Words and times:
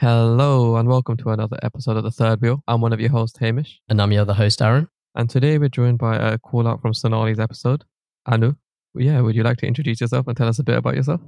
Hello 0.00 0.76
and 0.76 0.88
welcome 0.88 1.18
to 1.18 1.28
another 1.28 1.58
episode 1.62 1.98
of 1.98 2.04
The 2.04 2.10
Third 2.10 2.40
Wheel. 2.40 2.62
I'm 2.66 2.80
one 2.80 2.94
of 2.94 3.00
your 3.00 3.10
hosts, 3.10 3.38
Hamish, 3.38 3.82
And 3.86 4.00
I'm 4.00 4.10
your 4.12 4.22
other 4.22 4.32
host, 4.32 4.62
Aaron. 4.62 4.88
and 5.14 5.28
today 5.28 5.58
we're 5.58 5.68
joined 5.68 5.98
by 5.98 6.16
a 6.16 6.38
call 6.38 6.66
out 6.66 6.80
from 6.80 6.94
Sonali's 6.94 7.38
episode, 7.38 7.84
Anu. 8.24 8.54
Yeah, 8.94 9.20
would 9.20 9.34
you 9.36 9.42
like 9.42 9.58
to 9.58 9.66
introduce 9.66 10.00
yourself 10.00 10.26
and 10.26 10.34
tell 10.34 10.48
us 10.48 10.58
a 10.58 10.64
bit 10.64 10.78
about 10.78 10.96
yourself? 10.96 11.20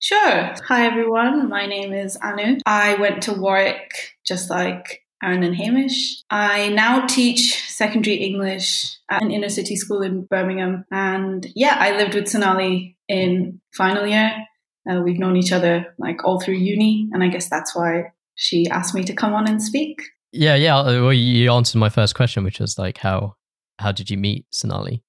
Sure. 0.00 0.54
Hi, 0.68 0.86
everyone. 0.86 1.50
My 1.50 1.66
name 1.66 1.92
is 1.92 2.16
Anu. 2.22 2.56
I 2.64 2.94
went 2.94 3.24
to 3.24 3.34
Warwick 3.34 3.90
just 4.26 4.48
like 4.48 5.02
Aaron 5.22 5.42
and 5.42 5.54
Hamish. 5.54 6.22
I 6.30 6.70
now 6.70 7.04
teach 7.04 7.62
secondary 7.68 8.16
English 8.16 8.96
at 9.10 9.20
an 9.20 9.30
inner 9.30 9.50
city 9.50 9.76
school 9.76 10.00
in 10.00 10.24
Birmingham. 10.24 10.86
And 10.90 11.46
yeah, 11.54 11.76
I 11.78 11.94
lived 11.98 12.14
with 12.14 12.28
Sonali 12.28 12.96
in 13.06 13.60
final 13.74 14.06
year. 14.06 14.32
Uh, 14.90 15.00
we've 15.02 15.18
known 15.18 15.36
each 15.36 15.52
other 15.52 15.86
like 15.98 16.24
all 16.24 16.40
through 16.40 16.54
uni. 16.54 17.08
And 17.12 17.22
I 17.22 17.28
guess 17.28 17.48
that's 17.48 17.74
why 17.74 18.12
she 18.34 18.66
asked 18.70 18.94
me 18.94 19.04
to 19.04 19.14
come 19.14 19.34
on 19.34 19.48
and 19.48 19.62
speak. 19.62 20.00
Yeah, 20.32 20.54
yeah. 20.54 20.78
uh, 20.78 21.02
Well, 21.02 21.12
you 21.12 21.52
answered 21.52 21.78
my 21.78 21.88
first 21.88 22.14
question, 22.14 22.44
which 22.44 22.60
was 22.60 22.78
like, 22.78 22.98
how 22.98 23.34
how 23.78 23.92
did 23.92 24.10
you 24.10 24.16
meet 24.16 24.46
Sonali? 24.50 25.02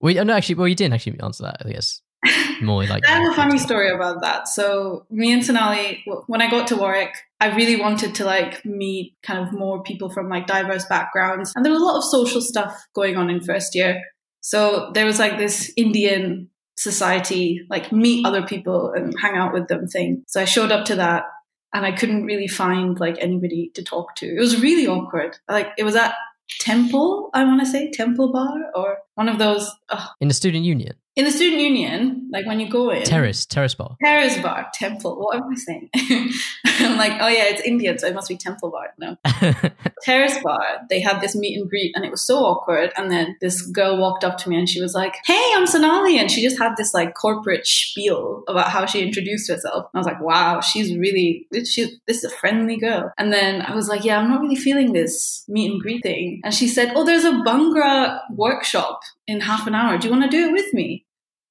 Well, 0.00 0.24
no, 0.24 0.34
actually, 0.34 0.56
well, 0.56 0.68
you 0.68 0.74
didn't 0.74 0.94
actually 0.94 1.18
answer 1.20 1.44
that. 1.44 1.62
I 1.64 1.72
guess 1.72 2.02
more 2.62 2.84
like 2.84 3.06
I 3.06 3.12
have 3.12 3.32
a 3.32 3.34
funny 3.34 3.58
story 3.58 3.90
about 3.90 4.20
that. 4.22 4.48
So 4.48 5.06
me 5.10 5.32
and 5.32 5.44
Sonali, 5.44 6.04
when 6.26 6.42
I 6.42 6.50
got 6.50 6.68
to 6.68 6.76
Warwick, 6.76 7.14
I 7.40 7.54
really 7.54 7.76
wanted 7.76 8.14
to 8.16 8.24
like 8.24 8.64
meet 8.64 9.16
kind 9.22 9.46
of 9.46 9.52
more 9.52 9.82
people 9.82 10.10
from 10.10 10.28
like 10.28 10.46
diverse 10.46 10.84
backgrounds, 10.86 11.52
and 11.56 11.64
there 11.64 11.72
was 11.72 11.82
a 11.82 11.84
lot 11.84 11.96
of 11.96 12.04
social 12.04 12.40
stuff 12.40 12.86
going 12.94 13.16
on 13.16 13.30
in 13.30 13.40
first 13.40 13.74
year. 13.74 14.00
So 14.40 14.90
there 14.94 15.06
was 15.06 15.18
like 15.18 15.38
this 15.38 15.72
Indian 15.76 16.48
society, 16.76 17.66
like 17.68 17.92
meet 17.92 18.26
other 18.26 18.42
people 18.42 18.92
and 18.92 19.14
hang 19.18 19.36
out 19.36 19.52
with 19.52 19.68
them 19.68 19.86
thing. 19.86 20.24
So 20.26 20.40
I 20.40 20.44
showed 20.44 20.72
up 20.72 20.86
to 20.86 20.96
that, 20.96 21.24
and 21.72 21.86
I 21.86 21.92
couldn't 21.92 22.24
really 22.24 22.48
find 22.48 22.98
like 22.98 23.16
anybody 23.20 23.70
to 23.74 23.82
talk 23.82 24.14
to. 24.16 24.26
It 24.26 24.40
was 24.40 24.60
really 24.60 24.86
awkward. 24.86 25.38
Like 25.48 25.68
it 25.78 25.84
was 25.84 25.96
at 25.96 26.14
Temple, 26.60 27.30
I 27.34 27.44
want 27.44 27.60
to 27.60 27.66
say 27.66 27.90
Temple 27.90 28.32
Bar 28.32 28.70
or 28.74 28.98
one 29.14 29.28
of 29.28 29.38
those 29.38 29.70
ugh. 29.88 30.10
in 30.20 30.28
the 30.28 30.34
student 30.34 30.64
union, 30.64 30.94
in 31.14 31.24
the 31.24 31.30
student 31.30 31.60
union. 31.60 32.28
Like 32.32 32.46
when 32.46 32.60
you 32.60 32.70
go 32.70 32.90
in, 32.90 33.04
terrace, 33.04 33.44
terrace 33.44 33.74
bar. 33.74 33.96
Terrace 34.02 34.38
Bar, 34.38 34.68
Temple. 34.74 35.16
What 35.16 35.36
am 35.36 35.50
I 35.50 35.54
saying? 35.54 35.90
I'm 36.64 36.96
like, 36.96 37.12
oh 37.20 37.28
yeah, 37.28 37.44
it's 37.44 37.62
Indian, 37.62 37.98
so 37.98 38.06
it 38.06 38.14
must 38.14 38.28
be 38.28 38.36
Temple 38.36 38.70
Bar. 38.70 38.94
No. 38.98 39.16
Terrace 40.02 40.38
Bar, 40.42 40.62
they 40.88 41.00
had 41.00 41.20
this 41.20 41.36
meet 41.36 41.58
and 41.58 41.68
greet 41.68 41.94
and 41.94 42.04
it 42.04 42.10
was 42.10 42.22
so 42.26 42.38
awkward. 42.38 42.92
And 42.96 43.10
then 43.10 43.36
this 43.40 43.62
girl 43.62 43.98
walked 43.98 44.24
up 44.24 44.38
to 44.38 44.48
me 44.48 44.56
and 44.56 44.68
she 44.68 44.80
was 44.80 44.94
like, 44.94 45.16
hey, 45.26 45.52
I'm 45.54 45.66
Sonali. 45.66 46.18
And 46.18 46.30
she 46.30 46.42
just 46.42 46.58
had 46.58 46.76
this 46.76 46.94
like 46.94 47.14
corporate 47.14 47.66
spiel 47.66 48.42
about 48.48 48.70
how 48.70 48.86
she 48.86 49.02
introduced 49.02 49.50
herself. 49.50 49.86
And 49.92 49.94
I 49.94 49.98
was 49.98 50.06
like, 50.06 50.20
wow, 50.20 50.60
she's 50.60 50.96
really, 50.96 51.46
she's, 51.64 51.90
this 52.06 52.24
is 52.24 52.24
a 52.24 52.36
friendly 52.36 52.78
girl. 52.78 53.12
And 53.18 53.32
then 53.32 53.62
I 53.62 53.74
was 53.74 53.88
like, 53.88 54.04
yeah, 54.04 54.18
I'm 54.18 54.28
not 54.28 54.40
really 54.40 54.56
feeling 54.56 54.92
this 54.92 55.44
meet 55.48 55.70
and 55.70 55.80
greet 55.80 56.02
thing. 56.02 56.40
And 56.44 56.54
she 56.54 56.68
said, 56.68 56.92
oh, 56.96 57.04
there's 57.04 57.24
a 57.24 57.32
Bhangra 57.32 58.20
workshop 58.30 59.00
in 59.26 59.40
half 59.40 59.66
an 59.66 59.74
hour. 59.74 59.98
Do 59.98 60.08
you 60.08 60.12
want 60.12 60.30
to 60.30 60.36
do 60.36 60.48
it 60.48 60.52
with 60.52 60.72
me? 60.74 61.06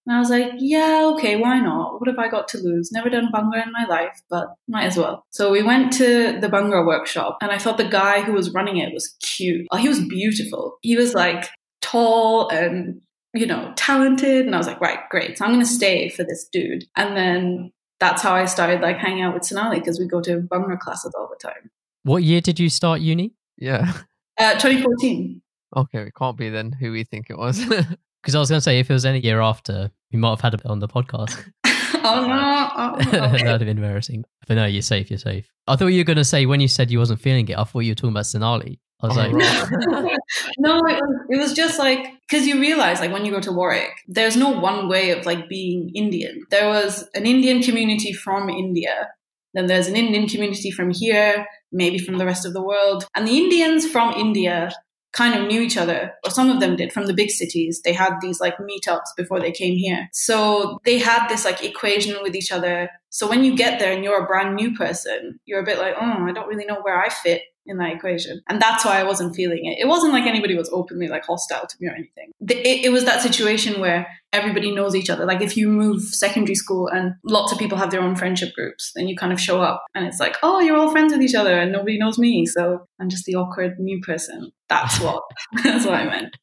And 0.08 0.16
I 0.16 0.20
was 0.20 0.30
like, 0.30 0.54
yeah, 0.58 1.12
okay, 1.14 1.36
why 1.36 1.60
not? 1.60 2.00
What 2.00 2.08
have 2.08 2.18
I 2.18 2.28
got 2.28 2.48
to 2.50 2.58
lose? 2.58 2.92
Never 2.92 3.10
done 3.10 3.30
Bhangra 3.32 3.66
in 3.66 3.72
my 3.72 3.86
life, 3.86 4.20
but 4.30 4.56
might 4.68 4.86
as 4.86 4.98
well. 4.98 5.26
So 5.30 5.52
we 5.52 5.62
went 5.62 5.94
to 5.94 6.40
the 6.40 6.48
Bhangra 6.48 6.86
workshop, 6.86 7.38
and 7.42 7.52
I 7.52 7.60
thought 7.60 7.78
the 7.78 7.88
guy 7.88 8.22
who 8.22 8.34
was 8.34 8.52
running 8.52 8.78
it 8.78 8.94
was 8.94 9.16
cute. 9.22 9.68
Oh, 9.72 9.78
he 9.78 9.88
was 9.88 10.00
beautiful. 10.00 10.78
He 10.82 10.96
was 10.96 11.14
like 11.14 11.50
tall 11.82 12.50
and, 12.50 13.02
you 13.34 13.46
know, 13.46 13.74
talented. 13.76 14.46
And 14.46 14.56
I 14.56 14.58
was 14.58 14.68
like, 14.68 14.82
right, 14.82 15.00
great. 15.10 15.38
So 15.38 15.46
I'm 15.46 15.52
going 15.52 15.64
to 15.64 15.72
stay 15.72 16.10
for 16.10 16.24
this 16.24 16.48
dude. 16.52 16.86
And 16.96 17.16
then 17.16 17.72
that's 18.00 18.22
how 18.24 18.34
I 18.34 18.46
started 18.46 18.82
like 18.82 18.98
hanging 18.98 19.22
out 19.22 19.34
with 19.36 19.46
Sonali 19.46 19.80
because 19.80 20.00
we 20.00 20.08
go 20.08 20.22
to 20.22 20.42
Bhangra 20.42 20.80
classes 20.80 21.14
all 21.18 21.30
the 21.30 21.48
time. 21.48 21.70
what 22.04 22.24
year 22.24 22.42
did 22.42 22.60
you 22.60 22.70
start 22.70 23.02
uni? 23.02 23.34
Yeah. 23.58 23.94
Uh, 24.40 24.54
2014. 24.54 25.42
Okay, 25.78 26.00
it 26.00 26.14
can't 26.18 26.36
be 26.36 26.50
then 26.50 26.72
who 26.72 26.92
we 26.92 27.04
think 27.04 27.30
it 27.30 27.38
was. 27.38 27.64
Because 28.22 28.36
I 28.36 28.40
was 28.40 28.50
going 28.50 28.58
to 28.58 28.64
say, 28.64 28.80
if 28.80 28.90
it 28.90 28.94
was 28.94 29.06
any 29.06 29.20
year 29.20 29.42
after, 29.42 29.92
we 30.12 30.20
might 30.20 30.30
have 30.32 30.42
had 30.42 30.54
it 30.54 30.66
on 30.66 30.80
the 30.80 30.88
podcast. 30.88 31.38
oh 31.66 32.26
no. 32.28 32.70
Oh, 32.76 32.98
That'd 33.12 33.44
have 33.46 33.60
been 33.60 33.70
embarrassing. 33.70 34.26
But 34.48 34.56
no, 34.56 34.66
you're 34.66 34.82
safe. 34.82 35.10
You're 35.10 35.20
safe. 35.20 35.50
I 35.68 35.76
thought 35.76 35.88
you 35.88 36.00
were 36.00 36.06
going 36.06 36.18
to 36.18 36.26
say 36.26 36.46
when 36.46 36.60
you 36.60 36.68
said 36.68 36.92
you 36.92 37.00
wasn't 37.00 37.22
feeling 37.22 37.48
it. 37.48 37.58
I 37.58 37.64
thought 37.64 37.80
you 37.80 37.92
were 37.92 37.96
talking 37.96 38.12
about 38.12 38.26
Sonali. 38.28 38.80
I 39.04 39.08
was 39.08 39.18
Oh, 39.18 39.22
like, 39.22 39.34
right. 39.34 40.18
no, 40.60 40.76
it 40.78 40.82
was, 40.84 41.26
it 41.32 41.38
was 41.38 41.54
just 41.54 41.80
like 41.80 42.06
because 42.30 42.46
you 42.46 42.60
realize 42.60 43.00
like 43.00 43.12
when 43.12 43.26
you 43.26 43.32
go 43.32 43.40
to 43.40 43.52
Warwick, 43.52 43.92
there's 44.08 44.38
no 44.38 44.50
one 44.50 44.88
way 44.88 45.10
of 45.10 45.26
like 45.26 45.50
being 45.50 45.90
Indian. 45.96 46.44
There 46.52 46.70
was 46.70 47.08
an 47.16 47.26
Indian 47.26 47.64
community 47.64 48.14
from 48.14 48.48
India, 48.50 49.10
then 49.56 49.66
there's 49.66 49.88
an 49.88 49.96
Indian 49.96 50.28
community 50.28 50.70
from 50.70 50.92
here, 50.92 51.48
maybe 51.72 51.98
from 51.98 52.20
the 52.20 52.26
rest 52.26 52.46
of 52.46 52.54
the 52.54 52.62
world, 52.62 53.08
and 53.16 53.28
the 53.28 53.38
Indians 53.38 53.90
from 53.90 54.14
India 54.14 54.72
kind 55.14 55.40
of 55.40 55.48
knew 55.48 55.62
each 55.62 55.78
other, 55.78 56.14
or 56.24 56.32
some 56.32 56.50
of 56.50 56.60
them 56.60 56.76
did 56.76 56.94
from 56.94 57.06
the 57.06 57.14
big 57.14 57.30
cities. 57.30 57.82
They 57.84 57.94
had 57.94 58.20
these 58.22 58.40
like 58.40 58.58
meetups 58.58 59.16
before 59.18 59.40
they 59.40 59.52
came 59.52 59.76
here. 59.76 60.10
So 60.14 60.80
they 60.86 61.00
had 61.00 61.28
this 61.28 61.44
like 61.46 61.64
equation 61.64 62.22
with 62.22 62.36
each 62.36 62.52
other. 62.52 62.90
So 63.10 63.30
when 63.30 63.44
you 63.44 63.56
get 63.56 63.80
there 63.80 63.92
and 63.92 64.04
you're 64.04 64.24
a 64.24 64.28
brand 64.28 64.56
new 64.56 64.74
person, 64.74 65.40
you're 65.46 65.62
a 65.62 65.66
bit 65.66 65.80
like, 65.80 65.96
oh, 66.00 66.26
I 66.28 66.32
don't 66.32 66.48
really 66.48 66.66
know 66.66 66.80
where 66.82 67.02
I 67.02 67.10
fit 67.10 67.42
in 67.66 67.78
that 67.78 67.94
equation. 67.94 68.42
And 68.50 68.62
that's 68.62 68.84
why 68.84 69.00
I 69.00 69.04
wasn't 69.04 69.36
feeling 69.36 69.66
it. 69.66 69.78
It 69.80 69.88
wasn't 69.88 70.14
like 70.14 70.26
anybody 70.26 70.56
was 70.56 70.70
openly 70.74 71.08
like 71.08 71.24
hostile 71.26 71.68
to 71.68 71.76
me 71.80 71.88
or 71.88 71.92
anything. 71.94 72.32
The- 72.42 72.58
It, 72.58 72.86
it 72.86 72.90
was 72.92 73.06
that 73.06 73.22
situation 73.22 73.80
where 73.80 74.08
everybody 74.34 74.74
knows 74.74 74.96
each 74.96 75.10
other. 75.10 75.26
Like 75.26 75.42
if 75.42 75.56
you 75.56 75.68
move 75.68 76.02
secondary 76.02 76.56
school 76.56 76.88
and 76.88 77.14
lots 77.24 77.52
of 77.52 77.60
people 77.60 77.78
have 77.78 77.92
their 77.92 78.02
own 78.02 78.16
friendship 78.16 78.54
groups, 78.56 78.92
then 78.96 79.08
you 79.08 79.16
kind 79.16 79.32
of 79.32 79.40
show 79.40 79.62
up 79.62 79.86
and 79.94 80.06
it's 80.08 80.20
like, 80.20 80.38
oh, 80.42 80.60
you're 80.60 80.78
all 80.78 80.92
friends 80.92 81.14
with 81.14 81.22
each 81.22 81.36
other 81.36 81.58
and 81.60 81.72
nobody 81.72 81.98
knows 82.00 82.18
me. 82.18 82.46
So 82.46 82.88
I'm 83.00 83.10
just 83.10 83.26
the 83.26 83.36
awkward 83.36 83.80
new 83.80 84.02
person. 84.02 84.52
That's 84.70 85.00
what, 85.00 85.24
that's 85.64 85.86
what 85.86 85.94
I 85.96 86.06
meant. 86.06 86.36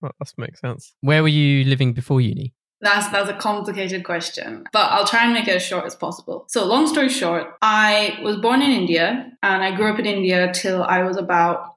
Well, 0.00 0.12
that 0.18 0.32
makes 0.38 0.60
sense. 0.60 0.94
where 1.00 1.22
were 1.22 1.28
you 1.28 1.64
living 1.64 1.92
before 1.92 2.20
uni? 2.20 2.52
That's 2.80 3.08
that's 3.08 3.30
a 3.30 3.34
complicated 3.34 4.04
question, 4.04 4.64
but 4.72 4.92
I'll 4.92 5.06
try 5.06 5.24
and 5.24 5.32
make 5.32 5.48
it 5.48 5.56
as 5.56 5.62
short 5.62 5.86
as 5.86 5.94
possible. 5.94 6.44
So, 6.48 6.64
long 6.66 6.86
story 6.86 7.08
short, 7.08 7.54
I 7.62 8.18
was 8.22 8.36
born 8.36 8.60
in 8.60 8.70
India 8.70 9.32
and 9.42 9.62
I 9.62 9.74
grew 9.74 9.90
up 9.90 9.98
in 9.98 10.04
India 10.04 10.52
till 10.52 10.82
I 10.82 11.02
was 11.02 11.16
about 11.16 11.76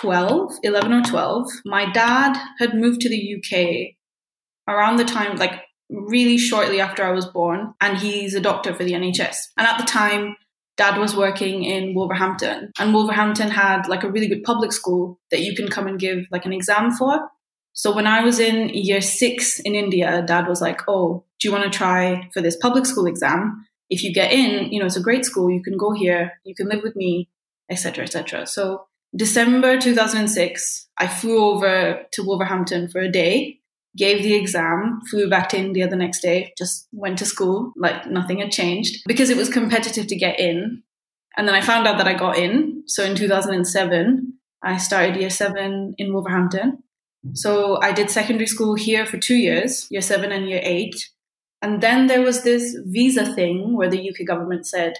12, 0.00 0.58
11 0.62 0.92
or 0.92 1.02
12. 1.02 1.48
My 1.64 1.90
dad 1.90 2.38
had 2.58 2.74
moved 2.74 3.00
to 3.00 3.08
the 3.08 3.34
UK 3.36 3.96
around 4.72 4.96
the 4.96 5.04
time, 5.04 5.36
like 5.36 5.62
really 5.90 6.38
shortly 6.38 6.80
after 6.80 7.02
I 7.02 7.10
was 7.10 7.26
born, 7.26 7.74
and 7.80 7.98
he's 7.98 8.34
a 8.34 8.40
doctor 8.40 8.74
for 8.74 8.84
the 8.84 8.92
NHS. 8.92 9.48
And 9.56 9.66
at 9.66 9.78
the 9.78 9.84
time, 9.84 10.36
dad 10.76 10.98
was 10.98 11.16
working 11.16 11.64
in 11.64 11.94
Wolverhampton, 11.94 12.70
and 12.78 12.94
Wolverhampton 12.94 13.50
had 13.50 13.88
like 13.88 14.04
a 14.04 14.10
really 14.10 14.28
good 14.28 14.44
public 14.44 14.72
school 14.72 15.18
that 15.30 15.40
you 15.40 15.56
can 15.56 15.68
come 15.68 15.86
and 15.86 15.98
give 15.98 16.26
like 16.30 16.46
an 16.46 16.52
exam 16.52 16.92
for. 16.92 17.28
So 17.78 17.94
when 17.94 18.08
I 18.08 18.24
was 18.24 18.40
in 18.40 18.70
year 18.70 19.00
six 19.00 19.60
in 19.60 19.76
India, 19.76 20.24
dad 20.26 20.48
was 20.48 20.60
like, 20.60 20.80
Oh, 20.88 21.24
do 21.38 21.46
you 21.48 21.52
want 21.52 21.62
to 21.62 21.78
try 21.78 22.28
for 22.34 22.40
this 22.40 22.56
public 22.56 22.84
school 22.84 23.06
exam? 23.06 23.64
If 23.88 24.02
you 24.02 24.12
get 24.12 24.32
in, 24.32 24.72
you 24.72 24.80
know, 24.80 24.86
it's 24.86 24.96
a 24.96 25.00
great 25.00 25.24
school. 25.24 25.48
You 25.48 25.62
can 25.62 25.76
go 25.76 25.92
here. 25.92 26.32
You 26.42 26.56
can 26.56 26.68
live 26.68 26.82
with 26.82 26.96
me, 26.96 27.28
etc., 27.70 28.02
etc. 28.02 28.46
So 28.48 28.88
December 29.14 29.78
2006, 29.78 30.88
I 30.98 31.06
flew 31.06 31.38
over 31.38 32.02
to 32.14 32.22
Wolverhampton 32.24 32.88
for 32.88 33.00
a 33.00 33.12
day, 33.12 33.60
gave 33.96 34.24
the 34.24 34.34
exam, 34.34 35.00
flew 35.08 35.30
back 35.30 35.48
to 35.50 35.56
India 35.56 35.86
the 35.86 35.94
next 35.94 36.20
day, 36.20 36.52
just 36.58 36.88
went 36.90 37.18
to 37.18 37.26
school 37.26 37.72
like 37.76 38.08
nothing 38.10 38.40
had 38.40 38.50
changed 38.50 39.04
because 39.06 39.30
it 39.30 39.36
was 39.36 39.48
competitive 39.48 40.08
to 40.08 40.16
get 40.16 40.40
in. 40.40 40.82
And 41.36 41.46
then 41.46 41.54
I 41.54 41.60
found 41.60 41.86
out 41.86 41.98
that 41.98 42.08
I 42.08 42.14
got 42.14 42.38
in. 42.38 42.82
So 42.88 43.04
in 43.04 43.14
2007, 43.14 44.34
I 44.64 44.78
started 44.78 45.14
year 45.14 45.30
seven 45.30 45.94
in 45.96 46.12
Wolverhampton. 46.12 46.82
So 47.34 47.80
I 47.82 47.92
did 47.92 48.10
secondary 48.10 48.46
school 48.46 48.74
here 48.74 49.06
for 49.06 49.18
two 49.18 49.36
years, 49.36 49.86
year 49.90 50.00
seven 50.00 50.32
and 50.32 50.48
year 50.48 50.60
eight. 50.62 51.10
And 51.62 51.80
then 51.80 52.06
there 52.06 52.22
was 52.22 52.42
this 52.42 52.76
visa 52.84 53.34
thing 53.34 53.76
where 53.76 53.90
the 53.90 54.08
UK 54.08 54.26
government 54.26 54.66
said, 54.66 54.94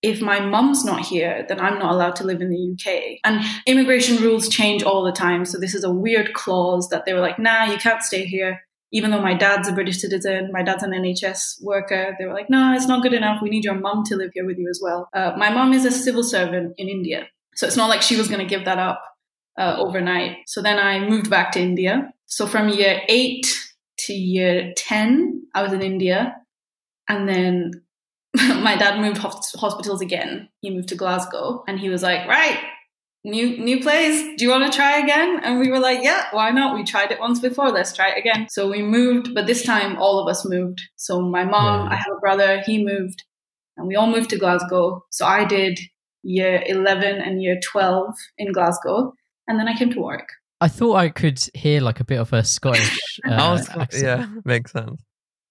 if 0.00 0.20
my 0.22 0.40
mum's 0.40 0.84
not 0.84 1.04
here, 1.04 1.44
then 1.48 1.60
I'm 1.60 1.78
not 1.78 1.92
allowed 1.92 2.16
to 2.16 2.24
live 2.24 2.40
in 2.40 2.50
the 2.50 2.72
UK. 2.72 3.18
And 3.24 3.44
immigration 3.66 4.22
rules 4.22 4.48
change 4.48 4.82
all 4.82 5.02
the 5.02 5.12
time. 5.12 5.44
So 5.44 5.58
this 5.58 5.74
is 5.74 5.82
a 5.82 5.90
weird 5.90 6.34
clause 6.34 6.88
that 6.90 7.04
they 7.04 7.14
were 7.14 7.20
like, 7.20 7.38
nah, 7.38 7.64
you 7.64 7.78
can't 7.78 8.02
stay 8.02 8.24
here. 8.24 8.60
Even 8.92 9.10
though 9.10 9.20
my 9.20 9.34
dad's 9.34 9.68
a 9.68 9.72
British 9.72 10.00
citizen, 10.00 10.50
my 10.52 10.62
dad's 10.62 10.82
an 10.82 10.92
NHS 10.92 11.62
worker, 11.62 12.16
they 12.18 12.24
were 12.24 12.32
like, 12.32 12.48
no, 12.48 12.72
it's 12.74 12.86
not 12.86 13.02
good 13.02 13.12
enough. 13.12 13.42
We 13.42 13.50
need 13.50 13.64
your 13.64 13.74
mum 13.74 14.04
to 14.04 14.16
live 14.16 14.30
here 14.32 14.46
with 14.46 14.56
you 14.56 14.68
as 14.70 14.80
well. 14.82 15.08
Uh, 15.12 15.32
my 15.36 15.50
mum 15.50 15.74
is 15.74 15.84
a 15.84 15.90
civil 15.90 16.22
servant 16.22 16.74
in 16.78 16.88
India. 16.88 17.26
So 17.54 17.66
it's 17.66 17.76
not 17.76 17.90
like 17.90 18.00
she 18.00 18.16
was 18.16 18.28
going 18.28 18.40
to 18.40 18.46
give 18.46 18.64
that 18.64 18.78
up 18.78 19.02
uh, 19.58 19.76
overnight. 19.78 20.36
So 20.46 20.62
then 20.62 20.78
I 20.78 21.00
moved 21.00 21.28
back 21.30 21.52
to 21.52 21.60
India. 21.60 22.12
So 22.26 22.46
from 22.46 22.68
year 22.68 23.00
eight 23.08 23.46
to 24.06 24.12
year 24.14 24.72
10, 24.76 25.42
I 25.54 25.62
was 25.62 25.72
in 25.72 25.82
India. 25.82 26.36
And 27.08 27.28
then 27.28 27.72
my 28.62 28.76
dad 28.76 29.00
moved 29.00 29.18
hos- 29.18 29.54
hospitals 29.58 30.00
again. 30.00 30.48
He 30.60 30.70
moved 30.70 30.88
to 30.90 30.94
Glasgow 30.94 31.64
and 31.66 31.80
he 31.80 31.88
was 31.88 32.02
like, 32.02 32.28
right, 32.28 32.58
new 33.24 33.58
new 33.58 33.80
place. 33.80 34.22
Do 34.36 34.44
you 34.44 34.50
want 34.50 34.70
to 34.70 34.76
try 34.76 34.98
again? 34.98 35.40
And 35.42 35.58
we 35.58 35.70
were 35.70 35.80
like, 35.80 36.00
yeah, 36.02 36.26
why 36.32 36.50
not? 36.50 36.76
We 36.76 36.84
tried 36.84 37.10
it 37.10 37.18
once 37.20 37.40
before. 37.40 37.70
Let's 37.70 37.94
try 37.94 38.10
it 38.10 38.18
again. 38.18 38.46
So 38.50 38.70
we 38.70 38.82
moved, 38.82 39.34
but 39.34 39.46
this 39.46 39.64
time 39.64 39.96
all 39.96 40.20
of 40.20 40.28
us 40.28 40.44
moved. 40.46 40.80
So 40.96 41.20
my 41.20 41.44
mom, 41.44 41.88
I 41.88 41.96
have 41.96 42.14
a 42.16 42.20
brother, 42.20 42.62
he 42.64 42.84
moved. 42.84 43.24
and 43.76 43.88
we 43.88 43.96
all 43.96 44.06
moved 44.10 44.30
to 44.30 44.38
Glasgow. 44.38 45.04
So 45.10 45.26
I 45.26 45.44
did 45.44 45.78
year 46.22 46.62
11 46.66 47.16
and 47.22 47.42
year 47.42 47.58
12 47.72 48.14
in 48.38 48.52
Glasgow, 48.52 49.14
and 49.48 49.58
then 49.58 49.66
I 49.66 49.76
came 49.76 49.90
to 49.90 50.00
Warwick. 50.00 50.28
I 50.60 50.68
thought 50.68 50.96
I 50.96 51.08
could 51.08 51.40
hear 51.54 51.80
like 51.80 52.00
a 52.00 52.04
bit 52.04 52.18
of 52.18 52.32
a 52.32 52.44
Scottish 52.44 53.20
uh, 53.26 53.30
was, 53.36 53.68
accent. 53.68 54.02
yeah, 54.04 54.26
makes 54.44 54.72
sense. 54.72 55.02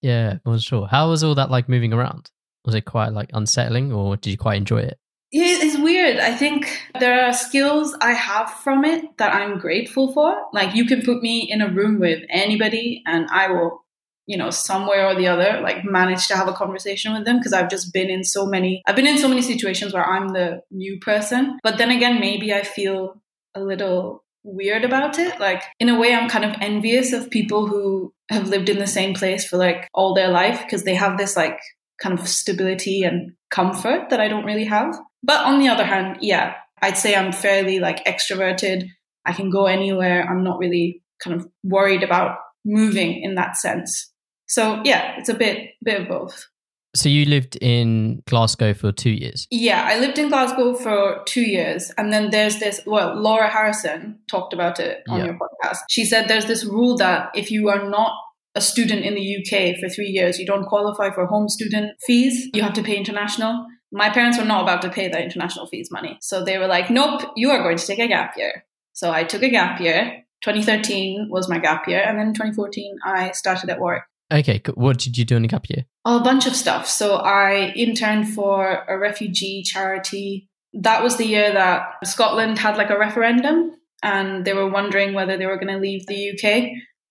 Yeah, 0.02 0.38
I 0.44 0.48
wasn't 0.48 0.64
sure. 0.64 0.86
How 0.86 1.10
was 1.10 1.24
all 1.24 1.34
that 1.34 1.50
like 1.50 1.68
moving 1.68 1.92
around? 1.92 2.30
Was 2.64 2.74
it 2.74 2.82
quite 2.82 3.12
like 3.12 3.30
unsettling 3.32 3.92
or 3.92 4.16
did 4.16 4.30
you 4.30 4.38
quite 4.38 4.58
enjoy 4.58 4.80
it? 4.80 4.98
Yeah, 5.30 5.58
it's 5.60 5.78
weird. 5.78 6.18
I 6.18 6.34
think 6.34 6.80
there 6.98 7.26
are 7.26 7.32
skills 7.32 7.94
I 8.00 8.12
have 8.12 8.50
from 8.50 8.84
it 8.84 9.04
that 9.18 9.34
I'm 9.34 9.58
grateful 9.58 10.12
for. 10.12 10.34
Like 10.52 10.74
you 10.74 10.86
can 10.86 11.02
put 11.02 11.22
me 11.22 11.50
in 11.50 11.60
a 11.60 11.70
room 11.70 11.98
with 12.00 12.22
anybody 12.30 13.02
and 13.06 13.26
I 13.30 13.50
will, 13.50 13.84
you 14.26 14.38
know, 14.38 14.50
somewhere 14.50 15.06
or 15.06 15.14
the 15.14 15.26
other, 15.26 15.60
like 15.62 15.84
manage 15.84 16.28
to 16.28 16.36
have 16.36 16.48
a 16.48 16.54
conversation 16.54 17.12
with 17.12 17.26
them 17.26 17.38
because 17.38 17.52
I've 17.52 17.68
just 17.68 17.92
been 17.92 18.08
in 18.08 18.24
so 18.24 18.46
many 18.46 18.82
I've 18.86 18.96
been 18.96 19.06
in 19.06 19.18
so 19.18 19.28
many 19.28 19.42
situations 19.42 19.92
where 19.92 20.04
I'm 20.04 20.28
the 20.28 20.62
new 20.70 20.98
person. 21.00 21.58
But 21.62 21.76
then 21.76 21.90
again, 21.90 22.20
maybe 22.20 22.52
I 22.54 22.62
feel 22.62 23.20
a 23.58 23.64
little 23.64 24.24
weird 24.44 24.84
about 24.84 25.18
it. 25.18 25.38
Like 25.40 25.62
in 25.78 25.88
a 25.88 25.98
way 25.98 26.14
I'm 26.14 26.28
kind 26.28 26.44
of 26.44 26.54
envious 26.60 27.12
of 27.12 27.30
people 27.30 27.66
who 27.66 28.12
have 28.30 28.48
lived 28.48 28.68
in 28.68 28.78
the 28.78 28.86
same 28.86 29.14
place 29.14 29.46
for 29.46 29.56
like 29.56 29.88
all 29.94 30.14
their 30.14 30.30
life 30.30 30.62
because 30.62 30.84
they 30.84 30.94
have 30.94 31.18
this 31.18 31.36
like 31.36 31.58
kind 32.00 32.18
of 32.18 32.28
stability 32.28 33.02
and 33.02 33.32
comfort 33.50 34.10
that 34.10 34.20
I 34.20 34.28
don't 34.28 34.44
really 34.44 34.64
have. 34.64 34.96
But 35.22 35.44
on 35.44 35.58
the 35.58 35.68
other 35.68 35.84
hand, 35.84 36.18
yeah, 36.20 36.54
I'd 36.80 36.96
say 36.96 37.14
I'm 37.14 37.32
fairly 37.32 37.80
like 37.80 38.04
extroverted. 38.04 38.88
I 39.24 39.32
can 39.32 39.50
go 39.50 39.66
anywhere. 39.66 40.22
I'm 40.22 40.44
not 40.44 40.58
really 40.58 41.02
kind 41.22 41.36
of 41.36 41.48
worried 41.64 42.02
about 42.02 42.38
moving 42.64 43.22
in 43.22 43.34
that 43.34 43.56
sense. 43.56 44.12
So 44.46 44.80
yeah, 44.84 45.16
it's 45.18 45.28
a 45.28 45.34
bit 45.34 45.70
bit 45.82 46.02
of 46.02 46.08
both. 46.08 46.46
So 46.94 47.08
you 47.08 47.26
lived 47.26 47.56
in 47.60 48.22
Glasgow 48.26 48.72
for 48.74 48.92
two 48.92 49.10
years. 49.10 49.46
Yeah, 49.50 49.86
I 49.86 49.98
lived 49.98 50.18
in 50.18 50.28
Glasgow 50.28 50.74
for 50.74 51.22
two 51.26 51.42
years. 51.42 51.92
And 51.98 52.12
then 52.12 52.30
there's 52.30 52.58
this, 52.58 52.80
well, 52.86 53.14
Laura 53.14 53.48
Harrison 53.48 54.18
talked 54.30 54.54
about 54.54 54.80
it 54.80 55.02
on 55.08 55.18
Yeah. 55.18 55.24
your 55.26 55.34
podcast. 55.34 55.78
She 55.90 56.04
said 56.04 56.28
there's 56.28 56.46
this 56.46 56.64
rule 56.64 56.96
that 56.96 57.30
if 57.34 57.50
you 57.50 57.68
are 57.68 57.88
not 57.88 58.12
a 58.54 58.60
student 58.60 59.04
in 59.04 59.14
the 59.14 59.36
UK 59.36 59.76
for 59.78 59.88
three 59.88 60.08
years, 60.08 60.38
you 60.38 60.46
don't 60.46 60.64
qualify 60.66 61.10
for 61.10 61.26
home 61.26 61.48
student 61.48 61.92
fees. 62.06 62.48
You 62.54 62.62
have 62.62 62.72
to 62.74 62.82
pay 62.82 62.96
international. 62.96 63.66
My 63.92 64.10
parents 64.10 64.38
were 64.38 64.44
not 64.44 64.62
about 64.62 64.82
to 64.82 64.90
pay 64.90 65.08
the 65.08 65.22
international 65.22 65.66
fees 65.66 65.90
money. 65.90 66.18
So 66.20 66.42
they 66.44 66.58
were 66.58 66.66
like, 66.66 66.90
nope, 66.90 67.22
you 67.36 67.50
are 67.50 67.62
going 67.62 67.76
to 67.76 67.86
take 67.86 67.98
a 67.98 68.08
gap 68.08 68.34
year. 68.36 68.64
So 68.94 69.12
I 69.12 69.24
took 69.24 69.42
a 69.42 69.50
gap 69.50 69.80
year. 69.80 70.24
2013 70.42 71.28
was 71.30 71.48
my 71.48 71.58
gap 71.58 71.86
year. 71.86 72.02
And 72.02 72.18
then 72.18 72.32
2014, 72.32 72.96
I 73.04 73.30
started 73.32 73.70
at 73.70 73.78
Warwick. 73.78 74.02
Okay, 74.32 74.60
what 74.74 74.98
did 74.98 75.16
you 75.16 75.24
do 75.24 75.36
in 75.36 75.42
the 75.42 75.48
gap 75.48 75.68
year? 75.70 75.84
A 76.16 76.20
bunch 76.20 76.46
of 76.46 76.56
stuff. 76.56 76.88
So 76.88 77.16
I 77.16 77.72
interned 77.76 78.32
for 78.34 78.84
a 78.88 78.98
refugee 78.98 79.62
charity. 79.62 80.48
That 80.72 81.02
was 81.02 81.16
the 81.16 81.26
year 81.26 81.52
that 81.52 81.96
Scotland 82.04 82.58
had 82.58 82.76
like 82.76 82.90
a 82.90 82.98
referendum 82.98 83.72
and 84.02 84.44
they 84.44 84.54
were 84.54 84.68
wondering 84.68 85.14
whether 85.14 85.36
they 85.36 85.46
were 85.46 85.56
going 85.56 85.74
to 85.74 85.78
leave 85.78 86.06
the 86.06 86.30
UK. 86.30 86.70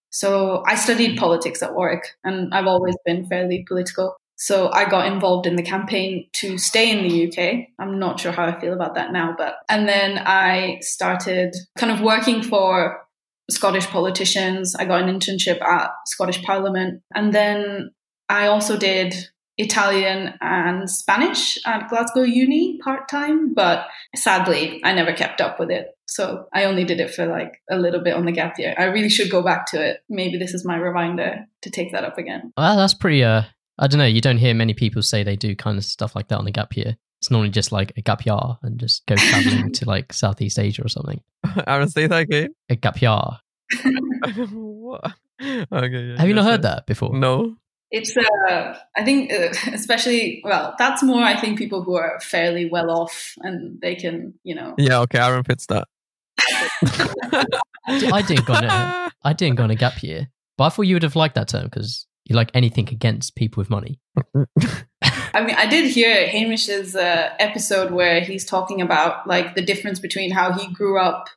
So 0.09 0.63
I 0.65 0.75
studied 0.75 1.17
politics 1.17 1.61
at 1.61 1.75
Warwick 1.75 2.15
and 2.23 2.53
I've 2.53 2.67
always 2.67 2.95
been 3.05 3.25
fairly 3.27 3.65
political. 3.67 4.15
So 4.35 4.71
I 4.71 4.87
got 4.87 5.11
involved 5.11 5.47
in 5.47 5.55
the 5.55 5.63
campaign 5.63 6.29
to 6.33 6.57
stay 6.57 6.91
in 6.91 7.07
the 7.07 7.27
UK. 7.27 7.67
I'm 7.79 7.99
not 7.99 8.19
sure 8.19 8.31
how 8.31 8.45
I 8.45 8.59
feel 8.59 8.73
about 8.73 8.95
that 8.95 9.11
now, 9.11 9.33
but 9.37 9.55
and 9.67 9.89
then 9.89 10.19
I 10.19 10.77
started 10.81 11.55
kind 11.77 11.91
of 11.91 12.01
working 12.01 12.43
for 12.43 13.01
Scottish 13.49 13.87
politicians. 13.87 14.75
I 14.75 14.85
got 14.85 15.01
an 15.01 15.19
internship 15.19 15.61
at 15.61 15.89
Scottish 16.05 16.43
Parliament 16.43 17.01
and 17.15 17.33
then 17.33 17.91
I 18.29 18.47
also 18.47 18.77
did 18.77 19.15
Italian 19.57 20.33
and 20.39 20.89
Spanish 20.89 21.57
at 21.65 21.89
Glasgow 21.89 22.21
Uni 22.21 22.77
part 22.83 23.09
time, 23.09 23.53
but 23.53 23.87
sadly, 24.15 24.79
I 24.83 24.93
never 24.93 25.13
kept 25.13 25.41
up 25.41 25.59
with 25.59 25.71
it. 25.71 25.87
So 26.05 26.47
I 26.53 26.65
only 26.65 26.83
did 26.83 26.99
it 26.99 27.13
for 27.13 27.25
like 27.25 27.61
a 27.69 27.77
little 27.77 28.01
bit 28.01 28.13
on 28.13 28.25
the 28.25 28.31
gap 28.31 28.59
year. 28.59 28.75
I 28.77 28.85
really 28.85 29.09
should 29.09 29.31
go 29.31 29.41
back 29.41 29.65
to 29.67 29.81
it. 29.81 30.03
Maybe 30.09 30.37
this 30.37 30.53
is 30.53 30.63
my 30.65 30.77
reminder 30.77 31.45
to 31.63 31.69
take 31.69 31.91
that 31.91 32.03
up 32.03 32.17
again. 32.17 32.53
Well, 32.55 32.77
that's 32.77 32.93
pretty. 32.93 33.23
Uh, 33.23 33.43
I 33.79 33.87
don't 33.87 33.99
know. 33.99 34.05
You 34.05 34.21
don't 34.21 34.37
hear 34.37 34.53
many 34.53 34.73
people 34.73 35.01
say 35.01 35.23
they 35.23 35.35
do 35.35 35.55
kind 35.55 35.77
of 35.77 35.83
stuff 35.83 36.15
like 36.15 36.27
that 36.29 36.37
on 36.37 36.45
the 36.45 36.51
gap 36.51 36.75
year. 36.77 36.97
It's 37.19 37.31
normally 37.31 37.49
just 37.49 37.71
like 37.71 37.93
a 37.97 38.01
gap 38.01 38.25
year 38.25 38.37
and 38.61 38.79
just 38.79 39.05
go 39.07 39.15
traveling 39.15 39.71
to 39.73 39.85
like 39.85 40.13
Southeast 40.13 40.59
Asia 40.59 40.85
or 40.85 40.87
something. 40.87 41.21
Aaron, 41.67 41.89
say 41.89 42.05
that 42.07 42.21
again. 42.21 42.49
A 42.69 42.75
gap 42.75 43.01
year. 43.01 43.19
what? 44.51 45.13
Okay. 45.41 46.03
Yeah, 46.03 46.17
Have 46.19 46.27
you 46.27 46.35
not 46.35 46.45
heard 46.45 46.63
sir. 46.63 46.69
that 46.69 46.85
before? 46.85 47.15
No. 47.15 47.57
It's, 47.89 48.15
uh, 48.17 48.77
I 48.95 49.03
think, 49.05 49.31
uh, 49.31 49.53
especially, 49.73 50.41
well, 50.43 50.75
that's 50.77 51.03
more, 51.03 51.21
I 51.21 51.39
think, 51.39 51.57
people 51.57 51.83
who 51.83 51.95
are 51.95 52.19
fairly 52.19 52.69
well 52.69 52.91
off 52.91 53.33
and 53.39 53.79
they 53.81 53.95
can, 53.95 54.33
you 54.43 54.55
know. 54.55 54.75
Yeah. 54.77 54.99
Okay. 55.01 55.19
Aaron 55.19 55.43
fits 55.43 55.67
that. 55.67 55.87
I 57.87 58.21
didn't 58.21 58.45
go 58.45 58.53
on 58.53 58.65
a, 58.65 59.11
I 59.23 59.33
didn't 59.33 59.55
go 59.55 59.63
on 59.63 59.71
a 59.71 59.75
gap 59.75 60.03
year, 60.03 60.29
but 60.57 60.65
I 60.65 60.69
thought 60.69 60.83
you 60.83 60.95
would 60.95 61.03
have 61.03 61.15
liked 61.15 61.35
that 61.35 61.47
term 61.47 61.65
because 61.65 62.05
you 62.25 62.35
like 62.35 62.51
anything 62.53 62.89
against 62.89 63.35
people 63.35 63.61
with 63.61 63.69
money. 63.69 63.99
I 65.33 65.43
mean, 65.43 65.55
I 65.55 65.67
did 65.67 65.89
hear 65.89 66.27
Hamish's 66.27 66.95
uh, 66.95 67.29
episode 67.39 67.91
where 67.91 68.21
he's 68.21 68.45
talking 68.45 68.81
about 68.81 69.27
like 69.27 69.55
the 69.55 69.61
difference 69.61 69.99
between 69.99 70.31
how 70.31 70.51
he 70.51 70.71
grew 70.73 70.99
up 70.99 71.29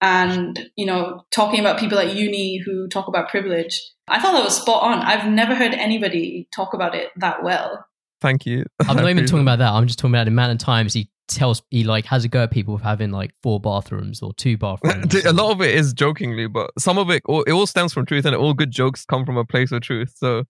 and, 0.00 0.70
you 0.76 0.86
know, 0.86 1.24
talking 1.30 1.60
about 1.60 1.78
people 1.78 1.98
at 1.98 2.14
uni 2.14 2.58
who 2.58 2.88
talk 2.88 3.06
about 3.08 3.28
privilege. 3.28 3.82
I 4.10 4.20
thought 4.20 4.32
that 4.32 4.44
was 4.44 4.56
spot 4.56 4.82
on. 4.82 4.98
I've 4.98 5.30
never 5.30 5.54
heard 5.54 5.72
anybody 5.72 6.48
talk 6.54 6.74
about 6.74 6.94
it 6.94 7.10
that 7.16 7.42
well. 7.42 7.86
Thank 8.20 8.44
you. 8.44 8.64
I'm 8.86 8.96
not 8.96 9.08
even 9.10 9.24
talking 9.24 9.42
about 9.42 9.60
that. 9.60 9.72
I'm 9.72 9.86
just 9.86 9.98
talking 9.98 10.14
about 10.14 10.24
the 10.24 10.32
amount 10.32 10.52
of 10.52 10.58
times 10.58 10.92
he 10.92 11.10
tells 11.28 11.62
he 11.70 11.84
like 11.84 12.04
has 12.06 12.24
a 12.24 12.28
go 12.28 12.42
at 12.42 12.50
people 12.50 12.74
with 12.74 12.82
having 12.82 13.12
like 13.12 13.30
four 13.42 13.60
bathrooms 13.60 14.20
or 14.20 14.34
two 14.34 14.58
bathrooms. 14.58 15.14
a 15.24 15.32
lot 15.32 15.52
of 15.52 15.62
it 15.62 15.74
is 15.74 15.92
jokingly, 15.92 16.48
but 16.48 16.70
some 16.78 16.98
of 16.98 17.08
it, 17.08 17.22
it 17.46 17.52
all 17.52 17.66
stems 17.66 17.92
from 17.92 18.04
truth, 18.04 18.24
and 18.24 18.34
all 18.34 18.52
good 18.52 18.70
jokes 18.70 19.04
come 19.04 19.24
from 19.24 19.36
a 19.36 19.44
place 19.44 19.72
of 19.72 19.80
truth. 19.80 20.12
So 20.16 20.44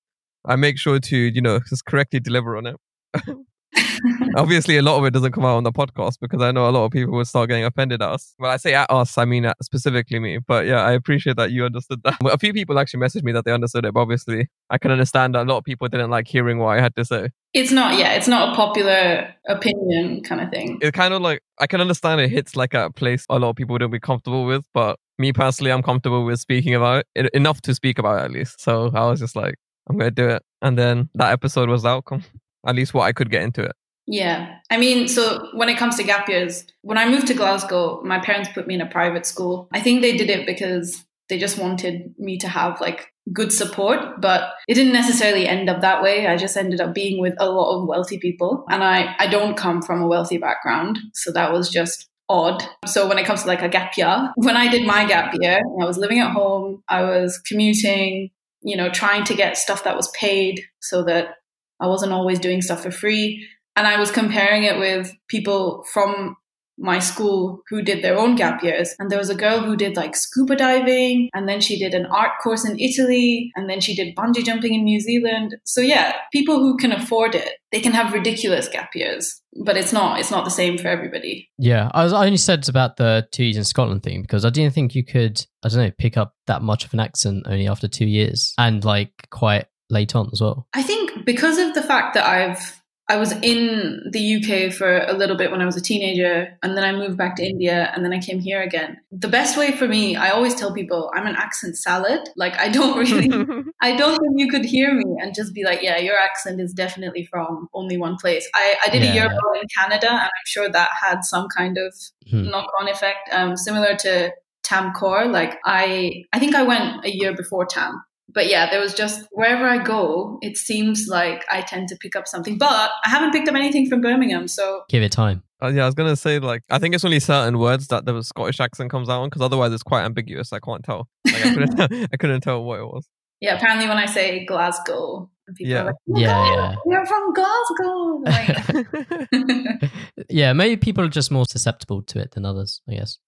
I 0.46 0.56
make 0.56 0.78
sure 0.78 0.98
to, 0.98 1.16
you 1.16 1.42
know, 1.42 1.60
just 1.68 1.84
correctly 1.84 2.18
deliver 2.18 2.56
on 2.56 2.66
it. 2.66 2.76
Obviously, 4.36 4.76
a 4.76 4.82
lot 4.82 4.98
of 4.98 5.04
it 5.04 5.12
doesn't 5.12 5.32
come 5.32 5.44
out 5.44 5.56
on 5.56 5.64
the 5.64 5.72
podcast 5.72 6.18
because 6.20 6.42
I 6.42 6.50
know 6.52 6.68
a 6.68 6.70
lot 6.70 6.84
of 6.84 6.92
people 6.92 7.14
would 7.14 7.26
start 7.26 7.48
getting 7.48 7.64
offended 7.64 8.02
at 8.02 8.08
us. 8.08 8.34
Well, 8.38 8.50
I 8.50 8.56
say 8.56 8.74
at 8.74 8.90
us, 8.90 9.16
I 9.18 9.24
mean 9.24 9.44
at 9.44 9.56
specifically 9.62 10.18
me. 10.18 10.38
But 10.38 10.66
yeah, 10.66 10.82
I 10.82 10.92
appreciate 10.92 11.36
that 11.36 11.52
you 11.52 11.64
understood 11.64 12.00
that. 12.04 12.16
A 12.24 12.38
few 12.38 12.52
people 12.52 12.78
actually 12.78 13.00
messaged 13.00 13.22
me 13.22 13.32
that 13.32 13.44
they 13.44 13.52
understood 13.52 13.84
it, 13.84 13.94
but 13.94 14.00
obviously, 14.00 14.48
I 14.70 14.78
can 14.78 14.90
understand 14.90 15.34
that 15.34 15.42
a 15.42 15.48
lot 15.48 15.58
of 15.58 15.64
people 15.64 15.88
didn't 15.88 16.10
like 16.10 16.26
hearing 16.26 16.58
what 16.58 16.76
I 16.76 16.80
had 16.80 16.94
to 16.96 17.04
say. 17.04 17.30
It's 17.52 17.72
not, 17.72 17.98
yeah, 17.98 18.14
it's 18.14 18.28
not 18.28 18.52
a 18.52 18.56
popular 18.56 19.34
opinion 19.48 20.22
kind 20.22 20.40
of 20.40 20.50
thing. 20.50 20.78
It 20.80 20.94
kind 20.94 21.12
of 21.12 21.20
like, 21.20 21.42
I 21.58 21.66
can 21.66 21.80
understand 21.80 22.20
it 22.20 22.30
hits 22.30 22.54
like 22.54 22.74
a 22.74 22.90
place 22.90 23.26
a 23.28 23.38
lot 23.38 23.50
of 23.50 23.56
people 23.56 23.74
wouldn't 23.74 23.92
be 23.92 24.00
comfortable 24.00 24.44
with, 24.46 24.64
but 24.72 24.98
me 25.18 25.32
personally, 25.32 25.70
I'm 25.70 25.82
comfortable 25.82 26.24
with 26.24 26.40
speaking 26.40 26.74
about 26.74 27.04
it, 27.14 27.32
enough 27.34 27.60
to 27.62 27.74
speak 27.74 27.98
about 27.98 28.20
it 28.20 28.24
at 28.24 28.30
least. 28.30 28.60
So 28.60 28.90
I 28.94 29.06
was 29.06 29.20
just 29.20 29.36
like, 29.36 29.56
I'm 29.88 29.98
going 29.98 30.14
to 30.14 30.14
do 30.14 30.28
it. 30.28 30.42
And 30.62 30.78
then 30.78 31.10
that 31.14 31.32
episode 31.32 31.68
was 31.68 31.82
the 31.82 31.88
outcome, 31.88 32.24
at 32.66 32.74
least 32.74 32.94
what 32.94 33.04
I 33.04 33.12
could 33.12 33.30
get 33.30 33.42
into 33.42 33.62
it. 33.62 33.72
Yeah. 34.06 34.56
I 34.70 34.76
mean, 34.76 35.06
so 35.06 35.48
when 35.54 35.68
it 35.68 35.78
comes 35.78 35.96
to 35.96 36.02
gap 36.02 36.28
years, 36.28 36.64
when 36.82 36.98
I 36.98 37.08
moved 37.08 37.28
to 37.28 37.34
Glasgow, 37.34 38.02
my 38.02 38.18
parents 38.18 38.48
put 38.52 38.66
me 38.66 38.74
in 38.74 38.80
a 38.80 38.86
private 38.86 39.24
school. 39.24 39.68
I 39.72 39.80
think 39.80 40.02
they 40.02 40.16
did 40.16 40.30
it 40.30 40.46
because 40.46 41.04
they 41.28 41.38
just 41.38 41.58
wanted 41.58 42.14
me 42.18 42.36
to 42.38 42.48
have 42.48 42.80
like 42.80 43.12
good 43.32 43.52
support, 43.52 44.20
but 44.20 44.50
it 44.66 44.74
didn't 44.74 44.92
necessarily 44.92 45.46
end 45.46 45.70
up 45.70 45.80
that 45.82 46.02
way. 46.02 46.26
I 46.26 46.36
just 46.36 46.56
ended 46.56 46.80
up 46.80 46.92
being 46.92 47.20
with 47.20 47.34
a 47.38 47.48
lot 47.48 47.78
of 47.78 47.86
wealthy 47.86 48.18
people. 48.18 48.64
And 48.68 48.82
I, 48.82 49.14
I 49.20 49.28
don't 49.28 49.56
come 49.56 49.80
from 49.80 50.02
a 50.02 50.08
wealthy 50.08 50.38
background. 50.38 50.98
So 51.14 51.30
that 51.32 51.52
was 51.52 51.68
just 51.70 52.08
odd. 52.28 52.64
So 52.86 53.08
when 53.08 53.18
it 53.18 53.26
comes 53.26 53.42
to 53.42 53.48
like 53.48 53.62
a 53.62 53.68
gap 53.68 53.96
year, 53.96 54.32
when 54.36 54.56
I 54.56 54.68
did 54.68 54.86
my 54.86 55.04
gap 55.04 55.34
year, 55.38 55.60
I 55.80 55.84
was 55.84 55.98
living 55.98 56.18
at 56.18 56.32
home, 56.32 56.82
I 56.88 57.02
was 57.02 57.38
commuting, 57.38 58.30
you 58.62 58.76
know, 58.76 58.90
trying 58.90 59.24
to 59.24 59.34
get 59.34 59.56
stuff 59.56 59.84
that 59.84 59.96
was 59.96 60.10
paid 60.18 60.62
so 60.80 61.04
that 61.04 61.36
I 61.80 61.86
wasn't 61.86 62.12
always 62.12 62.38
doing 62.38 62.62
stuff 62.62 62.82
for 62.82 62.90
free. 62.90 63.46
And 63.76 63.86
I 63.86 63.98
was 63.98 64.10
comparing 64.10 64.64
it 64.64 64.78
with 64.78 65.12
people 65.28 65.84
from 65.92 66.36
my 66.80 66.98
school 66.98 67.60
who 67.68 67.82
did 67.82 68.02
their 68.02 68.18
own 68.18 68.34
gap 68.34 68.64
years. 68.64 68.94
And 68.98 69.10
there 69.10 69.18
was 69.18 69.28
a 69.28 69.34
girl 69.34 69.60
who 69.60 69.76
did 69.76 69.96
like 69.96 70.16
scuba 70.16 70.56
diving, 70.56 71.28
and 71.34 71.48
then 71.48 71.60
she 71.60 71.78
did 71.78 71.94
an 71.94 72.06
art 72.06 72.32
course 72.42 72.64
in 72.64 72.78
Italy, 72.78 73.52
and 73.54 73.68
then 73.68 73.80
she 73.80 73.94
did 73.94 74.16
bungee 74.16 74.44
jumping 74.44 74.74
in 74.74 74.84
New 74.84 74.98
Zealand. 74.98 75.56
So 75.64 75.80
yeah, 75.80 76.16
people 76.32 76.58
who 76.58 76.76
can 76.76 76.92
afford 76.92 77.34
it, 77.34 77.52
they 77.70 77.80
can 77.80 77.92
have 77.92 78.12
ridiculous 78.12 78.68
gap 78.68 78.90
years. 78.94 79.40
But 79.64 79.76
it's 79.76 79.92
not 79.92 80.18
it's 80.18 80.30
not 80.30 80.44
the 80.44 80.50
same 80.50 80.78
for 80.78 80.88
everybody. 80.88 81.48
Yeah, 81.58 81.90
I 81.92 82.04
was 82.04 82.12
I 82.12 82.24
only 82.24 82.38
said 82.38 82.68
about 82.68 82.96
the 82.96 83.28
two 83.30 83.44
years 83.44 83.56
in 83.56 83.64
Scotland 83.64 84.02
thing 84.02 84.22
because 84.22 84.44
I 84.44 84.50
didn't 84.50 84.74
think 84.74 84.94
you 84.94 85.04
could 85.04 85.44
I 85.62 85.68
don't 85.68 85.78
know 85.78 85.92
pick 85.98 86.16
up 86.16 86.34
that 86.46 86.62
much 86.62 86.84
of 86.84 86.94
an 86.94 87.00
accent 87.00 87.44
only 87.46 87.68
after 87.68 87.88
two 87.88 88.06
years 88.06 88.54
and 88.58 88.84
like 88.84 89.12
quite 89.30 89.66
late 89.90 90.14
on 90.14 90.30
as 90.32 90.40
well. 90.40 90.66
I 90.72 90.82
think 90.82 90.99
because 91.24 91.58
of 91.58 91.74
the 91.74 91.82
fact 91.82 92.14
that 92.14 92.26
I've 92.26 92.80
I 93.08 93.16
was 93.16 93.32
in 93.42 94.08
the 94.12 94.36
UK 94.36 94.72
for 94.72 94.98
a 94.98 95.12
little 95.14 95.36
bit 95.36 95.50
when 95.50 95.60
I 95.60 95.66
was 95.66 95.76
a 95.76 95.80
teenager, 95.80 96.56
and 96.62 96.76
then 96.76 96.84
I 96.84 96.92
moved 96.92 97.16
back 97.18 97.34
to 97.36 97.44
India, 97.44 97.90
and 97.92 98.04
then 98.04 98.12
I 98.12 98.20
came 98.20 98.38
here 98.38 98.62
again. 98.62 98.98
The 99.10 99.26
best 99.26 99.58
way 99.58 99.72
for 99.72 99.88
me, 99.88 100.14
I 100.14 100.30
always 100.30 100.54
tell 100.54 100.72
people, 100.72 101.10
I'm 101.12 101.26
an 101.26 101.34
accent 101.34 101.76
salad. 101.76 102.20
Like, 102.36 102.56
I 102.56 102.68
don't 102.68 102.96
really, 102.96 103.26
I 103.82 103.96
don't 103.96 104.16
think 104.16 104.34
you 104.36 104.48
could 104.48 104.64
hear 104.64 104.94
me 104.94 105.16
and 105.20 105.34
just 105.34 105.52
be 105.54 105.64
like, 105.64 105.82
yeah, 105.82 105.96
your 105.98 106.16
accent 106.16 106.60
is 106.60 106.72
definitely 106.72 107.24
from 107.24 107.68
only 107.74 107.96
one 107.96 108.14
place. 108.16 108.48
I, 108.54 108.76
I 108.86 108.90
did 108.90 109.02
Yeah, 109.02 109.10
a 109.10 109.14
year 109.14 109.24
yeah. 109.24 109.60
in 109.60 109.66
Canada, 109.76 110.08
and 110.10 110.20
I'm 110.20 110.46
sure 110.46 110.68
that 110.70 110.90
had 111.02 111.24
some 111.24 111.48
kind 111.48 111.78
of 111.78 111.92
Hmm. 112.30 112.48
knock 112.48 112.68
on 112.80 112.86
effect, 112.88 113.28
um, 113.32 113.56
similar 113.56 113.96
to 113.96 114.30
Tam 114.62 114.92
Core. 114.92 115.26
Like, 115.26 115.58
I, 115.64 116.22
I 116.32 116.38
think 116.38 116.54
I 116.54 116.62
went 116.62 117.04
a 117.04 117.10
year 117.10 117.34
before 117.34 117.66
Tam 117.66 118.04
but 118.32 118.48
yeah, 118.48 118.70
there 118.70 118.80
was 118.80 118.94
just 118.94 119.26
wherever 119.32 119.64
I 119.66 119.78
go, 119.82 120.38
it 120.42 120.56
seems 120.56 121.06
like 121.08 121.44
I 121.50 121.62
tend 121.62 121.88
to 121.88 121.96
pick 121.96 122.16
up 122.16 122.26
something. 122.26 122.58
But 122.58 122.90
I 123.04 123.08
haven't 123.08 123.32
picked 123.32 123.48
up 123.48 123.54
anything 123.54 123.88
from 123.88 124.00
Birmingham, 124.00 124.48
so 124.48 124.82
Give 124.88 125.02
it 125.02 125.12
time. 125.12 125.42
Uh, 125.62 125.68
yeah, 125.68 125.82
I 125.82 125.86
was 125.86 125.94
gonna 125.94 126.16
say 126.16 126.38
like 126.38 126.62
I 126.70 126.78
think 126.78 126.94
it's 126.94 127.04
only 127.04 127.20
certain 127.20 127.58
words 127.58 127.88
that 127.88 128.04
the 128.06 128.22
Scottish 128.22 128.60
accent 128.60 128.90
comes 128.90 129.08
out 129.08 129.20
on 129.22 129.28
because 129.28 129.42
otherwise 129.42 129.72
it's 129.72 129.82
quite 129.82 130.04
ambiguous. 130.04 130.52
I 130.52 130.58
can't 130.60 130.82
tell. 130.84 131.08
Like, 131.26 131.44
I, 131.46 131.54
couldn't, 131.54 131.80
I 132.12 132.16
couldn't 132.16 132.40
tell 132.40 132.62
what 132.64 132.78
it 132.80 132.84
was. 132.86 133.06
yeah. 133.40 133.56
Apparently, 133.56 133.86
when 133.88 133.98
I 133.98 134.06
say 134.06 134.44
Glasgow, 134.46 135.30
people 135.54 135.70
Yeah. 135.70 135.82
are 135.82 135.84
like, 135.86 135.94
"Oh, 136.08 136.18
Yeah, 136.18 136.28
God, 136.32 136.54
yeah. 136.56 136.76
you're 136.86 137.06
from 137.06 137.34
Glasgow." 137.34 138.22
Like, 138.24 139.90
yeah, 140.30 140.52
maybe 140.52 140.76
people 140.76 141.04
are 141.04 141.08
just 141.08 141.30
more 141.30 141.44
susceptible 141.46 142.02
to 142.02 142.18
it 142.20 142.30
than 142.32 142.44
others, 142.46 142.80
I 142.88 142.94
guess. 142.94 143.18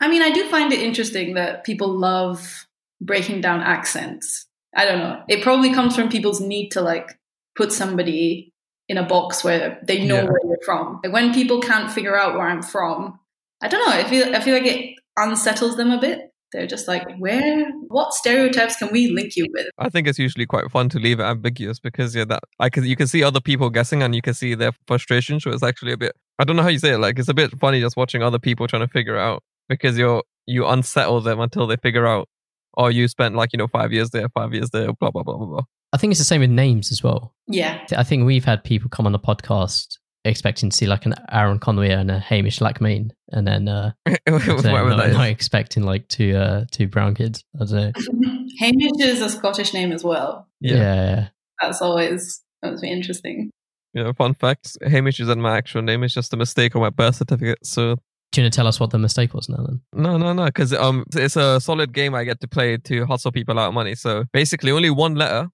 I 0.00 0.08
mean, 0.08 0.22
I 0.22 0.30
do 0.30 0.48
find 0.48 0.72
it 0.72 0.80
interesting 0.80 1.34
that 1.34 1.64
people 1.64 1.88
love 1.88 2.66
breaking 3.00 3.40
down 3.40 3.60
accents. 3.60 4.46
I 4.74 4.84
don't 4.84 4.98
know. 4.98 5.22
It 5.28 5.42
probably 5.42 5.72
comes 5.74 5.94
from 5.94 6.08
people's 6.08 6.40
need 6.40 6.70
to 6.70 6.80
like 6.80 7.18
put 7.56 7.72
somebody 7.72 8.52
in 8.88 8.96
a 8.98 9.02
box 9.06 9.44
where 9.44 9.78
they 9.84 10.04
know 10.04 10.16
Yeah. 10.16 10.24
where 10.24 10.40
you're 10.44 10.58
from. 10.64 11.00
Like 11.04 11.12
when 11.12 11.32
people 11.34 11.60
can't 11.60 11.90
figure 11.90 12.16
out 12.18 12.34
where 12.34 12.46
I'm 12.46 12.62
from, 12.62 13.18
I 13.60 13.68
don't 13.68 13.86
know. 13.86 13.94
I 13.94 14.04
feel 14.04 14.34
I 14.34 14.40
feel 14.40 14.54
like 14.54 14.66
it 14.66 14.96
unsettles 15.16 15.76
them 15.76 15.90
a 15.90 16.00
bit. 16.00 16.28
They're 16.52 16.66
just 16.66 16.86
like, 16.86 17.06
where? 17.18 17.70
What 17.88 18.12
stereotypes 18.12 18.76
can 18.76 18.92
we 18.92 19.08
link 19.08 19.36
you 19.36 19.46
with? 19.54 19.68
I 19.78 19.88
think 19.88 20.06
it's 20.06 20.18
usually 20.18 20.44
quite 20.44 20.70
fun 20.70 20.90
to 20.90 20.98
leave 20.98 21.18
it 21.18 21.22
ambiguous 21.22 21.80
because 21.80 22.14
yeah, 22.14 22.26
that 22.26 22.40
I 22.58 22.68
can 22.68 22.84
you 22.84 22.96
can 22.96 23.06
see 23.06 23.22
other 23.22 23.40
people 23.40 23.70
guessing 23.70 24.02
and 24.02 24.14
you 24.14 24.20
can 24.20 24.34
see 24.34 24.54
their 24.54 24.72
frustration. 24.86 25.40
So 25.40 25.50
it's 25.50 25.62
actually 25.62 25.92
a 25.92 25.96
bit 25.96 26.12
I 26.38 26.44
don't 26.44 26.56
know 26.56 26.62
how 26.62 26.68
you 26.68 26.78
say 26.78 26.92
it. 26.94 26.98
Like 26.98 27.18
it's 27.18 27.28
a 27.28 27.34
bit 27.34 27.58
funny 27.58 27.80
just 27.80 27.96
watching 27.96 28.22
other 28.22 28.38
people 28.38 28.66
trying 28.68 28.86
to 28.86 28.92
figure 28.92 29.16
out 29.16 29.42
because 29.68 29.96
you're 29.96 30.22
you 30.46 30.66
unsettle 30.66 31.20
them 31.20 31.40
until 31.40 31.66
they 31.66 31.76
figure 31.76 32.06
out. 32.06 32.28
Oh, 32.76 32.88
you 32.88 33.06
spent 33.08 33.34
like 33.34 33.52
you 33.52 33.58
know 33.58 33.68
five 33.68 33.92
years 33.92 34.10
there, 34.10 34.28
five 34.30 34.52
years 34.54 34.70
there, 34.70 34.92
blah 34.92 35.10
blah 35.10 35.22
blah 35.22 35.36
blah 35.36 35.46
blah. 35.46 35.62
I 35.92 35.98
think 35.98 36.10
it's 36.12 36.20
the 36.20 36.24
same 36.24 36.40
with 36.40 36.50
names 36.50 36.90
as 36.90 37.02
well. 37.02 37.34
Yeah, 37.48 37.84
I 37.96 38.02
think 38.02 38.24
we've 38.24 38.44
had 38.44 38.64
people 38.64 38.88
come 38.88 39.06
on 39.06 39.12
the 39.12 39.18
podcast 39.18 39.98
expecting 40.24 40.70
to 40.70 40.76
see 40.76 40.86
like 40.86 41.04
an 41.04 41.14
Aaron 41.32 41.58
Conway 41.58 41.90
and 41.90 42.10
a 42.10 42.18
Hamish 42.18 42.60
Lackmain, 42.60 43.10
and 43.30 43.46
then 43.46 43.68
uh, 43.68 43.92
so 44.08 44.14
Whatever 44.54 44.90
not, 44.90 44.96
that 44.98 45.10
is. 45.10 45.16
not 45.16 45.28
expecting 45.28 45.82
like 45.82 46.08
two 46.08 46.34
uh, 46.36 46.64
two 46.70 46.88
brown 46.88 47.14
kids. 47.14 47.44
I 47.60 47.64
don't 47.64 47.72
know. 47.96 48.46
Hamish 48.58 49.00
is 49.00 49.20
a 49.20 49.28
Scottish 49.28 49.74
name 49.74 49.92
as 49.92 50.02
well. 50.04 50.48
Yeah, 50.60 50.76
Yeah. 50.76 50.94
yeah. 51.16 51.28
That's 51.60 51.82
always 51.82 52.40
that's 52.62 52.80
very 52.80 52.92
interesting. 52.92 53.50
Yeah, 53.94 54.12
fun 54.12 54.32
fact: 54.34 54.78
Hamish 54.86 55.20
isn't 55.20 55.40
my 55.40 55.56
actual 55.58 55.82
name. 55.82 56.02
It's 56.04 56.14
just 56.14 56.32
a 56.32 56.36
mistake 56.38 56.74
on 56.74 56.80
my 56.82 56.88
birth 56.90 57.16
certificate. 57.16 57.66
So 57.66 57.96
Do 58.32 58.40
you 58.40 58.46
want 58.46 58.54
to 58.54 58.56
tell 58.56 58.66
us 58.66 58.80
what 58.80 58.90
the 58.90 58.98
mistake 58.98 59.34
was 59.34 59.48
now? 59.50 59.58
Then 59.58 59.82
no, 59.92 60.16
no, 60.16 60.32
no, 60.32 60.46
because 60.46 60.72
um, 60.72 61.04
it's 61.14 61.36
a 61.36 61.60
solid 61.60 61.92
game 61.92 62.14
I 62.14 62.24
get 62.24 62.40
to 62.40 62.48
play 62.48 62.78
to 62.78 63.04
hustle 63.04 63.30
people 63.30 63.58
out 63.58 63.68
of 63.68 63.74
money. 63.74 63.94
So 63.94 64.24
basically, 64.32 64.72
only 64.72 64.90
one 64.90 65.14
letter. 65.14 65.48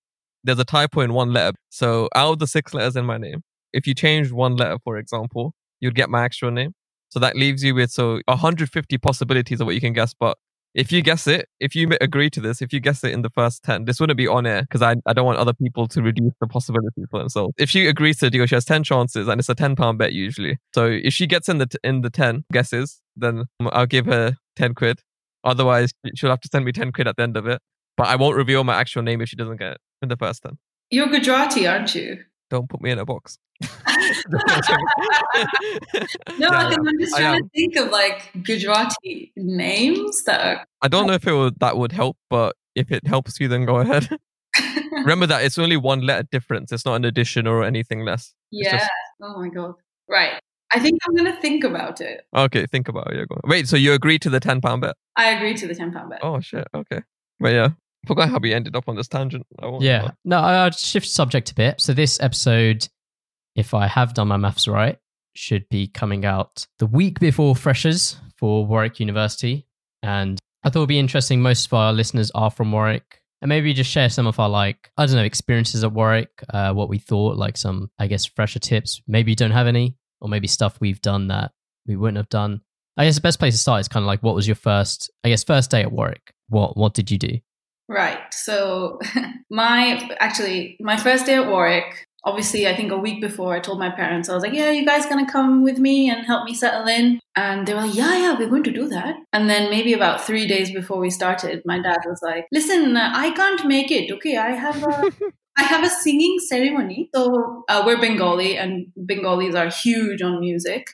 There's 0.44 0.61
a 0.61 0.64
typo 0.64 1.00
in 1.00 1.12
one 1.12 1.32
letter. 1.32 1.56
So 1.70 2.08
out 2.14 2.35
of 2.35 2.38
the 2.38 2.47
six 2.47 2.73
letters 2.73 2.94
in 2.94 3.04
my 3.04 3.18
name, 3.18 3.42
if 3.73 3.88
you 3.88 3.94
change 3.94 4.30
one 4.30 4.56
letter, 4.56 4.78
for 4.85 4.97
example, 4.97 5.54
you'd 5.80 5.97
get 5.97 6.08
my 6.08 6.25
actual 6.25 6.52
name. 6.52 6.73
So 7.11 7.18
that 7.18 7.35
leaves 7.35 7.64
you 7.64 7.75
with 7.75 7.90
so 7.90 8.20
150 8.26 8.99
possibilities 8.99 9.61
of 9.61 9.66
what 9.66 9.75
you 9.75 9.80
can 9.80 9.92
guess. 9.92 10.14
But 10.14 10.38
if 10.78 10.92
you 10.92 11.02
guess 11.02 11.26
it, 11.26 11.49
if 11.58 11.75
you 11.75 11.90
agree 12.00 12.30
to 12.30 12.40
this, 12.40 12.62
if 12.62 12.73
you 12.73 12.78
guess 12.78 13.02
it 13.02 13.12
in 13.12 13.23
the 13.23 13.30
first 13.30 13.64
10, 13.64 13.85
this 13.85 13.99
wouldn't 13.99 14.16
be 14.16 14.28
on 14.28 14.47
air 14.47 14.62
because 14.62 14.80
I, 14.80 14.94
I 15.06 15.12
don't 15.12 15.26
want 15.26 15.38
other 15.38 15.52
people 15.52 15.88
to 15.88 16.00
reduce 16.00 16.32
the 16.40 16.47
possibility 16.47 17.02
for 17.11 17.18
themselves. 17.18 17.52
If 17.58 17.68
she 17.68 17.88
agrees 17.88 18.18
to 18.18 18.26
the 18.26 18.30
deal, 18.30 18.47
she 18.47 18.54
has 18.54 18.64
10 18.64 18.85
chances 18.85 19.26
and 19.26 19.40
it's 19.40 19.49
a 19.49 19.56
10 19.56 19.75
pound 19.75 19.99
bet 19.99 20.12
usually. 20.12 20.56
So 20.73 20.87
if 20.87 21.12
she 21.12 21.26
gets 21.26 21.49
in 21.49 21.58
the, 21.58 21.66
t- 21.66 21.78
in 21.82 22.02
the 22.02 22.11
10 22.11 22.44
guesses, 22.52 23.00
then 23.16 23.47
um, 23.58 23.70
I'll 23.73 23.87
give 23.87 24.06
her 24.06 24.37
10 24.54 24.75
quid. 24.75 25.00
Otherwise, 25.42 25.90
she'll 26.14 26.30
have 26.30 26.40
to 26.42 26.49
send 26.50 26.64
me 26.64 26.70
10 26.70 26.92
quid 26.92 27.08
at 27.08 27.16
the 27.16 27.25
end 27.25 27.37
of 27.37 27.49
it. 27.49 27.61
But 27.97 28.06
I 28.06 28.14
won't 28.14 28.37
reveal 28.37 28.62
my 28.62 28.76
actual 28.76 29.02
name 29.02 29.20
if 29.20 29.28
she 29.28 29.37
doesn't 29.37 29.56
get 29.56 29.73
it 29.73 29.78
in 30.00 30.08
the 30.08 30.16
first 30.16 30.44
10. 30.44 30.58
You're 30.90 31.08
Gujarati, 31.08 31.66
aren't 31.66 31.97
you? 31.97 32.23
Don't 32.50 32.68
put 32.68 32.80
me 32.80 32.90
in 32.90 32.98
a 32.98 33.04
box. 33.04 33.38
No, 34.28 34.38
Yeah, 36.38 36.50
I 36.50 36.72
am. 36.72 36.86
I'm 36.88 36.98
just 37.00 37.16
trying 37.16 37.42
to 37.42 37.48
think 37.54 37.76
of 37.76 37.90
like 37.90 38.30
Gujarati 38.42 39.32
names 39.36 40.22
that 40.26 40.40
are. 40.40 40.66
I 40.82 40.88
don't 40.88 41.06
know 41.06 41.14
if 41.14 41.26
it 41.26 41.32
would, 41.32 41.58
that 41.60 41.76
would 41.76 41.92
help, 41.92 42.16
but 42.30 42.54
if 42.74 42.90
it 42.92 43.06
helps 43.06 43.40
you, 43.40 43.48
then 43.48 43.64
go 43.64 43.76
ahead. 43.78 44.08
Remember 44.92 45.26
that 45.26 45.44
it's 45.44 45.58
only 45.58 45.76
one 45.76 46.00
letter 46.00 46.26
difference. 46.30 46.72
It's 46.72 46.84
not 46.84 46.94
an 46.94 47.04
addition 47.04 47.46
or 47.46 47.64
anything 47.64 48.04
less. 48.04 48.32
yeah. 48.50 48.78
just- 48.78 48.90
Oh 49.20 49.40
my 49.40 49.48
god. 49.48 49.74
Right. 50.08 50.40
I 50.72 50.78
think 50.78 51.00
I'm 51.08 51.14
gonna 51.16 51.40
think 51.40 51.64
about 51.64 52.00
it. 52.00 52.24
Okay, 52.36 52.66
think 52.66 52.88
about 52.88 53.12
it. 53.12 53.26
Yeah. 53.30 53.36
Wait, 53.44 53.66
so 53.66 53.76
you 53.76 53.92
agree 53.94 54.18
to 54.20 54.30
the 54.30 54.38
ten 54.38 54.60
pound 54.60 54.82
bet? 54.82 54.94
I 55.16 55.30
agree 55.30 55.54
to 55.54 55.66
the 55.66 55.74
ten 55.74 55.92
pound 55.92 56.10
bet. 56.10 56.20
Oh 56.22 56.38
shit. 56.40 56.66
Okay. 56.74 57.02
But 57.40 57.52
yeah, 57.52 57.70
forgot 58.08 58.28
how 58.30 58.38
we 58.38 58.52
ended 58.52 58.74
up 58.74 58.88
on 58.88 58.96
this 58.96 59.06
tangent. 59.06 59.46
I 59.62 59.66
won't- 59.66 59.84
yeah. 59.84 60.10
No, 60.24 60.38
I- 60.40 60.64
I'll 60.64 60.70
shift 60.72 61.06
subject 61.06 61.52
a 61.52 61.54
bit. 61.54 61.80
So 61.80 61.92
this 61.94 62.18
episode, 62.20 62.88
if 63.54 63.74
I 63.74 63.86
have 63.86 64.14
done 64.14 64.28
my 64.28 64.36
maths 64.36 64.66
right, 64.66 64.98
should 65.36 65.68
be 65.68 65.86
coming 65.86 66.24
out 66.24 66.66
the 66.80 66.86
week 66.86 67.20
before 67.20 67.54
Freshers 67.54 68.16
for 68.36 68.66
Warwick 68.66 68.98
University, 68.98 69.66
and 70.02 70.38
I 70.64 70.70
thought 70.70 70.80
it'd 70.80 70.88
be 70.88 70.98
interesting. 70.98 71.40
Most 71.40 71.66
of 71.66 71.74
our 71.74 71.92
listeners 71.92 72.32
are 72.34 72.50
from 72.50 72.72
Warwick. 72.72 73.22
And 73.40 73.48
maybe 73.48 73.72
just 73.72 73.88
share 73.88 74.08
some 74.08 74.26
of 74.26 74.40
our 74.40 74.48
like 74.48 74.90
I 74.96 75.06
don't 75.06 75.14
know 75.14 75.22
experiences 75.22 75.84
at 75.84 75.92
Warwick, 75.92 76.30
uh, 76.52 76.72
what 76.72 76.88
we 76.88 76.98
thought, 76.98 77.36
like 77.36 77.56
some 77.56 77.88
I 77.96 78.08
guess 78.08 78.26
fresher 78.26 78.58
tips. 78.58 79.00
Maybe 79.06 79.30
you 79.30 79.36
don't 79.36 79.52
have 79.52 79.68
any, 79.68 79.96
or 80.20 80.28
maybe 80.28 80.48
stuff 80.48 80.76
we've 80.80 81.00
done 81.00 81.28
that 81.28 81.52
we 81.86 81.94
wouldn't 81.94 82.16
have 82.16 82.28
done. 82.30 82.62
I 82.96 83.04
guess 83.04 83.14
the 83.14 83.20
best 83.20 83.38
place 83.38 83.54
to 83.54 83.58
start 83.58 83.80
is 83.80 83.86
kind 83.86 84.02
of 84.02 84.08
like 84.08 84.24
what 84.24 84.34
was 84.34 84.48
your 84.48 84.56
first, 84.56 85.08
I 85.22 85.28
guess, 85.28 85.44
first 85.44 85.70
day 85.70 85.82
at 85.82 85.92
Warwick. 85.92 86.32
What 86.48 86.76
what 86.76 86.94
did 86.94 87.12
you 87.12 87.18
do? 87.18 87.38
Right. 87.88 88.33
So 88.33 89.00
my 89.50 90.11
actually 90.21 90.76
my 90.80 90.97
first 90.97 91.26
day 91.26 91.35
at 91.35 91.49
Warwick. 91.49 92.04
Obviously, 92.25 92.66
I 92.66 92.76
think 92.76 92.90
a 92.90 92.99
week 92.99 93.21
before, 93.23 93.54
I 93.54 93.61
told 93.61 93.78
my 93.78 93.90
parents 93.90 94.28
I 94.28 94.35
was 94.35 94.42
like, 94.42 94.52
"Yeah, 94.52 94.71
you 94.71 94.85
guys 94.85 95.07
gonna 95.07 95.30
come 95.30 95.62
with 95.62 95.78
me 95.78 96.11
and 96.11 96.26
help 96.26 96.45
me 96.45 96.52
settle 96.52 96.87
in?" 96.87 97.21
And 97.37 97.66
they 97.66 97.73
were 97.73 97.83
like, 97.83 97.95
"Yeah, 97.95 98.18
yeah, 98.18 98.38
we're 98.38 98.50
going 98.50 98.64
to 98.64 98.73
do 98.73 98.88
that." 98.88 99.14
And 99.33 99.49
then 99.49 99.71
maybe 99.71 99.95
about 99.95 100.21
three 100.21 100.47
days 100.47 100.71
before 100.73 100.99
we 100.99 101.11
started, 101.11 101.62
my 101.64 101.80
dad 101.80 102.00
was 102.04 102.21
like, 102.21 102.47
"Listen, 102.52 102.97
uh, 102.97 103.12
I 103.14 103.30
can't 103.30 103.64
make 103.66 103.90
it. 103.90 104.12
Okay, 104.12 104.37
I 104.37 104.50
have 104.50 104.83
a 104.83 105.12
I 105.57 105.62
have 105.62 105.85
a 105.85 105.88
singing 105.88 106.38
ceremony. 106.40 107.09
So 107.14 107.64
uh, 107.68 107.83
we're 107.87 108.00
Bengali, 108.00 108.59
and 108.59 108.88
Bengalis 108.97 109.54
are 109.54 109.68
huge 109.71 110.21
on 110.21 110.40
music." 110.40 110.88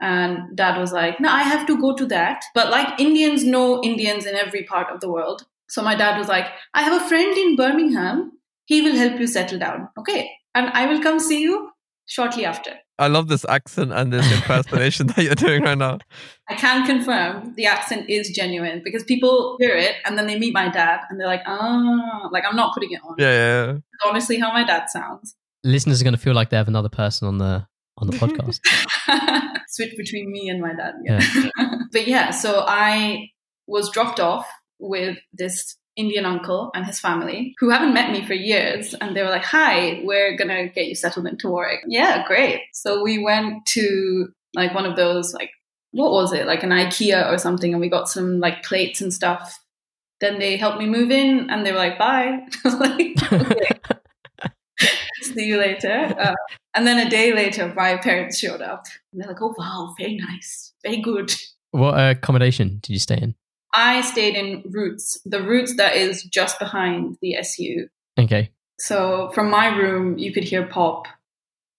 And 0.00 0.54
dad 0.54 0.78
was 0.78 0.92
like, 0.92 1.20
No, 1.20 1.30
I 1.30 1.42
have 1.42 1.66
to 1.68 1.80
go 1.80 1.94
to 1.96 2.04
that. 2.06 2.44
But 2.54 2.70
like 2.70 3.00
Indians 3.00 3.44
know 3.44 3.82
Indians 3.82 4.26
in 4.26 4.34
every 4.34 4.62
part 4.64 4.90
of 4.92 5.00
the 5.00 5.10
world. 5.10 5.46
So 5.68 5.82
my 5.82 5.94
dad 5.94 6.18
was 6.18 6.28
like, 6.28 6.46
I 6.74 6.82
have 6.82 7.02
a 7.02 7.08
friend 7.08 7.36
in 7.36 7.56
Birmingham. 7.56 8.32
He 8.66 8.82
will 8.82 8.96
help 8.96 9.18
you 9.20 9.26
settle 9.26 9.58
down. 9.58 9.88
Okay. 9.98 10.30
And 10.54 10.68
I 10.70 10.86
will 10.86 11.02
come 11.02 11.20
see 11.20 11.42
you 11.42 11.70
shortly 12.06 12.44
after. 12.44 12.72
I 12.98 13.08
love 13.08 13.28
this 13.28 13.44
accent 13.46 13.92
and 13.92 14.12
this 14.12 14.30
impersonation 14.32 15.06
that 15.16 15.22
you're 15.22 15.34
doing 15.34 15.62
right 15.62 15.76
now. 15.76 15.98
I 16.48 16.54
can 16.54 16.86
confirm 16.86 17.54
the 17.54 17.66
accent 17.66 18.08
is 18.08 18.30
genuine 18.30 18.80
because 18.82 19.04
people 19.04 19.56
hear 19.60 19.76
it 19.76 19.96
and 20.04 20.16
then 20.16 20.26
they 20.26 20.38
meet 20.38 20.54
my 20.54 20.70
dad 20.70 21.00
and 21.10 21.20
they're 21.20 21.26
like, 21.26 21.42
oh, 21.46 22.28
like 22.32 22.44
I'm 22.48 22.56
not 22.56 22.72
putting 22.72 22.92
it 22.92 23.00
on. 23.06 23.16
Yeah, 23.18 23.32
yeah. 23.32 23.66
yeah. 23.66 23.78
Honestly 24.06 24.38
how 24.38 24.52
my 24.52 24.64
dad 24.64 24.88
sounds. 24.88 25.36
Listeners 25.62 26.00
are 26.00 26.04
going 26.04 26.14
to 26.14 26.20
feel 26.20 26.34
like 26.34 26.50
they 26.50 26.56
have 26.56 26.68
another 26.68 26.88
person 26.88 27.28
on 27.28 27.38
the 27.38 27.66
on 27.98 28.06
the 28.06 28.12
podcast. 28.16 28.60
Switch 29.68 29.94
between 29.96 30.30
me 30.30 30.48
and 30.48 30.60
my 30.60 30.74
dad. 30.74 30.94
Yeah. 31.04 31.20
but 31.92 32.06
yeah, 32.06 32.30
so 32.30 32.64
I 32.66 33.30
was 33.66 33.90
dropped 33.90 34.20
off 34.20 34.46
with 34.78 35.18
this 35.32 35.76
Indian 35.96 36.26
uncle 36.26 36.70
and 36.74 36.84
his 36.84 37.00
family 37.00 37.54
who 37.58 37.70
haven't 37.70 37.94
met 37.94 38.12
me 38.12 38.24
for 38.24 38.34
years. 38.34 38.94
And 38.94 39.16
they 39.16 39.22
were 39.22 39.30
like, 39.30 39.44
hi, 39.44 40.02
we're 40.04 40.36
going 40.36 40.48
to 40.48 40.72
get 40.72 40.86
you 40.86 40.94
settled 40.94 41.26
into 41.26 41.48
Warwick. 41.48 41.80
Yeah, 41.86 42.24
great. 42.26 42.60
So 42.72 43.02
we 43.02 43.18
went 43.18 43.64
to 43.70 44.28
like 44.54 44.74
one 44.74 44.86
of 44.86 44.96
those, 44.96 45.32
like, 45.32 45.50
what 45.92 46.12
was 46.12 46.32
it? 46.32 46.46
Like 46.46 46.62
an 46.62 46.70
IKEA 46.70 47.32
or 47.32 47.38
something. 47.38 47.72
And 47.72 47.80
we 47.80 47.88
got 47.88 48.08
some 48.08 48.40
like 48.40 48.62
plates 48.62 49.00
and 49.00 49.12
stuff. 49.12 49.58
Then 50.20 50.38
they 50.38 50.56
helped 50.56 50.78
me 50.78 50.86
move 50.86 51.10
in 51.10 51.50
and 51.50 51.64
they 51.64 51.72
were 51.72 51.78
like, 51.78 51.98
bye. 51.98 52.40
Like, 52.64 53.16
see 55.22 55.46
you 55.46 55.58
later. 55.58 56.14
Uh, 56.18 56.34
and 56.74 56.86
then 56.86 57.04
a 57.04 57.08
day 57.08 57.32
later, 57.32 57.72
my 57.74 57.96
parents 57.96 58.38
showed 58.38 58.60
up. 58.60 58.84
And 59.12 59.22
they're 59.22 59.28
like, 59.28 59.40
oh, 59.40 59.54
wow, 59.56 59.94
very 59.98 60.16
nice. 60.16 60.72
Very 60.82 61.00
good. 61.00 61.34
what 61.70 61.94
uh, 61.98 62.10
accommodation 62.10 62.80
did 62.82 62.92
you 62.92 62.98
stay 62.98 63.16
in? 63.16 63.34
I 63.76 64.00
stayed 64.00 64.34
in 64.34 64.64
Rootes, 64.70 65.20
the 65.24 65.42
Rootes 65.42 65.76
that 65.76 65.96
is 65.96 66.22
just 66.24 66.58
behind 66.58 67.18
the 67.20 67.36
SU. 67.36 67.88
Okay. 68.18 68.50
So 68.78 69.30
from 69.34 69.50
my 69.50 69.76
room, 69.76 70.18
you 70.18 70.32
could 70.32 70.44
hear 70.44 70.66
pop 70.66 71.06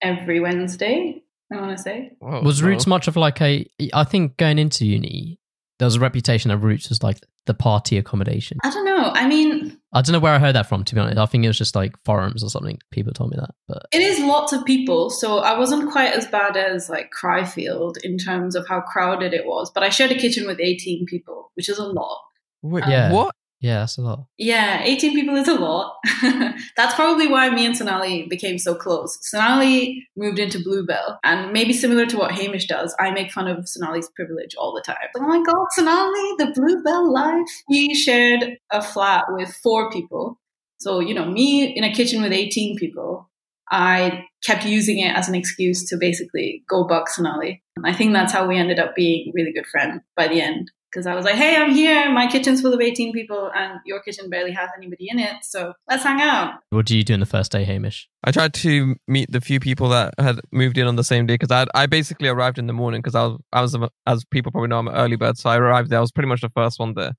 every 0.00 0.40
Wednesday. 0.40 1.22
I 1.52 1.56
want 1.56 1.76
to 1.76 1.82
say. 1.82 2.12
Whoa, 2.18 2.42
Was 2.42 2.60
no. 2.60 2.68
Rootes 2.68 2.86
much 2.86 3.08
of 3.08 3.16
like 3.16 3.40
a? 3.40 3.66
I 3.94 4.04
think 4.04 4.36
going 4.36 4.58
into 4.58 4.84
uni, 4.84 5.38
there 5.78 5.86
was 5.86 5.96
a 5.96 6.00
reputation 6.00 6.50
that 6.50 6.58
Rootes 6.58 6.88
was 6.88 7.02
like 7.02 7.18
the 7.46 7.54
party 7.54 7.96
accommodation. 7.96 8.58
I 8.62 8.70
don't 8.70 8.84
know. 8.84 9.10
I 9.14 9.26
mean, 9.26 9.77
I 9.92 10.02
don't 10.02 10.12
know 10.12 10.18
where 10.18 10.34
I 10.34 10.38
heard 10.38 10.54
that 10.54 10.68
from. 10.68 10.84
To 10.84 10.94
be 10.94 11.00
honest, 11.00 11.18
I 11.18 11.26
think 11.26 11.44
it 11.44 11.48
was 11.48 11.56
just 11.58 11.74
like 11.74 11.94
forums 12.04 12.44
or 12.44 12.50
something. 12.50 12.78
People 12.90 13.12
told 13.12 13.30
me 13.30 13.38
that, 13.38 13.54
but 13.66 13.86
it 13.92 14.02
is 14.02 14.18
lots 14.20 14.52
of 14.52 14.64
people, 14.64 15.08
so 15.10 15.38
I 15.38 15.58
wasn't 15.58 15.90
quite 15.90 16.12
as 16.12 16.26
bad 16.26 16.56
as 16.56 16.90
like 16.90 17.10
Cryfield 17.18 17.96
in 18.02 18.18
terms 18.18 18.54
of 18.54 18.68
how 18.68 18.80
crowded 18.82 19.32
it 19.32 19.46
was. 19.46 19.70
But 19.70 19.82
I 19.82 19.88
shared 19.88 20.12
a 20.12 20.18
kitchen 20.18 20.46
with 20.46 20.60
18 20.60 21.06
people, 21.06 21.50
which 21.54 21.68
is 21.68 21.78
a 21.78 21.86
lot. 21.86 22.18
Wait, 22.62 22.84
Yeah. 22.86 23.12
what? 23.12 23.34
Yeah, 23.60 23.80
that's 23.80 23.98
a 23.98 24.02
lot. 24.02 24.26
Yeah, 24.36 24.82
18 24.84 25.14
people 25.14 25.34
is 25.34 25.48
a 25.48 25.54
lot. 25.54 25.96
That's 26.76 26.94
probably 26.94 27.26
why 27.26 27.50
me 27.50 27.66
and 27.66 27.76
Sonali 27.76 28.26
became 28.28 28.56
so 28.56 28.74
close. 28.76 29.18
Sonali 29.20 30.06
moved 30.16 30.38
into 30.38 30.62
Bluebell, 30.62 31.18
and 31.24 31.52
maybe 31.52 31.72
similar 31.72 32.06
to 32.06 32.16
what 32.16 32.30
Hamish 32.30 32.68
does, 32.68 32.94
I 33.00 33.10
make 33.10 33.32
fun 33.32 33.48
of 33.48 33.68
Sonali's 33.68 34.08
privilege 34.14 34.54
all 34.56 34.74
the 34.74 34.82
time. 34.82 35.08
Oh 35.16 35.22
my 35.22 35.42
god, 35.42 35.66
Sonali, 35.72 36.34
the 36.38 36.52
Bluebell 36.54 37.12
life. 37.12 37.48
He 37.68 37.94
shared 37.96 38.58
a 38.70 38.80
flat 38.80 39.24
with 39.30 39.52
four 39.62 39.90
people. 39.90 40.38
So, 40.78 41.00
you 41.00 41.12
know, 41.12 41.24
me 41.24 41.64
in 41.64 41.82
a 41.82 41.92
kitchen 41.92 42.22
with 42.22 42.32
18 42.32 42.76
people, 42.76 43.28
I 43.70 44.24
kept 44.44 44.64
using 44.64 45.00
it 45.00 45.16
as 45.16 45.28
an 45.28 45.34
excuse 45.34 45.88
to 45.88 45.96
basically 45.96 46.62
go 46.68 46.86
buck 46.86 47.08
Sonali. 47.08 47.62
And 47.76 47.86
I 47.86 47.92
think 47.92 48.12
that's 48.12 48.32
how 48.32 48.46
we 48.46 48.56
ended 48.56 48.78
up 48.78 48.94
being 48.94 49.32
really 49.34 49.52
good 49.52 49.66
friends 49.66 50.00
by 50.16 50.28
the 50.28 50.40
end 50.40 50.70
because 50.90 51.06
I 51.06 51.14
was 51.14 51.24
like, 51.24 51.34
hey, 51.34 51.56
I'm 51.56 51.72
here. 51.72 52.10
My 52.10 52.26
kitchen's 52.26 52.60
full 52.62 52.72
of 52.72 52.80
18 52.80 53.12
people, 53.12 53.50
and 53.54 53.80
your 53.84 54.00
kitchen 54.00 54.30
barely 54.30 54.52
has 54.52 54.70
anybody 54.76 55.08
in 55.10 55.18
it. 55.18 55.44
So 55.44 55.74
let's 55.88 56.02
hang 56.02 56.20
out. 56.20 56.60
What 56.70 56.86
do 56.86 56.96
you 56.96 57.04
do 57.04 57.14
in 57.14 57.20
the 57.20 57.26
first 57.26 57.52
day, 57.52 57.64
Hamish? 57.64 58.08
I 58.24 58.32
tried 58.32 58.54
to 58.54 58.96
meet 59.06 59.30
the 59.30 59.40
few 59.40 59.60
people 59.60 59.88
that 59.90 60.14
had 60.18 60.40
moved 60.52 60.78
in 60.78 60.86
on 60.86 60.96
the 60.96 61.04
same 61.04 61.26
day 61.26 61.34
because 61.34 61.50
I 61.50 61.66
I 61.74 61.86
basically 61.86 62.28
arrived 62.28 62.58
in 62.58 62.66
the 62.66 62.72
morning 62.72 63.00
because 63.00 63.14
I 63.14 63.24
was 63.24 63.38
I 63.52 63.60
was 63.62 63.76
as 64.06 64.24
people 64.24 64.52
probably 64.52 64.68
know 64.68 64.78
I'm 64.78 64.88
an 64.88 64.94
early 64.94 65.16
bird 65.16 65.38
so 65.38 65.50
I 65.50 65.58
arrived 65.58 65.90
there 65.90 65.98
I 65.98 66.02
was 66.02 66.12
pretty 66.12 66.28
much 66.28 66.40
the 66.40 66.50
first 66.50 66.78
one 66.78 66.94
there 66.94 67.12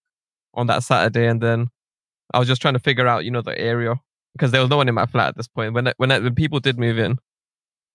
on 0.53 0.67
that 0.67 0.83
Saturday 0.83 1.27
and 1.27 1.41
then 1.41 1.67
I 2.33 2.39
was 2.39 2.47
just 2.47 2.61
trying 2.61 2.73
to 2.73 2.79
figure 2.79 3.07
out 3.07 3.25
you 3.25 3.31
know 3.31 3.41
the 3.41 3.57
area 3.57 3.95
because 4.33 4.51
there 4.51 4.61
was 4.61 4.69
no 4.69 4.77
one 4.77 4.89
in 4.89 4.95
my 4.95 5.05
flat 5.05 5.29
at 5.29 5.37
this 5.37 5.47
point 5.47 5.73
when 5.73 5.91
when 5.97 6.09
when 6.09 6.35
people 6.35 6.59
did 6.59 6.77
move 6.77 6.97
in 6.97 7.17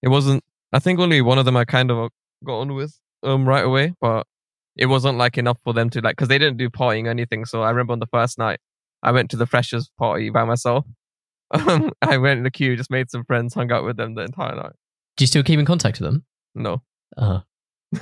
it 0.02 0.08
wasn't 0.08 0.42
I 0.72 0.78
think 0.78 0.98
only 0.98 1.20
one 1.20 1.38
of 1.38 1.44
them 1.44 1.56
I 1.56 1.64
kind 1.64 1.90
of 1.90 2.10
got 2.44 2.60
on 2.60 2.74
with 2.74 2.98
um 3.22 3.48
right 3.48 3.64
away 3.64 3.94
but 4.00 4.26
it 4.76 4.86
wasn't 4.86 5.16
like 5.16 5.38
enough 5.38 5.58
for 5.64 5.72
them 5.72 5.90
to 5.90 6.00
like 6.00 6.16
because 6.16 6.28
they 6.28 6.38
didn't 6.38 6.56
do 6.56 6.68
partying 6.68 7.06
or 7.06 7.10
anything 7.10 7.44
so 7.44 7.62
I 7.62 7.70
remember 7.70 7.92
on 7.92 8.00
the 8.00 8.06
first 8.06 8.38
night 8.38 8.60
I 9.02 9.12
went 9.12 9.30
to 9.30 9.36
the 9.36 9.46
freshers 9.46 9.90
party 9.98 10.30
by 10.30 10.44
myself 10.44 10.84
um, 11.50 11.92
I 12.02 12.16
went 12.16 12.38
in 12.38 12.44
the 12.44 12.50
queue, 12.50 12.76
just 12.76 12.90
made 12.90 13.10
some 13.10 13.24
friends, 13.24 13.54
hung 13.54 13.70
out 13.70 13.84
with 13.84 13.96
them 13.96 14.14
the 14.14 14.22
entire 14.22 14.54
night. 14.54 14.72
Do 15.16 15.22
you 15.22 15.26
still 15.26 15.42
keep 15.42 15.58
in 15.58 15.66
contact 15.66 16.00
with 16.00 16.10
them? 16.10 16.24
No. 16.54 16.82
Uh, 17.16 17.40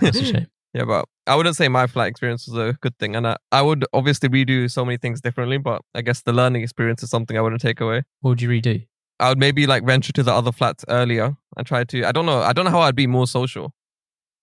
that's 0.01 0.19
a 0.19 0.25
shame. 0.25 0.47
yeah, 0.75 0.85
but 0.85 1.07
I 1.27 1.37
wouldn't 1.37 1.57
say 1.57 1.69
my 1.69 1.87
flight 1.87 2.09
experience 2.09 2.47
was 2.47 2.57
a 2.57 2.79
good 2.81 2.97
thing. 2.99 3.15
And 3.15 3.27
I, 3.27 3.37
I 3.51 3.63
would 3.63 3.85
obviously 3.93 4.29
redo 4.29 4.71
so 4.71 4.85
many 4.85 4.97
things 4.97 5.21
differently, 5.21 5.59
but 5.59 5.83
I 5.95 6.03
guess 6.03 6.23
the 6.23 6.33
learning 6.33 6.63
experience 6.63 7.03
is 7.03 7.11
something 7.11 7.37
I 7.37 7.41
wouldn't 7.41 7.61
take 7.61 7.81
away. 7.81 8.03
What 8.21 8.31
would 8.31 8.43
you 8.43 8.49
redo? 8.49 8.87
I 9.21 9.29
would 9.29 9.39
maybe 9.39 9.67
like 9.67 9.85
venture 9.85 10.13
to 10.15 10.23
the 10.23 10.33
other 10.33 10.53
flats 10.53 10.85
earlier 10.89 11.37
and 11.57 11.67
try 11.67 11.85
to, 11.85 12.05
I 12.05 12.13
don't 12.13 12.27
know, 12.27 12.41
I 12.41 12.53
don't 12.53 12.65
know 12.65 12.71
how 12.71 12.81
I'd 12.81 12.97
be 12.97 13.07
more 13.07 13.27
social. 13.27 13.75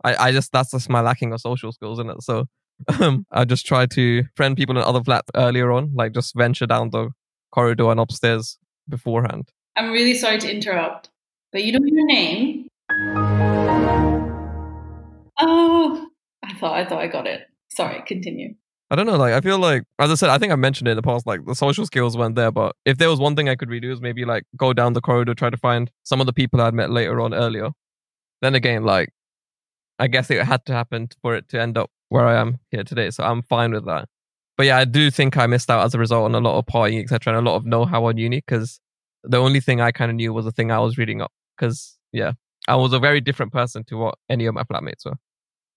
I, 0.04 0.28
I 0.28 0.32
just, 0.32 0.52
that's 0.52 0.72
just 0.72 0.90
my 0.90 1.02
lacking 1.02 1.34
of 1.34 1.42
social 1.42 1.72
skills, 1.72 2.00
isn't 2.00 2.10
it? 2.12 2.24
So 2.24 2.46
um, 3.00 3.26
I 3.32 3.46
just 3.46 3.66
try 3.66 3.86
to 3.88 4.24
friend 4.36 4.56
people 4.56 4.78
in 4.78 4.84
other 4.84 5.04
flats 5.04 5.30
earlier 5.36 5.72
on, 5.72 5.92
like 5.94 6.14
just 6.14 6.36
venture 6.36 6.66
down 6.66 6.92
the 6.92 7.10
corridor 7.52 7.90
and 7.92 8.00
upstairs 8.00 8.58
beforehand. 8.88 9.50
I'm 9.76 9.92
really 9.92 10.14
sorry 10.14 10.38
to 10.40 10.52
interrupt, 10.52 11.10
but 11.52 11.64
you 11.64 11.72
know 11.74 11.80
your 11.84 12.06
name? 12.06 12.68
Oh, 15.42 16.08
I 16.44 16.54
thought 16.56 16.74
I 16.74 16.86
thought 16.86 17.02
I 17.02 17.08
got 17.08 17.28
it. 17.28 17.48
Sorry, 17.70 18.02
continue. 18.06 18.56
I 18.92 18.96
don't 18.96 19.06
know. 19.06 19.18
Like, 19.18 19.34
I 19.34 19.42
feel 19.42 19.60
like, 19.60 19.84
as 20.00 20.10
I 20.10 20.16
said, 20.16 20.30
I 20.30 20.40
think 20.40 20.52
I 20.52 20.56
mentioned 20.56 20.88
it 20.88 20.92
in 20.92 20.98
the 20.98 21.04
past. 21.04 21.28
Like, 21.28 21.46
the 21.46 21.54
social 21.54 21.86
skills 21.86 22.18
weren't 22.18 22.36
there. 22.36 22.52
But 22.52 22.76
if 22.86 22.98
there 22.98 23.10
was 23.10 23.20
one 23.20 23.36
thing 23.36 23.48
I 23.48 23.56
could 23.56 23.70
redo, 23.70 23.92
is 23.92 24.02
maybe 24.02 24.26
like 24.26 24.46
go 24.58 24.74
down 24.74 24.94
the 24.94 25.02
corridor, 25.02 25.36
try 25.36 25.52
to 25.52 25.58
find 25.58 25.92
some 26.04 26.20
of 26.20 26.26
the 26.26 26.34
people 26.34 26.60
I'd 26.60 26.74
met 26.74 26.90
later 26.90 27.22
on 27.22 27.34
earlier. 27.34 27.70
Then 28.42 28.56
again, 28.56 28.84
like, 28.84 29.10
I 30.00 30.08
guess 30.08 30.30
it 30.32 30.44
had 30.44 30.66
to 30.66 30.74
happen 30.74 31.10
for 31.22 31.36
it 31.36 31.50
to 31.50 31.62
end 31.62 31.78
up 31.78 31.92
where 32.10 32.26
I 32.26 32.36
am 32.40 32.60
here 32.72 32.84
today. 32.84 33.10
So 33.12 33.24
I'm 33.24 33.42
fine 33.44 33.72
with 33.72 33.86
that. 33.86 34.08
But 34.58 34.66
yeah, 34.66 34.78
I 34.78 34.86
do 34.86 35.12
think 35.12 35.38
I 35.38 35.46
missed 35.48 35.70
out 35.70 35.86
as 35.86 35.94
a 35.94 36.00
result 36.00 36.26
on 36.26 36.36
a 36.36 36.40
lot 36.40 36.58
of 36.58 36.66
partying, 36.66 37.02
etc., 37.02 37.34
and 37.38 37.48
a 37.48 37.50
lot 37.50 37.56
of 37.58 37.66
know-how 37.66 38.06
on 38.06 38.18
uni 38.18 38.38
because 38.46 38.80
the 39.24 39.38
only 39.38 39.60
thing 39.60 39.80
I 39.82 39.92
kind 39.92 40.10
of 40.12 40.16
knew 40.16 40.34
was 40.34 40.46
the 40.46 40.52
thing 40.52 40.72
I 40.72 40.80
was 40.80 40.98
reading 40.98 41.22
up. 41.22 41.32
Because 41.58 41.98
yeah, 42.12 42.34
I 42.68 42.76
was 42.76 42.94
a 42.94 43.00
very 43.00 43.22
different 43.22 43.52
person 43.54 43.84
to 43.86 43.98
what 43.98 44.16
any 44.30 44.46
of 44.46 44.56
my 44.56 44.64
flatmates 44.64 45.06
were. 45.06 45.18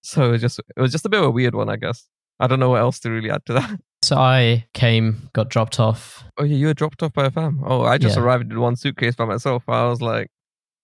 So 0.02 0.28
it 0.28 0.30
was 0.32 0.40
just 0.40 0.58
it 0.58 0.80
was 0.80 0.90
just 0.92 1.04
a 1.04 1.08
bit 1.08 1.20
of 1.20 1.26
a 1.26 1.30
weird 1.30 1.54
one, 1.54 1.68
I 1.68 1.76
guess. 1.76 2.08
I 2.40 2.46
don't 2.48 2.58
know 2.60 2.70
what 2.70 2.80
else 2.80 2.98
to 3.00 3.10
really 3.10 3.30
add 3.30 3.44
to 3.46 3.52
that. 3.58 3.80
So 4.02 4.16
I 4.16 4.66
came, 4.74 5.28
got 5.32 5.48
dropped 5.48 5.78
off. 5.78 6.24
Oh 6.38 6.42
yeah, 6.44 6.56
you 6.56 6.66
were 6.66 6.74
dropped 6.74 7.02
off 7.04 7.12
by 7.12 7.26
a 7.26 7.30
fam. 7.30 7.62
Oh, 7.64 7.82
I 7.82 7.98
just 7.98 8.16
Yeah. 8.16 8.22
arrived 8.22 8.50
in 8.50 8.58
one 8.58 8.74
suitcase 8.74 9.14
by 9.14 9.26
myself. 9.26 9.62
I 9.68 9.86
was 9.88 10.02
like, 10.02 10.28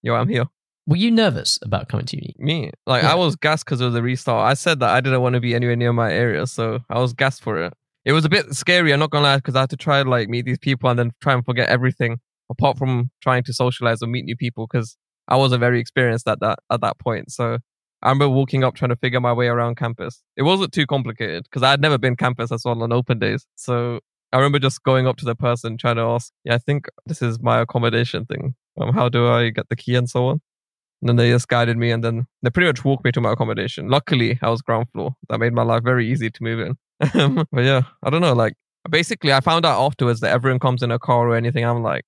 yo, 0.03 0.15
I'm 0.15 0.29
here. 0.29 0.45
Were 0.89 0.97
you 0.97 1.11
nervous 1.11 1.59
about 1.61 1.91
coming 1.91 2.07
to 2.07 2.17
uni? 2.17 2.35
Me. 2.39 2.71
Like 2.87 3.03
Yeah. 3.03 3.13
I 3.13 3.15
was 3.15 3.37
gassed 3.37 3.67
because 3.67 3.83
it 3.83 3.85
was 3.85 3.95
a 3.95 4.01
restart. 4.01 4.51
I 4.51 4.55
said 4.55 4.81
that 4.81 4.89
I 4.89 5.03
didn't 5.03 5.21
want 5.21 5.35
to 5.35 5.41
be 5.41 5.55
anywhere 5.55 5.77
near 5.77 5.93
my 5.93 6.11
area, 6.11 6.47
so 6.47 6.79
I 6.89 6.99
was 6.99 7.13
gassed 7.13 7.43
for 7.43 7.63
it. 7.63 7.75
It 8.07 8.13
was 8.13 8.25
a 8.25 8.31
bit 8.31 8.55
scary, 8.55 8.95
I'm 8.95 8.99
not 8.99 9.11
gonna 9.11 9.25
lie, 9.25 9.37
because 9.37 9.55
I 9.55 9.61
had 9.61 9.71
to 9.71 9.77
try 9.77 10.03
to 10.03 10.09
like 10.09 10.31
meet 10.31 10.47
these 10.47 10.59
people 10.59 10.89
and 10.89 10.99
then 10.99 11.13
try 11.21 11.35
and 11.35 11.45
forget 11.45 11.69
everything 11.69 12.21
apart 12.49 12.79
from 12.79 13.11
trying 13.23 13.43
to 13.45 13.53
socialize 13.53 14.03
or 14.03 14.07
meet 14.07 14.25
new 14.25 14.35
people 14.37 14.67
because 14.67 14.97
I 15.29 15.37
wasn't 15.37 15.61
very 15.61 15.79
experienced 15.79 16.27
at 16.27 16.41
that 16.41 16.61
at 16.71 16.81
that 16.81 16.99
point. 16.99 17.31
So 17.33 17.59
I 18.03 18.09
remember 18.09 18.31
walking 18.31 18.65
up 18.65 18.75
trying 18.75 18.89
to 18.89 18.97
figure 18.97 19.21
my 19.21 19.35
way 19.35 19.49
around 19.49 19.77
campus. 19.77 20.23
It 20.39 20.45
wasn't 20.45 20.73
too 20.73 20.87
complicated 20.87 21.43
because 21.45 21.63
I 21.63 21.71
had 21.71 21.83
never 21.83 21.99
been 21.99 22.17
campus 22.17 22.51
as 22.51 22.63
well 22.65 22.83
on 22.83 22.93
open 22.95 23.19
days. 23.19 23.47
So 23.57 24.01
I 24.33 24.39
remember 24.39 24.59
just 24.59 24.83
going 24.85 25.07
up 25.07 25.19
to 25.19 25.27
the 25.27 25.35
person 25.35 25.77
trying 25.77 25.97
to 25.97 26.03
ask, 26.03 26.33
yeah, 26.45 26.55
I 26.55 26.59
think 26.59 26.87
this 27.05 27.21
is 27.21 27.43
my 27.43 27.61
accommodation 27.61 28.25
thing. 28.25 28.55
Um, 28.81 28.95
how 28.95 29.11
do 29.11 29.29
I 29.29 29.51
get 29.51 29.69
the 29.69 29.77
key 29.77 29.95
and 29.95 30.09
so 30.09 30.29
on? 30.29 30.41
And 31.01 31.09
then 31.09 31.17
they 31.17 31.31
just 31.31 31.49
guided 31.49 31.77
me 31.77 31.91
and 31.91 32.03
then 32.03 32.27
they 32.43 32.51
pretty 32.51 32.67
much 32.67 32.85
walked 32.85 33.05
me 33.05 33.13
to 33.13 33.21
my 33.21 33.33
accommodation. 33.33 33.89
Luckily, 33.89 34.39
I 34.43 34.51
was 34.51 34.63
ground 34.63 34.89
floor. 34.93 35.15
That 35.29 35.39
made 35.39 35.53
my 35.53 35.63
life 35.63 35.85
very 35.85 36.11
easy 36.11 36.31
to 36.31 36.43
move 36.43 36.61
in. 36.61 36.77
but 37.53 37.65
yeah, 37.65 37.83
I 38.03 38.11
don't 38.11 38.21
know. 38.21 38.33
Like, 38.33 38.55
basically, 38.91 39.33
I 39.33 39.41
found 39.41 39.65
out 39.65 39.81
afterwards 39.81 40.21
that 40.21 40.33
everyone 40.33 40.59
comes 40.59 40.83
in 40.83 40.91
a 40.91 40.99
car 40.99 41.29
or 41.29 41.37
anything. 41.37 41.65
I'm 41.65 41.83
like, 41.83 42.05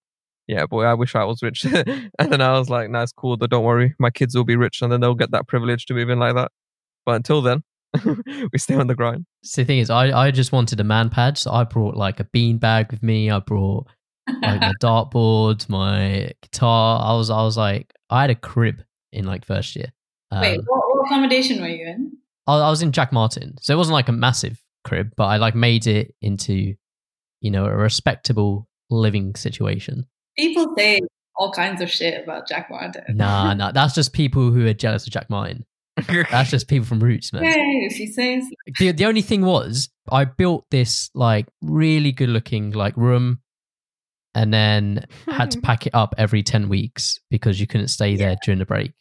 yeah, 0.49 0.67
boy, 0.67 0.83
I 0.83 0.95
wish 0.95 1.15
I 1.15 1.23
was 1.25 1.43
rich. 1.43 1.65
and 1.73 2.11
then 2.19 2.41
I 2.41 2.59
was 2.59 2.69
like, 2.69 2.91
nice, 2.91 3.13
cool, 3.13 3.37
but 3.37 3.51
don't 3.51 3.65
worry, 3.65 3.95
my 4.01 4.11
kids 4.11 4.35
will 4.35 4.45
be 4.45 4.57
rich 4.57 4.83
and 4.83 4.91
then 4.91 5.01
they'll 5.01 5.15
get 5.15 5.31
that 5.31 5.47
privilege 5.47 5.87
to 5.87 5.95
move 5.95 6.11
in 6.11 6.19
like 6.19 6.35
that. 6.35 6.51
But 7.07 7.13
until 7.13 7.41
then, 7.41 7.63
we 8.05 8.59
stay 8.59 8.75
on 8.75 8.89
the 8.89 8.97
grind. 8.97 9.27
So 9.45 9.63
the 9.63 9.67
thing 9.67 9.79
is, 9.79 9.91
I, 9.91 10.27
I 10.27 10.31
just 10.33 10.51
wanted 10.51 10.81
a 10.81 10.85
man 10.85 11.09
pad. 11.11 11.39
So 11.39 11.53
I 11.53 11.65
brought 11.65 11.97
like 11.97 12.19
a 12.19 12.25
bean 12.25 12.59
bag 12.59 12.91
with 12.91 13.03
me. 13.03 13.31
I 13.31 13.39
brought 13.39 13.87
like 14.29 14.61
my 14.61 14.73
dartboard, 14.83 15.69
my 15.69 16.33
guitar. 16.43 17.01
I 17.05 17.17
was 17.17 17.31
I 17.31 17.43
was 17.43 17.57
like 17.57 17.93
I 18.09 18.23
had 18.23 18.31
a 18.31 18.35
crib 18.35 18.83
in 19.13 19.25
like 19.25 19.45
first 19.45 19.77
year. 19.77 19.93
Um, 20.31 20.41
Wait, 20.41 20.61
what, 20.67 20.81
what 20.89 21.07
accommodation 21.07 21.61
were 21.61 21.69
you 21.69 21.87
in? 21.87 22.13
I, 22.47 22.59
I 22.59 22.71
was 22.71 22.83
in 22.83 22.93
Jack 22.93 23.13
Martin, 23.13 23.57
so 23.61 23.75
it 23.75 23.77
wasn't 23.77 23.95
like 23.95 24.09
a 24.09 24.13
massive 24.13 24.61
crib, 24.85 25.13
but 25.17 25.25
I 25.25 25.37
like 25.37 25.55
made 25.55 25.87
it 25.87 26.15
into 26.23 26.75
you 27.41 27.51
know 27.51 27.67
a 27.67 27.75
respectable 27.75 28.69
living 28.91 29.35
situation. 29.35 30.07
People 30.37 30.75
say 30.77 31.01
all 31.37 31.53
kinds 31.53 31.81
of 31.81 31.91
shit 31.91 32.23
about 32.23 32.49
Jack 32.49 32.71
Martin. 32.71 33.03
Nah, 33.17 33.55
nah, 33.55 33.73
that's 33.73 33.95
just 33.95 34.13
people 34.13 34.51
who 34.51 34.67
are 34.67 34.75
jealous 34.75 35.07
of 35.07 35.13
Jack 35.13 35.31
Martin. 35.31 35.65
That's 36.31 36.51
just 36.51 36.69
people 36.69 36.87
from 36.87 37.01
Rootes, 37.01 37.33
man. 37.33 37.45
Hey, 37.45 37.87
if 37.91 37.99
you 37.99 38.07
say 38.07 38.41
so. 38.41 38.49
the 38.79 38.93
the 38.93 39.05
only 39.05 39.23
thing 39.23 39.45
was 39.45 39.89
I 40.11 40.25
built 40.25 40.65
this 40.71 41.11
like 41.15 41.47
really 41.63 42.13
good 42.13 42.29
looking 42.29 42.71
like 42.73 42.97
room 42.97 43.41
and 44.35 44.53
then 44.53 45.07
had 45.27 45.51
to 45.53 45.59
hmm. 45.59 45.63
pack 45.63 45.87
it 45.87 45.95
up 45.95 46.15
every 46.19 46.43
10 46.43 46.69
weeks 46.69 47.19
because 47.31 47.61
you 47.61 47.67
couldn't 47.67 47.89
stay 47.89 48.17
there 48.17 48.37
during 48.45 48.59
the 48.59 48.67
break. 48.67 48.93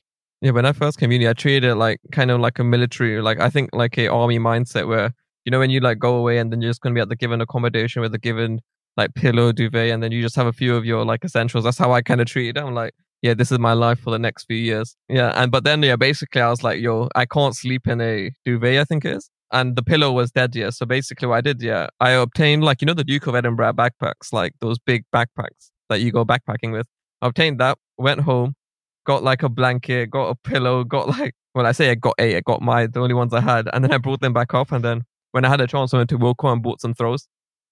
Yeah, 0.42 0.52
when 0.52 0.66
I 0.66 0.72
first 0.72 1.00
came 1.00 1.12
uni, 1.12 1.28
I 1.28 1.34
treated 1.34 1.66
it 1.66 1.76
like 1.76 2.00
kind 2.12 2.32
of 2.32 2.40
like 2.40 2.60
a 2.60 2.64
military, 2.64 3.22
like 3.22 3.40
I 3.40 3.50
think 3.50 3.70
like 3.74 3.98
a 3.98 4.08
army 4.08 4.40
mindset 4.40 4.88
where 4.88 5.12
you 5.46 5.52
know 5.52 5.60
when 5.60 5.70
you 5.70 5.82
like 5.82 6.00
go 6.00 6.16
away 6.16 6.38
and 6.38 6.52
then 6.52 6.62
you're 6.62 6.70
just 6.70 6.82
gonna 6.82 6.96
be 6.96 7.02
at 7.02 7.10
the 7.10 7.16
given 7.16 7.42
accommodation 7.42 8.02
with 8.02 8.14
a 8.14 8.18
given 8.18 8.62
like 8.96 9.14
pillow, 9.16 9.52
duvet, 9.52 9.92
and 9.92 10.02
then 10.02 10.12
you 10.12 10.22
just 10.22 10.36
have 10.36 10.48
a 10.48 10.54
few 10.54 10.76
of 10.76 10.86
your 10.86 11.04
like 11.06 11.26
essentials. 11.26 11.66
That's 11.66 11.78
how 11.78 11.92
I 11.92 12.02
kind 12.02 12.22
of 12.22 12.28
treated 12.28 12.58
it. 12.58 12.64
I'm 12.64 12.74
like, 12.74 12.94
yeah, 13.22 13.34
this 13.34 13.52
is 13.52 13.60
my 13.60 13.74
life 13.74 14.00
for 14.00 14.12
the 14.12 14.20
next 14.20 14.46
few 14.46 14.58
years. 14.58 14.96
Yeah, 15.10 15.34
and 15.36 15.52
but 15.52 15.66
then 15.66 15.84
yeah, 15.84 15.98
basically 15.98 16.42
I 16.42 16.50
was 16.50 16.64
like, 16.64 16.80
yo, 16.80 17.10
I 17.16 17.26
can't 17.26 17.56
sleep 17.56 17.88
in 17.88 18.00
a 18.00 18.32
duvet. 18.46 18.80
I 18.80 18.86
think 18.86 19.04
it 19.04 19.18
is. 19.18 19.30
And 19.52 19.76
the 19.76 19.84
pillow 19.84 20.12
was 20.12 20.32
dead, 20.32 20.56
yeah. 20.56 20.70
So 20.70 20.86
basically, 20.86 21.28
what 21.28 21.38
I 21.38 21.42
did, 21.42 21.62
yeah, 21.62 21.88
I 22.00 22.12
obtained 22.12 22.64
like 22.64 22.82
you 22.82 22.86
know 22.86 22.94
the 22.94 23.04
Duke 23.04 23.28
of 23.28 23.36
Edinburgh 23.36 23.74
backpacks, 23.74 24.32
like 24.32 24.54
those 24.62 24.78
big 24.78 25.06
backpacks 25.14 25.72
that 25.90 26.02
you 26.02 26.12
go 26.12 26.24
backpacking 26.24 26.72
with. 26.72 26.86
I 27.22 27.28
obtained 27.28 27.60
that, 27.60 27.78
went 27.98 28.22
home, 28.22 28.54
got 29.06 29.24
like 29.24 29.42
a 29.42 29.50
blanket, 29.50 30.12
got 30.12 30.30
a 30.30 30.36
pillow, 30.36 30.84
got 30.84 31.10
like 31.10 31.34
when 31.54 31.66
I 31.66 31.72
say 31.72 31.90
I 31.90 31.96
got 31.96 32.16
eight, 32.20 32.38
I 32.38 32.42
got 32.42 32.62
my 32.62 32.88
the 32.88 33.00
only 33.00 33.16
ones 33.16 33.34
I 33.34 33.42
had, 33.42 33.68
and 33.74 33.84
then 33.84 33.92
I 33.92 33.98
mm. 33.98 34.04
brought 34.04 34.22
them 34.22 34.34
back 34.34 34.54
up. 34.54 34.72
And 34.72 34.84
then 34.84 35.04
when 35.32 35.46
I 35.46 35.50
had 35.50 35.62
a 35.62 35.68
chance, 35.68 35.94
I 35.94 35.98
went 35.98 36.10
to 36.12 36.20
Wilko 36.20 36.54
and 36.54 36.62
bought 36.62 36.82
some 36.82 36.94
throws, 36.94 37.28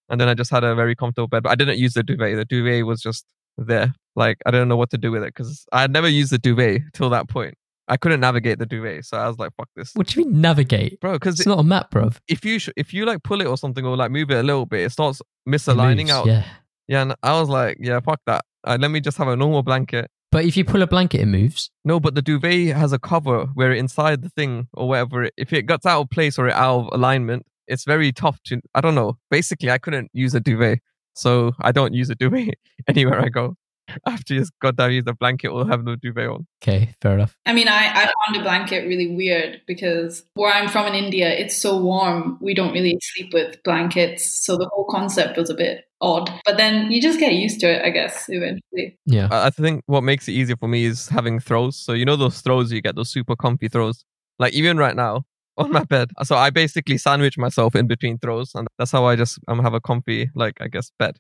and 0.10 0.20
then 0.20 0.28
I 0.28 0.34
just 0.34 0.50
had 0.50 0.64
a 0.64 0.74
very 0.74 0.96
comfortable 0.96 1.28
bed. 1.28 1.44
But 1.44 1.52
I 1.52 1.56
didn't 1.56 1.78
use 1.78 1.94
the 1.94 2.04
duvet. 2.04 2.38
The 2.38 2.46
duvet 2.46 2.86
was 2.86 3.02
just 3.02 3.26
there 3.58 3.94
like 4.18 4.38
I 4.46 4.52
didn't 4.52 4.68
know 4.68 4.76
what 4.76 4.90
to 4.90 4.98
do 4.98 5.12
with 5.12 5.24
it 5.24 5.34
because 5.34 5.66
I 5.72 5.82
had 5.82 5.92
never 5.92 6.10
used 6.10 6.32
the 6.32 6.40
duvet 6.40 6.82
till 6.94 7.10
that 7.12 7.30
point. 7.30 7.54
I 7.88 7.98
couldn't 7.98 8.20
navigate 8.20 8.60
the 8.60 8.66
duvet, 8.66 9.06
so 9.06 9.18
I 9.18 9.28
was 9.28 9.38
like, 9.40 9.52
"Fuck 9.58 9.70
this, 9.76 9.92
What 9.96 10.08
do 10.08 10.20
you 10.20 10.26
mean 10.28 10.42
navigate? 10.42 11.00
bro." 11.00 11.14
Because 11.14 11.40
It's 11.40 11.48
not 11.48 11.60
a 11.60 11.64
map, 11.64 11.92
bro. 11.92 12.12
if 12.28 12.44
you 12.46 12.60
sh- 12.60 12.70
if 12.76 12.94
you 12.94 13.06
like 13.06 13.24
pull 13.24 13.42
it 13.42 13.48
or 13.48 13.58
something 13.58 13.86
or 13.86 13.96
like 13.96 14.12
move 14.12 14.30
it 14.32 14.38
a 14.38 14.44
little 14.44 14.66
bit, 14.66 14.82
it 14.82 14.92
starts 14.92 15.22
misaligning 15.48 15.98
Moves, 16.08 16.12
out. 16.12 16.26
Yeah. 16.28 16.44
Yeah, 16.88 17.02
and 17.02 17.16
I 17.24 17.40
was 17.40 17.50
like, 17.50 17.78
"Yeah, 17.80 18.00
fuck 18.00 18.20
that. 18.26 18.44
Uh, 18.66 18.78
let 18.80 18.92
me 18.92 19.00
just 19.02 19.18
have 19.18 19.28
a 19.28 19.36
normal 19.36 19.64
blanket." 19.64 20.10
But 20.32 20.44
if 20.46 20.58
you 20.58 20.66
pull 20.66 20.82
a 20.82 20.88
blanket, 20.88 21.22
it 21.22 21.26
moves. 21.28 21.72
No, 21.86 22.00
but 22.02 22.14
the 22.16 22.22
duvet 22.22 22.76
has 22.76 22.92
a 22.92 23.00
cover 23.00 23.46
where 23.54 23.72
inside 23.72 24.22
the 24.22 24.30
thing 24.30 24.68
or 24.74 24.90
whatever, 24.90 25.24
it- 25.24 25.34
if 25.38 25.54
it 25.54 25.64
gets 25.68 25.86
out 25.86 26.02
of 26.02 26.10
place 26.10 26.38
or 26.38 26.50
out 26.50 26.80
of 26.80 26.90
alignment, 26.92 27.46
it's 27.68 27.86
very 27.86 28.12
tough 28.12 28.42
to. 28.48 28.60
I 28.76 28.82
don't 28.82 28.96
know. 28.96 29.18
Basically, 29.32 29.72
I 29.72 29.78
couldn't 29.78 30.10
use 30.14 30.36
a 30.36 30.40
duvet, 30.42 30.80
so 31.14 31.54
I 31.62 31.72
don't 31.72 31.94
use 31.94 32.10
a 32.10 32.16
duvet 32.16 32.56
anywhere 32.88 33.22
I 33.22 33.30
go. 33.30 33.56
I 34.06 34.12
have 34.12 34.24
to 34.26 34.36
just 34.36 34.52
goddamn 34.62 34.92
use 34.92 35.06
a 35.08 35.14
blanket 35.14 35.50
or 35.50 35.68
have 35.68 35.84
no 35.84 35.96
duvet 35.96 36.28
on. 36.28 36.48
Okay, 36.64 36.94
fair 37.02 37.14
enough. 37.14 37.36
I 37.46 37.54
mean, 37.54 37.68
I, 37.68 37.88
I 37.88 38.12
found 38.26 38.38
a 38.38 38.42
blanket 38.42 38.88
really 38.88 39.16
weird 39.16 39.62
because 39.68 40.24
where 40.34 40.54
I'm 40.54 40.70
from 40.70 40.88
in 40.88 40.96
India, 40.96 41.30
it's 41.30 41.58
so 41.58 41.78
warm. 41.78 42.38
We 42.42 42.54
don't 42.54 42.74
really 42.74 42.98
sleep 43.02 43.34
with 43.34 43.62
blankets. 43.64 44.46
So 44.46 44.58
the 44.58 44.70
whole 44.74 44.86
concept 44.90 45.38
was 45.38 45.50
a 45.50 45.56
bit 45.56 45.86
odd. 46.02 46.32
But 46.46 46.58
then 46.58 46.92
you 46.92 47.02
just 47.02 47.20
get 47.20 47.34
used 47.34 47.60
to 47.62 47.68
it, 47.68 47.84
I 47.84 47.90
guess, 47.90 48.26
eventually. 48.30 48.98
Yeah. 49.06 49.30
I 49.32 49.48
I 49.48 49.50
think 49.50 49.84
what 49.88 50.02
makes 50.02 50.28
it 50.28 50.34
easier 50.34 50.58
for 50.58 50.68
me 50.68 50.86
is 50.86 51.08
having 51.08 51.40
throws. 51.40 51.78
So 51.78 51.94
you 51.94 52.06
know 52.06 52.16
those 52.16 52.42
throws 52.42 52.72
you 52.72 52.82
get, 52.82 52.96
those 52.96 53.12
super 53.12 53.36
comfy 53.36 53.70
throws. 53.70 54.04
Like 54.40 54.54
even 54.54 54.78
right 54.78 54.96
now 54.96 55.24
on 55.58 55.72
my 55.72 55.84
bed. 55.84 56.12
So 56.24 56.36
I 56.36 56.52
basically 56.52 56.98
sandwich 56.98 57.38
myself 57.38 57.76
in 57.76 57.88
between 57.88 58.20
throws, 58.20 58.52
and 58.54 58.68
that's 58.78 58.92
how 58.92 59.06
I 59.06 59.16
just 59.16 59.40
um, 59.48 59.60
have 59.60 59.74
a 59.74 59.82
comfy, 59.82 60.30
like 60.36 60.62
I 60.62 60.68
guess, 60.68 60.92
bed. 61.00 61.18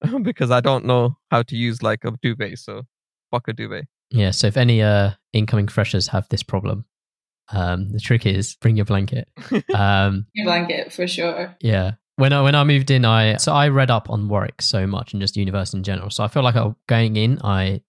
because 0.22 0.50
I 0.50 0.60
don't 0.60 0.84
know 0.84 1.16
how 1.30 1.42
to 1.42 1.56
use 1.56 1.82
like 1.82 2.04
a 2.04 2.12
duvet. 2.22 2.58
So 2.58 2.82
fuck 3.30 3.48
a 3.48 3.52
duvet. 3.52 3.84
Yeah. 4.10 4.30
So 4.30 4.46
if 4.46 4.56
any 4.56 4.82
uh 4.82 5.10
incoming 5.32 5.68
freshers 5.68 6.08
have 6.08 6.28
this 6.28 6.42
problem, 6.42 6.84
um, 7.50 7.90
the 7.90 8.00
trick 8.00 8.26
is 8.26 8.56
bring 8.56 8.76
your 8.76 8.86
blanket. 8.86 9.28
Um, 9.74 10.26
Your 10.34 10.46
blanket, 10.46 10.92
for 10.92 11.06
sure. 11.06 11.56
yeah. 11.60 11.92
When 12.16 12.32
I 12.32 12.42
when 12.42 12.54
I 12.54 12.64
moved 12.64 12.90
in, 12.90 13.04
I 13.04 13.36
so 13.36 13.52
I 13.52 13.68
read 13.68 13.90
up 13.90 14.10
on 14.10 14.28
Warwick 14.28 14.60
so 14.60 14.86
much 14.86 15.12
and 15.12 15.20
just 15.20 15.36
university 15.36 15.78
in 15.78 15.84
general. 15.84 16.10
So 16.10 16.24
I 16.24 16.28
feel 16.28 16.42
like 16.42 16.56
I, 16.56 16.74
going 16.88 17.16
in, 17.16 17.38
I 17.42 17.80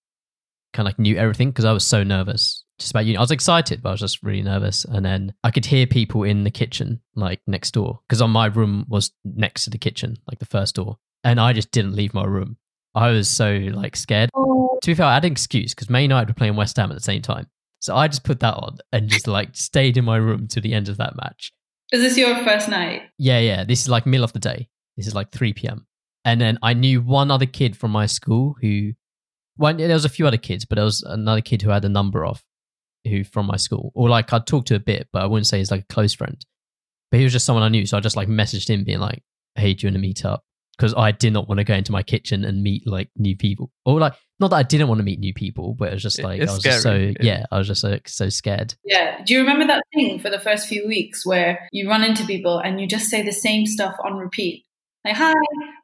kind 0.74 0.88
of 0.88 0.92
like 0.92 1.00
knew 1.00 1.18
everything 1.18 1.50
because 1.50 1.66
I 1.66 1.72
was 1.74 1.86
so 1.86 2.04
nervous 2.04 2.64
just 2.78 2.92
about 2.92 3.06
uni. 3.06 3.18
I 3.18 3.22
was 3.22 3.32
excited, 3.32 3.82
but 3.82 3.90
I 3.90 3.92
was 3.94 4.00
just 4.02 4.22
really 4.24 4.44
nervous. 4.44 4.86
And 4.86 5.04
then 5.04 5.34
I 5.44 5.52
could 5.52 5.66
hear 5.66 5.88
people 5.88 6.24
in 6.24 6.44
the 6.44 6.52
kitchen, 6.52 7.02
like 7.16 7.42
next 7.48 7.72
door, 7.72 8.00
because 8.08 8.22
on 8.22 8.30
my 8.30 8.46
room 8.46 8.86
was 8.88 9.12
next 9.26 9.64
to 9.66 9.70
the 9.72 9.78
kitchen, 9.78 10.18
like 10.28 10.40
the 10.40 10.46
first 10.46 10.76
door, 10.76 10.98
and 11.24 11.40
I 11.40 11.54
just 11.54 11.72
didn't 11.72 11.96
leave 11.96 12.14
my 12.14 12.26
room. 12.26 12.58
I 12.96 13.12
was 13.12 13.30
so 13.30 13.52
like 13.74 13.96
scared. 13.96 14.30
Oh. 14.34 14.78
To 14.82 14.92
be 14.92 14.96
fair, 14.96 15.06
I 15.06 15.16
had 15.16 15.26
an 15.26 15.32
excuse 15.32 15.74
because 15.74 15.90
Man 15.90 16.04
United 16.04 16.30
were 16.30 16.34
playing 16.34 16.56
West 16.56 16.78
Ham 16.78 16.92
at 16.92 16.96
the 16.96 17.04
same 17.04 17.22
time. 17.22 17.48
So 17.80 17.96
I 17.96 18.08
just 18.08 18.24
put 18.24 18.40
that 18.42 18.56
on 18.56 18.78
and 18.92 19.10
just 19.10 19.28
like 19.28 19.50
stayed 19.54 19.98
in 19.98 20.06
my 20.06 20.18
room 20.18 20.48
to 20.50 20.62
the 20.62 20.74
end 20.74 20.90
of 20.90 20.98
that 20.98 21.16
match. 21.16 21.52
Is 21.92 22.02
this 22.02 22.18
your 22.18 22.36
first 22.44 22.70
night? 22.70 23.04
Yeah, 23.18 23.40
yeah. 23.40 23.64
This 23.64 23.82
is 23.82 23.90
like 23.90 24.06
middle 24.06 24.24
of 24.24 24.34
the 24.34 24.40
day. 24.40 24.70
This 24.98 25.08
is 25.08 25.16
like 25.16 25.32
3 25.32 25.54
p.m. 25.54 25.88
And 26.26 26.40
then 26.40 26.60
I 26.62 26.74
knew 26.74 27.02
one 27.02 27.32
other 27.32 27.46
kid 27.46 27.78
from 27.78 27.92
my 27.92 28.06
school 28.06 28.58
who, 28.62 28.92
well, 29.58 29.74
there 29.74 29.88
was 29.90 30.06
a 30.06 30.10
few 30.10 30.28
other 30.28 30.38
kids, 30.38 30.66
but 30.66 30.76
there 30.76 30.86
was 30.86 31.02
another 31.04 31.42
kid 31.42 31.62
who 31.62 31.72
I 31.72 31.76
had 31.76 31.86
a 31.86 31.90
number 31.90 32.26
of 32.26 32.44
who 33.06 33.24
from 33.24 33.46
my 33.46 33.56
school, 33.56 33.92
or 33.96 34.10
like 34.10 34.32
I'd 34.34 34.46
talk 34.46 34.66
to 34.66 34.76
a 34.76 34.80
bit, 34.80 35.08
but 35.12 35.22
I 35.22 35.26
wouldn't 35.26 35.48
say 35.48 35.60
he's 35.60 35.72
like 35.72 35.84
a 35.84 35.94
close 35.94 36.14
friend. 36.14 36.38
But 37.12 37.18
he 37.18 37.24
was 37.24 37.34
just 37.34 37.46
someone 37.46 37.64
I 37.64 37.70
knew, 37.70 37.86
so 37.86 37.98
I 37.98 38.02
just 38.02 38.18
like 38.18 38.28
messaged 38.28 38.70
him, 38.70 38.84
being 38.84 39.00
like, 39.00 39.24
"Hey, 39.56 39.74
do 39.74 39.88
you 39.88 39.88
want 39.88 39.96
to 39.96 40.02
meet 40.02 40.26
up?" 40.26 40.44
Because 40.80 40.94
I 40.96 41.12
did 41.12 41.34
not 41.34 41.50
want 41.50 41.58
to 41.60 41.66
go 41.66 41.74
into 41.74 41.92
my 41.92 42.04
kitchen 42.04 42.46
and 42.46 42.64
meet 42.64 42.88
like 42.88 43.10
new 43.18 43.36
people, 43.36 43.70
or 43.86 44.00
like 44.00 44.14
not 44.40 44.52
that 44.52 44.56
I 44.56 44.64
didn't 44.64 44.88
want 44.88 45.00
to 45.00 45.04
meet 45.04 45.20
new 45.20 45.34
people, 45.34 45.74
but 45.78 45.90
it 45.90 45.94
was 45.96 46.04
just 46.04 46.24
like 46.24 46.40
it's 46.42 46.50
I 46.52 46.54
was 46.56 46.64
just 46.64 46.84
so 46.84 46.90
scary. 46.92 47.10
It- 47.20 47.24
yeah, 47.26 47.46
I 47.52 47.58
was 47.58 47.68
just 47.68 47.82
so, 47.82 48.00
so 48.08 48.30
scared. 48.30 48.76
Yeah. 48.86 49.22
Do 49.26 49.34
you 49.34 49.42
remember 49.42 49.68
that 49.68 49.84
thing 49.94 50.20
for 50.20 50.30
the 50.30 50.40
first 50.40 50.68
few 50.70 50.88
weeks 50.88 51.26
where 51.26 51.68
you 51.74 51.90
run 51.90 52.06
into 52.06 52.26
people 52.26 52.60
and 52.60 52.80
you 52.80 52.88
just 52.88 53.10
say 53.10 53.22
the 53.22 53.34
same 53.34 53.66
stuff 53.66 53.96
on 54.06 54.16
repeat? 54.16 54.64
Like, 55.04 55.16
hi, 55.16 55.34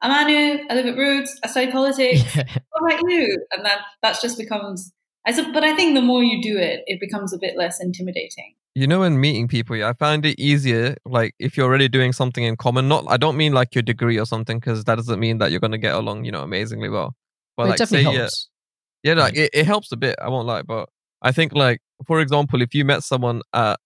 I'm 0.02 0.12
Anu, 0.12 0.64
I 0.70 0.74
live 0.76 0.86
at 0.86 0.98
Rootes, 0.98 1.38
I 1.44 1.48
study 1.50 1.72
politics. 1.72 2.22
Yeah. 2.36 2.44
what 2.72 2.94
about 2.94 3.12
you? 3.12 3.38
And 3.52 3.66
that 3.66 3.80
that 4.02 4.18
just 4.22 4.38
becomes 4.38 4.94
I 5.28 5.34
sup- 5.34 5.54
but 5.54 5.64
I 5.66 5.76
think 5.76 5.96
the 5.96 6.02
more 6.02 6.24
you 6.24 6.42
do 6.42 6.58
it, 6.58 6.84
it 6.88 7.00
becomes 7.02 7.34
a 7.34 7.38
bit 7.38 7.58
less 7.58 7.82
intimidating. 7.82 8.56
You 8.78 8.88
know, 8.88 9.00
when 9.00 9.22
meeting 9.22 9.48
people, 9.48 9.78
yeah, 9.78 9.88
I 9.88 9.94
find 9.94 10.26
it 10.26 10.38
easier. 10.38 10.98
Like 11.06 11.34
if 11.40 11.56
you're 11.56 11.66
already 11.66 11.88
doing 11.88 12.12
something 12.12 12.44
in 12.44 12.58
common. 12.58 12.90
Not, 12.90 13.06
I 13.08 13.16
don't 13.16 13.38
mean 13.38 13.54
like 13.54 13.74
your 13.74 13.82
degree 13.82 14.20
or 14.20 14.26
something, 14.26 14.60
because 14.60 14.84
that 14.84 14.96
doesn't 14.96 15.18
mean 15.20 15.38
that 15.38 15.50
you're 15.52 15.62
gonna 15.62 15.78
get 15.78 15.96
along, 15.96 16.26
you 16.26 16.32
know, 16.32 16.42
amazingly 16.42 16.90
well. 16.90 17.16
But 17.56 17.64
But 17.64 17.70
like, 17.70 17.82
it 17.82 17.88
say, 17.88 17.96
definitely 17.96 18.14
yeah, 18.16 18.20
helps. 18.24 18.50
Yeah, 19.04 19.14
like 19.14 19.38
it, 19.38 19.50
it 19.54 19.66
helps 19.66 19.92
a 19.94 19.98
bit. 19.98 20.16
I 20.22 20.28
won't 20.28 20.46
lie, 20.46 20.62
but 20.64 20.90
I 21.22 21.32
think 21.32 21.54
like 21.54 21.80
for 22.06 22.20
example, 22.20 22.62
if 22.62 22.76
you 22.76 22.84
met 22.84 23.04
someone 23.04 23.42
at 23.54 23.80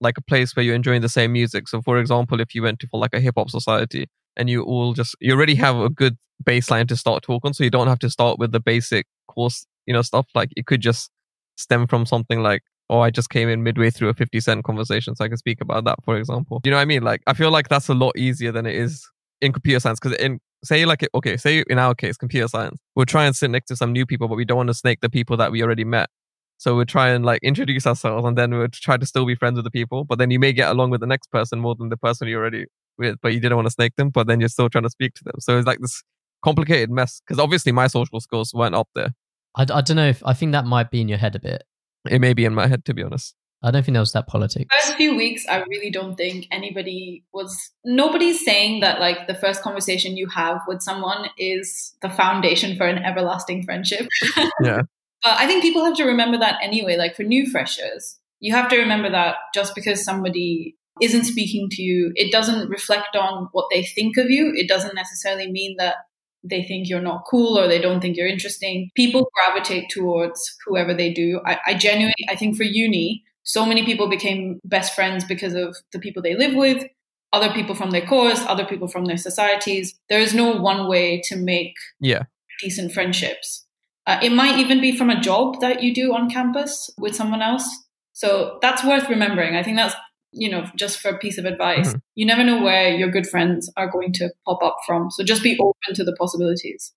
like 0.00 0.16
a 0.16 0.22
place 0.22 0.54
where 0.54 0.64
you're 0.64 0.76
enjoying 0.76 1.02
the 1.02 1.08
same 1.08 1.32
music. 1.32 1.68
So 1.68 1.82
for 1.82 1.98
example, 1.98 2.40
if 2.40 2.54
you 2.54 2.62
went 2.62 2.78
to 2.80 2.88
for 2.88 3.00
like 3.00 3.14
a 3.14 3.20
hip 3.20 3.34
hop 3.36 3.50
society 3.50 4.08
and 4.36 4.48
you 4.48 4.62
all 4.62 4.94
just 4.94 5.16
you 5.20 5.34
already 5.34 5.56
have 5.56 5.76
a 5.76 5.90
good 5.90 6.16
baseline 6.44 6.86
to 6.88 6.96
start 6.96 7.24
talking, 7.24 7.52
so 7.52 7.64
you 7.64 7.70
don't 7.70 7.88
have 7.88 7.98
to 8.00 8.10
start 8.10 8.38
with 8.38 8.52
the 8.52 8.60
basic 8.60 9.06
course, 9.28 9.66
you 9.86 9.92
know, 9.92 10.02
stuff. 10.02 10.26
Like 10.36 10.50
it 10.56 10.66
could 10.66 10.80
just 10.80 11.10
stem 11.56 11.86
from 11.88 12.06
something 12.06 12.42
like, 12.42 12.62
oh, 12.90 13.00
I 13.00 13.10
just 13.10 13.30
came 13.30 13.48
in 13.48 13.62
midway 13.62 13.88
through 13.88 14.08
a 14.08 14.14
50 14.14 14.40
cent 14.40 14.64
conversation, 14.64 15.14
so 15.16 15.24
I 15.24 15.28
can 15.28 15.36
speak 15.38 15.60
about 15.60 15.84
that, 15.84 15.98
for 16.04 16.16
example. 16.16 16.60
You 16.64 16.72
know 16.72 16.76
what 16.76 16.82
I 16.82 16.86
mean? 16.86 17.02
Like 17.02 17.22
I 17.26 17.32
feel 17.32 17.50
like 17.50 17.68
that's 17.68 17.88
a 17.88 17.94
lot 17.94 18.18
easier 18.18 18.52
than 18.52 18.66
it 18.66 18.74
is 18.74 19.08
in 19.40 19.52
computer 19.52 19.80
science 19.80 19.98
because 19.98 20.18
in 20.18 20.38
say 20.62 20.84
like 20.84 21.08
okay 21.14 21.36
say 21.36 21.64
in 21.70 21.78
our 21.78 21.94
case 21.94 22.16
computer 22.16 22.46
science 22.46 22.78
we'll 22.94 23.06
try 23.06 23.24
and 23.24 23.34
sit 23.34 23.50
next 23.50 23.68
to 23.68 23.76
some 23.76 23.92
new 23.92 24.04
people 24.04 24.28
but 24.28 24.34
we 24.34 24.44
don't 24.44 24.58
want 24.58 24.68
to 24.68 24.74
snake 24.74 25.00
the 25.00 25.08
people 25.08 25.34
that 25.36 25.50
we 25.50 25.62
already 25.62 25.84
met 25.84 26.10
so 26.58 26.76
we'll 26.76 26.84
try 26.84 27.08
and 27.08 27.24
like 27.24 27.42
introduce 27.42 27.86
ourselves 27.86 28.26
and 28.26 28.36
then 28.36 28.54
we'll 28.54 28.68
try 28.68 28.98
to 28.98 29.06
still 29.06 29.24
be 29.24 29.34
friends 29.34 29.56
with 29.56 29.64
the 29.64 29.70
people 29.70 30.04
but 30.04 30.18
then 30.18 30.30
you 30.30 30.38
may 30.38 30.52
get 30.52 30.70
along 30.70 30.90
with 30.90 31.00
the 31.00 31.06
next 31.06 31.30
person 31.30 31.58
more 31.58 31.74
than 31.74 31.88
the 31.88 31.96
person 31.96 32.28
you're 32.28 32.40
already 32.40 32.66
with 32.98 33.16
but 33.22 33.32
you 33.32 33.40
didn't 33.40 33.56
want 33.56 33.66
to 33.66 33.72
snake 33.72 33.96
them 33.96 34.10
but 34.10 34.26
then 34.26 34.40
you're 34.40 34.48
still 34.50 34.68
trying 34.68 34.84
to 34.84 34.90
speak 34.90 35.14
to 35.14 35.24
them 35.24 35.36
so 35.38 35.56
it's 35.56 35.66
like 35.66 35.78
this 35.80 36.02
complicated 36.44 36.90
mess 36.90 37.22
because 37.26 37.38
obviously 37.38 37.72
my 37.72 37.86
social 37.86 38.20
skills 38.20 38.52
weren't 38.52 38.74
up 38.74 38.88
there 38.94 39.14
I, 39.56 39.62
I 39.62 39.80
don't 39.80 39.96
know 39.96 40.08
if 40.08 40.22
I 40.24 40.34
think 40.34 40.52
that 40.52 40.64
might 40.64 40.90
be 40.90 41.00
in 41.00 41.08
your 41.08 41.18
head 41.18 41.34
a 41.34 41.40
bit. 41.40 41.64
It 42.08 42.20
may 42.20 42.32
be 42.32 42.44
in 42.44 42.54
my 42.54 42.66
head 42.66 42.84
to 42.84 42.94
be 42.94 43.02
honest 43.02 43.34
I 43.62 43.70
don't 43.70 43.84
think 43.84 43.94
there 43.94 44.00
was 44.00 44.12
that 44.12 44.26
politics. 44.26 44.74
First 44.74 44.96
few 44.96 45.16
weeks, 45.16 45.44
I 45.46 45.58
really 45.68 45.90
don't 45.90 46.16
think 46.16 46.46
anybody 46.50 47.24
was. 47.32 47.54
Nobody's 47.84 48.42
saying 48.42 48.80
that 48.80 49.00
like 49.00 49.26
the 49.26 49.34
first 49.34 49.62
conversation 49.62 50.16
you 50.16 50.28
have 50.28 50.60
with 50.66 50.80
someone 50.80 51.28
is 51.36 51.94
the 52.00 52.08
foundation 52.08 52.76
for 52.76 52.86
an 52.86 52.98
everlasting 52.98 53.64
friendship. 53.64 54.08
Yeah. 54.62 54.82
But 55.22 55.38
I 55.38 55.46
think 55.46 55.62
people 55.62 55.84
have 55.84 55.96
to 55.96 56.04
remember 56.04 56.38
that 56.38 56.58
anyway. 56.62 56.96
Like 56.96 57.14
for 57.14 57.22
new 57.22 57.50
freshers, 57.50 58.18
you 58.40 58.54
have 58.54 58.70
to 58.70 58.78
remember 58.78 59.10
that 59.10 59.36
just 59.54 59.74
because 59.74 60.02
somebody 60.02 60.76
isn't 61.00 61.24
speaking 61.24 61.68
to 61.70 61.82
you, 61.82 62.12
it 62.14 62.32
doesn't 62.32 62.70
reflect 62.70 63.16
on 63.16 63.48
what 63.52 63.66
they 63.70 63.84
think 63.84 64.16
of 64.16 64.30
you. 64.30 64.52
It 64.54 64.68
doesn't 64.68 64.94
necessarily 64.94 65.50
mean 65.50 65.76
that 65.78 65.96
they 66.42 66.62
think 66.62 66.88
you're 66.88 67.00
not 67.00 67.24
cool 67.28 67.58
or 67.58 67.68
they 67.68 67.80
don't 67.80 68.00
think 68.00 68.16
you're 68.16 68.26
interesting. 68.26 68.90
People 68.94 69.30
gravitate 69.34 69.90
towards 69.90 70.56
whoever 70.66 70.94
they 70.94 71.12
do. 71.12 71.40
I, 71.46 71.58
I 71.66 71.74
genuinely, 71.74 72.26
I 72.28 72.36
think 72.36 72.56
for 72.56 72.64
uni, 72.64 73.24
so 73.42 73.66
many 73.66 73.84
people 73.84 74.08
became 74.08 74.60
best 74.64 74.94
friends 74.94 75.24
because 75.24 75.54
of 75.54 75.76
the 75.92 75.98
people 75.98 76.22
they 76.22 76.34
live 76.34 76.54
with, 76.54 76.84
other 77.32 77.52
people 77.52 77.74
from 77.74 77.90
their 77.90 78.06
course, 78.06 78.40
other 78.46 78.64
people 78.64 78.88
from 78.88 79.06
their 79.06 79.16
societies. 79.16 79.94
There 80.08 80.20
is 80.20 80.34
no 80.34 80.52
one 80.52 80.88
way 80.88 81.20
to 81.24 81.36
make 81.36 81.74
yeah 82.00 82.24
decent 82.60 82.92
friendships. 82.92 83.66
Uh, 84.06 84.18
it 84.22 84.32
might 84.32 84.58
even 84.58 84.80
be 84.80 84.96
from 84.96 85.10
a 85.10 85.20
job 85.20 85.60
that 85.60 85.82
you 85.82 85.94
do 85.94 86.14
on 86.14 86.30
campus 86.30 86.90
with 86.98 87.14
someone 87.14 87.42
else. 87.42 87.68
So 88.12 88.58
that's 88.60 88.84
worth 88.84 89.08
remembering. 89.08 89.56
I 89.56 89.62
think 89.62 89.76
that's, 89.76 89.94
you 90.32 90.48
know, 90.48 90.66
just 90.76 90.98
for 91.00 91.08
a 91.10 91.18
piece 91.18 91.38
of 91.38 91.44
advice. 91.44 91.92
Mhm. 91.92 92.02
You 92.14 92.26
never 92.26 92.44
know 92.44 92.62
where 92.62 92.94
your 92.94 93.10
good 93.10 93.26
friends 93.26 93.70
are 93.76 93.90
going 93.90 94.12
to 94.14 94.30
pop 94.46 94.62
up 94.62 94.76
from. 94.86 95.10
So 95.10 95.24
just 95.24 95.42
be 95.42 95.58
open 95.58 95.94
to 95.94 96.04
the 96.04 96.14
possibilities. 96.14 96.92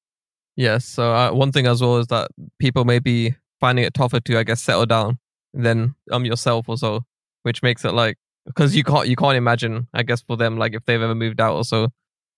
Yes. 0.56 0.86
So 0.86 1.14
uh, 1.14 1.32
one 1.32 1.52
thing 1.52 1.66
as 1.66 1.82
well 1.82 1.98
is 1.98 2.08
that 2.08 2.30
people 2.60 2.86
may 2.86 3.00
be 3.00 3.36
finding 3.60 3.86
it 3.86 3.94
tougher 3.94 4.20
to, 4.20 4.38
I 4.38 4.44
guess, 4.44 4.62
settle 4.62 4.86
down 4.86 5.20
than 5.54 5.96
um 6.12 6.26
yourself 6.26 6.68
or 6.68 6.78
so, 6.78 7.02
which 7.44 7.62
makes 7.64 7.86
it 7.86 7.94
like 7.94 8.18
because 8.46 8.76
you 8.76 8.84
can't 8.84 9.08
you 9.08 9.16
can't 9.16 9.38
imagine, 9.38 9.88
I 9.94 10.04
guess, 10.04 10.22
for 10.22 10.38
them 10.38 10.58
like 10.58 10.74
if 10.76 10.86
they've 10.86 11.02
ever 11.02 11.16
moved 11.16 11.42
out 11.42 11.56
or 11.56 11.64
so, 11.64 11.90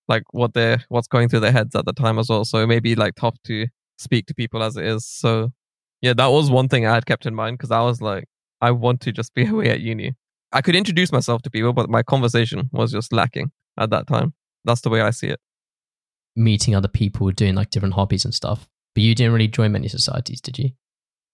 like 0.07 0.23
what 0.31 0.53
they're 0.53 0.83
what's 0.89 1.07
going 1.07 1.29
through 1.29 1.41
their 1.41 1.51
heads 1.51 1.75
at 1.75 1.85
the 1.85 1.93
time 1.93 2.19
as 2.19 2.29
well. 2.29 2.45
So 2.45 2.59
it 2.59 2.67
may 2.67 2.79
be 2.79 2.95
like 2.95 3.15
tough 3.15 3.35
to 3.45 3.67
speak 3.97 4.27
to 4.27 4.33
people 4.33 4.61
as 4.63 4.77
it 4.77 4.85
is. 4.85 5.05
So 5.05 5.51
yeah, 6.01 6.13
that 6.13 6.27
was 6.27 6.49
one 6.51 6.67
thing 6.69 6.85
I 6.85 6.93
had 6.93 7.05
kept 7.05 7.25
in 7.25 7.35
mind 7.35 7.57
because 7.57 7.71
I 7.71 7.81
was 7.81 8.01
like, 8.01 8.25
I 8.61 8.71
want 8.71 9.01
to 9.01 9.11
just 9.11 9.33
be 9.33 9.45
away 9.53 9.69
at 9.69 9.81
uni. 9.81 10.15
I 10.55 10.61
could 10.61 10.75
introduce 10.75 11.11
myself 11.11 11.41
to 11.41 11.49
people, 11.49 11.73
but 11.73 11.89
my 11.89 12.01
conversation 12.01 12.69
was 12.71 12.89
just 12.89 13.11
lacking 13.11 13.51
at 13.77 13.89
that 13.89 14.07
time. 14.07 14.33
That's 14.63 14.79
the 14.79 14.89
way 14.89 15.01
I 15.01 15.09
see 15.09 15.27
it. 15.27 15.39
Meeting 16.37 16.73
other 16.73 16.87
people 16.87 17.29
doing 17.31 17.55
like 17.55 17.71
different 17.71 17.93
hobbies 17.93 18.23
and 18.23 18.33
stuff. 18.33 18.69
But 18.93 19.03
you 19.03 19.13
didn't 19.13 19.33
really 19.33 19.49
join 19.49 19.73
many 19.73 19.89
societies, 19.89 20.39
did 20.39 20.57
you? 20.57 20.69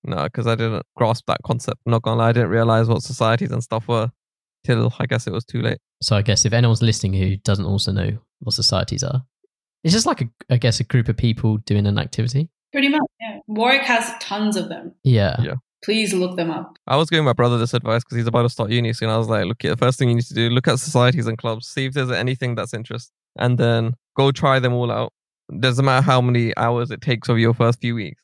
No, 0.03 0.23
because 0.23 0.47
I 0.47 0.55
didn't 0.55 0.83
grasp 0.95 1.25
that 1.27 1.37
concept. 1.43 1.77
Not 1.85 2.01
gonna 2.01 2.17
lie, 2.17 2.29
I 2.29 2.31
didn't 2.31 2.49
realize 2.49 2.87
what 2.87 3.03
societies 3.03 3.51
and 3.51 3.63
stuff 3.63 3.87
were 3.87 4.09
till 4.63 4.91
I 4.99 5.05
guess 5.05 5.27
it 5.27 5.33
was 5.33 5.45
too 5.45 5.61
late. 5.61 5.77
So 6.01 6.15
I 6.15 6.23
guess 6.23 6.43
if 6.43 6.53
anyone's 6.53 6.81
listening 6.81 7.13
who 7.13 7.37
doesn't 7.37 7.65
also 7.65 7.91
know 7.91 8.17
what 8.39 8.55
societies 8.55 9.03
are, 9.03 9.23
it's 9.83 9.93
just 9.93 10.07
like 10.07 10.21
a, 10.21 10.29
I 10.49 10.57
guess, 10.57 10.79
a 10.79 10.83
group 10.83 11.09
of 11.09 11.17
people 11.17 11.57
doing 11.57 11.85
an 11.85 11.99
activity. 11.99 12.49
Pretty 12.71 12.89
much, 12.89 13.01
yeah. 13.19 13.37
Warwick 13.45 13.83
has 13.83 14.11
tons 14.19 14.55
of 14.55 14.69
them. 14.69 14.95
Yeah. 15.03 15.39
Yeah. 15.41 15.55
Please 15.83 16.13
look 16.13 16.37
them 16.37 16.51
up. 16.51 16.77
I 16.87 16.95
was 16.95 17.09
giving 17.09 17.25
my 17.25 17.33
brother 17.33 17.57
this 17.57 17.73
advice 17.73 18.03
because 18.03 18.17
he's 18.17 18.27
about 18.27 18.43
to 18.43 18.49
start 18.49 18.69
uni 18.69 18.93
soon. 18.93 19.09
I 19.09 19.17
was 19.17 19.27
like, 19.27 19.45
look, 19.45 19.59
the 19.59 19.75
first 19.75 19.97
thing 19.97 20.09
you 20.09 20.15
need 20.15 20.25
to 20.25 20.33
do, 20.33 20.49
look 20.49 20.67
at 20.67 20.79
societies 20.79 21.27
and 21.27 21.37
clubs, 21.37 21.67
see 21.67 21.85
if 21.85 21.93
there's 21.93 22.11
anything 22.11 22.55
that's 22.55 22.73
interest, 22.73 23.11
and 23.37 23.57
then 23.57 23.95
go 24.15 24.31
try 24.31 24.59
them 24.59 24.73
all 24.73 24.91
out. 24.91 25.11
Doesn't 25.59 25.83
matter 25.83 26.03
how 26.03 26.21
many 26.21 26.55
hours 26.55 26.91
it 26.91 27.01
takes 27.01 27.29
over 27.29 27.39
your 27.39 27.53
first 27.53 27.81
few 27.81 27.95
weeks. 27.95 28.21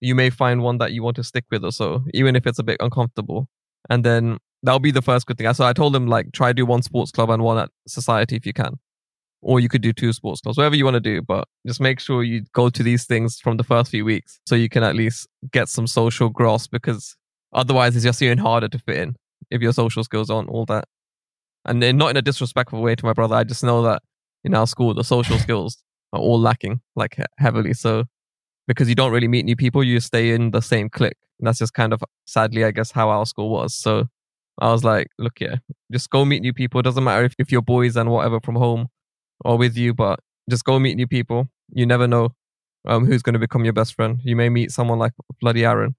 You 0.00 0.14
may 0.14 0.30
find 0.30 0.62
one 0.62 0.78
that 0.78 0.92
you 0.92 1.02
want 1.02 1.16
to 1.16 1.24
stick 1.24 1.44
with 1.50 1.64
or 1.64 1.72
so, 1.72 2.04
even 2.12 2.36
if 2.36 2.46
it's 2.46 2.58
a 2.58 2.62
bit 2.64 2.76
uncomfortable. 2.80 3.48
And 3.90 4.04
then 4.04 4.38
that'll 4.62 4.78
be 4.78 4.90
the 4.90 5.02
first 5.02 5.26
good 5.26 5.38
thing. 5.38 5.52
So 5.54 5.64
I 5.64 5.72
told 5.72 5.96
him 5.96 6.06
like 6.06 6.32
try 6.32 6.52
do 6.52 6.66
one 6.66 6.82
sports 6.82 7.10
club 7.10 7.30
and 7.30 7.42
one 7.42 7.58
at 7.58 7.70
society 7.86 8.36
if 8.36 8.46
you 8.46 8.52
can. 8.52 8.78
Or 9.40 9.60
you 9.60 9.68
could 9.68 9.82
do 9.82 9.92
two 9.92 10.12
sports 10.12 10.40
clubs, 10.40 10.58
whatever 10.58 10.74
you 10.74 10.84
want 10.84 10.96
to 10.96 11.00
do, 11.00 11.22
but 11.22 11.46
just 11.66 11.80
make 11.80 12.00
sure 12.00 12.24
you 12.24 12.42
go 12.54 12.70
to 12.70 12.82
these 12.82 13.04
things 13.04 13.38
from 13.38 13.56
the 13.56 13.62
first 13.62 13.90
few 13.90 14.04
weeks 14.04 14.40
so 14.46 14.56
you 14.56 14.68
can 14.68 14.82
at 14.82 14.96
least 14.96 15.28
get 15.52 15.68
some 15.68 15.86
social 15.86 16.28
grasp 16.28 16.72
because 16.72 17.16
otherwise 17.52 17.94
it's 17.94 18.04
just 18.04 18.20
even 18.20 18.38
harder 18.38 18.68
to 18.68 18.78
fit 18.80 18.96
in 18.96 19.14
if 19.50 19.62
your 19.62 19.72
social 19.72 20.02
skills 20.02 20.28
aren't 20.28 20.48
all 20.48 20.64
that. 20.66 20.84
And 21.64 21.80
not 21.96 22.10
in 22.10 22.16
a 22.16 22.22
disrespectful 22.22 22.82
way 22.82 22.96
to 22.96 23.04
my 23.04 23.12
brother, 23.12 23.36
I 23.36 23.44
just 23.44 23.62
know 23.62 23.82
that 23.82 24.02
in 24.42 24.54
our 24.54 24.66
school 24.66 24.92
the 24.92 25.04
social 25.04 25.38
skills 25.38 25.78
are 26.12 26.20
all 26.20 26.40
lacking 26.40 26.80
like 26.96 27.16
heavily. 27.38 27.74
So 27.74 28.04
because 28.66 28.88
you 28.88 28.94
don't 28.94 29.12
really 29.12 29.28
meet 29.28 29.44
new 29.44 29.56
people, 29.56 29.84
you 29.84 30.00
stay 30.00 30.30
in 30.30 30.50
the 30.50 30.60
same 30.60 30.88
clique. 30.88 31.16
And 31.38 31.46
that's 31.46 31.58
just 31.58 31.74
kind 31.74 31.92
of 31.92 32.02
sadly, 32.26 32.64
I 32.64 32.70
guess, 32.70 32.90
how 32.90 33.08
our 33.10 33.24
school 33.26 33.50
was. 33.50 33.74
So 33.74 34.08
I 34.60 34.72
was 34.72 34.84
like, 34.84 35.08
look, 35.18 35.40
yeah, 35.40 35.56
just 35.92 36.10
go 36.10 36.24
meet 36.24 36.42
new 36.42 36.52
people. 36.52 36.80
It 36.80 36.84
doesn't 36.84 37.04
matter 37.04 37.24
if, 37.24 37.34
if 37.38 37.52
you're 37.52 37.62
boys 37.62 37.96
and 37.96 38.10
whatever 38.10 38.40
from 38.40 38.56
home 38.56 38.88
or 39.44 39.56
with 39.56 39.76
you, 39.76 39.94
but 39.94 40.20
just 40.50 40.64
go 40.64 40.78
meet 40.78 40.96
new 40.96 41.06
people. 41.06 41.48
You 41.72 41.86
never 41.86 42.06
know 42.08 42.34
um, 42.86 43.04
who's 43.04 43.22
going 43.22 43.34
to 43.34 43.38
become 43.38 43.64
your 43.64 43.72
best 43.72 43.94
friend. 43.94 44.20
You 44.24 44.36
may 44.36 44.48
meet 44.48 44.70
someone 44.70 44.98
like 44.98 45.12
bloody 45.40 45.64
Aaron 45.64 45.94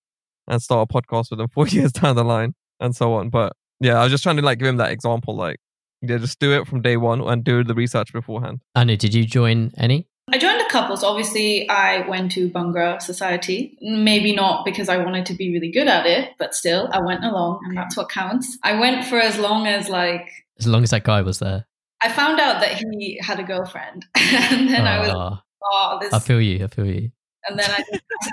and 0.47 0.61
start 0.61 0.89
a 0.89 0.93
podcast 0.93 1.29
with 1.29 1.39
them 1.39 1.49
four 1.53 1.67
years 1.67 1.91
down 1.91 2.15
the 2.15 2.23
line 2.23 2.55
and 2.79 2.95
so 2.95 3.13
on. 3.13 3.29
But 3.29 3.53
yeah, 3.79 3.99
I 3.99 4.03
was 4.03 4.11
just 4.11 4.23
trying 4.23 4.37
to 4.37 4.41
like 4.41 4.59
give 4.59 4.67
him 4.67 4.77
that 4.77 4.91
example. 4.91 5.35
Like, 5.35 5.57
yeah, 6.01 6.17
just 6.17 6.39
do 6.39 6.53
it 6.53 6.67
from 6.67 6.81
day 6.81 6.97
one 6.97 7.21
and 7.21 7.43
do 7.43 7.63
the 7.63 7.75
research 7.75 8.13
beforehand. 8.13 8.61
Anu, 8.75 8.95
did 8.97 9.13
you 9.13 9.25
join 9.25 9.71
any? 9.77 10.07
I 10.31 10.37
joined 10.37 10.61
a 10.61 10.69
couple. 10.69 10.95
So 10.95 11.07
obviously, 11.07 11.67
I 11.69 12.07
went 12.07 12.31
to 12.33 12.49
Bhangra 12.49 13.01
Society. 13.01 13.77
Maybe 13.81 14.33
not 14.33 14.63
because 14.63 14.87
I 14.87 14.97
wanted 14.97 15.25
to 15.27 15.33
be 15.33 15.51
really 15.51 15.71
good 15.71 15.87
at 15.87 16.05
it, 16.05 16.31
but 16.37 16.53
still, 16.53 16.87
I 16.91 17.01
went 17.01 17.23
along, 17.23 17.61
and 17.65 17.75
that's 17.75 17.97
what 17.97 18.09
counts. 18.09 18.57
I 18.63 18.79
went 18.79 19.05
for 19.05 19.19
as 19.19 19.39
long 19.39 19.65
as 19.65 19.89
like 19.89 20.29
As 20.59 20.67
long 20.67 20.83
as 20.83 20.91
that 20.91 21.03
guy 21.03 21.21
was 21.21 21.39
there. 21.39 21.65
I 22.01 22.09
found 22.09 22.39
out 22.39 22.61
that 22.61 22.77
he 22.77 23.19
had 23.21 23.39
a 23.39 23.43
girlfriend, 23.43 24.05
and 24.15 24.69
then 24.69 24.87
I 24.87 24.99
was, 24.99 25.41
oh, 25.63 25.97
this. 26.01 26.13
I 26.13 26.19
feel 26.19 26.41
you. 26.41 26.63
I 26.63 26.67
feel 26.67 26.85
you. 26.85 27.11
and 27.47 27.59
then 27.59 27.69
I, 27.69 27.83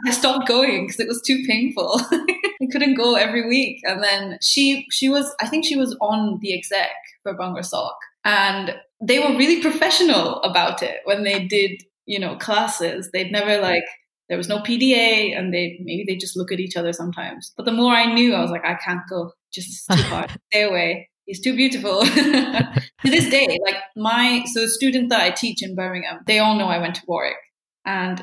I 0.07 0.11
stopped 0.11 0.47
going 0.49 0.87
because 0.87 1.01
it 1.01 1.09
was 1.09 1.23
too 1.27 1.43
painful. 1.47 2.01
I 2.13 2.67
couldn't 2.73 2.95
go 2.95 3.15
every 3.15 3.47
week. 3.49 3.81
And 3.85 4.03
then 4.03 4.39
she, 4.43 4.87
she 4.91 5.09
was, 5.09 5.35
I 5.41 5.47
think 5.47 5.65
she 5.65 5.77
was 5.77 5.97
on 6.01 6.39
the 6.41 6.57
exec 6.57 6.91
for 7.23 7.35
Bhangra 7.37 7.65
Soc, 7.65 7.95
and 8.25 8.75
they 9.01 9.19
were 9.19 9.37
really 9.37 9.61
professional 9.61 10.41
about 10.43 10.83
it 10.83 11.01
when 11.05 11.23
they 11.25 11.45
did, 11.47 11.83
you 12.07 12.19
know, 12.19 12.37
classes. 12.37 13.11
They'd 13.13 13.33
never 13.33 13.61
like. 13.61 13.85
There 14.29 14.39
was 14.39 14.49
no 14.49 14.59
PDA, 14.59 15.39
and 15.39 15.55
they 15.55 15.79
maybe 15.85 16.05
they 16.09 16.17
just 16.17 16.37
look 16.37 16.51
at 16.51 16.59
each 16.59 16.77
other 16.77 16.93
sometimes. 16.93 17.53
But 17.57 17.65
the 17.65 17.73
more 17.73 17.93
I 17.93 18.13
knew, 18.13 18.35
I 18.35 18.41
was 18.41 18.51
like, 18.51 18.65
I 18.65 18.75
can't 18.75 19.03
go. 19.09 19.31
Just 19.53 19.87
too 19.89 20.03
hard. 20.03 20.33
Stay 20.53 20.63
away. 20.63 21.09
He's 21.27 21.41
too 21.41 21.57
beautiful. 21.57 22.03
to 22.05 22.83
this 23.05 23.29
day, 23.29 23.59
like 23.65 23.77
my 23.97 24.45
so 24.53 24.67
students 24.67 25.11
that 25.11 25.21
I 25.21 25.31
teach 25.31 25.63
in 25.63 25.75
Birmingham, 25.75 26.21
they 26.27 26.39
all 26.39 26.57
know 26.57 26.67
I 26.67 26.79
went 26.79 26.95
to 26.97 27.03
Warwick, 27.07 27.37
and 27.85 28.23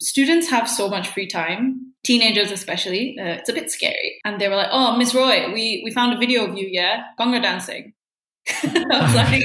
students 0.00 0.50
have 0.50 0.68
so 0.68 0.88
much 0.88 1.08
free 1.08 1.28
time. 1.28 1.94
Teenagers, 2.04 2.50
especially, 2.50 3.16
uh, 3.20 3.34
it's 3.38 3.48
a 3.48 3.52
bit 3.52 3.70
scary. 3.70 4.20
And 4.24 4.40
they 4.40 4.48
were 4.48 4.56
like, 4.56 4.70
"Oh, 4.72 4.96
Miss 4.96 5.14
Roy, 5.14 5.52
we 5.52 5.82
we 5.84 5.92
found 5.92 6.12
a 6.12 6.18
video 6.18 6.44
of 6.44 6.58
you, 6.58 6.68
yeah, 6.70 7.04
Bhangra 7.18 7.40
dancing." 7.40 7.94
I 8.64 9.02
was 9.02 9.14
like, 9.14 9.44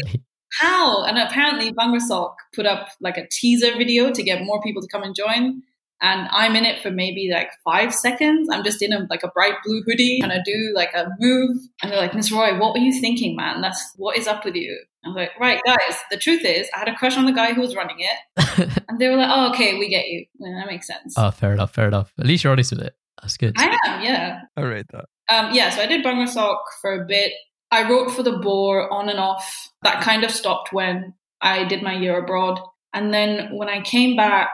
how? 0.60 1.04
And 1.04 1.18
apparently 1.18 1.72
Bhangra 1.72 2.02
Soc 2.02 2.36
put 2.56 2.66
up 2.66 2.90
like 3.00 3.18
a 3.18 3.28
teaser 3.32 3.78
video 3.78 4.12
to 4.12 4.24
get 4.24 4.44
more 4.44 4.62
people 4.62 4.82
to 4.82 4.88
come 4.88 5.04
and 5.04 5.16
join. 5.16 5.62
And 6.02 6.28
I'm 6.32 6.56
in 6.56 6.64
it 6.64 6.82
for 6.82 6.92
maybe 6.92 7.30
like 7.34 7.50
five 7.64 7.94
seconds. 7.94 8.50
I'm 8.52 8.64
just 8.64 8.82
in 8.82 8.94
a 8.94 9.08
like 9.10 9.24
a 9.24 9.30
bright 9.30 9.56
blue 9.66 9.82
hoodie 9.86 10.20
trying 10.20 10.32
to 10.32 10.44
do 10.46 10.74
like 10.76 10.94
a 10.94 11.10
move. 11.20 11.58
And 11.82 11.92
they're 11.92 12.00
like, 12.00 12.14
Miss 12.14 12.32
Roy, 12.32 12.58
what 12.60 12.74
were 12.74 12.80
you 12.80 13.00
thinking, 13.02 13.36
man? 13.36 13.62
That's 13.62 13.94
what 13.96 14.18
is 14.18 14.28
up 14.28 14.46
with 14.46 14.56
you? 14.56 14.78
I 15.04 15.10
was 15.10 15.16
like, 15.16 15.32
right, 15.40 15.62
guys, 15.66 15.98
the 16.12 16.18
truth 16.18 16.44
is 16.44 16.68
I 16.76 16.80
had 16.80 16.90
a 16.90 16.96
crush 16.96 17.18
on 17.18 17.26
the 17.26 17.32
guy 17.32 17.54
who 17.54 17.62
was 17.62 17.76
running 17.76 17.98
it. 18.00 18.70
And 18.90 19.00
they 19.00 19.10
were 19.10 19.18
like, 19.18 19.30
oh, 19.32 19.50
okay, 19.52 19.78
we 19.78 19.90
get 19.90 20.08
you. 20.08 20.26
Yeah, 20.40 20.60
that 20.60 20.68
makes 20.72 20.88
sense. 20.88 21.14
oh, 21.18 21.30
fair 21.32 21.54
enough. 21.54 21.74
Fair 21.74 21.88
enough. 21.88 22.14
At 22.20 22.26
least 22.26 22.44
you're 22.44 22.54
honest 22.54 22.72
with 22.72 22.82
it. 22.82 22.96
That's 23.22 23.38
good. 23.38 23.54
I 23.58 23.78
am, 23.86 24.02
yeah. 24.02 24.42
I 24.56 24.62
rate 24.62 24.86
that. 24.92 25.06
Um, 25.30 25.54
yeah, 25.54 25.70
so 25.70 25.82
I 25.82 25.88
did 25.88 26.04
Bhangra 26.06 26.28
Soc 26.28 26.60
for 26.82 27.04
a 27.04 27.06
bit. 27.06 27.34
I 27.70 27.90
wrote 27.90 28.12
for 28.12 28.24
the 28.24 28.38
Boar 28.38 28.92
on 28.92 29.10
and 29.10 29.20
off. 29.20 29.70
That 29.84 30.02
kind 30.02 30.24
of 30.24 30.32
stopped 30.32 30.72
when 30.72 31.14
I 31.42 31.66
did 31.66 31.84
my 31.84 31.94
year 31.94 32.18
abroad. 32.18 32.60
And 32.94 33.14
then 33.14 33.50
when 33.56 33.70
I 33.70 33.82
came 33.82 34.16
back, 34.16 34.50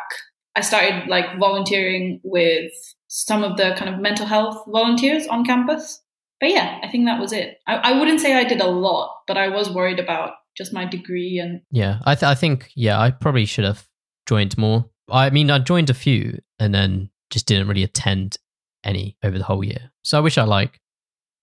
I 0.55 0.61
started 0.61 1.07
like 1.07 1.37
volunteering 1.39 2.21
with 2.23 2.71
some 3.07 3.43
of 3.43 3.57
the 3.57 3.75
kind 3.77 3.93
of 3.93 4.01
mental 4.01 4.25
health 4.25 4.63
volunteers 4.67 5.27
on 5.27 5.45
campus. 5.45 6.01
But 6.39 6.49
yeah, 6.49 6.79
I 6.83 6.89
think 6.89 7.05
that 7.05 7.19
was 7.19 7.31
it. 7.31 7.59
I, 7.67 7.75
I 7.75 7.99
wouldn't 7.99 8.19
say 8.19 8.33
I 8.33 8.43
did 8.43 8.61
a 8.61 8.67
lot, 8.67 9.21
but 9.27 9.37
I 9.37 9.47
was 9.47 9.69
worried 9.69 9.99
about 9.99 10.33
just 10.57 10.73
my 10.73 10.85
degree 10.85 11.39
and 11.39 11.61
Yeah, 11.71 11.99
I, 12.05 12.15
th- 12.15 12.23
I 12.23 12.35
think 12.35 12.71
yeah, 12.75 12.99
I 12.99 13.11
probably 13.11 13.45
should 13.45 13.65
have 13.65 13.87
joined 14.27 14.57
more. 14.57 14.89
I 15.09 15.29
mean, 15.29 15.49
I 15.49 15.59
joined 15.59 15.89
a 15.89 15.95
few 15.95 16.39
and 16.59 16.73
then 16.73 17.09
just 17.29 17.45
didn't 17.47 17.67
really 17.67 17.83
attend 17.83 18.37
any 18.83 19.17
over 19.23 19.37
the 19.37 19.43
whole 19.43 19.63
year. 19.63 19.91
So 20.03 20.17
I 20.17 20.21
wish 20.21 20.37
I 20.37 20.43
like 20.43 20.79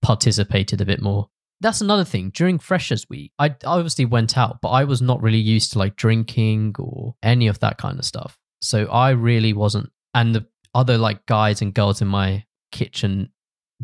participated 0.03 0.81
a 0.81 0.87
bit 0.87 1.01
more. 1.01 1.29
That's 1.61 1.81
another 1.81 2.05
thing. 2.05 2.31
During 2.31 2.59
Freshers 2.59 3.09
Week, 3.11 3.33
I 3.39 3.55
obviously 3.65 4.07
went 4.07 4.39
out, 4.39 4.61
but 4.63 4.71
I 4.71 4.85
was 4.85 5.03
not 5.03 5.23
really 5.23 5.39
used 5.39 5.73
to 5.73 5.79
like 5.79 5.97
drinking 5.97 6.75
or 6.79 7.17
any 7.23 7.49
of 7.49 7.61
that 7.61 7.77
kind 7.77 7.99
of 7.99 8.05
stuff. 8.05 8.39
So 8.61 8.87
I 8.87 9.11
really 9.11 9.53
wasn't. 9.53 9.91
And 10.15 10.35
the 10.35 10.47
other 10.75 10.99
like 10.99 11.27
guys 11.27 11.63
and 11.63 11.75
girls 11.75 12.03
in 12.03 12.09
my 12.09 12.45
kitchen 12.73 13.31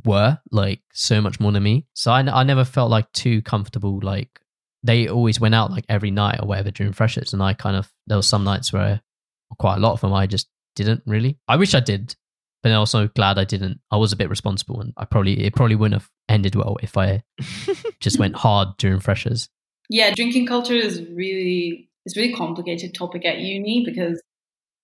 were 0.05 0.39
like 0.51 0.81
so 0.93 1.21
much 1.21 1.41
more 1.41 1.53
than 1.53 1.63
me. 1.63 1.87
So 1.95 2.13
I, 2.13 2.21
I 2.21 2.43
never 2.43 2.65
felt 2.65 2.91
like 2.91 3.11
too 3.13 3.43
comfortable. 3.43 4.01
Like 4.03 4.41
they 4.83 5.09
always 5.09 5.41
went 5.41 5.55
out 5.55 5.71
like 5.71 5.85
every 5.89 6.11
night 6.11 6.41
or 6.41 6.47
whatever 6.47 6.71
during 6.71 6.93
freshers. 6.93 7.33
And 7.33 7.43
I 7.43 7.55
kind 7.55 7.77
of, 7.77 7.91
there 8.07 8.17
was 8.17 8.29
some 8.29 8.45
nights 8.45 8.73
where 8.73 9.01
quite 9.59 9.77
a 9.77 9.81
lot 9.81 9.93
of 9.93 10.01
them 10.01 10.13
I 10.13 10.27
just 10.27 10.49
didn't 10.75 11.03
really. 11.07 11.39
I 11.49 11.57
wish 11.57 11.75
I 11.75 11.81
did, 11.81 12.15
but 12.63 12.73
I'm 12.73 12.79
also 12.79 13.09
glad 13.09 13.39
I 13.39 13.45
didn't. 13.45 13.81
I 13.91 13.97
was 13.97 14.13
a 14.13 14.17
bit 14.17 14.29
responsible 14.31 14.81
and 14.81 14.93
I 14.97 15.05
probably, 15.05 15.45
it 15.45 15.55
probably 15.55 15.77
wouldn't 15.77 16.01
have 16.01 16.11
ended 16.29 16.55
well 16.55 16.77
if 16.83 16.97
I 16.97 17.23
just 18.01 18.19
went 18.19 18.37
hard 18.37 18.77
during 18.79 19.01
freshers. 19.01 19.49
yeah, 19.89 20.13
drinking 20.15 20.47
culture 20.47 20.75
is 20.75 21.01
really 21.13 21.89
it's 22.05 22.17
really 22.17 22.33
complicated 22.33 22.95
topic 22.95 23.25
at 23.25 23.39
uni 23.39 23.85
because 23.85 24.23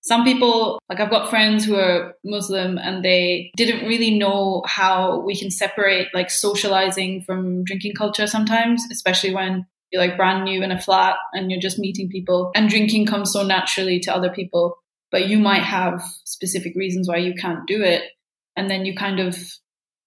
some 0.03 0.25
people 0.25 0.81
like 0.88 1.01
I've 1.01 1.11
got 1.11 1.31
friends 1.31 1.65
who 1.65 1.77
are 1.77 2.15
Muslim 2.25 2.77
and 2.77 3.05
they 3.05 3.53
didn't 3.57 3.87
really 3.87 4.19
know 4.19 4.62
how 4.67 5.21
we 5.21 5.37
can 5.37 5.51
separate 5.51 6.09
like 6.12 6.29
socializing 6.31 7.23
from 7.23 7.65
drinking 7.65 7.95
culture 7.95 8.27
sometimes, 8.27 8.85
especially 8.91 9.33
when 9.33 9.65
you're 9.91 10.03
like 10.03 10.17
brand 10.17 10.45
new 10.45 10.62
in 10.62 10.73
a 10.73 10.81
flat 10.81 11.17
and 11.33 11.51
you're 11.51 11.61
just 11.61 11.79
meeting 11.79 12.09
people 12.09 12.51
and 12.55 12.69
drinking 12.69 13.07
comes 13.07 13.33
so 13.33 13.45
naturally 13.45 14.01
to 14.01 14.15
other 14.15 14.31
people, 14.31 14.77
but 15.12 15.29
you 15.29 15.38
might 15.38 15.62
have 15.62 16.03
specific 16.25 16.75
reasons 16.75 17.09
why 17.09 17.19
you 17.19 17.35
can't 17.35 17.67
do 17.67 17.83
it. 17.83 18.03
And 18.57 18.69
then 18.69 18.85
you 18.85 18.95
kind 18.97 19.21
of 19.21 19.37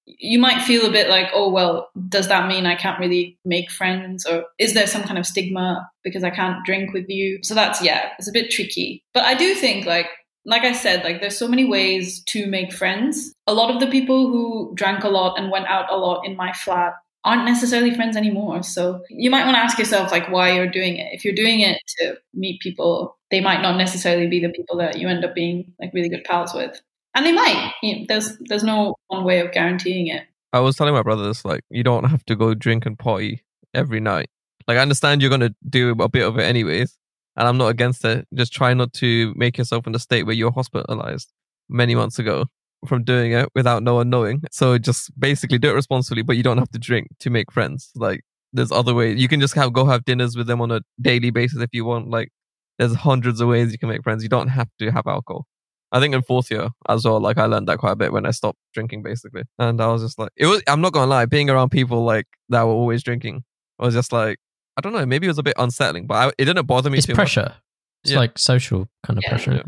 you 0.06 0.40
might 0.40 0.62
feel 0.64 0.86
a 0.86 0.92
bit 0.92 1.10
like, 1.10 1.30
oh, 1.34 1.50
well, 1.50 1.90
does 2.10 2.28
that 2.28 2.48
mean 2.48 2.66
I 2.66 2.76
can't 2.76 3.00
really 3.00 3.38
make 3.44 3.72
friends? 3.72 4.26
Or 4.26 4.46
is 4.60 4.74
there 4.74 4.88
some 4.88 5.04
kind 5.04 5.18
of 5.18 5.26
stigma 5.26 5.90
because 6.04 6.24
I 6.24 6.30
can't 6.30 6.64
drink 6.66 6.94
with 6.94 7.10
you? 7.10 7.40
So 7.42 7.56
that's, 7.56 7.82
yeah, 7.82 8.10
it's 8.20 8.28
a 8.28 8.34
bit 8.34 8.52
tricky. 8.52 9.04
But 9.14 9.24
I 9.24 9.34
do 9.34 9.56
think, 9.56 9.86
like, 9.86 10.08
like 10.46 10.62
I 10.62 10.74
said, 10.74 11.04
like 11.04 11.22
there's 11.22 11.38
so 11.38 11.48
many 11.48 11.66
ways 11.66 12.24
to 12.26 12.46
make 12.48 12.72
friends. 12.72 13.34
A 13.48 13.54
lot 13.54 13.74
of 13.74 13.80
the 13.80 13.88
people 13.88 14.28
who 14.28 14.74
drank 14.76 15.04
a 15.04 15.10
lot 15.10 15.40
and 15.40 15.52
went 15.52 15.66
out 15.66 15.92
a 15.92 15.98
lot 15.98 16.26
in 16.26 16.36
my 16.36 16.54
flat 16.54 16.94
aren't 17.24 17.46
necessarily 17.46 17.94
friends 17.96 18.16
anymore. 18.16 18.62
So 18.62 19.02
you 19.10 19.32
might 19.32 19.46
want 19.46 19.56
to 19.56 19.64
ask 19.64 19.80
yourself 19.80 20.12
like 20.12 20.30
why 20.30 20.52
you're 20.52 20.70
doing 20.70 20.98
it. 20.98 21.12
If 21.12 21.26
you're 21.26 21.34
doing 21.34 21.62
it 21.62 21.82
to 21.98 22.18
meet 22.36 22.62
people, 22.62 23.18
they 23.32 23.42
might 23.42 23.64
not 23.64 23.78
necessarily 23.78 24.28
be 24.28 24.40
the 24.40 24.54
people 24.54 24.78
that 24.78 25.00
you 25.00 25.08
end 25.08 25.26
up 25.26 25.34
being 25.34 25.74
like 25.80 25.92
really 25.94 26.10
good 26.10 26.24
pals 26.24 26.54
with. 26.54 26.80
And 27.16 27.26
they 27.26 27.32
might. 27.32 27.74
You 27.82 28.00
know, 28.00 28.06
there's 28.08 28.38
there's 28.42 28.64
no 28.64 28.96
one 29.08 29.24
way 29.24 29.40
of 29.40 29.52
guaranteeing 29.52 30.08
it. 30.08 30.24
I 30.54 30.60
was 30.60 30.76
telling 30.76 30.94
my 30.94 31.02
brother 31.02 31.26
this, 31.26 31.44
like, 31.44 31.64
you 31.70 31.84
don't 31.84 32.06
have 32.06 32.24
to 32.26 32.36
go 32.36 32.54
drink 32.54 32.86
and 32.86 32.98
party 32.98 33.44
every 33.74 34.00
night. 34.00 34.30
Like, 34.68 34.78
I 34.78 34.82
understand 34.82 35.22
you're 35.22 35.38
to 35.38 35.54
do 35.68 35.92
a 36.00 36.10
bit 36.10 36.26
of 36.26 36.38
it 36.38 36.44
anyways, 36.44 36.98
and 37.36 37.48
I'm 37.48 37.58
not 37.58 37.68
against 37.68 38.06
it. 38.06 38.28
Just 38.34 38.54
try 38.54 38.74
not 38.74 38.94
to 38.94 39.34
make 39.36 39.58
yourself 39.58 39.86
in 39.88 39.96
a 39.96 40.00
state 40.00 40.24
where 40.24 40.36
you're 40.36 40.52
hospitalized 40.52 41.32
many 41.68 41.96
months 41.96 42.20
ago 42.20 42.46
from 42.88 43.04
doing 43.04 43.34
it 43.34 43.50
without 43.56 43.84
no 43.84 43.96
one 43.96 44.10
knowing. 44.10 44.44
So 44.52 44.78
just 44.78 45.18
basically 45.20 45.58
do 45.58 45.70
it 45.70 45.74
responsibly, 45.74 46.24
but 46.24 46.38
you 46.38 46.44
don't 46.44 46.58
have 46.58 46.72
to 46.72 46.80
drink 46.80 47.08
to 47.20 47.30
make 47.30 47.52
friends. 47.52 47.92
Like, 47.96 48.22
there's 48.54 48.72
other 48.72 48.94
ways. 48.94 49.20
You 49.20 49.28
can 49.28 49.42
just 49.42 49.56
have, 49.56 49.74
go 49.74 49.86
have 49.86 50.06
dinners 50.06 50.38
with 50.38 50.48
them 50.48 50.62
on 50.62 50.72
a 50.72 50.82
daily 51.02 51.32
basis 51.32 51.62
if 51.62 51.70
you 51.74 51.84
want. 51.84 52.10
Like, 52.10 52.30
there's 52.78 52.96
hundreds 52.96 53.42
of 53.42 53.50
ways 53.50 53.72
you 53.72 53.78
can 53.78 53.90
make 53.90 54.04
friends. 54.04 54.24
You 54.24 54.30
don't 54.30 54.48
have 54.48 54.70
to 54.80 54.92
have 54.92 55.08
alcohol. 55.08 55.48
I 55.92 56.00
think 56.00 56.14
in 56.16 56.22
fourth 56.24 56.52
year 56.52 56.70
as 56.90 57.06
well, 57.06 57.20
like 57.22 57.38
I 57.38 57.46
learned 57.46 57.68
that 57.68 57.78
quite 57.78 57.92
a 57.94 57.96
bit 57.96 58.12
when 58.12 58.26
I 58.26 58.32
stopped 58.32 58.60
drinking 58.74 59.04
basically. 59.04 59.44
And 59.60 59.80
I 59.82 59.88
was 59.88 60.02
just 60.02 60.20
like, 60.20 60.32
it 60.36 60.46
was, 60.48 60.62
I'm 60.68 60.82
not 60.82 60.92
going 60.94 61.06
to 61.06 61.10
lie, 61.10 61.26
being 61.26 61.50
around 61.50 61.70
people 61.70 62.04
like 62.04 62.26
that 62.50 62.64
were 62.64 62.74
always 62.74 63.04
drinking 63.04 63.44
I 63.80 63.86
was 63.86 63.94
just 63.94 64.12
like, 64.14 64.38
I 64.78 64.82
don't 64.82 64.94
know, 64.94 65.06
maybe 65.06 65.28
it 65.28 65.30
was 65.30 65.38
a 65.38 65.44
bit 65.44 65.54
unsettling, 65.58 66.08
but 66.08 66.16
I, 66.16 66.28
it 66.38 66.46
didn't 66.46 66.66
bother 66.66 66.90
me 66.90 66.98
It's 66.98 67.08
too 67.08 67.12
much. 67.14 67.18
pressure. 67.18 67.56
It's 68.04 68.12
Yeah. 68.14 68.20
like 68.20 68.38
social 68.38 68.88
kind 69.06 69.18
of 69.18 69.24
Yeah. 69.24 69.30
pressure. 69.30 69.64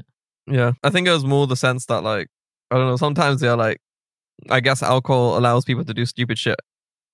Yeah. 0.48 0.72
I 0.84 0.90
think 0.90 1.08
it 1.08 1.12
was 1.12 1.26
more 1.26 1.46
the 1.48 1.56
sense 1.58 1.86
that 1.88 2.04
like, 2.04 2.28
I 2.72 2.76
don't 2.78 2.88
know, 2.88 2.96
sometimes 2.98 3.42
they're 3.42 3.56
like, 3.58 3.80
I 4.50 4.60
guess 4.60 4.82
alcohol 4.84 5.38
allows 5.38 5.66
people 5.66 5.84
to 5.86 5.94
do 5.94 6.06
stupid 6.06 6.38
shit. 6.38 6.60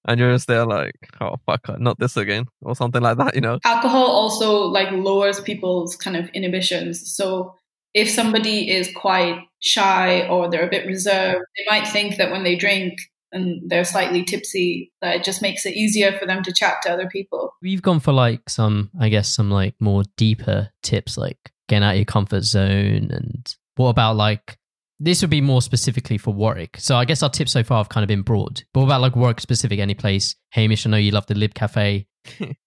And 0.05 0.19
you're 0.19 0.33
just 0.33 0.47
there 0.47 0.65
like, 0.65 0.93
oh, 1.21 1.37
fuck, 1.45 1.61
uh, 1.69 1.77
not 1.79 1.97
this 1.97 2.17
again, 2.17 2.45
or 2.61 2.75
something 2.75 3.01
like 3.01 3.17
that, 3.19 3.35
you 3.35 3.41
know? 3.41 3.57
alcohol 3.63 4.05
also 4.05 4.63
like 4.65 4.91
lowers 4.91 5.39
people's 5.39 5.95
kind 5.95 6.17
of 6.17 6.27
inhibitions 6.33 7.15
so 7.15 7.55
if 7.93 8.09
somebody 8.09 8.71
is 8.71 8.91
quite 8.95 9.39
shy 9.59 10.27
or 10.27 10.49
they're 10.49 10.67
a 10.67 10.69
bit 10.69 10.85
reserved 10.85 11.45
they 11.57 11.65
might 11.69 11.87
think 11.87 12.17
that 12.17 12.31
when 12.31 12.43
they 12.43 12.55
drink 12.55 12.93
and 13.31 13.67
they're 13.69 13.85
slightly 13.85 14.23
tipsy 14.23 14.91
that 15.01 15.15
it 15.15 15.23
just 15.23 15.41
makes 15.41 15.65
it 15.65 15.75
easier 15.75 16.11
for 16.17 16.25
them 16.25 16.43
to 16.43 16.53
chat 16.53 16.75
to 16.83 16.91
other 16.91 17.07
people 17.07 17.53
We've 17.63 17.81
gone 17.81 18.01
for 18.01 18.11
like 18.11 18.49
some, 18.49 18.91
I 18.99 19.07
guess, 19.07 19.33
some 19.33 19.49
like 19.49 19.75
more 19.79 20.03
deeper 20.17 20.69
tips, 20.81 21.17
like 21.17 21.37
getting 21.69 21.83
out 21.85 21.91
of 21.91 21.95
your 21.95 22.05
comfort 22.05 22.43
zone. 22.43 23.09
And 23.09 23.55
what 23.77 23.87
about 23.87 24.17
like, 24.17 24.57
this 24.99 25.21
would 25.21 25.29
be 25.29 25.39
more 25.39 25.61
specifically 25.61 26.17
for 26.17 26.33
Warwick. 26.33 26.75
So 26.77 26.97
I 26.97 27.05
guess 27.05 27.23
our 27.23 27.29
tips 27.29 27.53
so 27.53 27.63
far 27.63 27.77
have 27.77 27.87
kind 27.87 28.03
of 28.03 28.09
been 28.09 28.21
broad. 28.21 28.63
But 28.73 28.81
what 28.81 28.87
about 28.87 29.01
like 29.01 29.15
Warwick 29.15 29.39
specific, 29.39 29.79
any 29.79 29.93
place? 29.93 30.35
Hamish, 30.49 30.85
I 30.85 30.89
know 30.89 30.97
you 30.97 31.11
love 31.11 31.25
the 31.27 31.35
Lib 31.35 31.53
Cafe. 31.53 32.05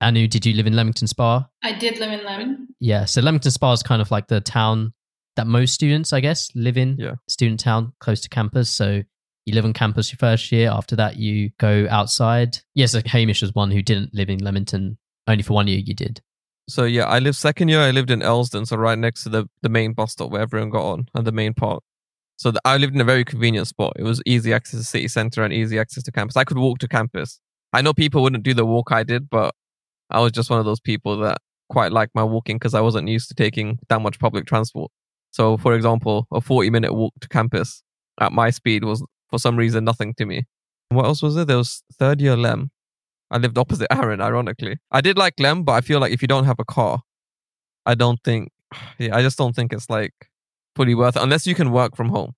Anu, 0.00 0.28
did 0.28 0.46
you 0.46 0.54
live 0.54 0.66
in 0.66 0.76
Leamington 0.76 1.08
Spa? 1.08 1.48
i 1.62 1.72
did 1.72 1.98
live 1.98 2.12
in 2.12 2.24
Leamington. 2.24 2.68
Yeah. 2.80 3.04
So 3.04 3.20
Leamington 3.20 3.50
Spa 3.50 3.72
is 3.72 3.82
kind 3.82 4.00
of 4.00 4.10
like 4.10 4.28
the 4.28 4.40
town 4.40 4.92
that 5.36 5.46
most 5.46 5.74
students, 5.74 6.12
I 6.12 6.20
guess, 6.20 6.50
live 6.54 6.76
in. 6.76 6.96
Yeah. 6.98 7.14
Student 7.28 7.60
town 7.60 7.92
close 8.00 8.20
to 8.22 8.28
campus. 8.28 8.70
So 8.70 9.02
you 9.44 9.54
live 9.54 9.64
on 9.64 9.72
campus 9.72 10.10
your 10.10 10.18
first 10.18 10.50
year. 10.50 10.70
After 10.70 10.96
that, 10.96 11.16
you 11.16 11.50
go 11.58 11.86
outside. 11.90 12.58
Yes, 12.74 12.94
like 12.94 13.06
Hamish 13.06 13.42
was 13.42 13.54
one 13.54 13.70
who 13.70 13.82
didn't 13.82 14.14
live 14.14 14.28
in 14.28 14.38
Leamington. 14.38 14.98
Only 15.26 15.42
for 15.42 15.54
one 15.54 15.68
year 15.68 15.78
you 15.78 15.94
did. 15.94 16.20
So 16.68 16.84
yeah, 16.84 17.04
I 17.04 17.20
lived 17.20 17.36
second 17.36 17.68
year. 17.68 17.80
I 17.80 17.92
lived 17.92 18.10
in 18.10 18.20
Earlsdon, 18.20 18.66
so 18.66 18.76
right 18.76 18.98
next 18.98 19.22
to 19.22 19.28
the 19.28 19.48
the 19.62 19.68
main 19.68 19.92
bus 19.92 20.12
stop 20.12 20.30
where 20.30 20.42
everyone 20.42 20.70
got 20.70 20.84
on 20.84 21.08
and 21.14 21.26
the 21.26 21.32
main 21.32 21.54
park. 21.54 21.82
So 22.36 22.50
the, 22.50 22.60
I 22.64 22.76
lived 22.76 22.94
in 22.94 23.00
a 23.00 23.04
very 23.04 23.24
convenient 23.24 23.66
spot. 23.68 23.94
It 23.96 24.02
was 24.02 24.20
easy 24.26 24.52
access 24.52 24.80
to 24.80 24.84
city 24.84 25.08
center 25.08 25.42
and 25.42 25.52
easy 25.52 25.78
access 25.78 26.02
to 26.04 26.12
campus. 26.12 26.36
I 26.36 26.44
could 26.44 26.58
walk 26.58 26.78
to 26.78 26.88
campus. 26.88 27.40
I 27.72 27.82
know 27.82 27.92
people 27.92 28.22
wouldn't 28.22 28.44
do 28.44 28.54
the 28.54 28.64
walk 28.64 28.92
I 28.92 29.02
did, 29.02 29.28
but 29.28 29.54
I 30.10 30.20
was 30.20 30.32
just 30.32 30.50
one 30.50 30.58
of 30.58 30.64
those 30.64 30.80
people 30.80 31.18
that 31.18 31.38
quite 31.68 31.92
liked 31.92 32.14
my 32.14 32.22
walking 32.22 32.56
because 32.56 32.74
I 32.74 32.80
wasn't 32.80 33.08
used 33.08 33.28
to 33.28 33.34
taking 33.34 33.78
that 33.88 34.00
much 34.00 34.18
public 34.18 34.46
transport. 34.46 34.90
So, 35.32 35.56
for 35.56 35.74
example, 35.74 36.26
a 36.32 36.40
40 36.40 36.70
minute 36.70 36.94
walk 36.94 37.12
to 37.20 37.28
campus 37.28 37.82
at 38.20 38.32
my 38.32 38.50
speed 38.50 38.84
was 38.84 39.04
for 39.28 39.38
some 39.38 39.56
reason 39.56 39.84
nothing 39.84 40.14
to 40.14 40.26
me. 40.26 40.44
What 40.88 41.04
else 41.04 41.22
was 41.22 41.34
there? 41.34 41.44
There 41.44 41.56
was 41.56 41.82
third 41.98 42.20
year 42.20 42.36
Lem. 42.36 42.70
I 43.30 43.38
lived 43.38 43.58
opposite 43.58 43.88
Aaron, 43.92 44.20
ironically. 44.20 44.78
I 44.90 45.00
did 45.00 45.18
like 45.18 45.34
Lem, 45.38 45.64
but 45.64 45.72
I 45.72 45.80
feel 45.80 46.00
like 46.00 46.12
if 46.12 46.22
you 46.22 46.28
don't 46.28 46.44
have 46.44 46.60
a 46.60 46.64
car, 46.64 47.02
I 47.84 47.94
don't 47.94 48.20
think, 48.22 48.50
yeah, 48.98 49.14
I 49.16 49.22
just 49.22 49.36
don't 49.36 49.54
think 49.54 49.72
it's 49.72 49.90
like 49.90 50.12
fully 50.74 50.94
worth 50.94 51.16
it 51.16 51.22
unless 51.22 51.46
you 51.46 51.54
can 51.54 51.72
work 51.72 51.96
from 51.96 52.10
home, 52.10 52.32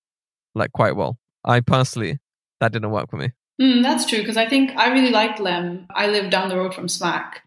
like 0.55 0.71
quite 0.71 0.95
well. 0.95 1.17
I 1.45 1.61
personally, 1.61 2.19
that 2.59 2.71
didn't 2.71 2.91
work 2.91 3.09
for 3.09 3.17
me. 3.17 3.31
Mm, 3.61 3.83
that's 3.83 4.05
true 4.05 4.19
because 4.19 4.37
I 4.37 4.47
think 4.47 4.71
I 4.77 4.91
really 4.91 5.11
liked 5.11 5.39
Lem. 5.39 5.87
I 5.93 6.07
live 6.07 6.29
down 6.29 6.49
the 6.49 6.57
road 6.57 6.73
from 6.73 6.87
Smack, 6.87 7.43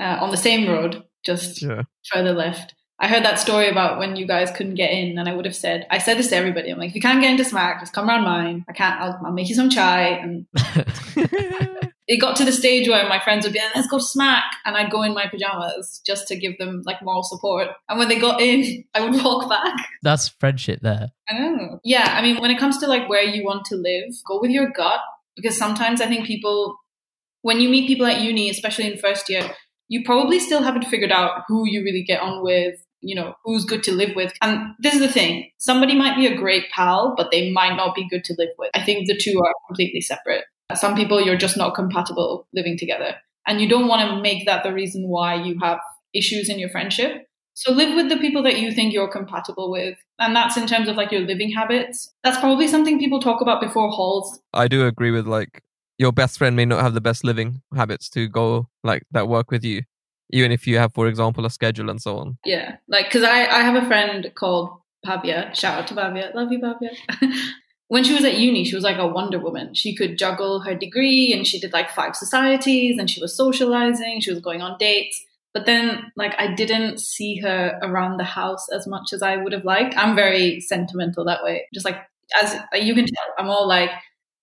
uh, 0.00 0.18
on 0.20 0.30
the 0.30 0.36
same 0.36 0.68
road, 0.68 1.04
just 1.24 1.62
Yeah. 1.62 1.82
further 2.12 2.32
left. 2.32 2.74
I 2.98 3.08
heard 3.08 3.24
that 3.24 3.40
story 3.40 3.68
about 3.68 3.98
when 3.98 4.14
you 4.16 4.26
guys 4.26 4.50
couldn't 4.52 4.74
get 4.76 4.92
in, 4.92 5.18
and 5.18 5.28
I 5.28 5.34
would 5.34 5.44
have 5.44 5.56
said, 5.56 5.86
I 5.90 5.98
said 5.98 6.18
this 6.18 6.28
to 6.28 6.36
everybody. 6.36 6.70
I'm 6.70 6.78
like, 6.78 6.90
if 6.90 6.94
you 6.94 7.00
can't 7.00 7.20
get 7.20 7.32
into 7.32 7.44
Smack, 7.44 7.80
just 7.80 7.92
come 7.92 8.08
around 8.08 8.22
mine. 8.22 8.64
I 8.68 8.72
can't. 8.72 9.00
I'll, 9.00 9.20
I'll 9.24 9.32
make 9.32 9.48
you 9.48 9.56
some 9.56 9.70
chai. 9.70 10.02
And 10.10 10.46
it 12.06 12.20
got 12.20 12.36
to 12.36 12.44
the 12.44 12.52
stage 12.52 12.88
where 12.88 13.08
my 13.08 13.18
friends 13.20 13.44
would 13.44 13.52
be, 13.52 13.58
like, 13.60 13.74
let's 13.74 13.88
go 13.88 13.98
to 13.98 14.04
Smack, 14.04 14.44
and 14.64 14.76
I'd 14.76 14.90
go 14.90 15.02
in 15.02 15.14
my 15.14 15.26
pajamas 15.26 16.00
just 16.06 16.28
to 16.28 16.36
give 16.36 16.58
them 16.58 16.82
like 16.84 17.02
moral 17.02 17.22
support. 17.24 17.68
And 17.88 17.98
when 17.98 18.08
they 18.08 18.18
got 18.20 18.40
in, 18.40 18.84
I 18.94 19.00
would 19.00 19.22
walk 19.24 19.48
back. 19.48 19.74
That's 20.02 20.28
friendship 20.28 20.80
there. 20.82 21.08
I 21.28 21.38
know. 21.38 21.80
Yeah, 21.84 22.14
I 22.16 22.22
mean, 22.22 22.40
when 22.40 22.50
it 22.52 22.58
comes 22.58 22.78
to 22.78 22.86
like 22.86 23.08
where 23.08 23.22
you 23.22 23.44
want 23.44 23.64
to 23.66 23.76
live, 23.76 24.12
go 24.26 24.40
with 24.40 24.50
your 24.50 24.70
gut 24.70 25.00
because 25.36 25.56
sometimes 25.56 26.00
I 26.00 26.06
think 26.06 26.26
people, 26.26 26.76
when 27.42 27.60
you 27.60 27.68
meet 27.68 27.86
people 27.86 28.06
at 28.06 28.20
uni, 28.20 28.50
especially 28.50 28.90
in 28.90 28.98
first 28.98 29.28
year, 29.28 29.50
you 29.88 30.04
probably 30.04 30.40
still 30.40 30.62
haven't 30.62 30.86
figured 30.86 31.12
out 31.12 31.42
who 31.48 31.68
you 31.68 31.82
really 31.82 32.02
get 32.02 32.20
on 32.20 32.42
with, 32.42 32.76
you 33.00 33.14
know, 33.14 33.34
who's 33.44 33.64
good 33.64 33.82
to 33.84 33.92
live 33.92 34.14
with. 34.16 34.32
And 34.40 34.74
this 34.78 34.94
is 34.94 35.00
the 35.00 35.08
thing 35.08 35.50
somebody 35.58 35.94
might 35.94 36.16
be 36.16 36.26
a 36.26 36.36
great 36.36 36.70
pal, 36.70 37.14
but 37.16 37.30
they 37.30 37.50
might 37.50 37.76
not 37.76 37.94
be 37.94 38.08
good 38.08 38.24
to 38.24 38.34
live 38.38 38.50
with. 38.58 38.70
I 38.74 38.82
think 38.82 39.06
the 39.06 39.16
two 39.16 39.38
are 39.44 39.54
completely 39.68 40.00
separate. 40.00 40.44
Some 40.74 40.94
people 40.94 41.20
you're 41.20 41.36
just 41.36 41.56
not 41.56 41.74
compatible 41.74 42.46
living 42.54 42.78
together. 42.78 43.16
And 43.46 43.60
you 43.60 43.68
don't 43.68 43.88
want 43.88 44.08
to 44.08 44.22
make 44.22 44.46
that 44.46 44.62
the 44.62 44.72
reason 44.72 45.08
why 45.08 45.34
you 45.34 45.58
have 45.60 45.80
issues 46.14 46.48
in 46.48 46.58
your 46.58 46.70
friendship. 46.70 47.26
So 47.54 47.72
live 47.72 47.94
with 47.94 48.08
the 48.08 48.16
people 48.16 48.42
that 48.44 48.58
you 48.58 48.72
think 48.72 48.92
you're 48.92 49.08
compatible 49.08 49.70
with. 49.70 49.98
And 50.18 50.34
that's 50.34 50.56
in 50.56 50.66
terms 50.66 50.88
of 50.88 50.96
like 50.96 51.12
your 51.12 51.20
living 51.20 51.50
habits. 51.50 52.12
That's 52.24 52.38
probably 52.38 52.68
something 52.68 52.98
people 52.98 53.20
talk 53.20 53.40
about 53.40 53.60
before 53.60 53.90
halls. 53.90 54.40
I 54.52 54.68
do 54.68 54.86
agree 54.86 55.10
with 55.10 55.26
like 55.26 55.62
your 55.98 56.12
best 56.12 56.38
friend 56.38 56.56
may 56.56 56.64
not 56.64 56.82
have 56.82 56.94
the 56.94 57.00
best 57.00 57.24
living 57.24 57.62
habits 57.74 58.08
to 58.10 58.28
go 58.28 58.68
like 58.82 59.04
that 59.10 59.28
work 59.28 59.50
with 59.50 59.64
you, 59.64 59.82
even 60.30 60.50
if 60.50 60.66
you 60.66 60.78
have, 60.78 60.94
for 60.94 61.06
example, 61.06 61.44
a 61.44 61.50
schedule 61.50 61.90
and 61.90 62.00
so 62.00 62.18
on. 62.18 62.38
Yeah. 62.44 62.76
Like, 62.88 63.10
cause 63.10 63.22
I, 63.22 63.46
I 63.46 63.62
have 63.62 63.82
a 63.82 63.86
friend 63.86 64.30
called 64.34 64.80
Pavia. 65.04 65.50
Shout 65.54 65.80
out 65.80 65.86
to 65.88 65.94
Pavia. 65.94 66.32
Love 66.34 66.50
you, 66.50 66.60
Pavia. 66.60 66.90
when 67.88 68.04
she 68.04 68.14
was 68.14 68.24
at 68.24 68.38
uni, 68.38 68.64
she 68.64 68.74
was 68.74 68.84
like 68.84 68.96
a 68.96 69.06
Wonder 69.06 69.38
Woman. 69.38 69.74
She 69.74 69.94
could 69.94 70.16
juggle 70.16 70.60
her 70.60 70.74
degree 70.74 71.32
and 71.32 71.46
she 71.46 71.60
did 71.60 71.74
like 71.74 71.90
five 71.90 72.16
societies 72.16 72.98
and 72.98 73.10
she 73.10 73.20
was 73.20 73.36
socializing. 73.36 74.20
She 74.20 74.30
was 74.30 74.40
going 74.40 74.62
on 74.62 74.78
dates. 74.78 75.22
But 75.54 75.66
then, 75.66 76.12
like, 76.16 76.34
I 76.38 76.54
didn't 76.54 76.98
see 76.98 77.36
her 77.40 77.78
around 77.82 78.16
the 78.16 78.24
house 78.24 78.66
as 78.74 78.86
much 78.86 79.12
as 79.12 79.22
I 79.22 79.36
would 79.36 79.52
have 79.52 79.64
liked. 79.64 79.96
I'm 79.96 80.16
very 80.16 80.60
sentimental 80.60 81.24
that 81.26 81.44
way. 81.44 81.66
Just 81.74 81.84
like, 81.84 81.98
as 82.42 82.56
you 82.74 82.94
can 82.94 83.04
tell, 83.06 83.34
I'm 83.38 83.50
all 83.50 83.68
like, 83.68 83.90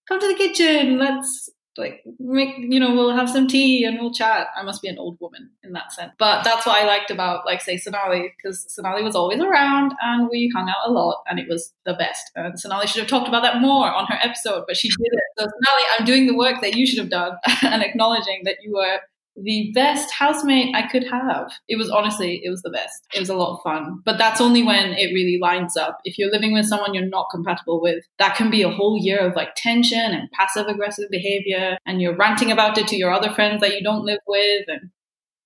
come 0.07 0.19
to 0.19 0.27
the 0.27 0.35
kitchen. 0.35 0.99
Let's 0.99 1.49
like 1.77 2.03
make, 2.19 2.55
you 2.57 2.79
know, 2.79 2.93
we'll 2.93 3.15
have 3.15 3.29
some 3.29 3.47
tea 3.47 3.85
and 3.85 3.97
we'll 3.99 4.13
chat. 4.13 4.47
I 4.55 4.63
must 4.63 4.81
be 4.81 4.89
an 4.89 4.99
old 4.99 5.17
woman 5.19 5.49
in 5.63 5.71
that 5.73 5.91
sense. 5.93 6.11
But 6.19 6.43
that's 6.43 6.65
what 6.65 6.75
I 6.79 6.85
liked 6.85 7.09
about, 7.09 7.45
like, 7.45 7.61
say, 7.61 7.77
Sonali, 7.77 8.33
because 8.37 8.71
Sonali 8.71 9.01
was 9.01 9.15
always 9.15 9.39
around 9.39 9.93
and 10.01 10.29
we 10.29 10.51
hung 10.53 10.69
out 10.69 10.87
a 10.87 10.91
lot 10.91 11.23
and 11.27 11.39
it 11.39 11.47
was 11.47 11.73
the 11.85 11.93
best. 11.93 12.31
And 12.35 12.59
Sonali 12.59 12.85
should 12.85 12.99
have 12.99 13.09
talked 13.09 13.29
about 13.29 13.43
that 13.43 13.61
more 13.61 13.91
on 13.91 14.05
her 14.07 14.19
episode, 14.21 14.65
but 14.67 14.77
she 14.77 14.89
did 14.89 14.97
it. 14.99 15.23
So, 15.39 15.45
Sonali, 15.45 15.83
I'm 15.97 16.05
doing 16.05 16.27
the 16.27 16.35
work 16.35 16.61
that 16.61 16.75
you 16.75 16.85
should 16.85 16.99
have 16.99 17.09
done 17.09 17.37
and 17.63 17.81
acknowledging 17.81 18.41
that 18.43 18.57
you 18.61 18.73
were 18.73 18.99
the 19.43 19.71
best 19.73 20.11
housemate 20.11 20.75
I 20.75 20.87
could 20.87 21.03
have. 21.05 21.51
It 21.67 21.77
was 21.77 21.89
honestly, 21.89 22.41
it 22.43 22.49
was 22.49 22.61
the 22.61 22.69
best. 22.69 23.05
It 23.13 23.19
was 23.19 23.29
a 23.29 23.35
lot 23.35 23.55
of 23.55 23.61
fun. 23.63 24.01
But 24.05 24.17
that's 24.17 24.41
only 24.41 24.63
when 24.63 24.93
it 24.93 25.13
really 25.13 25.39
lines 25.41 25.77
up. 25.77 25.99
If 26.03 26.17
you're 26.17 26.31
living 26.31 26.53
with 26.53 26.65
someone 26.65 26.93
you're 26.93 27.05
not 27.05 27.27
compatible 27.31 27.81
with, 27.81 28.03
that 28.17 28.35
can 28.35 28.49
be 28.49 28.61
a 28.61 28.69
whole 28.69 28.97
year 28.99 29.19
of 29.19 29.35
like 29.35 29.55
tension 29.55 29.99
and 29.99 30.29
passive 30.31 30.67
aggressive 30.67 31.09
behavior. 31.09 31.77
And 31.85 32.01
you're 32.01 32.15
ranting 32.15 32.51
about 32.51 32.77
it 32.77 32.87
to 32.87 32.95
your 32.95 33.11
other 33.11 33.31
friends 33.31 33.61
that 33.61 33.73
you 33.73 33.83
don't 33.83 34.05
live 34.05 34.19
with. 34.27 34.65
And 34.67 34.89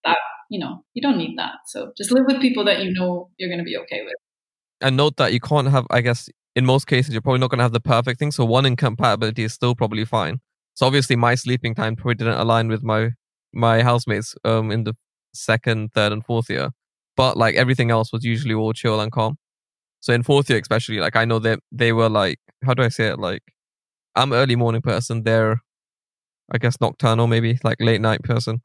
that, 0.04 0.18
you 0.50 0.60
know, 0.60 0.84
you 0.94 1.02
don't 1.02 1.18
need 1.18 1.38
that. 1.38 1.56
So 1.68 1.92
just 1.98 2.12
live 2.12 2.26
with 2.28 2.42
people 2.42 2.66
that 2.66 2.84
you 2.84 2.94
know 2.94 3.30
you're 3.38 3.50
going 3.50 3.60
to 3.60 3.66
be 3.66 3.78
okay 3.78 4.04
with. 4.04 4.16
And 4.82 4.98
note 4.98 5.18
that 5.18 5.34
you 5.34 5.40
can't 5.40 5.70
have, 5.70 5.88
I 5.90 6.02
guess, 6.02 6.30
in 6.56 6.66
most 6.66 6.88
cases, 6.88 7.14
you're 7.14 7.22
probably 7.22 7.40
not 7.40 7.50
going 7.50 7.60
to 7.60 7.64
have 7.64 7.74
the 7.74 7.80
perfect 7.80 8.20
thing. 8.20 8.32
So 8.32 8.46
one 8.46 8.66
incompatibility 8.66 9.44
is 9.44 9.54
still 9.54 9.76
probably 9.76 10.06
fine. 10.06 10.40
So 10.76 10.86
obviously, 10.86 11.16
my 11.16 11.36
sleeping 11.36 11.76
time 11.76 11.96
probably 11.96 12.16
didn't 12.16 12.40
align 12.40 12.68
with 12.68 12.84
my 12.84 13.12
my 13.54 13.84
housemates 13.84 14.36
um 14.44 14.72
in 14.72 14.84
the 14.84 14.94
second, 15.34 15.92
third, 15.94 16.12
and 16.12 16.26
fourth 16.26 16.50
year. 16.50 16.72
But 17.18 17.38
like 17.38 17.56
everything 17.56 17.92
else 17.92 18.12
was 18.14 18.24
usually 18.26 18.56
all 18.56 18.74
chill 18.74 19.00
and 19.02 19.12
calm. 19.12 19.38
So 20.02 20.14
in 20.14 20.24
fourth 20.24 20.50
year, 20.50 20.60
especially, 20.60 21.00
like 21.00 21.16
I 21.16 21.26
know 21.26 21.40
that 21.40 21.60
they 21.72 21.94
were 21.94 22.10
like, 22.10 22.40
how 22.66 22.74
do 22.74 22.84
I 22.84 22.90
say 22.90 23.08
it? 23.08 23.20
Like, 23.20 23.42
I'm 24.16 24.34
early 24.34 24.56
morning 24.56 24.82
person. 24.82 25.24
They're, 25.24 25.62
I 26.52 26.58
guess, 26.58 26.80
nocturnal, 26.82 27.28
maybe 27.28 27.60
like 27.64 27.78
late 27.80 28.02
night 28.02 28.24
person, 28.24 28.62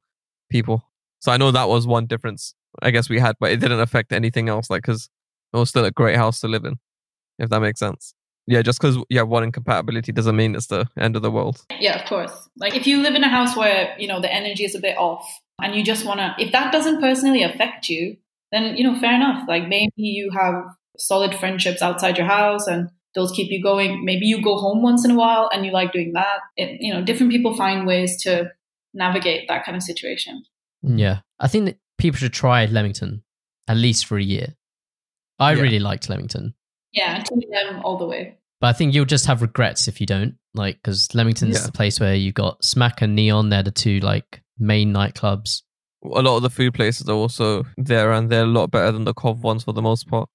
people. 0.51 0.85
So 1.21 1.33
I 1.33 1.37
know 1.37 1.51
that 1.53 1.69
was 1.69 1.87
one 1.87 2.07
difference 2.07 2.55
I 2.83 2.91
guess 2.91 3.09
we 3.09 3.19
had, 3.19 3.37
but 3.41 3.51
it 3.51 3.61
didn't 3.61 3.81
affect 3.81 4.13
anything 4.13 4.49
else. 4.49 4.71
Like, 4.71 4.83
because 4.83 5.09
it 5.53 5.57
was 5.57 5.71
still 5.71 5.85
a 5.85 5.91
great 5.91 6.17
house 6.17 6.41
to 6.41 6.49
live 6.49 6.65
in, 6.65 6.77
if 7.39 7.51
that 7.51 7.61
makes 7.61 7.81
sense. 7.81 8.15
Yeah, 8.49 8.63
just 8.63 8.81
because 8.81 8.97
you 9.11 9.19
have 9.19 9.29
one 9.29 9.45
incompatibility 9.45 10.11
doesn't 10.11 10.35
mean 10.35 10.55
it's 10.55 10.69
the 10.69 10.89
end 10.99 11.17
of 11.17 11.23
the 11.23 11.31
world. 11.31 11.65
Yeah, 11.79 12.01
of 12.01 12.09
course. 12.09 12.33
Like 12.57 12.75
if 12.75 12.87
you 12.87 13.03
live 13.03 13.15
in 13.15 13.23
a 13.23 13.29
house 13.29 13.55
where, 13.55 13.95
you 13.99 14.09
know, 14.09 14.21
the 14.21 14.33
energy 14.33 14.65
is 14.65 14.75
a 14.75 14.81
bit 14.81 14.97
off 14.97 15.25
and 15.63 15.75
you 15.75 15.85
just 15.85 16.07
want 16.07 16.21
to, 16.21 16.35
if 16.39 16.51
that 16.53 16.73
doesn't 16.73 17.01
personally 17.01 17.43
affect 17.43 17.91
you, 17.91 18.17
then, 18.51 18.75
you 18.77 18.85
know, 18.85 18.99
fair 18.99 19.15
enough. 19.15 19.47
Like 19.47 19.69
maybe 19.69 19.93
you 19.97 20.31
have 20.31 20.65
solid 20.97 21.35
friendships 21.35 21.83
outside 21.83 22.17
your 22.17 22.27
house 22.27 22.67
and 22.67 22.89
those 23.15 23.33
keep 23.33 23.51
you 23.51 23.63
going. 23.63 24.05
Maybe 24.05 24.25
you 24.25 24.43
go 24.43 24.57
home 24.57 24.83
once 24.83 25.05
in 25.05 25.11
a 25.11 25.15
while 25.15 25.51
and 25.53 25.67
you 25.67 25.73
like 25.73 25.93
doing 25.93 26.13
that. 26.15 26.39
It, 26.57 26.79
you 26.81 26.93
know, 26.95 27.05
different 27.05 27.31
people 27.33 27.55
find 27.55 27.87
ways 27.87 28.23
to 28.23 28.51
navigate 28.95 29.47
that 29.49 29.65
kind 29.67 29.77
of 29.77 29.83
situation. 29.83 30.43
Mm. 30.83 30.99
Yeah. 30.99 31.21
I 31.39 31.49
think 31.49 31.67
that 31.67 31.77
people 31.99 32.17
should 32.19 32.33
try 32.33 32.65
Leamington 32.65 33.23
at 33.67 33.77
least 33.77 34.07
for 34.07 34.17
a 34.17 34.23
year. 34.23 34.55
I 35.39 35.53
Yeah. 35.53 35.61
really 35.61 35.79
liked 35.81 36.09
Leamington. 36.09 36.55
Yeah, 36.93 37.23
team 37.23 37.41
them 37.51 37.83
all 37.85 37.99
the 37.99 38.07
way. 38.07 38.37
But 38.61 38.69
I 38.69 38.73
think 38.73 38.95
you'll 38.95 39.05
just 39.05 39.27
have 39.27 39.43
regrets 39.43 39.87
if 39.89 40.01
you 40.01 40.07
don't. 40.07 40.37
Like, 40.55 40.77
because 40.77 41.15
Leamington's 41.15 41.59
Yeah. 41.61 41.67
the 41.67 41.73
place 41.73 42.01
where 42.01 42.15
you've 42.15 42.35
got 42.35 42.65
Smack 42.65 43.03
and 43.03 43.15
Neon. 43.15 43.51
They're 43.51 43.63
the 43.63 43.71
two 43.71 44.01
like 44.01 44.43
main 44.59 44.93
nightclubs. 44.93 45.63
A 46.05 46.23
lot 46.23 46.37
of 46.37 46.43
the 46.43 46.51
food 46.51 46.75
places 46.75 47.09
are 47.09 47.13
also 47.15 47.65
there, 47.77 48.13
and 48.13 48.31
they're 48.31 48.43
a 48.45 48.47
lot 48.47 48.71
better 48.71 48.91
than 48.93 49.05
the 49.05 49.15
Cov 49.15 49.43
ones 49.43 49.65
for 49.65 49.73
the 49.73 49.83
most 49.83 50.09
part 50.09 50.29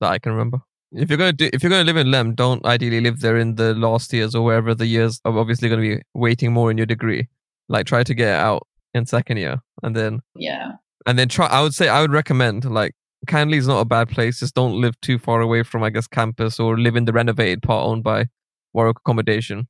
that 0.00 0.10
I 0.10 0.18
can 0.18 0.32
remember. 0.32 0.58
If 0.92 1.08
you're 1.08 1.18
gonna 1.18 1.32
do, 1.32 1.50
if 1.52 1.62
you're 1.62 1.70
gonna 1.70 1.84
live 1.84 1.96
in 1.96 2.10
Lem, 2.10 2.34
don't 2.34 2.64
ideally 2.64 3.00
live 3.00 3.20
there 3.20 3.36
in 3.36 3.56
the 3.56 3.74
last 3.74 4.12
years 4.12 4.34
or 4.34 4.44
wherever 4.44 4.74
the 4.74 4.86
years 4.86 5.20
are 5.24 5.36
obviously 5.36 5.68
gonna 5.68 5.82
be 5.82 6.00
waiting 6.14 6.52
more 6.52 6.70
in 6.70 6.76
your 6.76 6.86
degree. 6.86 7.26
Like 7.68 7.86
try 7.86 8.04
to 8.04 8.14
get 8.14 8.28
it 8.28 8.40
out 8.40 8.66
in 8.92 9.06
second 9.06 9.38
year, 9.38 9.60
and 9.82 9.96
then 9.96 10.20
Yeah. 10.36 10.72
and 11.06 11.18
then 11.18 11.28
try. 11.28 11.46
I 11.46 11.62
would 11.62 11.74
say 11.74 11.88
I 11.88 12.00
would 12.00 12.12
recommend 12.12 12.64
like 12.64 12.94
Canley's 13.26 13.66
not 13.66 13.80
a 13.80 13.84
bad 13.84 14.08
place. 14.08 14.40
Just 14.40 14.54
don't 14.54 14.80
live 14.80 15.00
too 15.00 15.18
far 15.18 15.40
away 15.40 15.62
from 15.62 15.82
I 15.82 15.90
guess 15.90 16.06
campus 16.06 16.58
or 16.60 16.78
live 16.78 16.96
in 16.96 17.04
the 17.04 17.12
renovated 17.12 17.62
part 17.62 17.86
owned 17.86 18.02
by 18.04 18.26
Warwick 18.72 18.98
Accommodation, 18.98 19.68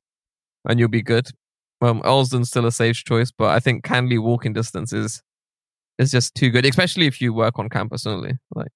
and 0.67 0.79
you'll 0.79 0.89
be 0.89 1.01
good. 1.01 1.27
Um, 1.81 2.01
Earlsdon's 2.03 2.47
still 2.49 2.65
a 2.65 2.71
safe 2.71 3.03
choice, 3.03 3.31
but 3.31 3.49
I 3.49 3.59
think 3.59 3.83
Canley 3.85 4.19
walking 4.21 4.53
distance 4.53 4.93
is 4.93 5.21
is 5.99 6.11
just 6.11 6.33
too 6.35 6.49
good, 6.49 6.65
especially 6.65 7.05
if 7.07 7.21
you 7.21 7.33
work 7.33 7.57
on 7.59 7.69
campus 7.69 8.05
only. 8.05 8.37
Like 8.55 8.69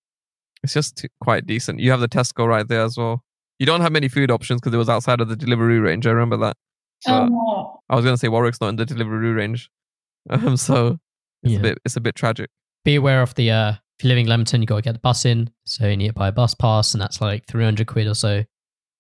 it's 0.64 0.74
just 0.74 0.98
too, 0.98 1.08
quite 1.22 1.46
decent. 1.48 1.80
You 1.80 1.92
have 1.92 2.00
the 2.02 2.10
Tesco 2.10 2.48
right 2.48 2.68
there 2.68 2.84
as 2.84 2.98
well. 2.98 3.24
You 3.60 3.66
don't 3.66 3.82
have 3.82 3.92
many 3.92 4.08
food 4.08 4.32
options 4.32 4.62
because 4.62 4.74
it 4.74 4.78
was 4.78 4.90
outside 4.90 5.20
of 5.22 5.28
the 5.30 5.36
delivery 5.36 5.80
range. 5.80 6.06
I 6.08 6.12
remember 6.12 6.38
that. 6.38 6.58
But 7.06 7.30
Oh, 7.32 7.80
I 7.90 7.96
was 7.96 8.04
gonna 8.06 8.18
say 8.18 8.28
Warwick's 8.28 8.60
not 8.62 8.70
in 8.70 8.76
the 8.76 8.86
delivery 8.86 9.32
range, 9.32 9.70
um, 10.30 10.58
so 10.58 11.00
it's 11.44 11.54
Yeah. 11.54 11.60
a 11.60 11.62
bit 11.62 11.78
it's 11.86 11.96
a 11.96 12.02
bit 12.02 12.16
tragic. 12.16 12.50
Be 12.86 12.96
aware 12.96 13.22
of 13.22 13.36
the 13.36 13.52
uh, 13.52 13.74
if 14.00 14.04
you're 14.06 14.10
living 14.10 14.28
in 14.28 14.30
Leamington, 14.30 14.62
you've 14.62 14.70
got 14.70 14.78
to 14.78 14.82
get 14.82 14.93
the 14.93 15.00
bus 15.00 15.26
in. 15.26 15.50
So 15.66 15.86
you 15.86 15.97
need 15.97 16.08
to 16.08 16.14
buy 16.14 16.30
a 16.30 16.32
bus 16.32 16.54
pass, 16.54 16.93
and 16.93 17.02
that's 17.02 17.20
like 17.20 17.45
300 17.47 17.86
quid 17.86 18.08
or 18.08 18.14
so. 18.16 18.30
And 18.30 18.45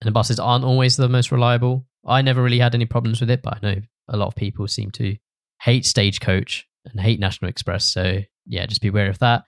the 0.03 0.11
buses 0.11 0.41
aren't 0.41 0.65
always 0.65 0.97
the 0.97 1.07
most 1.07 1.31
reliable. 1.31 1.85
I 2.05 2.21
never 2.21 2.43
really 2.43 2.59
had 2.59 2.75
any 2.75 2.85
problems 2.85 3.21
with 3.21 3.29
it, 3.29 3.41
but 3.41 3.55
I 3.55 3.59
know 3.61 3.81
a 4.09 4.17
lot 4.17 4.27
of 4.27 4.35
people 4.35 4.67
seem 4.67 4.91
to 4.91 5.15
hate 5.61 5.85
Stagecoach 5.85 6.67
and 6.85 6.99
hate 6.99 7.19
National 7.19 7.49
Express. 7.49 7.85
So 7.85 8.19
yeah, 8.45 8.65
just 8.65 8.81
be 8.81 8.89
aware 8.89 9.09
of 9.09 9.19
that. 9.19 9.45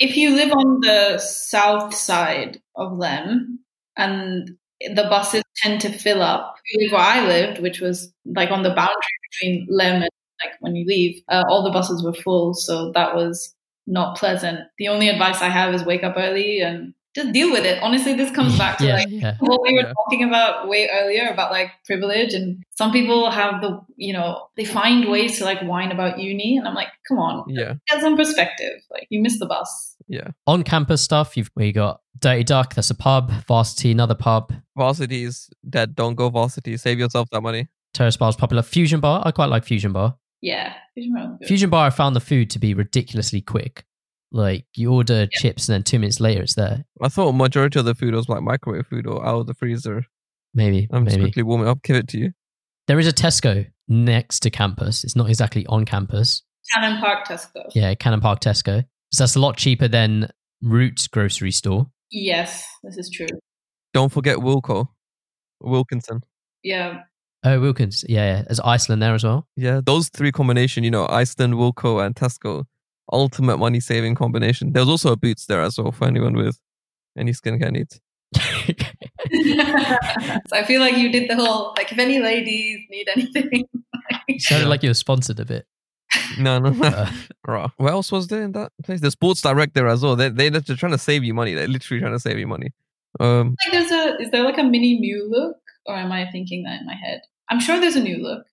if 0.00 0.16
you 0.16 0.34
live 0.34 0.52
on 0.52 0.80
the 0.80 1.18
south 1.18 1.94
side 1.94 2.60
of 2.76 2.96
Lem 2.96 3.60
and 3.96 4.50
the 4.80 5.06
buses 5.10 5.42
tend 5.56 5.80
to 5.82 5.92
fill 5.92 6.22
up, 6.22 6.56
you 6.72 6.84
live 6.84 6.92
where 6.92 7.00
I 7.00 7.26
lived, 7.26 7.60
which 7.60 7.80
was 7.80 8.12
like 8.24 8.50
on 8.50 8.62
the 8.62 8.70
boundary 8.70 8.94
between 9.30 9.66
Lem 9.70 10.02
and 10.02 10.10
like 10.44 10.54
when 10.60 10.76
you 10.76 10.86
leave, 10.86 11.20
uh, 11.28 11.42
all 11.48 11.64
the 11.64 11.70
buses 11.70 12.02
were 12.04 12.14
full, 12.14 12.54
so 12.54 12.92
that 12.92 13.14
was 13.16 13.54
not 13.88 14.16
pleasant. 14.18 14.60
The 14.78 14.88
only 14.88 15.08
advice 15.08 15.40
I 15.42 15.48
have 15.48 15.74
is 15.74 15.82
wake 15.84 16.04
up 16.04 16.14
early 16.16 16.60
and 16.60 16.94
just 17.14 17.32
deal 17.32 17.50
with 17.50 17.64
it. 17.64 17.82
Honestly, 17.82 18.12
this 18.14 18.30
comes 18.30 18.56
back 18.58 18.78
to 18.78 18.86
yeah, 18.88 18.94
like 18.94 19.08
yeah. 19.10 19.36
what 19.40 19.62
we 19.62 19.72
were 19.72 19.80
Yeah. 19.80 19.92
talking 20.04 20.22
about 20.28 20.68
way 20.68 20.88
earlier 20.92 21.28
about 21.28 21.50
like 21.50 21.70
privilege 21.86 22.34
and 22.34 22.62
some 22.76 22.92
people 22.92 23.30
have 23.30 23.60
the 23.62 23.80
you 23.96 24.12
know 24.12 24.46
they 24.56 24.64
find 24.64 25.08
ways 25.08 25.38
to 25.38 25.44
like 25.44 25.60
whine 25.62 25.90
about 25.90 26.18
uni 26.20 26.56
and 26.58 26.68
i'm 26.68 26.74
like 26.74 26.88
come 27.08 27.18
on 27.18 27.44
Yeah, 27.48 27.74
get 27.88 28.00
some 28.02 28.16
perspective 28.16 28.74
like 28.92 29.06
you 29.10 29.20
missed 29.22 29.40
the 29.40 29.46
bus 29.46 29.96
yeah. 30.10 30.28
On 30.46 30.62
campus 30.62 31.02
stuff, 31.02 31.36
you've 31.36 31.50
we 31.56 31.70
got 31.72 32.00
Dirty 32.18 32.42
Duck, 32.44 32.74
that's 32.74 32.88
a 32.90 32.94
pub. 32.94 33.30
Varsity, 33.46 33.90
another 33.92 34.14
pub. 34.14 34.52
Varsity 34.76 35.24
is 35.24 35.50
dead. 35.68 35.94
Don't 35.94 36.14
go 36.14 36.30
varsity. 36.30 36.78
Save 36.78 36.98
yourself 36.98 37.28
that 37.30 37.42
money. 37.42 37.68
Terrace 37.92 38.16
Bar's 38.16 38.34
popular. 38.34 38.62
Fusion 38.62 39.00
Bar, 39.00 39.22
I 39.26 39.32
quite 39.32 39.50
like 39.50 39.64
Fusion 39.64 39.92
Bar. 39.92 40.16
Yeah 40.40 40.74
Fusion 40.94 41.14
Bar. 41.14 41.38
Fusion 41.44 41.70
Bar, 41.70 41.86
I 41.86 41.90
found 41.90 42.16
the 42.16 42.20
food 42.20 42.50
to 42.50 42.58
be 42.58 42.74
ridiculously 42.74 43.40
quick. 43.40 43.84
Like 44.30 44.66
you 44.74 44.92
order 44.92 45.26
chips 45.26 45.68
and 45.68 45.74
then 45.74 45.82
two 45.82 45.98
minutes 45.98 46.20
later 46.20 46.42
it's 46.42 46.54
there. 46.54 46.84
I 47.02 47.08
thought 47.08 47.32
majority 47.32 47.78
of 47.78 47.86
the 47.86 47.94
food 47.94 48.14
was 48.14 48.28
like 48.28 48.42
microwave 48.42 48.86
food 48.86 49.06
or 49.06 49.24
out 49.24 49.40
of 49.40 49.46
the 49.46 49.54
freezer. 49.54 50.04
Maybe, 50.54 50.88
I'm 50.90 51.04
just 51.04 51.16
maybe. 51.16 51.28
quickly 51.28 51.42
warming 51.42 51.68
up. 51.68 51.82
Give 51.82 51.96
it 51.96 52.08
to 52.08 52.18
you. 52.18 52.32
There 52.88 52.98
is 52.98 53.06
a 53.06 53.12
Tesco 53.12 53.66
next 53.86 54.40
to 54.40 54.50
campus. 54.50 55.04
It's 55.04 55.16
not 55.16 55.28
exactly 55.28 55.66
on 55.66 55.84
campus. 55.84 56.42
Cannon 56.72 57.00
Park 57.00 57.26
Tesco. 57.26 57.64
Yeah, 57.74 57.94
Cannon 57.94 58.20
Park 58.20 58.40
Tesco. 58.40 58.84
So 59.12 59.22
that's 59.22 59.36
a 59.36 59.40
lot 59.40 59.56
cheaper 59.56 59.88
than 59.88 60.30
Rootes 60.62 61.06
grocery 61.06 61.50
store. 61.52 61.86
Yes, 62.10 62.66
this 62.82 62.96
is 62.96 63.10
true. 63.10 63.26
Don't 63.94 64.12
forget 64.12 64.38
Wilko, 64.38 64.88
Wilkinson. 65.60 66.22
Yeah, 66.62 67.02
Oh, 67.44 67.60
Wilkins. 67.60 68.04
Yeah, 68.08 68.36
yeah. 68.36 68.42
There's 68.42 68.60
Iceland 68.60 69.00
there 69.02 69.14
as 69.14 69.24
well. 69.24 69.46
Yeah, 69.56 69.80
those 69.84 70.08
three 70.08 70.32
combination. 70.32 70.84
You 70.84 70.90
know, 70.90 71.06
Iceland, 71.08 71.54
Wilko, 71.54 72.04
and 72.04 72.14
Tesco. 72.14 72.64
Ultimate 73.10 73.56
money 73.58 73.80
saving 73.80 74.14
combination. 74.16 74.72
There's 74.72 74.88
also 74.88 75.12
a 75.12 75.16
Boots 75.16 75.46
there 75.46 75.62
as 75.62 75.78
well 75.78 75.92
for 75.92 76.06
anyone 76.06 76.34
with 76.34 76.58
any 77.16 77.32
skincare 77.32 77.72
needs. 77.72 78.00
so 78.34 78.42
I 80.52 80.62
feel 80.66 80.80
like 80.80 80.96
you 80.98 81.10
did 81.10 81.30
the 81.30 81.36
whole 81.36 81.72
like 81.78 81.90
if 81.90 81.98
any 81.98 82.18
ladies 82.18 82.80
need 82.90 83.08
anything. 83.16 83.64
Sounded 84.38 84.68
like 84.68 84.82
you 84.82 84.90
were 84.90 84.94
sponsored 84.94 85.40
a 85.40 85.46
bit. 85.46 85.66
No, 86.38 86.58
no, 86.58 86.70
no. 86.70 86.86
Uh, 86.86 87.10
Right. 87.46 87.70
What 87.78 87.92
else 87.92 88.12
was 88.12 88.26
there 88.26 88.42
in 88.42 88.52
that 88.52 88.72
place? 88.84 89.00
The 89.00 89.10
Sports 89.10 89.40
Direct 89.40 89.72
there 89.72 89.88
as 89.88 90.02
well. 90.02 90.16
They 90.16 90.28
they 90.28 90.50
they're 90.50 90.60
trying 90.60 90.92
to 90.92 90.98
save 90.98 91.24
you 91.24 91.32
money. 91.32 91.54
They're 91.54 91.66
literally 91.66 92.00
trying 92.00 92.12
to 92.12 92.20
save 92.20 92.38
you 92.38 92.46
money. 92.46 92.72
Um, 93.20 93.56
like 93.64 93.72
there's 93.72 93.90
a 93.90 94.20
is 94.20 94.30
there 94.30 94.44
like 94.44 94.58
a 94.58 94.62
mini 94.64 94.98
New 94.98 95.26
Look 95.30 95.56
or 95.88 95.96
am 95.96 96.12
I 96.12 96.30
thinking 96.30 96.62
that 96.64 96.80
in 96.80 96.86
my 96.86 96.94
head? 96.94 97.22
I'm 97.50 97.60
sure 97.60 97.80
there's 97.80 97.96
a 97.96 98.00
new 98.02 98.18
look. 98.18 98.44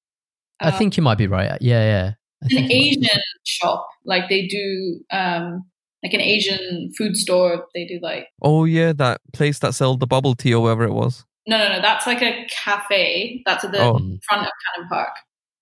I 0.62 0.72
think 0.72 0.96
you 0.98 1.04
might 1.04 1.18
be 1.18 1.28
right. 1.28 1.58
Yeah, 1.62 1.84
yeah. 1.84 2.12
I 2.44 2.46
an 2.46 2.50
think 2.50 2.62
you 2.62 2.62
might 2.62 2.70
be 2.70 3.08
Asian 3.08 3.22
shop 3.44 3.88
like 4.06 4.30
they 4.30 4.48
do 4.48 5.02
um 5.12 5.64
like 6.04 6.14
an 6.14 6.22
Asian 6.22 6.92
food 6.98 7.18
store. 7.18 7.66
They 7.76 7.86
do 7.86 8.00
like 8.02 8.28
oh 8.42 8.64
yeah, 8.66 8.94
that 8.94 9.22
place 9.34 9.60
that 9.60 9.76
sold 9.76 10.00
the 10.00 10.08
bubble 10.08 10.34
tea 10.36 10.54
or 10.54 10.64
whatever 10.64 10.86
it 10.86 10.94
was. 10.94 11.26
no 11.48 11.58
no 11.58 11.68
no 11.70 11.82
that's 11.82 12.08
like 12.08 12.22
a 12.22 12.46
cafe. 12.50 13.42
That's 13.46 13.64
at 13.66 13.72
the 13.72 13.82
Oh. 13.82 14.00
Front 14.28 14.46
of 14.48 14.52
Cannon 14.76 14.90
Park. 14.90 15.16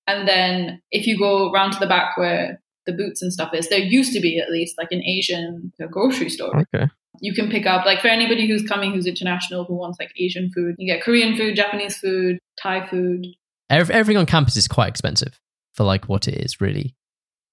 And 0.05 0.27
then 0.27 0.81
if 0.91 1.07
you 1.07 1.17
go 1.17 1.51
round 1.51 1.73
to 1.73 1.79
the 1.79 1.87
back 1.87 2.17
where 2.17 2.61
the 2.85 2.93
boots 2.93 3.21
and 3.21 3.31
stuff 3.31 3.53
is, 3.53 3.69
there 3.69 3.79
used 3.79 4.13
to 4.13 4.19
be 4.19 4.39
at 4.39 4.49
least 4.49 4.77
like 4.77 4.91
an 4.91 5.03
Asian 5.03 5.71
uh, 5.81 5.87
grocery 5.87 6.29
store. 6.29 6.65
Okay. 6.73 6.87
You 7.21 7.33
can 7.33 7.49
pick 7.49 7.65
up 7.65 7.85
like 7.85 8.01
for 8.01 8.07
anybody 8.07 8.47
who's 8.47 8.63
coming 8.63 8.91
who's 8.91 9.05
international 9.05 9.65
who 9.65 9.75
wants 9.75 9.99
like 9.99 10.11
Asian 10.17 10.51
food. 10.51 10.75
You 10.77 10.93
get 10.93 11.03
Korean 11.03 11.35
food, 11.35 11.55
Japanese 11.55 11.97
food, 11.97 12.39
Thai 12.61 12.87
food. 12.87 13.27
Ev- 13.69 13.91
Everything 13.91 14.17
on 14.17 14.25
campus 14.25 14.57
is 14.57 14.67
quite 14.67 14.87
expensive 14.87 15.39
for 15.73 15.83
like 15.83 16.09
what 16.09 16.27
it 16.27 16.35
is, 16.35 16.59
really. 16.59 16.95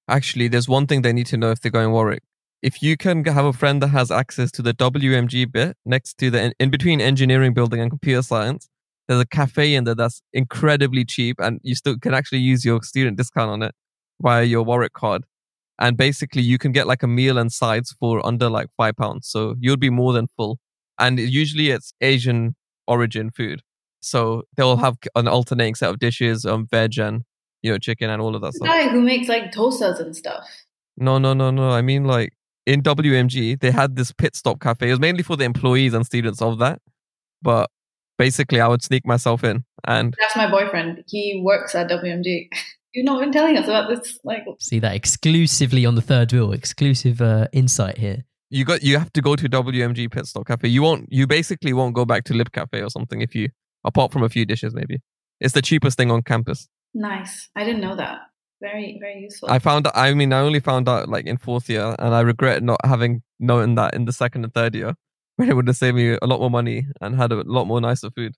Actually, 0.08 0.48
there's 0.48 0.68
one 0.68 0.86
thing 0.86 1.02
they 1.02 1.12
need 1.12 1.26
to 1.26 1.36
know 1.36 1.50
if 1.50 1.60
they're 1.60 1.70
going 1.70 1.92
Warwick. 1.92 2.22
If 2.62 2.82
you 2.82 2.96
can 2.96 3.24
have 3.24 3.44
a 3.44 3.52
friend 3.52 3.82
that 3.82 3.88
has 3.88 4.10
access 4.10 4.50
to 4.52 4.62
the 4.62 4.74
WMG 4.74 5.50
bit 5.50 5.76
next 5.86 6.18
to 6.18 6.30
the 6.30 6.52
in 6.58 6.70
between 6.70 7.00
engineering 7.00 7.54
building 7.54 7.80
and 7.80 7.90
computer 7.90 8.22
science, 8.22 8.68
there's 9.08 9.20
a 9.20 9.26
cafe 9.26 9.74
in 9.74 9.84
there 9.84 9.94
that's 9.94 10.22
incredibly 10.32 11.04
cheap, 11.04 11.36
and 11.38 11.60
you 11.62 11.74
still 11.74 11.98
can 11.98 12.12
actually 12.12 12.40
use 12.40 12.64
your 12.64 12.82
student 12.82 13.16
discount 13.16 13.50
on 13.50 13.62
it 13.62 13.74
via 14.20 14.44
your 14.44 14.62
Warwick 14.62 14.92
card. 14.92 15.24
And 15.78 15.96
basically, 15.96 16.42
you 16.42 16.58
can 16.58 16.72
get 16.72 16.86
like 16.86 17.02
a 17.02 17.06
meal 17.06 17.38
and 17.38 17.50
sides 17.50 17.94
for 17.98 18.24
under 18.26 18.50
like 18.50 18.66
five 18.76 18.96
pounds, 18.96 19.28
so 19.28 19.54
you'll 19.58 19.76
be 19.78 19.88
more 19.90 20.12
than 20.12 20.28
full. 20.36 20.58
And 20.98 21.18
usually, 21.18 21.70
it's 21.70 21.92
Asian 22.02 22.54
origin 22.86 23.30
food, 23.30 23.62
so 24.00 24.42
they'll 24.56 24.76
have 24.76 24.96
an 25.14 25.26
alternating 25.26 25.74
set 25.74 25.88
of 25.88 25.98
dishes, 25.98 26.44
um, 26.44 26.66
veg 26.70 26.98
and 26.98 27.22
you 27.62 27.70
know 27.72 27.78
chicken 27.78 28.10
and 28.10 28.20
all 28.20 28.34
of 28.34 28.42
that 28.42 28.52
The 28.52 28.58
stuff. 28.58 28.68
guy 28.68 28.88
who 28.88 29.00
makes 29.00 29.28
like 29.28 29.52
dosas 29.52 29.98
and 30.00 30.14
stuff. 30.14 30.46
No, 30.98 31.16
no, 31.16 31.32
no, 31.32 31.50
no. 31.50 31.70
I 31.70 31.80
mean, 31.80 32.04
like 32.04 32.34
in 32.66 32.82
WMG, 32.82 33.58
they 33.58 33.70
had 33.70 33.96
this 33.96 34.12
pit 34.12 34.36
stop 34.36 34.60
cafe. 34.60 34.88
It 34.88 34.92
was 34.92 35.00
mainly 35.00 35.22
for 35.22 35.36
the 35.36 35.44
employees 35.44 35.94
and 35.94 36.04
students 36.04 36.42
of 36.42 36.58
that. 36.58 36.80
But 37.40 37.70
basically, 38.18 38.60
I 38.60 38.68
would 38.68 38.82
sneak 38.82 39.06
myself 39.06 39.44
in, 39.44 39.64
and 39.86 40.14
That's 40.20 40.36
my 40.36 40.50
boyfriend. 40.50 41.04
He 41.06 41.40
works 41.42 41.74
at 41.74 41.88
WMG. 41.88 42.48
You've 42.94 43.06
not 43.06 43.20
been 43.20 43.32
telling 43.32 43.56
us 43.56 43.66
about 43.66 43.88
this 43.88 44.18
like 44.24 44.44
See 44.58 44.80
that 44.80 44.94
exclusively 44.94 45.86
on 45.86 45.94
the 45.94 46.02
third 46.02 46.32
wheel. 46.32 46.52
Exclusive 46.52 47.20
uh, 47.20 47.46
insight 47.52 47.98
here. 47.98 48.24
you 48.50 48.64
got 48.64 48.82
you 48.82 48.98
have 48.98 49.12
to 49.12 49.22
go 49.22 49.36
to 49.36 49.48
WMG 49.48 50.10
pit 50.10 50.26
stop 50.26 50.46
cafe. 50.46 50.68
You 50.68 50.82
won't. 50.82 51.06
You 51.12 51.26
basically 51.26 51.72
won't 51.72 51.94
go 51.94 52.04
back 52.04 52.24
to 52.24 52.34
Lib 52.34 52.50
Cafe 52.52 52.82
or 52.82 52.90
something 52.90 53.20
if 53.20 53.34
you, 53.34 53.50
apart 53.84 54.12
from 54.12 54.22
a 54.24 54.28
few 54.28 54.44
dishes, 54.44 54.74
maybe. 54.74 54.98
It's 55.40 55.54
the 55.54 55.62
cheapest 55.62 55.96
thing 55.96 56.10
on 56.10 56.22
campus. 56.22 56.68
nice. 56.94 57.48
I 57.56 57.64
didn't 57.64 57.80
know 57.80 57.96
that. 57.96 58.18
Very, 58.60 58.98
very 59.00 59.20
useful. 59.22 59.50
I 59.50 59.58
found. 59.58 59.88
I 59.94 60.12
mean, 60.12 60.32
I 60.32 60.40
only 60.40 60.60
found 60.60 60.88
out 60.88 61.08
like 61.08 61.26
in 61.26 61.38
fourth 61.38 61.70
year, 61.70 61.94
and 61.98 62.14
I 62.14 62.20
regret 62.20 62.62
not 62.62 62.84
having 62.84 63.22
known 63.38 63.74
that 63.76 63.94
in 63.94 64.04
the 64.04 64.12
second 64.12 64.44
and 64.44 64.52
third 64.52 64.74
year, 64.74 64.94
when 65.36 65.48
it 65.48 65.54
would 65.54 65.68
have 65.68 65.76
saved 65.76 65.96
me 65.96 66.18
a 66.20 66.26
lot 66.26 66.40
more 66.40 66.50
money 66.50 66.86
and 67.00 67.16
had 67.16 67.32
a 67.32 67.36
lot 67.46 67.66
more 67.66 67.80
nicer 67.80 68.10
food. 68.10 68.34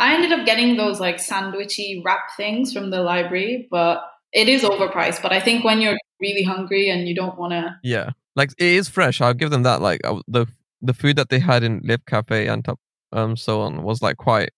I 0.00 0.14
ended 0.14 0.32
up 0.32 0.46
getting 0.46 0.76
those 0.76 0.98
like 1.00 1.16
sandwichy 1.18 2.02
wrap 2.04 2.30
things 2.36 2.72
from 2.72 2.90
the 2.90 3.02
library, 3.02 3.68
but 3.70 4.02
it 4.32 4.48
is 4.48 4.62
overpriced. 4.62 5.22
But 5.22 5.32
I 5.32 5.40
think 5.40 5.64
when 5.64 5.80
you're 5.80 5.98
really 6.20 6.42
hungry 6.42 6.88
and 6.90 7.06
you 7.08 7.14
don't 7.14 7.38
want 7.38 7.52
to, 7.52 7.76
Yeah, 7.82 8.10
like 8.36 8.50
it 8.58 8.66
is 8.66 8.88
fresh. 8.88 9.20
I'll 9.20 9.34
give 9.34 9.50
them 9.50 9.62
that. 9.64 9.80
Like 9.82 10.00
the 10.26 10.46
the 10.82 10.94
food 10.94 11.16
that 11.16 11.28
they 11.28 11.38
had 11.38 11.62
in 11.62 11.80
Lib 11.84 12.06
Cafe 12.06 12.46
and 12.46 12.64
top, 12.64 12.80
um 13.12 13.36
so 13.36 13.60
on 13.60 13.82
was 13.82 14.00
like 14.02 14.16
quite 14.16 14.50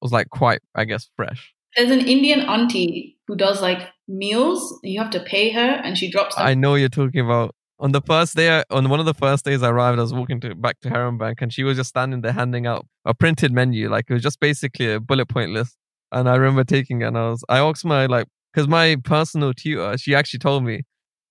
was 0.00 0.12
like 0.12 0.28
quite 0.30 0.60
I 0.74 0.84
guess 0.84 1.08
fresh. 1.16 1.54
there's 1.76 1.90
an 1.90 2.06
Indian 2.06 2.40
auntie 2.40 3.16
who 3.26 3.36
does 3.36 3.62
like 3.62 3.88
meals. 4.08 4.78
You 4.82 5.00
have 5.00 5.10
to 5.12 5.20
pay 5.20 5.50
her, 5.50 5.60
and 5.84 5.96
she 5.96 6.10
drops 6.10 6.34
them. 6.36 6.46
I 6.46 6.54
know 6.54 6.74
you're 6.74 6.88
talking 6.90 7.24
about. 7.24 7.54
On 7.82 7.90
the 7.90 8.00
first 8.00 8.36
day, 8.36 8.62
on 8.70 8.88
one 8.88 9.00
of 9.00 9.06
the 9.06 9.12
first 9.12 9.44
days 9.44 9.62
I 9.62 9.68
arrived, 9.68 9.98
I 9.98 10.02
was 10.02 10.14
walking 10.14 10.40
to 10.40 10.54
back 10.54 10.78
to 10.80 10.88
Heron 10.88 11.18
Bank, 11.18 11.42
and 11.42 11.52
she 11.52 11.64
was 11.64 11.76
just 11.76 11.90
standing 11.90 12.20
there 12.20 12.32
handing 12.32 12.64
out 12.64 12.86
a 13.04 13.12
printed 13.12 13.52
menu, 13.52 13.90
like 13.90 14.06
it 14.08 14.12
was 14.14 14.22
just 14.22 14.38
basically 14.38 14.92
a 14.92 15.00
bullet 15.00 15.26
point 15.26 15.50
list. 15.50 15.76
And 16.12 16.28
I 16.28 16.36
remember 16.36 16.62
taking 16.62 17.02
it, 17.02 17.06
and 17.06 17.18
I 17.18 17.30
was, 17.30 17.44
I 17.48 17.58
asked 17.58 17.84
my 17.84 18.06
like, 18.06 18.28
because 18.52 18.68
my 18.68 18.96
personal 19.02 19.52
tutor, 19.52 19.98
she 19.98 20.14
actually 20.14 20.38
told 20.38 20.62
me, 20.62 20.82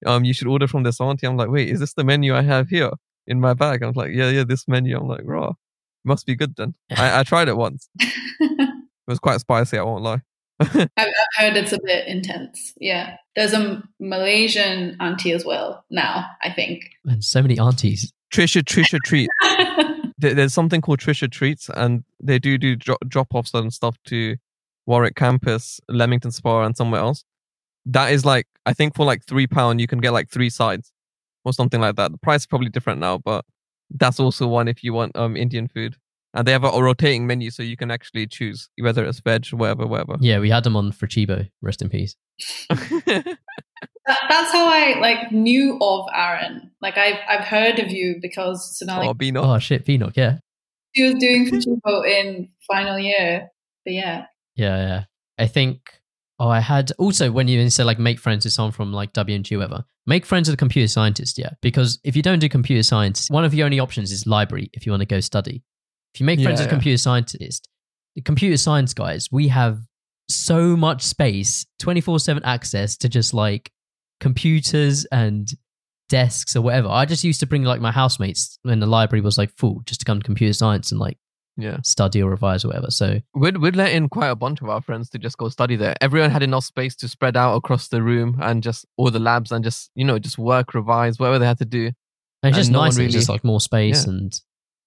um, 0.06 0.26
you 0.26 0.34
should 0.34 0.47
order 0.47 0.68
from 0.68 0.84
this 0.84 0.99
auntie. 0.99 1.26
I'm 1.26 1.38
like, 1.38 1.49
wait, 1.49 1.70
is 1.70 1.80
this 1.80 1.93
the 1.93 2.04
menu 2.04 2.36
I 2.36 2.41
have 2.41 2.68
here 2.68 2.91
in 3.28 3.39
my 3.39 3.54
bag? 3.54 3.82
I 3.82 3.88
was 3.88 3.95
like, 3.95 4.12
yeah, 4.12 4.30
yeah, 4.30 4.43
this 4.43 4.68
menu. 4.68 4.97
I'm 4.97 5.08
like, 5.08 5.22
raw, 5.24 5.54
must 6.04 6.26
be 6.26 6.36
good 6.36 6.56
then. 6.58 6.76
I, 6.97 7.22
I 7.22 7.24
tried 7.24 7.47
it 7.47 7.58
once. 7.58 7.88
It 9.08 9.12
was 9.12 9.20
quite 9.20 9.39
spicy. 9.39 9.80
I 9.80 9.84
won't 9.84 10.04
lie. 10.04 10.22
I've, 10.76 10.89
I've 10.97 11.14
heard 11.38 11.57
it's 11.57 11.72
a 11.72 11.80
bit 11.84 12.07
intense. 12.07 12.74
Yeah. 12.80 13.18
There's 13.36 13.53
a 13.53 13.82
Malaysian 13.99 14.97
auntie 14.99 15.32
as 15.32 15.45
well 15.45 15.86
now, 15.89 16.26
I 16.43 16.51
think. 16.51 16.84
And 17.05 17.24
so 17.24 17.41
many 17.41 17.59
aunties. 17.59 18.12
Trisha, 18.34 18.62
Trisha 18.64 18.99
treat. 19.03 19.30
there's 20.22 20.53
something 20.53 20.82
called 20.82 20.99
Trisha 20.99 21.30
Treats, 21.30 21.70
and 21.70 22.03
they 22.22 22.39
do 22.39 22.57
do 22.57 22.76
drop 22.76 23.34
offs 23.34 23.53
and 23.53 23.74
stuff 23.74 23.97
to 24.05 24.38
Warwick 24.86 25.16
campus, 25.16 25.80
Leamington 25.89 26.32
Spa, 26.32 26.64
and 26.64 26.78
somewhere 26.78 27.01
else. 27.01 27.24
That 27.86 28.12
is 28.12 28.26
like, 28.26 28.47
I 28.66 28.74
think 28.74 28.95
for 28.95 29.05
like 29.05 29.26
three 29.26 29.47
pound, 29.47 29.82
you 29.82 29.88
can 29.88 29.99
get 29.99 30.14
like 30.14 30.30
three 30.30 30.49
sides 30.49 30.91
or 31.43 31.53
something 31.53 31.82
like 31.82 31.95
that. 31.95 32.12
The 32.12 32.18
price 32.20 32.41
is 32.41 32.47
probably 32.47 32.70
different 32.70 32.99
now, 32.99 33.18
but 33.18 33.43
that's 33.89 34.20
also 34.20 34.47
one 34.47 34.68
if 34.68 34.84
you 34.84 34.93
want 34.93 35.16
um 35.16 35.36
Indian 35.36 35.68
food. 35.68 35.95
And 36.34 36.48
they 36.48 36.54
have 36.54 36.64
a, 36.64 36.70
a 36.70 36.82
rotating 36.82 37.28
menu, 37.28 37.52
so 37.52 37.62
you 37.62 37.76
can 37.76 37.92
actually 37.92 38.26
choose 38.26 38.70
whether 38.80 39.04
it's 39.04 39.20
veg, 39.20 39.48
whatever, 39.48 39.86
whatever. 39.86 40.16
Yeah, 40.22 40.40
we 40.40 40.50
had 40.50 40.64
them 40.64 40.78
on 40.78 40.94
for 40.94 41.08
Chibo. 41.08 41.50
Rest 41.62 41.82
in 41.82 41.90
peace. 41.90 42.16
That, 44.08 44.18
that's 44.30 44.52
how 44.52 44.68
I 44.68 45.00
like 45.00 45.32
knew 45.32 45.78
of 45.80 46.08
Aaron. 46.14 46.72
Like 46.82 46.98
I've 46.98 47.20
I've 47.28 47.46
heard 47.46 47.80
of 47.80 47.92
you 47.92 48.18
because 48.22 48.78
Sonali 48.78 49.08
oh, 49.08 49.14
Beano. 49.14 49.44
Oh 49.44 49.60
shit, 49.60 49.86
Phoenix, 49.86 50.14
yeah. 50.16 50.38
she 50.96 51.04
was 51.04 51.16
doing 51.16 51.46
Fujibo 51.52 52.06
in 52.08 52.50
final 52.68 52.98
year. 52.98 53.50
But 53.86 53.94
yeah. 53.94 54.26
Yeah, 54.56 54.78
yeah. 54.78 55.04
I 55.38 55.48
think 55.48 56.02
oh 56.40 56.50
I 56.50 56.62
had 56.62 56.92
also 56.98 57.32
when 57.32 57.48
you 57.48 57.70
said 57.70 57.86
like 57.86 58.00
make 58.00 58.20
friends 58.20 58.44
with 58.44 58.54
someone 58.54 58.72
from 58.72 58.92
like 58.92 59.14
WMG 59.14 59.52
or 59.54 59.60
whatever, 59.60 59.86
make 60.08 60.26
friends 60.26 60.50
with 60.50 60.56
a 60.56 60.58
computer 60.58 60.88
scientist, 60.88 61.38
yeah. 61.38 61.52
Because 61.62 62.00
if 62.04 62.16
you 62.16 62.24
don't 62.24 62.40
do 62.40 62.50
computer 62.50 62.84
science, 62.84 63.30
one 63.30 63.46
of 63.46 63.54
your 63.54 63.66
only 63.66 63.80
options 63.80 64.12
is 64.12 64.26
library 64.26 64.72
if 64.74 64.86
you 64.86 64.92
want 64.92 65.02
to 65.02 65.08
go 65.08 65.20
study. 65.20 65.64
If 66.14 66.20
you 66.20 66.26
make 66.26 66.39
friends 66.41 66.59
Yeah, 66.59 66.66
with 66.66 66.72
yeah. 66.72 66.76
computer 66.76 66.97
scientist, 66.97 67.68
the 68.16 68.22
computer 68.22 68.57
science 68.57 68.93
guys, 68.93 69.30
we 69.32 69.47
have 69.49 69.80
so 70.30 70.76
much 70.78 71.01
space, 71.03 71.66
24-7 71.82 72.41
access 72.43 72.97
to 72.97 73.09
just 73.09 73.34
like 73.34 73.72
computers 74.20 75.05
and 75.05 75.51
desks 76.09 76.55
or 76.55 76.62
whatever. 76.62 76.89
I 76.89 77.05
just 77.05 77.24
used 77.24 77.39
to 77.39 77.47
bring 77.47 77.64
like 77.64 77.82
my 77.82 77.91
housemates 77.91 78.59
when 78.64 78.80
the 78.80 78.86
library 78.88 79.22
was 79.22 79.38
like 79.38 79.51
full 79.57 79.82
just 79.86 80.01
to 80.01 80.05
come 80.05 80.20
to 80.20 80.26
computer 80.26 80.53
science 80.53 80.91
and 80.91 80.99
like 80.99 81.18
Yeah. 81.57 81.78
study 81.84 82.22
or 82.22 82.30
revise 82.30 82.66
or 82.66 82.70
whatever. 82.70 82.91
So 82.91 83.22
We'd, 83.34 83.57
we'd 83.57 83.76
let 83.78 83.93
in 83.93 84.09
quite 84.09 84.28
a 84.30 84.36
bunch 84.36 84.62
of 84.62 84.70
our 84.70 84.82
friends 84.82 85.09
to 85.12 85.18
just 85.20 85.38
go 85.38 85.47
study 85.49 85.76
there. 85.78 85.95
Everyone 86.01 86.30
had 86.32 86.43
enough 86.43 86.66
space 86.66 86.95
to 86.97 87.07
spread 87.07 87.38
out 87.38 87.55
across 87.55 87.88
the 87.88 88.01
room 88.03 88.38
and 88.41 88.62
just 88.62 88.86
all 88.97 89.09
the 89.09 89.20
labs 89.20 89.51
and 89.51 89.64
just, 89.64 89.89
you 89.95 90.03
know, 90.05 90.20
just 90.20 90.38
work, 90.38 90.74
revise, 90.74 91.18
whatever 91.20 91.39
they 91.39 91.45
had 91.47 91.59
to 91.59 91.66
do. 91.66 91.88
And 92.43 92.49
it's 92.49 92.57
just 92.57 92.68
And 92.70 92.74
no 92.74 92.80
one 92.80 92.95
nice. 92.95 93.12
Just 93.14 93.30
like 93.30 93.43
more 93.43 93.62
space, 93.62 94.05
Yeah. 94.05 94.12
and 94.14 94.41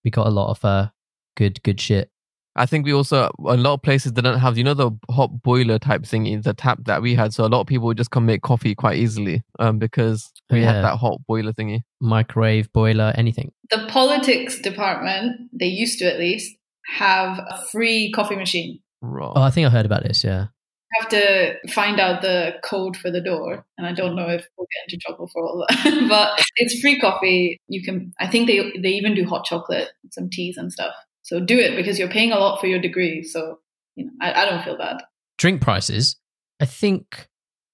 we 0.04 0.10
got 0.10 0.26
a 0.26 0.30
lot 0.30 0.50
of 0.50 0.64
uh, 0.64 0.88
good, 1.36 1.62
good 1.62 1.80
shit. 1.80 2.10
I 2.56 2.66
think 2.66 2.86
we 2.86 2.92
also, 2.92 3.30
a 3.46 3.56
lot 3.56 3.74
of 3.74 3.82
places 3.82 4.12
didn't 4.12 4.38
have, 4.38 4.56
you 4.56 4.62
know, 4.62 4.74
the 4.74 4.92
hot 5.10 5.42
boiler 5.42 5.78
type 5.80 6.02
thingy, 6.02 6.40
the 6.40 6.54
tap 6.54 6.78
that 6.84 7.02
we 7.02 7.16
had. 7.16 7.34
So 7.34 7.44
a 7.44 7.48
lot 7.48 7.60
of 7.60 7.66
people 7.66 7.86
would 7.86 7.96
just 7.96 8.12
come 8.12 8.26
make 8.26 8.42
coffee 8.42 8.76
quite 8.76 8.98
easily 8.98 9.42
um, 9.58 9.78
because 9.78 10.30
we 10.50 10.60
yeah. 10.60 10.74
had 10.74 10.84
that 10.84 10.96
hot 10.98 11.20
boiler 11.26 11.52
thingy. 11.52 11.80
Microwave, 12.00 12.72
boiler, 12.72 13.12
anything. 13.16 13.50
The 13.70 13.86
politics 13.88 14.60
department, 14.60 15.50
they 15.52 15.66
used 15.66 15.98
to 15.98 16.04
at 16.04 16.20
least, 16.20 16.56
have 16.96 17.38
a 17.38 17.60
free 17.72 18.12
coffee 18.12 18.36
machine. 18.36 18.80
Raw. 19.02 19.32
Oh, 19.34 19.42
I 19.42 19.50
think 19.50 19.66
I 19.66 19.70
heard 19.70 19.86
about 19.86 20.04
this. 20.04 20.22
Yeah. 20.22 20.46
I 20.94 21.02
have 21.02 21.08
to 21.10 21.70
find 21.72 21.98
out 21.98 22.22
the 22.22 22.54
code 22.62 22.96
for 22.96 23.10
the 23.10 23.20
door, 23.20 23.66
and 23.76 23.86
I 23.86 23.92
don't 23.92 24.14
know 24.14 24.28
if 24.28 24.46
we'll 24.56 24.68
get 24.70 24.92
into 24.92 25.04
trouble 25.04 25.28
for 25.32 25.42
all 25.42 25.66
that. 25.68 26.06
but 26.08 26.40
it's 26.56 26.80
free 26.80 27.00
coffee. 27.00 27.58
You 27.66 27.82
can. 27.82 28.12
I 28.20 28.28
think 28.28 28.46
they 28.46 28.72
they 28.80 28.90
even 28.90 29.14
do 29.14 29.24
hot 29.24 29.44
chocolate, 29.44 29.90
some 30.12 30.30
teas 30.30 30.56
and 30.56 30.72
stuff. 30.72 30.94
So 31.24 31.40
do 31.40 31.58
it 31.58 31.74
because 31.76 31.98
you're 31.98 32.08
paying 32.08 32.32
a 32.32 32.38
lot 32.38 32.60
for 32.60 32.66
your 32.68 32.78
degree. 32.80 33.22
So 33.24 33.58
you 33.96 34.06
know, 34.06 34.12
I, 34.20 34.42
I 34.42 34.44
don't 34.46 34.64
feel 34.64 34.78
bad. 34.78 35.02
Drink 35.36 35.60
prices. 35.60 36.16
I 36.60 36.66
think. 36.66 37.28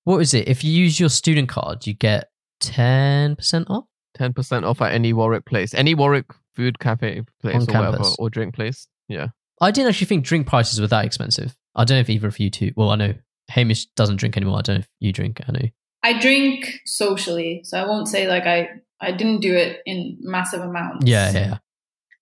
What 0.04 0.18
is 0.18 0.32
it? 0.32 0.48
If 0.48 0.64
you 0.64 0.72
use 0.72 0.98
your 0.98 1.10
student 1.10 1.48
card, 1.48 1.86
you 1.86 1.92
get 1.94 2.30
ten 2.60 3.36
percent 3.36 3.68
off. 3.70 3.84
10% 4.18 4.64
off 4.64 4.80
at 4.82 4.92
any 4.92 5.12
Warwick 5.12 5.46
place, 5.46 5.72
any 5.72 5.94
Warwick 5.94 6.26
food 6.54 6.78
cafe 6.78 7.22
place 7.40 7.54
On 7.54 7.62
or 7.62 7.64
whatever, 7.66 7.96
campus. 7.98 8.16
or 8.18 8.28
drink 8.28 8.54
place. 8.54 8.86
Yeah. 9.08 9.28
I 9.60 9.70
didn't 9.70 9.88
actually 9.88 10.06
think 10.08 10.24
drink 10.24 10.46
prices 10.46 10.80
were 10.80 10.86
that 10.88 11.04
expensive. 11.04 11.56
I 11.74 11.84
don't 11.84 11.96
know 11.96 12.00
if 12.00 12.10
either 12.10 12.28
of 12.28 12.38
you 12.38 12.50
two. 12.50 12.72
Well, 12.76 12.90
I 12.90 12.96
know 12.96 13.14
Hamish 13.48 13.86
doesn't 13.96 14.16
drink 14.16 14.36
anymore. 14.36 14.58
I 14.58 14.62
don't 14.62 14.76
know 14.76 14.80
if 14.80 14.88
you 14.98 15.12
drink. 15.12 15.40
I 15.46 15.52
know. 15.52 15.68
I 16.02 16.18
drink 16.18 16.80
socially, 16.86 17.60
so 17.64 17.78
I 17.78 17.86
won't 17.86 18.08
say 18.08 18.26
like 18.26 18.46
I 18.46 18.68
I 19.00 19.12
didn't 19.12 19.40
do 19.40 19.54
it 19.54 19.80
in 19.86 20.18
massive 20.20 20.60
amounts. 20.62 21.06
Yeah, 21.06 21.30
yeah. 21.32 21.58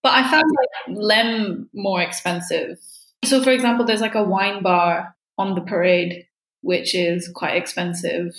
But 0.02 0.12
I 0.12 0.30
found 0.30 0.44
like 0.50 0.96
Lem 0.96 1.68
more 1.72 2.00
expensive. 2.00 2.78
So, 3.24 3.42
for 3.42 3.50
example, 3.50 3.84
there's 3.84 4.00
like 4.00 4.14
a 4.14 4.22
wine 4.22 4.62
bar 4.62 5.16
on 5.36 5.54
the 5.54 5.60
parade, 5.60 6.26
which 6.62 6.94
is 6.94 7.28
quite 7.34 7.56
expensive 7.56 8.34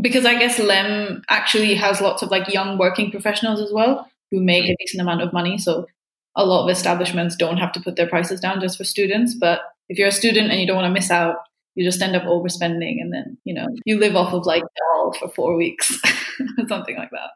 because 0.00 0.24
I 0.24 0.38
guess 0.38 0.58
Lem 0.58 1.22
actually 1.28 1.74
has 1.74 2.00
lots 2.00 2.22
of 2.22 2.30
like 2.30 2.52
young 2.52 2.78
working 2.78 3.10
professionals 3.10 3.60
as 3.60 3.72
well 3.72 4.08
who 4.30 4.40
make 4.40 4.64
a 4.64 4.76
decent 4.78 5.02
amount 5.02 5.20
of 5.22 5.32
money. 5.32 5.58
So, 5.58 5.86
a 6.34 6.44
lot 6.44 6.64
of 6.64 6.70
establishments 6.70 7.36
don't 7.36 7.58
have 7.58 7.72
to 7.72 7.80
put 7.80 7.96
their 7.96 8.08
prices 8.08 8.40
down 8.40 8.60
just 8.60 8.78
for 8.78 8.84
students. 8.84 9.34
But 9.34 9.60
if 9.88 9.98
you're 9.98 10.08
a 10.08 10.12
student 10.12 10.50
and 10.50 10.60
you 10.60 10.66
don't 10.66 10.76
want 10.76 10.86
to 10.86 10.92
miss 10.92 11.10
out, 11.10 11.36
you 11.74 11.84
just 11.84 12.02
end 12.02 12.16
up 12.16 12.24
overspending 12.24 13.00
and 13.00 13.12
then, 13.12 13.38
you 13.44 13.54
know, 13.54 13.66
you 13.84 13.98
live 13.98 14.16
off 14.16 14.32
of 14.32 14.46
like 14.46 14.62
doll 14.62 15.12
for 15.18 15.28
four 15.28 15.56
weeks, 15.56 15.88
something 16.68 16.96
like 16.96 17.10
that. 17.10 17.30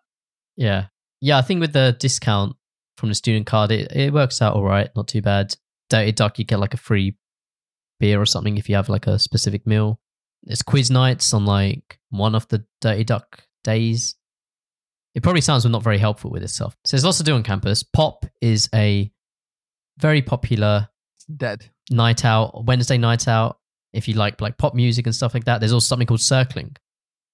Yeah. 0.57 0.87
Yeah, 1.21 1.39
I 1.39 1.43
think 1.43 1.61
with 1.61 1.73
the 1.73 1.97
discount 1.99 2.57
from 2.97 3.09
the 3.09 3.15
student 3.15 3.47
card, 3.47 3.71
it, 3.71 3.93
it 3.95 4.13
works 4.13 4.41
out 4.43 4.55
all 4.55 4.65
right. 4.65 4.89
Not 4.97 5.09
too 5.09 5.23
bad. 5.23 5.55
Dirty 5.89 6.13
Duck, 6.13 6.39
you 6.39 6.45
get 6.45 6.59
like 6.59 6.75
a 6.75 6.79
free 6.79 7.17
beer 8.01 8.21
or 8.21 8.27
something 8.27 8.57
if 8.57 8.69
you 8.69 8.77
have 8.77 8.89
like 8.89 9.07
a 9.07 9.19
specific 9.19 9.67
meal. 9.67 10.01
There's 10.43 10.63
quiz 10.63 10.91
nights 10.91 11.33
on 11.35 11.45
like 11.45 11.99
one 12.11 12.35
of 12.35 12.47
the 12.49 12.65
Dirty 12.81 13.05
Duck 13.05 13.43
days. 13.65 14.15
It 15.15 15.23
probably 15.23 15.41
sounds 15.41 15.65
not 15.65 15.83
very 15.83 15.99
helpful 15.99 16.31
with 16.31 16.43
this 16.43 16.55
stuff. 16.55 16.77
So 16.85 16.97
there's 16.97 17.05
lots 17.05 17.19
to 17.19 17.25
do 17.25 17.35
on 17.35 17.43
campus. 17.43 17.83
Pop 17.83 18.27
is 18.41 18.69
a 18.75 19.11
very 19.99 20.23
popular 20.23 20.89
Dead. 21.35 21.71
night 21.91 22.25
out, 22.25 22.65
Wednesday 22.67 22.99
night 22.99 23.27
out. 23.27 23.59
If 23.93 24.09
you 24.09 24.15
like 24.15 24.41
like 24.43 24.59
pop 24.59 24.75
music 24.75 25.07
and 25.07 25.15
stuff 25.15 25.33
like 25.33 25.45
that, 25.47 25.61
there's 25.61 25.73
also 25.73 25.87
something 25.87 26.07
called 26.07 26.21
circling, 26.21 26.77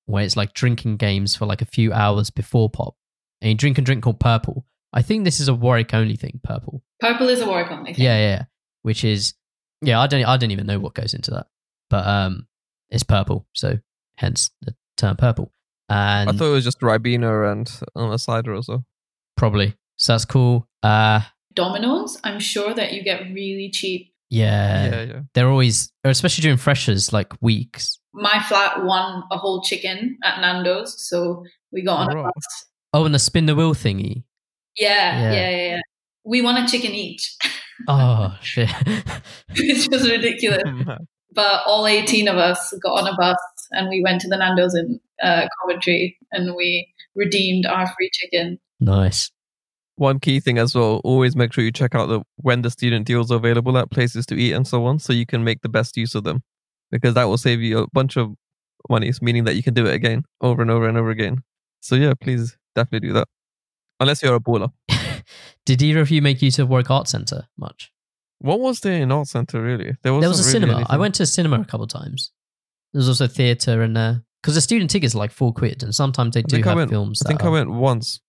where 0.06 0.22
it's 0.22 0.36
like 0.36 0.54
drinking 0.54 0.96
games 0.96 1.34
for 1.34 1.44
like 1.44 1.60
a 1.60 1.66
few 1.66 1.92
hours 1.92 2.30
before 2.30 2.70
pop, 2.70 2.94
and 3.40 3.50
you 3.50 3.56
drink 3.56 3.78
a 3.78 3.82
drink 3.82 4.04
called 4.04 4.20
purple. 4.20 4.64
I 4.93 5.03
think 5.03 5.24
this 5.24 5.40
is 5.40 5.49
a 5.49 5.55
Warwick 5.55 5.95
only 5.95 6.16
thing, 6.16 6.40
purple. 6.45 6.82
Purple 7.01 7.28
is 7.28 7.40
a 7.40 7.49
work 7.49 7.70
only 7.70 7.95
thing. 7.95 8.05
Yeah, 8.05 8.16
yeah, 8.18 8.28
yeah. 8.28 8.45
Which 8.82 9.05
is 9.05 9.34
yeah, 9.80 10.01
I 10.01 10.07
don't 10.07 10.24
I 10.24 10.36
don't 10.36 10.51
even 10.51 10.66
know 10.66 10.78
what 10.78 10.95
goes 10.95 11.14
into 11.14 11.30
that, 11.32 11.47
but 11.90 12.07
um, 12.07 12.47
it's 12.90 13.03
purple, 13.03 13.47
so 13.53 13.78
hence 14.16 14.51
the 14.61 14.74
term 14.97 15.16
purple. 15.16 15.53
And 15.88 16.30
I 16.30 16.32
thought 16.32 16.51
it 16.51 16.53
was 16.53 16.64
just 16.64 16.80
Ribena 16.80 17.51
and 17.53 17.70
on 17.95 18.12
a 18.12 18.18
cider 18.18 18.55
or 18.55 18.62
so. 18.62 18.84
probably 19.36 19.74
so 19.97 20.12
that's 20.14 20.24
cool. 20.24 20.68
Uh, 20.82 21.20
Domino's, 21.55 22.18
I'm 22.24 22.40
sure 22.40 22.74
that 22.74 22.93
you 22.93 23.03
get 23.05 23.20
really 23.32 23.70
cheap. 23.70 24.12
yeah, 24.30 24.90
yeah, 24.90 25.03
yeah. 25.03 25.20
they're 25.34 25.49
always, 25.49 25.93
especially 26.05 26.43
during 26.43 26.57
freshers, 26.59 27.12
like 27.12 27.32
weeks. 27.43 27.99
My 28.14 28.43
flat 28.49 28.84
won 28.84 29.22
a 29.30 29.36
whole 29.38 29.62
chicken 29.62 30.18
at 30.24 30.40
Nando's, 30.40 31.07
so 31.07 31.45
we 31.70 31.82
got 31.82 31.99
on 32.09 32.12
a 32.12 32.16
Right. 32.16 32.32
bus. 32.34 32.64
Oh, 32.95 33.05
and 33.05 33.14
the 33.14 33.18
spin 33.18 33.47
the 33.47 33.55
wheel 33.55 33.74
thingy. 33.74 34.24
Yeah, 34.76 35.20
Yeah. 35.20 35.32
yeah, 35.32 35.50
yeah, 35.50 35.66
yeah. 35.76 35.80
We 36.24 36.40
want 36.42 36.58
a 36.58 36.66
chicken 36.70 36.92
each, 36.92 37.34
Oh 37.88 38.36
shit! 38.40 38.70
which 39.58 39.88
was 39.90 40.08
ridiculous. 40.10 40.62
But 41.34 41.62
all 41.66 41.86
18 41.86 42.28
of 42.28 42.36
us 42.36 42.74
got 42.82 43.00
on 43.00 43.06
a 43.08 43.16
bus 43.16 43.38
and 43.70 43.88
we 43.88 44.02
went 44.02 44.20
to 44.20 44.28
the 44.28 44.36
Nando's 44.36 44.74
in 44.74 45.00
uh, 45.22 45.48
Coventry 45.62 46.18
and 46.30 46.54
we 46.54 46.92
redeemed 47.16 47.64
our 47.64 47.86
free 47.86 48.10
chicken. 48.12 48.58
nice. 48.80 49.30
One 49.96 50.20
key 50.20 50.40
thing 50.40 50.58
as 50.58 50.74
well, 50.74 51.00
always 51.04 51.34
make 51.34 51.52
sure 51.54 51.64
you 51.64 51.72
check 51.72 51.94
out 51.94 52.06
the 52.08 52.20
when 52.36 52.60
the 52.62 52.70
student 52.70 53.06
deals 53.06 53.30
are 53.30 53.36
available 53.36 53.78
at 53.78 53.90
places 53.90 54.26
to 54.26 54.34
eat 54.34 54.52
and 54.52 54.66
so 54.66 54.84
on, 54.84 54.98
so 54.98 55.12
you 55.12 55.24
can 55.26 55.42
make 55.42 55.62
the 55.62 55.68
best 55.70 55.96
use 55.96 56.14
of 56.14 56.24
them. 56.24 56.42
Because 56.90 57.14
that 57.14 57.24
will 57.24 57.38
save 57.38 57.60
you 57.62 57.78
a 57.78 57.86
bunch 57.92 58.16
of 58.18 58.34
monies, 58.90 59.22
meaning 59.22 59.44
that 59.44 59.54
you 59.54 59.62
can 59.62 59.74
do 59.74 59.86
it 59.86 59.94
again, 59.94 60.24
over 60.40 60.60
and 60.60 60.70
over 60.70 60.86
and 60.88 60.98
over 60.98 61.10
again. 61.10 61.42
So 61.80 61.94
yeah, 61.94 62.12
please 62.20 62.56
definitely 62.74 63.08
do 63.08 63.14
that. 63.14 63.28
Unless 64.03 64.22
you're 64.22 64.34
a 64.34 64.40
baller. 64.40 64.72
Did 65.66 65.80
either 65.80 66.00
of 66.00 66.11
you 66.11 66.20
make 66.20 66.42
use 66.42 66.59
of 66.59 66.68
Warwick 66.68 66.90
Art 66.90 67.07
Centre 67.07 67.46
much? 67.57 67.92
What 68.40 68.59
was 68.59 68.80
there 68.80 69.00
in 69.00 69.12
Art 69.12 69.28
Centre 69.28 69.62
really? 69.62 69.96
There, 70.03 70.18
there 70.18 70.28
was 70.28 70.40
a 70.40 70.42
really 70.42 70.66
cinema. 70.66 70.86
I 70.88 70.96
went 70.96 71.14
to 71.16 71.22
a 71.22 71.26
cinema 71.26 71.61
a 71.61 71.64
couple 71.64 71.84
of 71.84 71.90
times. 71.90 72.32
There 72.92 72.98
was 72.98 73.09
also 73.09 73.28
theatre 73.28 73.80
and 73.82 73.96
uh, 73.96 74.14
Because 74.42 74.57
the 74.57 74.61
student 74.61 74.90
tickets 74.90 75.14
are 75.14 75.18
like 75.18 75.30
four 75.30 75.53
quid, 75.55 75.84
and 75.84 75.94
sometimes 75.94 76.34
they 76.34 76.42
do 76.42 76.61
have 76.62 76.74
went- 76.74 76.90
films. 76.90 77.22
I 77.24 77.28
think 77.28 77.44
I 77.44 77.48
went 77.48 77.70
once, 77.70 78.20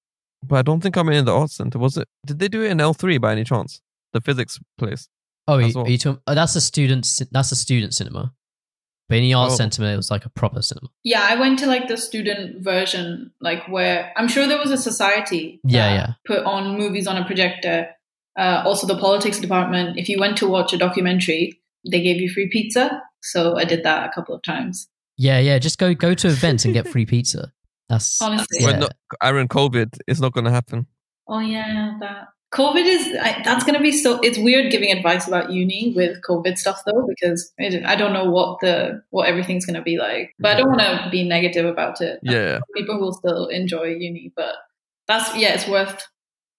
but 0.43 0.57
I 0.57 0.61
don't 0.61 0.79
think 0.79 0.95
I 0.95 1.01
went 1.01 1.15
in 1.15 1.25
the 1.25 1.33
Art 1.33 1.49
center. 1.49 1.79
Was 1.79 1.97
it? 1.97 2.07
Did 2.23 2.37
they 2.37 2.47
do 2.47 2.61
it 2.61 2.69
in 2.69 2.79
L 2.79 2.93
three 2.93 3.17
by 3.17 3.31
any 3.31 3.43
chance? 3.43 3.81
The 4.13 4.21
physics 4.21 4.59
place. 4.77 5.09
Oh, 5.47 5.55
are 5.55 5.61
you, 5.63 5.73
well. 5.73 5.89
you 5.89 5.97
talking, 5.97 6.21
oh, 6.27 6.35
that's 6.35 6.55
a 6.55 6.61
student. 6.61 7.09
That's 7.31 7.51
a 7.51 7.55
student 7.55 7.95
cinema. 7.95 8.31
But 9.09 9.17
in 9.17 9.23
the 9.23 9.33
art 9.33 9.51
Oh. 9.51 9.55
center, 9.55 9.83
it 9.83 9.95
was 9.97 10.09
like 10.09 10.25
a 10.25 10.29
proper 10.29 10.61
cinema. 10.61 10.87
Yeah, 11.03 11.25
I 11.29 11.35
went 11.35 11.59
to 11.59 11.67
like 11.67 11.87
the 11.87 11.97
student 11.97 12.63
version, 12.63 13.31
like 13.41 13.67
where 13.67 14.11
I'm 14.17 14.27
sure 14.27 14.47
there 14.47 14.57
was 14.57 14.71
a 14.71 14.77
society 14.77 15.59
Yeah, 15.63 15.89
that 15.89 15.93
yeah. 15.95 16.13
put 16.25 16.45
on 16.45 16.77
movies 16.77 17.05
on 17.07 17.17
a 17.17 17.25
projector. 17.25 17.89
Uh, 18.39 18.63
also, 18.65 18.87
the 18.87 18.97
politics 18.97 19.39
department. 19.39 19.97
If 19.99 20.09
you 20.09 20.19
went 20.19 20.37
to 20.37 20.47
watch 20.47 20.73
a 20.73 20.77
documentary, 20.77 21.61
they 21.89 22.01
gave 22.01 22.19
you 22.21 22.29
free 22.29 22.49
pizza. 22.49 23.01
So 23.21 23.57
I 23.57 23.65
did 23.65 23.83
that 23.83 24.09
a 24.09 24.11
couple 24.13 24.33
of 24.33 24.41
times. 24.41 24.87
Yeah, 25.17 25.37
yeah. 25.39 25.59
Just 25.59 25.77
go 25.77 25.93
go 25.93 26.13
to 26.15 26.27
events 26.27 26.65
and 26.65 26.73
get 26.73 26.87
free 26.93 27.05
pizza. 27.05 27.51
That's 27.89 28.19
Honestly. 28.21 28.59
yeah. 28.61 28.65
When 28.67 28.79
not, 28.79 28.93
Aaron, 29.21 29.47
COVID 29.47 29.99
it's 30.07 30.19
not 30.21 30.31
going 30.33 30.45
to 30.45 30.51
happen. 30.51 30.87
Oh 31.27 31.39
yeah, 31.39 31.97
that 31.99 32.29
COVID 32.53 32.85
is 32.85 33.07
I, 33.19 33.41
that's 33.43 33.63
going 33.63 33.75
to 33.75 33.81
be 33.81 33.91
so. 33.91 34.19
It's 34.21 34.37
weird 34.37 34.71
giving 34.71 34.91
advice 34.91 35.27
about 35.27 35.51
uni 35.51 35.91
with 35.95 36.21
COVID 36.21 36.57
stuff 36.57 36.83
though, 36.85 37.07
because 37.07 37.51
I 37.59 37.95
don't- 37.95 38.13
know 38.13 38.29
what 38.29 38.59
the 38.61 39.01
what 39.09 39.27
everything's 39.27 39.65
going 39.65 39.75
to 39.75 39.81
be 39.81 39.97
like. 39.97 40.33
But 40.39 40.55
I 40.55 40.57
don't 40.59 40.69
want 40.69 40.81
to 40.81 41.09
be 41.09 41.27
negative 41.27 41.65
about 41.65 41.99
it. 41.99 42.19
Yeah. 42.21 42.59
people 42.75 42.99
will 42.99 43.13
still 43.13 43.47
enjoy 43.47 43.85
uni, 43.85 44.31
but 44.35 44.55
that's 45.07 45.35
yeah, 45.35 45.55
it's 45.55 45.67
worth. 45.67 46.07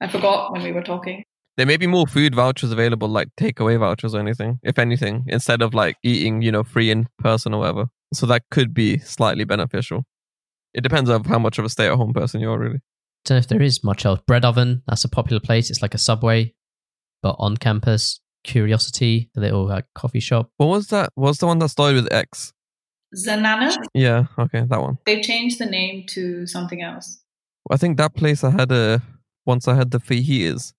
I 0.00 0.08
forgot 0.08 0.52
when 0.52 0.62
we 0.64 0.72
were 0.72 0.82
talking. 0.82 1.22
There 1.56 1.66
may 1.66 1.76
be 1.76 1.86
more 1.86 2.08
food 2.08 2.34
vouchers 2.34 2.72
available, 2.72 3.06
like 3.06 3.28
takeaway 3.38 3.78
vouchers 3.78 4.14
or 4.14 4.18
anything, 4.18 4.58
if 4.64 4.76
anything, 4.78 5.24
instead 5.28 5.62
of 5.62 5.72
like 5.72 5.96
eating, 6.02 6.42
you 6.42 6.50
know, 6.50 6.64
free 6.64 6.90
in 6.90 7.06
person 7.20 7.54
or 7.54 7.60
whatever. 7.60 7.86
So 8.12 8.26
that 8.26 8.42
could 8.50 8.74
be 8.74 8.98
slightly 8.98 9.44
beneficial. 9.44 10.02
It 10.72 10.80
depends 10.82 11.08
on 11.08 11.22
how 11.22 11.38
much 11.38 11.60
of 11.60 11.64
a 11.64 11.68
stay 11.68 11.86
at 11.86 11.94
home 11.94 12.12
person 12.12 12.40
you 12.40 12.50
are, 12.50 12.58
really. 12.58 12.80
Don't 13.24 13.36
know 13.36 13.38
if 13.38 13.48
there 13.48 13.62
is 13.62 13.82
much 13.82 14.04
else. 14.04 14.20
Bread 14.26 14.44
oven, 14.44 14.82
that's 14.86 15.04
a 15.04 15.08
popular 15.08 15.40
place. 15.40 15.70
It's 15.70 15.80
like 15.82 15.94
a 15.94 15.98
subway, 15.98 16.54
but 17.22 17.36
on 17.38 17.56
campus. 17.56 18.20
Curiosity, 18.44 19.30
the 19.34 19.40
little 19.40 19.66
like 19.66 19.86
coffee 19.94 20.20
shop. 20.20 20.50
What 20.58 20.66
was 20.66 20.88
that? 20.88 21.08
What's 21.14 21.38
the 21.38 21.46
one 21.46 21.58
that 21.60 21.70
started 21.70 21.94
with 22.04 22.12
X? 22.12 22.52
Xanana, 23.16 23.74
Yeah, 23.94 24.26
okay, 24.38 24.64
that 24.68 24.80
one. 24.80 24.98
they've 25.06 25.22
changed 25.24 25.58
the 25.58 25.64
name 25.66 26.04
to 26.08 26.46
something 26.46 26.82
else. 26.82 27.20
I 27.70 27.78
think 27.78 27.96
that 27.96 28.14
place 28.14 28.44
I 28.44 28.50
had 28.50 28.70
a 28.70 29.00
once 29.46 29.66
I 29.66 29.74
had 29.74 29.90
the 29.92 29.98
fajitas. 29.98 30.74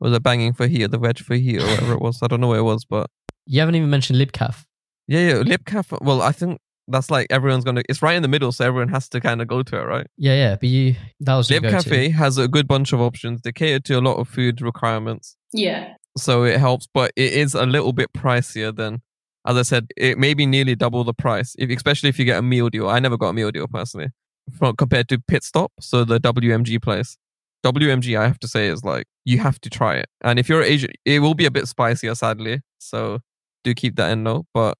Was 0.00 0.12
it 0.14 0.22
banging 0.22 0.54
fajita, 0.54 0.90
the 0.90 0.98
veg 0.98 1.16
fajita, 1.16 1.60
or 1.62 1.66
whatever 1.66 1.92
it 1.94 2.00
was? 2.00 2.22
I 2.22 2.28
don't 2.28 2.40
know 2.40 2.48
where 2.48 2.60
it 2.60 2.62
was, 2.62 2.84
but 2.84 3.10
You 3.46 3.60
haven't 3.60 3.74
even 3.74 3.90
mentioned 3.90 4.18
Libcaf. 4.18 4.64
yeah, 5.06 5.20
yeah, 5.20 5.34
Lib 5.40 5.64
Cafe. 5.66 5.98
Well, 6.00 6.22
I 6.22 6.32
think 6.32 6.60
that's 6.88 7.10
like 7.10 7.26
everyone's 7.30 7.64
gonna. 7.64 7.82
It's 7.88 8.02
right 8.02 8.16
in 8.16 8.22
the 8.22 8.28
middle, 8.28 8.52
so 8.52 8.64
everyone 8.64 8.88
has 8.88 9.08
to 9.10 9.20
kind 9.20 9.42
of 9.42 9.48
go 9.48 9.62
to 9.62 9.76
it, 9.76 9.84
right? 9.84 10.06
Yeah, 10.16 10.34
yeah. 10.34 10.56
But 10.56 10.68
you 10.68 10.96
that 11.20 11.34
was 11.34 11.50
your 11.50 11.60
Lib. 11.60 11.70
Cafe 11.70 12.10
has 12.10 12.38
a 12.38 12.48
good 12.48 12.68
bunch 12.68 12.92
of 12.92 13.00
options. 13.00 13.42
They 13.42 13.52
cater 13.52 13.80
to 13.80 13.98
a 13.98 14.00
lot 14.00 14.16
of 14.16 14.28
food 14.28 14.60
requirements, 14.60 15.36
Yeah, 15.52 15.94
so 16.16 16.44
it 16.44 16.58
helps. 16.58 16.86
But 16.92 17.12
it 17.16 17.32
is 17.32 17.54
a 17.54 17.66
little 17.66 17.92
bit 17.92 18.12
pricier 18.12 18.74
than, 18.74 19.02
as 19.46 19.56
I 19.56 19.62
said, 19.62 19.88
it 19.96 20.18
may 20.18 20.34
be 20.34 20.46
nearly 20.46 20.74
double 20.74 21.04
the 21.04 21.14
price. 21.14 21.54
If, 21.58 21.70
especially 21.70 22.08
if 22.08 22.18
you 22.18 22.24
get 22.24 22.38
a 22.38 22.42
meal 22.42 22.68
deal. 22.68 22.88
I 22.88 22.98
never 23.00 23.16
got 23.16 23.30
a 23.30 23.32
meal 23.32 23.50
deal 23.50 23.66
personally, 23.66 24.08
from 24.56 24.76
compared 24.76 25.08
to 25.08 25.18
Pit 25.26 25.42
Stop, 25.44 25.72
so 25.80 26.04
the 26.04 26.20
WMG 26.20 26.80
place. 26.80 27.16
WMG, 27.64 28.16
I 28.16 28.28
have 28.28 28.38
to 28.40 28.48
say, 28.48 28.68
is 28.68 28.84
like 28.84 29.06
you 29.24 29.38
have 29.38 29.60
to 29.62 29.70
try 29.70 29.96
it. 29.96 30.06
And 30.22 30.38
if 30.38 30.48
you're 30.48 30.62
Asian, 30.62 30.90
it 31.04 31.18
will 31.18 31.34
be 31.34 31.46
a 31.46 31.50
bit 31.50 31.66
spicier, 31.66 32.14
sadly. 32.14 32.60
So 32.78 33.20
do 33.64 33.74
keep 33.74 33.96
that 33.96 34.12
in 34.12 34.22
note. 34.22 34.46
But 34.54 34.78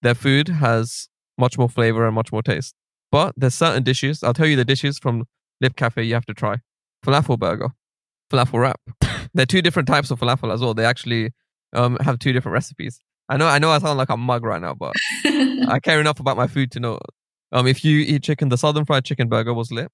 their 0.00 0.14
food 0.14 0.48
has 0.48 1.08
much 1.38 1.58
more 1.58 1.68
flavor 1.68 2.06
and 2.06 2.14
much 2.14 2.32
more 2.32 2.42
taste. 2.42 2.74
But 3.10 3.34
there's 3.36 3.54
certain 3.54 3.82
dishes. 3.82 4.22
I'll 4.22 4.34
tell 4.34 4.46
you 4.46 4.56
the 4.56 4.64
dishes 4.64 4.98
from 4.98 5.24
Lib 5.60 5.76
Cafe 5.76 6.02
you 6.02 6.14
have 6.14 6.26
to 6.26 6.34
try. 6.34 6.56
Falafel 7.04 7.38
burger, 7.38 7.70
falafel 8.30 8.60
wrap. 8.60 8.80
They're 9.34 9.46
two 9.46 9.62
different 9.62 9.88
types 9.88 10.10
of 10.10 10.20
falafel 10.20 10.52
as 10.52 10.60
well. 10.60 10.74
They 10.74 10.84
actually 10.84 11.32
um, 11.72 11.96
have 12.00 12.18
two 12.18 12.32
different 12.32 12.54
recipes. 12.54 13.00
I 13.28 13.36
know, 13.36 13.46
I 13.46 13.58
know, 13.58 13.70
I 13.70 13.78
sound 13.78 13.98
like 13.98 14.10
a 14.10 14.16
mug 14.16 14.44
right 14.44 14.60
now, 14.60 14.74
but 14.74 14.92
I 15.24 15.78
care 15.82 16.00
enough 16.00 16.20
about 16.20 16.36
my 16.36 16.46
food 16.46 16.70
to 16.72 16.80
know. 16.80 16.98
Um, 17.52 17.66
if 17.66 17.84
you 17.84 18.00
eat 18.00 18.22
chicken, 18.22 18.48
the 18.48 18.58
southern 18.58 18.84
fried 18.84 19.04
chicken 19.04 19.28
burger 19.28 19.54
was 19.54 19.70
lit. 19.70 19.90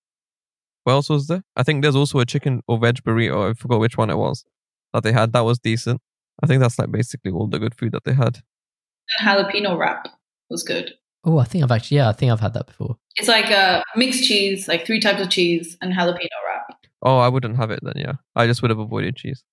What 0.84 0.92
else 0.92 1.10
was 1.10 1.26
there? 1.26 1.42
I 1.56 1.62
think 1.62 1.82
there's 1.82 1.96
also 1.96 2.18
a 2.20 2.24
chicken 2.24 2.62
or 2.66 2.78
veg 2.78 3.02
burrito. 3.02 3.50
I 3.50 3.54
forgot 3.54 3.80
which 3.80 3.96
one 3.96 4.10
it 4.10 4.16
was 4.16 4.44
that 4.92 5.02
they 5.02 5.12
had. 5.12 5.32
That 5.32 5.40
was 5.40 5.58
decent. 5.58 6.00
I 6.42 6.46
think 6.46 6.60
that's 6.60 6.78
like 6.78 6.90
basically 6.90 7.32
all 7.32 7.46
the 7.46 7.58
good 7.58 7.74
food 7.74 7.92
that 7.92 8.04
they 8.04 8.14
had. 8.14 8.34
The 8.34 9.24
jalapeno 9.24 9.76
wrap 9.76 10.08
was 10.48 10.62
good. 10.62 10.94
Oh, 11.24 11.38
I 11.38 11.44
think 11.44 11.64
I've 11.64 11.72
actually 11.72 11.98
yeah, 11.98 12.08
I 12.08 12.12
think 12.12 12.32
I've 12.32 12.40
had 12.40 12.54
that 12.54 12.66
before. 12.66 12.96
It's 13.16 13.28
like 13.28 13.50
a 13.50 13.82
mixed 13.96 14.24
cheese, 14.24 14.68
like 14.68 14.86
three 14.86 15.00
types 15.00 15.20
of 15.20 15.30
cheese 15.30 15.76
and 15.80 15.92
jalapeno 15.92 16.28
wrap. 16.46 16.78
Oh, 17.02 17.18
I 17.18 17.28
wouldn't 17.28 17.56
have 17.56 17.70
it 17.70 17.80
then. 17.82 17.94
Yeah, 17.96 18.12
I 18.34 18.46
just 18.46 18.62
would 18.62 18.70
have 18.70 18.78
avoided 18.78 19.16
cheese. 19.16 19.44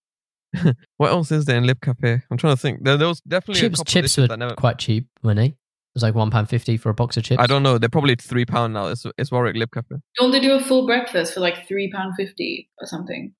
what 0.98 1.12
else 1.12 1.32
is 1.32 1.46
there 1.46 1.58
in 1.58 1.66
Lib 1.66 1.82
Cafe? 1.82 2.22
I'm 2.30 2.38
trying 2.38 2.56
to 2.56 2.62
think. 2.62 2.84
There, 2.84 2.98
there 2.98 3.08
was 3.08 3.22
definitely 3.22 3.60
a 3.60 3.64
chips 3.64 3.80
couple 3.80 3.92
chips 3.92 4.04
dishes 4.14 4.18
were 4.24 4.28
that 4.28 4.40
never. 4.40 4.56
quite 4.56 4.78
cheap, 4.78 5.08
weren't 5.24 5.38
they? 5.38 5.48
It 5.48 5.56
was 5.96 6.04
like 6.04 6.16
one 6.16 6.30
pound 6.30 6.50
fifty 6.50 6.78
for 6.78 6.90
a 6.90 6.94
box 6.94 7.18
of 7.18 7.24
chips. 7.24 7.42
I 7.42 7.48
don't 7.48 7.64
know. 7.64 7.78
They're 7.78 7.90
probably 7.90 8.16
three 8.16 8.46
pound 8.46 8.74
now. 8.74 8.88
It's 8.88 9.06
it's 9.18 9.32
Warwick 9.32 9.56
Lib 9.56 9.72
Cafe. 9.72 9.96
Don't 10.18 10.32
they 10.32 10.40
do 10.40 10.54
a 10.54 10.60
full 10.60 10.86
breakfast 10.86 11.34
for 11.34 11.40
like 11.40 11.68
three 11.68 11.92
pound 11.92 12.16
fifty 12.16 12.70
or 12.80 12.88
something? 12.88 13.34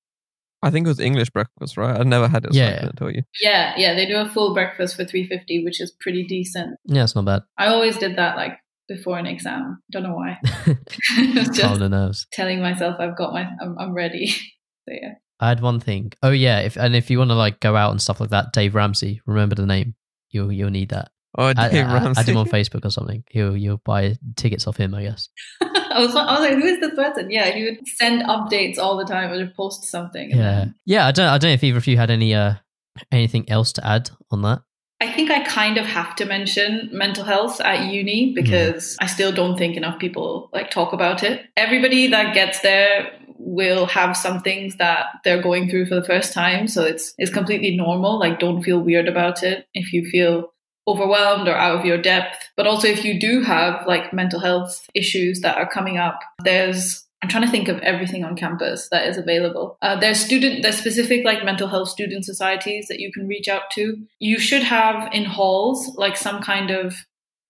I 0.62 0.70
think 0.70 0.86
it 0.86 0.88
was 0.88 1.00
English 1.00 1.30
breakfast, 1.30 1.76
right? 1.76 1.98
I 2.00 2.02
never 2.02 2.28
had 2.28 2.44
it, 2.46 2.54
so 2.54 2.60
I 2.60 2.64
Yeah. 2.64 2.78
couldn't 2.80 2.96
tell 2.96 3.10
you. 3.10 3.22
Yeah, 3.40 3.74
yeah, 3.76 3.94
they 3.94 4.06
do 4.06 4.16
a 4.16 4.28
full 4.28 4.54
breakfast 4.54 4.96
for 4.96 5.04
three 5.04 5.26
fifty, 5.28 5.62
which 5.64 5.80
is 5.80 5.92
pretty 6.00 6.24
decent. 6.24 6.78
Yeah, 6.86 7.04
it's 7.04 7.14
not 7.14 7.24
bad. 7.26 7.42
I 7.58 7.66
always 7.66 7.96
did 7.98 8.16
that 8.16 8.36
like 8.36 8.58
before 8.88 9.18
an 9.18 9.26
exam. 9.26 9.82
Don't 9.90 10.02
know 10.04 10.14
why. 10.14 10.38
It's 10.66 10.78
Calm 11.16 11.52
just 11.54 11.80
the 11.80 11.88
nerves. 11.88 12.26
telling 12.32 12.60
myself 12.60 12.96
I've 12.98 13.16
got 13.16 13.32
my, 13.32 13.46
I'm, 13.60 13.76
I'm 13.78 13.92
ready. 13.92 14.28
so 14.28 14.88
yeah. 14.88 15.14
I 15.40 15.48
had 15.48 15.60
one 15.60 15.80
thing. 15.80 16.12
Oh 16.22 16.30
yeah, 16.30 16.60
if 16.60 16.76
and 16.76 16.96
if 16.96 17.10
you 17.10 17.18
want 17.18 17.30
to 17.30 17.34
like 17.34 17.60
go 17.60 17.76
out 17.76 17.90
and 17.90 18.00
stuff 18.00 18.20
like 18.20 18.30
that, 18.30 18.52
Dave 18.52 18.74
Ramsey, 18.74 19.20
remember 19.26 19.54
the 19.54 19.66
name. 19.66 19.94
You'll 20.30 20.50
you'll 20.50 20.70
need 20.70 20.88
that. 20.90 21.10
Oh, 21.38 21.48
Add, 21.48 21.56
Dave 21.70 21.84
add- 21.84 21.92
Ramsey. 21.92 22.20
add 22.20 22.28
him 22.30 22.36
on 22.38 22.46
Facebook 22.48 22.86
or 22.86 22.90
something. 22.90 23.22
He'll 23.30 23.54
you'll 23.56 23.82
buy 23.84 24.16
tickets 24.36 24.66
off 24.66 24.78
him, 24.78 24.94
I 24.94 25.02
guess. 25.02 25.28
I 25.96 26.00
was, 26.00 26.14
I 26.14 26.38
was 26.38 26.40
like, 26.40 26.58
who 26.58 26.64
is 26.64 26.80
this 26.80 26.94
person? 26.94 27.30
Yeah, 27.30 27.50
he 27.50 27.64
would 27.64 27.88
send 27.88 28.22
updates 28.22 28.78
all 28.78 28.96
the 28.96 29.04
time 29.04 29.32
or 29.32 29.46
post 29.56 29.84
something. 29.84 30.30
Yeah, 30.30 30.66
yeah. 30.84 31.06
I 31.06 31.12
don't 31.12 31.26
I 31.26 31.38
don't 31.38 31.50
know 31.50 31.54
if 31.54 31.64
either 31.64 31.78
of 31.78 31.86
you 31.86 31.96
had 31.96 32.10
any 32.10 32.34
uh 32.34 32.54
anything 33.10 33.48
else 33.48 33.72
to 33.74 33.86
add 33.86 34.10
on 34.30 34.42
that. 34.42 34.62
I 35.00 35.12
think 35.12 35.30
I 35.30 35.44
kind 35.44 35.76
of 35.76 35.84
have 35.84 36.16
to 36.16 36.24
mention 36.24 36.88
mental 36.92 37.24
health 37.24 37.60
at 37.60 37.92
uni 37.92 38.32
because 38.34 38.96
I 39.00 39.06
still 39.06 39.30
don't 39.30 39.58
think 39.58 39.76
enough 39.76 39.98
people 39.98 40.48
like 40.52 40.70
talk 40.70 40.92
about 40.92 41.22
it. 41.22 41.46
Everybody 41.56 42.08
that 42.08 42.34
gets 42.34 42.60
there 42.60 43.10
will 43.38 43.86
have 43.86 44.16
some 44.16 44.40
things 44.40 44.76
that 44.76 45.06
they're 45.22 45.42
going 45.42 45.68
through 45.68 45.86
for 45.86 45.94
the 45.94 46.04
first 46.04 46.32
time, 46.32 46.66
so 46.68 46.82
it's 46.84 47.14
it's 47.18 47.32
completely 47.32 47.76
normal. 47.76 48.18
Like 48.18 48.38
don't 48.38 48.62
feel 48.62 48.80
weird 48.80 49.08
about 49.08 49.42
it 49.42 49.66
if 49.74 49.92
you 49.92 50.08
feel 50.08 50.52
overwhelmed 50.88 51.48
or 51.48 51.54
out 51.56 51.78
of 51.78 51.84
your 51.84 52.00
depth. 52.00 52.36
But 52.56 52.66
also 52.66 52.86
if 52.88 53.04
you 53.04 53.18
do 53.18 53.42
have 53.42 53.86
like 53.86 54.12
mental 54.12 54.40
health 54.40 54.86
issues 54.94 55.40
that 55.40 55.56
are 55.58 55.68
coming 55.68 55.98
up, 55.98 56.20
there's 56.44 57.02
I'm 57.22 57.30
trying 57.30 57.44
to 57.44 57.50
think 57.50 57.68
of 57.68 57.78
everything 57.80 58.24
on 58.24 58.36
campus 58.36 58.88
that 58.90 59.08
is 59.08 59.16
available. 59.16 59.78
Uh, 59.82 59.98
there's 59.98 60.20
student, 60.20 60.62
there's 60.62 60.76
specific 60.76 61.24
like 61.24 61.44
mental 61.44 61.66
health 61.66 61.88
student 61.88 62.24
societies 62.26 62.86
that 62.88 63.00
you 63.00 63.10
can 63.10 63.26
reach 63.26 63.48
out 63.48 63.62
to. 63.72 63.96
You 64.20 64.38
should 64.38 64.62
have 64.62 65.12
in 65.14 65.24
halls 65.24 65.92
like 65.96 66.16
some 66.16 66.42
kind 66.42 66.70
of 66.70 66.94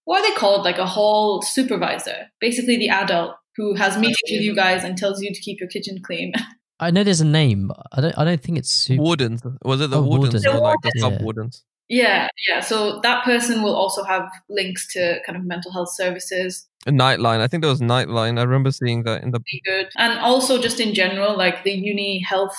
what 0.04 0.24
are 0.24 0.28
they 0.30 0.36
called? 0.36 0.64
Like 0.64 0.78
a 0.78 0.86
hall 0.86 1.42
supervisor, 1.42 2.30
basically 2.40 2.76
the 2.76 2.88
adult 2.90 3.34
who 3.56 3.74
has 3.74 3.96
meetings 3.98 4.16
with 4.30 4.40
you 4.42 4.54
guys 4.54 4.84
and 4.84 4.96
tells 4.96 5.20
you 5.20 5.34
to 5.34 5.40
keep 5.40 5.58
your 5.58 5.68
kitchen 5.68 6.00
clean. 6.02 6.32
I 6.80 6.90
know 6.90 7.02
there's 7.02 7.22
a 7.22 7.26
name, 7.26 7.68
but 7.68 7.82
I 7.92 8.00
don't 8.02 8.18
I 8.18 8.24
don't 8.24 8.40
think 8.42 8.58
it's 8.58 8.70
super. 8.70 9.02
Wardens. 9.02 9.42
Was 9.64 9.80
it 9.80 9.90
the 9.90 9.98
Oh, 9.98 10.02
wardens 10.02 10.44
wardens. 10.44 10.46
or 10.46 10.60
like 10.60 10.78
the 10.82 10.92
Yeah. 10.94 11.02
sub 11.02 11.22
wardens? 11.22 11.64
Yeah, 11.88 12.28
yeah. 12.48 12.60
So 12.60 13.00
that 13.00 13.24
person 13.24 13.62
will 13.62 13.74
also 13.74 14.02
have 14.04 14.28
links 14.48 14.92
to 14.94 15.20
kind 15.24 15.36
of 15.36 15.44
mental 15.44 15.72
health 15.72 15.90
services. 15.92 16.66
Nightline. 16.86 17.40
I 17.40 17.48
think 17.48 17.62
there 17.62 17.70
was 17.70 17.80
Nightline. 17.80 18.38
I 18.38 18.42
remember 18.42 18.70
seeing 18.70 19.04
that 19.04 19.22
in 19.22 19.30
the. 19.30 19.40
be 19.40 19.62
good. 19.64 19.88
And 19.96 20.18
also 20.18 20.60
just 20.60 20.80
in 20.80 20.94
general, 20.94 21.36
like 21.36 21.64
the 21.64 21.72
uni 21.72 22.20
health 22.20 22.56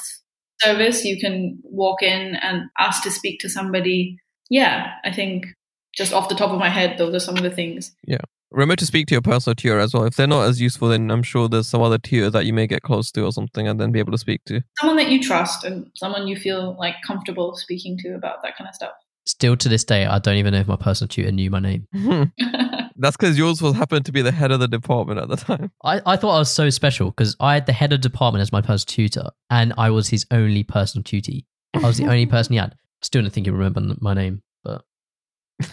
service, 0.61 1.05
you 1.05 1.19
can 1.19 1.59
walk 1.63 2.01
in 2.01 2.35
and 2.35 2.63
ask 2.77 3.03
to 3.03 3.11
speak 3.11 3.39
to 3.41 3.49
somebody. 3.49 4.17
Yeah, 4.49 4.91
I 5.03 5.11
think 5.11 5.47
just 5.95 6.13
off 6.13 6.29
the 6.29 6.35
top 6.35 6.51
of 6.51 6.59
my 6.59 6.69
head, 6.69 6.97
those 6.97 7.13
are 7.13 7.19
some 7.19 7.37
of 7.37 7.43
the 7.43 7.51
things. 7.51 7.95
Yeah. 8.05 8.21
Remember 8.51 8.77
to 8.77 8.85
speak 8.85 9.07
to 9.07 9.15
your 9.15 9.21
personal 9.21 9.55
tutor 9.55 9.79
as 9.79 9.93
well. 9.93 10.05
If 10.05 10.15
they're 10.15 10.25
not 10.25 10.47
as 10.47 10.61
useful, 10.61 10.87
then 10.87 11.11
I'm 11.11 11.23
sure 11.23 11.49
there's 11.49 11.67
some 11.67 11.81
other 11.81 11.97
tutor 11.97 12.29
that 12.29 12.45
you 12.45 12.53
may 12.53 12.65
get 12.65 12.81
close 12.81 13.11
to 13.11 13.25
or 13.25 13.33
something, 13.33 13.67
and 13.67 13.79
then 13.79 13.91
be 13.91 13.99
able 13.99 14.13
to 14.13 14.17
speak 14.17 14.41
to. 14.45 14.61
Someone 14.79 14.95
that 14.97 15.09
you 15.09 15.21
trust 15.21 15.65
and 15.65 15.91
someone 15.95 16.27
you 16.27 16.37
feel 16.37 16.77
like 16.79 16.95
comfortable 17.05 17.55
speaking 17.57 17.97
to 17.99 18.15
about 18.15 18.41
that 18.43 18.57
kind 18.57 18.69
of 18.69 18.73
stuff. 18.73 18.93
Still 19.27 19.57
to 19.57 19.67
this 19.67 19.83
day, 19.83 20.05
I 20.05 20.19
don't 20.19 20.37
even 20.37 20.53
know 20.53 20.61
if 20.61 20.67
my 20.67 20.77
personal 20.77 21.09
tutor 21.09 21.33
knew 21.33 21.51
my 21.51 21.59
name. 21.59 21.85
That's 22.95 23.17
because 23.17 23.37
yours 23.37 23.61
was 23.61 23.75
happened 23.75 24.05
to 24.05 24.13
be 24.13 24.21
the 24.21 24.31
head 24.31 24.51
of 24.51 24.61
the 24.61 24.69
department 24.69 25.19
at 25.19 25.27
the 25.27 25.35
time. 25.35 25.71
I, 25.83 26.01
I 26.05 26.15
thought 26.15 26.35
I 26.35 26.39
was 26.39 26.49
so 26.49 26.69
special 26.69 27.11
because 27.11 27.35
I 27.41 27.55
had 27.55 27.65
the 27.65 27.73
head 27.73 27.91
of 27.91 27.99
department 27.99 28.41
as 28.41 28.53
my 28.53 28.61
personal 28.61 28.85
tutor, 28.87 29.29
and 29.49 29.73
I 29.77 29.89
was 29.89 30.07
his 30.07 30.25
only 30.31 30.63
personal 30.63 31.03
tutee. 31.03 31.45
I 31.75 31.79
was 31.79 31.97
the 31.97 32.05
only 32.05 32.25
person 32.37 32.53
he 32.53 32.59
had. 32.59 32.75
Still 33.01 33.21
don't 33.21 33.31
think 33.31 33.47
he 33.47 33.51
remembered 33.51 34.01
my 34.01 34.13
name, 34.13 34.41
but 34.63 34.85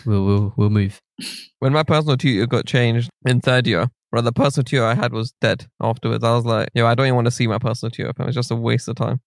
we'll 0.05 0.25
we'll, 0.25 0.55
we'll 0.57 0.71
move. 0.71 1.01
When 1.61 1.73
my 1.73 1.85
personal 1.85 2.17
tutor 2.17 2.47
got 2.47 2.67
changed 2.67 3.09
in 3.25 3.41
third 3.41 3.69
year, 3.69 3.87
right, 4.13 4.25
the 4.25 4.33
personal 4.33 4.65
tutor 4.65 4.85
I 4.85 4.95
had 4.95 5.13
was 5.13 5.33
dead 5.41 5.69
afterwards. 5.81 6.25
I 6.25 6.35
was 6.35 6.45
like, 6.45 6.71
yo, 6.75 6.87
I 6.87 6.97
don't 6.97 7.07
even 7.07 7.15
want 7.15 7.27
to 7.27 7.31
see 7.31 7.47
my 7.47 7.59
personal 7.59 7.93
tutor. 7.93 8.11
It 8.11 8.19
was 8.19 8.35
just 8.35 8.51
a 8.51 8.57
waste 8.57 8.89
of 8.89 8.97
time. 8.97 9.21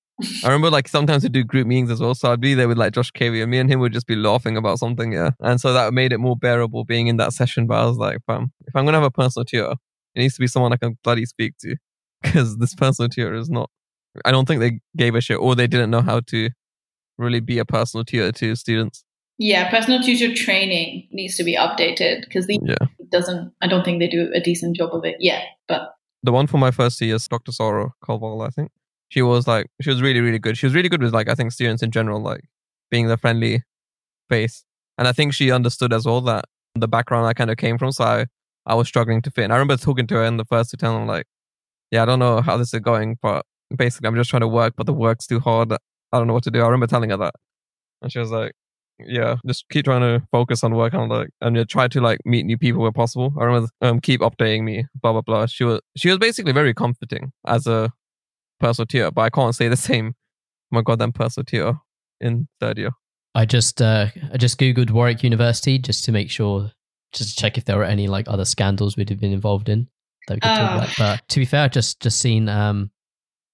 I 0.44 0.48
remember 0.48 0.70
like 0.72 0.88
sometimes 0.88 1.24
we 1.24 1.30
do 1.30 1.44
group 1.44 1.68
meetings 1.68 1.92
as 1.92 2.00
well. 2.00 2.16
So 2.16 2.32
I'd 2.32 2.42
be 2.42 2.54
there 2.56 2.68
with 2.68 2.78
like 2.78 2.94
Josh 2.94 3.12
Cavey 3.12 3.42
and 3.42 3.52
me 3.52 3.60
and 3.60 3.70
him 3.72 3.80
would 3.80 3.94
just 3.94 4.08
be 4.08 4.16
laughing 4.16 4.58
about 4.58 4.80
something. 4.80 5.12
Yeah. 5.12 5.32
And 5.40 5.62
so 5.62 5.74
that 5.74 5.94
made 5.94 6.12
it 6.12 6.18
more 6.18 6.36
bearable 6.36 6.86
being 6.86 7.08
in 7.08 7.18
that 7.18 7.34
session. 7.34 7.68
But 7.68 7.76
I 7.82 7.86
was 7.86 7.98
like, 7.98 8.18
fam, 8.26 8.52
if 8.66 8.76
I'm 8.76 8.86
going 8.86 8.94
to 8.94 9.00
have 9.00 9.08
a 9.08 9.12
personal 9.12 9.46
tutor, 9.46 9.76
it 10.16 10.20
needs 10.20 10.34
to 10.36 10.40
be 10.40 10.48
someone 10.48 10.74
I 10.74 10.78
can 10.78 10.98
bloody 11.04 11.26
speak 11.26 11.54
to 11.60 11.76
because 12.24 12.58
this 12.58 12.74
personal 12.74 13.10
tutor 13.10 13.36
is 13.36 13.50
not, 13.50 13.70
I 14.26 14.32
don't 14.32 14.48
think 14.48 14.60
they 14.60 14.80
gave 14.96 15.14
a 15.14 15.22
shit 15.22 15.38
or 15.38 15.54
they 15.56 15.68
didn't 15.68 15.92
know 15.92 16.02
how 16.02 16.22
to 16.22 16.50
really 17.20 17.40
be 17.40 17.60
a 17.60 17.66
personal 17.66 18.04
tutor 18.04 18.32
to 18.32 18.56
students. 18.56 19.04
Yeah, 19.38 19.70
personal 19.70 20.02
tutor 20.02 20.34
training 20.34 21.08
needs 21.12 21.36
to 21.38 21.44
be 21.44 21.56
updated 21.56 22.22
because 22.22 22.48
the 22.48 22.60
Yeah. 22.64 22.88
doesn't. 23.12 23.54
I 23.62 23.68
don't 23.68 23.86
think 23.86 24.00
they 24.00 24.08
do 24.08 24.32
a 24.34 24.40
decent 24.40 24.76
job 24.76 24.96
of 24.96 25.06
it 25.06 25.18
yet. 25.20 25.44
But 25.68 25.94
The 26.24 26.32
one 26.32 26.48
for 26.48 26.58
my 26.58 26.72
first 26.72 27.00
year 27.02 27.16
is 27.16 27.28
Dr. 27.28 27.52
Sora 27.52 27.92
Koval, 28.04 28.44
I 28.46 28.50
think. 28.50 28.72
She 29.10 29.22
was 29.22 29.48
like, 29.48 29.68
she 29.82 29.90
was 29.90 30.02
really, 30.02 30.20
really 30.20 30.40
good. 30.40 30.58
She 30.58 30.66
was 30.66 30.76
really 30.76 30.90
good 30.90 31.02
with 31.02 31.14
like, 31.14 31.30
I 31.30 31.36
think 31.36 31.52
students 31.52 31.82
in 31.82 31.92
general, 31.92 32.22
like 32.22 32.42
being 32.92 33.08
the 33.08 33.18
friendly 33.18 33.64
face. 34.30 34.64
And 34.98 35.08
I 35.08 35.12
think 35.12 35.34
she 35.34 35.52
understood 35.52 35.94
as 35.94 36.06
well 36.06 36.22
that 36.22 36.46
the 36.76 36.88
background 36.88 37.28
I 37.28 37.34
kind 37.34 37.50
of 37.50 37.58
came 37.58 37.78
from. 37.78 37.92
So 37.92 38.04
I, 38.04 38.26
I 38.66 38.76
was 38.76 38.88
struggling 38.88 39.22
to 39.22 39.32
fit. 39.32 39.46
And 39.46 39.54
I 39.54 39.56
remember 39.56 39.78
talking 39.78 40.08
to 40.08 40.16
her 40.16 40.24
in 40.24 40.38
the 40.38 40.46
first 40.46 40.72
to 40.72 40.78
tell 40.78 40.98
her 40.98 41.06
like, 41.06 41.26
yeah, 41.92 42.04
I 42.04 42.06
don't 42.06 42.20
know 42.20 42.42
how 42.42 42.58
this 42.58 42.74
is 42.74 42.80
going, 42.82 43.18
but 43.22 43.46
basically 43.76 44.08
I'm 44.08 44.16
just 44.16 44.30
trying 44.30 44.42
to 44.42 44.48
work, 44.48 44.74
but 44.76 44.86
the 44.86 44.94
work's 44.94 45.26
too 45.26 45.40
hard. 45.40 45.72
I 45.72 45.78
don't 46.12 46.28
know 46.28 46.34
what 46.34 46.44
to 46.44 46.52
do. 46.52 46.60
I 46.60 46.66
remember 46.66 46.88
telling 46.88 47.12
her 47.12 47.18
that. 47.18 47.36
And 48.02 48.12
she 48.12 48.20
was 48.20 48.32
like, 48.32 48.52
yeah, 49.00 49.36
just 49.46 49.66
keep 49.70 49.86
trying 49.86 50.02
to 50.02 50.26
focus 50.32 50.64
on 50.64 50.76
work 50.76 50.94
and 50.94 51.08
like, 51.10 51.30
and 51.40 51.70
try 51.70 51.88
to 51.88 52.02
like 52.02 52.20
meet 52.26 52.46
new 52.46 52.58
people 52.58 52.82
where 52.82 52.92
possible. 52.92 53.34
I 53.40 53.46
remember, 53.46 53.70
um, 53.82 54.02
keep 54.02 54.22
updating 54.22 54.64
me, 54.64 54.86
blah, 55.02 55.14
blah, 55.14 55.22
blah. 55.22 55.46
She 55.46 55.64
was, 55.64 55.80
she 55.96 56.10
was 56.10 56.18
basically 56.18 56.52
very 56.52 56.74
comforting 56.74 57.32
as 57.46 57.68
a 57.68 57.92
personal 58.60 58.86
tutor, 58.86 59.12
but 59.12 59.22
I 59.22 59.30
can't 59.30 59.56
say 59.56 59.68
the 59.68 59.78
same. 59.90 60.16
My 60.72 60.82
goddamn 60.82 61.14
personal 61.14 61.46
tutor 61.46 61.78
in 62.20 62.48
third 62.60 62.78
year. 62.78 62.92
I 63.36 63.46
just 63.46 63.82
uh, 63.82 64.08
I 64.34 64.38
just 64.38 64.60
googled 64.60 64.92
Warwick 64.92 65.24
University 65.24 65.78
just 65.80 66.04
to 66.06 66.12
make 66.12 66.30
sure, 66.30 66.72
just 67.14 67.30
to 67.36 67.42
check 67.42 67.58
if 67.58 67.66
there 67.66 67.78
were 67.78 67.84
any 67.86 68.08
like 68.08 68.28
other 68.28 68.46
scandals 68.46 68.98
we'd 68.98 69.10
have 69.10 69.20
been 69.20 69.32
involved 69.32 69.70
in 69.70 69.88
that 70.28 70.36
we 70.36 70.40
could 70.42 70.48
talk 70.48 70.72
Oh. 70.72 70.76
about. 70.78 70.90
But 70.98 71.28
to 71.30 71.40
be 71.40 71.46
fair, 71.46 71.64
I 71.64 71.68
just 71.70 72.02
just 72.02 72.20
seen 72.20 72.50
um, 72.50 72.92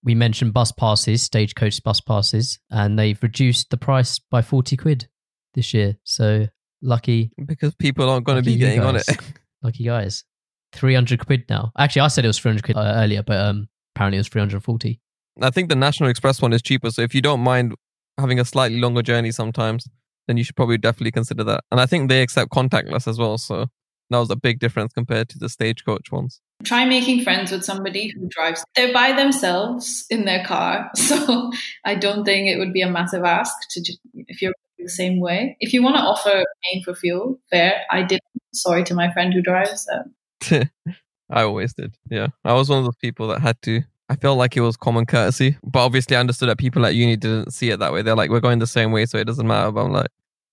we 0.04 0.16
mentioned 0.16 0.54
bus 0.54 0.72
passes, 0.72 1.22
stagecoach 1.22 1.84
bus 1.84 2.02
passes, 2.02 2.60
and 2.72 2.98
they've 2.98 3.22
reduced 3.22 3.70
the 3.70 3.78
price 3.78 4.18
by 4.20 4.42
forty 4.42 4.76
quid 4.78 5.08
this 5.54 5.74
year. 5.74 5.98
So 6.04 6.48
lucky, 6.82 7.32
Because 7.46 7.76
people 7.76 8.10
aren't 8.10 8.26
going 8.26 8.38
to 8.38 8.42
be 8.44 8.54
you 8.54 8.58
getting 8.60 8.82
on 8.82 8.96
it. 8.96 9.06
lucky 9.62 9.84
guys. 9.84 10.24
Three 10.72 10.96
hundred 10.96 11.24
quid 11.26 11.44
now. 11.50 11.72
Actually, 11.78 12.02
I 12.02 12.08
said 12.08 12.24
it 12.26 12.30
was 12.30 12.40
three 12.40 12.50
hundred 12.52 12.64
quid 12.64 12.78
uh, 12.78 12.94
earlier, 12.96 13.22
but 13.22 13.38
um, 13.40 13.68
apparently 13.96 14.18
it 14.18 14.22
was 14.22 14.28
three 14.28 14.42
hundred 14.42 14.64
forty. 14.64 15.00
I 15.42 15.50
think 15.50 15.70
the 15.70 15.76
National 15.76 16.10
Express 16.10 16.42
one 16.42 16.54
is 16.54 16.62
cheaper. 16.62 16.92
So 16.92 17.02
if 17.02 17.16
you 17.16 17.22
don't 17.22 17.40
mind 17.40 17.74
having 18.20 18.40
a 18.40 18.46
slightly 18.46 18.80
longer 18.80 19.02
journey 19.02 19.32
sometimes, 19.32 19.88
then 20.28 20.38
you 20.38 20.44
should 20.44 20.56
probably 20.56 20.78
definitely 20.78 21.12
consider 21.12 21.44
that. 21.46 21.64
And 21.72 21.82
I 21.82 21.86
think 21.86 22.10
they 22.10 22.22
accept 22.22 22.52
contactless 22.52 23.08
as 23.08 23.18
well. 23.18 23.38
So 23.38 23.68
that 24.10 24.18
was 24.20 24.30
a 24.30 24.36
big 24.36 24.60
difference 24.60 24.94
compared 24.94 25.30
to 25.30 25.40
the 25.40 25.50
stagecoach 25.50 26.12
ones. 26.12 26.40
try 26.64 26.86
making 26.86 27.24
friends 27.24 27.52
with 27.52 27.64
somebody 27.64 28.10
who 28.10 28.28
drives. 28.30 28.64
They're 28.76 28.94
by 28.94 29.14
themselves 29.14 30.06
in 30.10 30.26
their 30.26 30.46
car, 30.46 30.92
so 30.96 31.52
I 31.84 31.96
don't 31.96 32.24
think 32.24 32.48
it 32.48 32.60
would 32.60 32.74
be 32.74 32.82
a 32.82 32.90
massive 32.90 33.24
ask 33.24 33.54
to 33.72 33.82
just, 33.82 34.00
if 34.14 34.42
you're 34.42 34.54
the 34.84 34.90
same 34.90 35.20
way. 35.20 35.58
If 35.60 35.74
you 35.74 35.82
want 35.82 35.96
to 35.96 36.02
offer 36.02 36.44
paying 36.64 36.84
for 36.84 36.94
fuel, 36.94 37.40
fair. 37.50 37.82
I 37.90 38.04
did. 38.04 38.20
Sorry 38.54 38.84
to 38.84 38.94
my 38.94 39.12
friend 39.14 39.34
who 39.34 39.42
drives. 39.42 39.88
Um, 39.92 40.70
I 41.30 41.44
always 41.44 41.74
did. 41.74 41.96
Yeah. 42.10 42.28
I 42.44 42.54
was 42.54 42.70
one 42.70 42.80
of 42.80 42.86
those 42.86 42.96
people 42.98 43.28
that 43.28 43.42
had 43.42 43.62
to. 43.64 43.82
I 44.10 44.16
felt 44.16 44.38
like 44.38 44.58
it 44.58 44.62
was 44.62 44.78
common 44.78 45.06
courtesy, 45.06 45.58
but 45.64 45.80
obviously 45.80 46.16
I 46.16 46.20
understood 46.20 46.50
that 46.50 46.58
people 46.58 46.86
at 46.86 46.94
uni 46.94 47.16
didn't 47.16 47.52
see 47.52 47.70
it 47.70 47.80
that 47.80 47.94
way. 47.94 48.02
They're 48.02 48.16
like, 48.16 48.30
we're 48.30 48.42
going 48.42 48.60
the 48.60 48.68
same 48.68 48.92
way, 48.92 49.06
so 49.06 49.18
it 49.18 49.26
doesn't 49.26 49.48
matter. 49.48 49.72
But 49.72 49.86
I'm 49.86 49.92
like, 49.92 50.10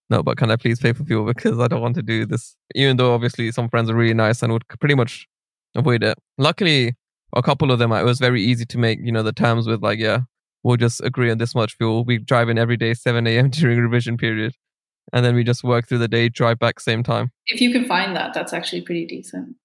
no, 0.09 0.23
but 0.23 0.37
can 0.37 0.51
I 0.51 0.57
please 0.57 0.79
pay 0.79 0.93
for 0.93 1.05
fuel 1.05 1.27
because 1.35 1.59
I 1.59 1.69
don't 1.69 1.81
want 1.81 1.97
to 1.97 2.03
do 2.03 2.27
this? 2.27 2.57
Even 2.75 2.97
though 2.97 3.13
obviously 3.13 3.51
some 3.53 3.69
friends 3.69 3.91
are 3.91 3.95
really 3.95 4.15
nice 4.15 4.43
and 4.43 4.53
would 4.53 4.67
pretty 4.81 4.95
much 4.95 5.29
avoid 5.75 6.03
it. 6.03 6.19
Luckily, 6.39 6.95
a 7.35 7.43
couple 7.43 7.71
of 7.71 7.79
them, 7.79 7.93
it 7.93 8.05
was 8.05 8.19
very 8.19 8.43
easy 8.43 8.65
to 8.67 8.79
make, 8.79 8.99
you 9.03 9.13
know, 9.13 9.23
the 9.23 9.33
terms 9.33 9.67
with 9.67 9.83
like, 9.83 9.99
yeah, 9.99 10.21
we'll 10.63 10.77
just 10.77 11.03
agree 11.03 11.31
on 11.31 11.39
this 11.39 11.55
much 11.55 11.77
fuel. 11.77 12.05
We 12.05 12.19
drive 12.19 12.49
in 12.49 12.59
every 12.59 12.77
day, 12.77 12.95
7 12.95 13.27
a.m. 13.27 13.51
during 13.51 13.79
revision 13.79 14.17
period. 14.17 14.55
And 15.13 15.25
then 15.25 15.35
we 15.35 15.43
just 15.43 15.65
work 15.65 15.89
through 15.89 15.99
the 15.99 16.09
day, 16.09 16.29
drive 16.29 16.59
back 16.59 16.79
same 16.79 17.03
time. 17.03 17.33
if 17.47 17.61
you 17.61 17.73
can 17.73 17.87
find 17.87 18.15
that, 18.15 18.33
that's 18.33 18.53
actually 18.53 18.83
pretty 18.83 19.07
decent. 19.07 19.57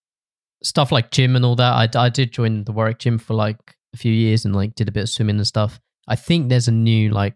Stuff 0.66 0.92
like 0.92 1.12
gym 1.12 1.36
and 1.36 1.46
all 1.46 1.56
that. 1.56 1.96
I, 1.96 2.06
I 2.06 2.10
did 2.10 2.32
join 2.32 2.64
the 2.64 2.72
Warwick 2.72 3.00
gym 3.00 3.18
for 3.20 3.34
like 3.36 3.76
a 3.94 3.98
few 3.98 4.12
years 4.12 4.46
and 4.46 4.56
like 4.56 4.76
did 4.76 4.88
a 4.90 4.92
bit 4.92 5.04
of 5.04 5.10
swimming 5.10 5.38
and 5.38 5.48
stuff. 5.48 5.80
I 6.08 6.16
think 6.16 6.50
there's 6.50 6.68
a 6.68 6.72
new 6.72 7.12
like 7.12 7.36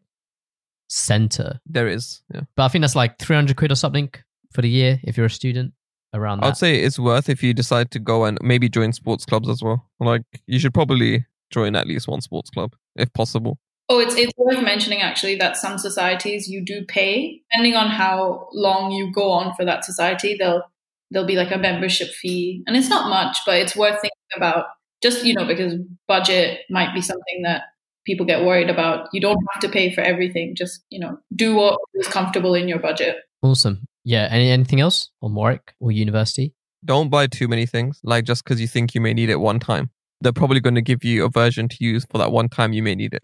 center, 0.89 1.59
There 1.65 1.87
is. 1.87 2.21
Yeah. 2.33 2.41
but 2.55 2.63
I 2.63 2.67
think 2.69 2.81
that's 2.81 2.95
like 2.95 3.19
300 3.19 3.55
quid 3.55 3.71
or 3.71 3.75
something 3.75 4.09
for 4.51 4.61
the 4.61 4.69
year 4.69 4.99
if 5.03 5.15
you're 5.17 5.27
a 5.27 5.29
student 5.29 5.73
around 6.15 6.43
I'd 6.43 6.57
say 6.57 6.79
it's 6.81 6.97
worth 6.97 7.29
if 7.29 7.43
you 7.43 7.53
decide 7.53 7.91
to 7.91 7.99
go 7.99 8.25
and 8.25 8.39
maybe 8.41 8.67
join 8.67 8.91
sports 8.93 9.25
clubs 9.25 9.47
as 9.47 9.61
well. 9.61 9.87
Like 9.99 10.23
you 10.47 10.57
should 10.57 10.73
probably 10.73 11.25
join 11.51 11.75
at 11.75 11.85
least 11.87 12.07
one 12.07 12.21
sports 12.21 12.49
club 12.49 12.75
if 12.95 13.13
possible. 13.13 13.59
Oh, 13.89 13.99
it's 13.99 14.15
it's 14.15 14.33
worth 14.37 14.63
mentioning 14.63 15.01
actually 15.01 15.35
that 15.35 15.57
some 15.57 15.77
societies 15.77 16.47
you 16.49 16.63
do 16.65 16.83
pay 16.85 17.41
depending 17.51 17.75
on 17.75 17.89
how 17.89 18.47
long 18.53 18.91
you 18.91 19.11
go 19.11 19.29
on 19.31 19.53
for 19.55 19.65
that 19.65 19.85
society. 19.85 20.35
They'll 20.35 20.63
there'll 21.11 21.27
be 21.27 21.35
like 21.35 21.51
a 21.51 21.57
membership 21.57 22.09
fee, 22.09 22.63
and 22.67 22.75
it's 22.77 22.89
not 22.89 23.09
much, 23.09 23.37
but 23.45 23.57
it's 23.57 23.75
worth 23.75 23.99
thinking 24.01 24.11
about. 24.35 24.65
Just 25.01 25.25
you 25.25 25.33
know, 25.33 25.45
because 25.45 25.75
budget 26.07 26.61
might 26.69 26.93
be 26.93 27.01
something 27.01 27.41
that 27.43 27.63
people 28.05 28.25
get 28.25 28.43
worried 28.43 28.69
about. 28.69 29.07
You 29.13 29.21
don't 29.21 29.39
have 29.53 29.61
to 29.61 29.69
pay 29.69 29.93
for 29.93 30.01
everything. 30.01 30.55
Just 30.55 30.81
you 30.89 30.99
know, 30.99 31.17
do 31.35 31.55
what 31.55 31.79
is 31.95 32.07
comfortable 32.07 32.53
in 32.53 32.67
your 32.67 32.79
budget. 32.79 33.17
awesome. 33.41 33.85
Yeah. 34.03 34.27
Any 34.31 34.49
anything 34.49 34.79
else 34.81 35.09
on 35.21 35.33
Warwick 35.35 35.73
or 35.79 35.91
university? 35.91 36.53
Don't 36.83 37.09
buy 37.09 37.27
too 37.27 37.47
many 37.47 37.65
things, 37.65 37.99
like 38.03 38.25
just 38.25 38.43
because 38.43 38.59
you 38.61 38.67
think 38.67 38.95
you 38.95 39.01
may 39.01 39.13
need 39.13 39.29
it 39.29 39.39
one 39.39 39.59
time. 39.59 39.89
They're 40.21 40.33
probably 40.33 40.59
going 40.59 40.75
to 40.75 40.81
give 40.81 41.03
you 41.03 41.25
a 41.25 41.29
version 41.29 41.67
to 41.69 41.77
use 41.79 42.05
for 42.09 42.17
that 42.17 42.31
one 42.31 42.49
time 42.49 42.73
you 42.73 42.83
may 42.83 42.95
need 42.95 43.13
it. 43.13 43.23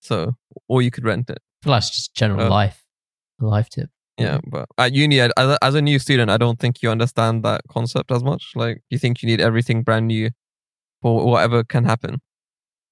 So, 0.00 0.32
or 0.68 0.82
you 0.82 0.90
could 0.90 1.04
rent 1.04 1.30
it. 1.30 1.38
I 1.62 1.66
feel 1.66 1.74
just 1.74 2.14
general 2.14 2.46
Uh, 2.46 2.50
life, 2.50 2.84
a 3.40 3.46
life 3.46 3.68
tip. 3.70 3.88
Yeah, 4.18 4.36
mm-hmm. 4.36 4.50
but 4.50 4.68
at 4.78 4.92
uni, 4.92 5.20
as 5.20 5.32
a, 5.36 5.58
as 5.62 5.74
a 5.74 5.82
new 5.82 5.98
student, 5.98 6.30
I 6.30 6.36
don't 6.36 6.58
think 6.58 6.82
you 6.82 6.90
understand 6.90 7.42
that 7.44 7.62
concept 7.68 8.10
as 8.10 8.22
much. 8.22 8.52
Like, 8.54 8.82
you 8.90 8.98
think 8.98 9.22
you 9.22 9.26
need 9.26 9.40
everything 9.40 9.82
brand 9.82 10.06
new 10.06 10.30
for 11.02 11.26
whatever 11.26 11.64
can 11.64 11.84
happen. 11.84 12.20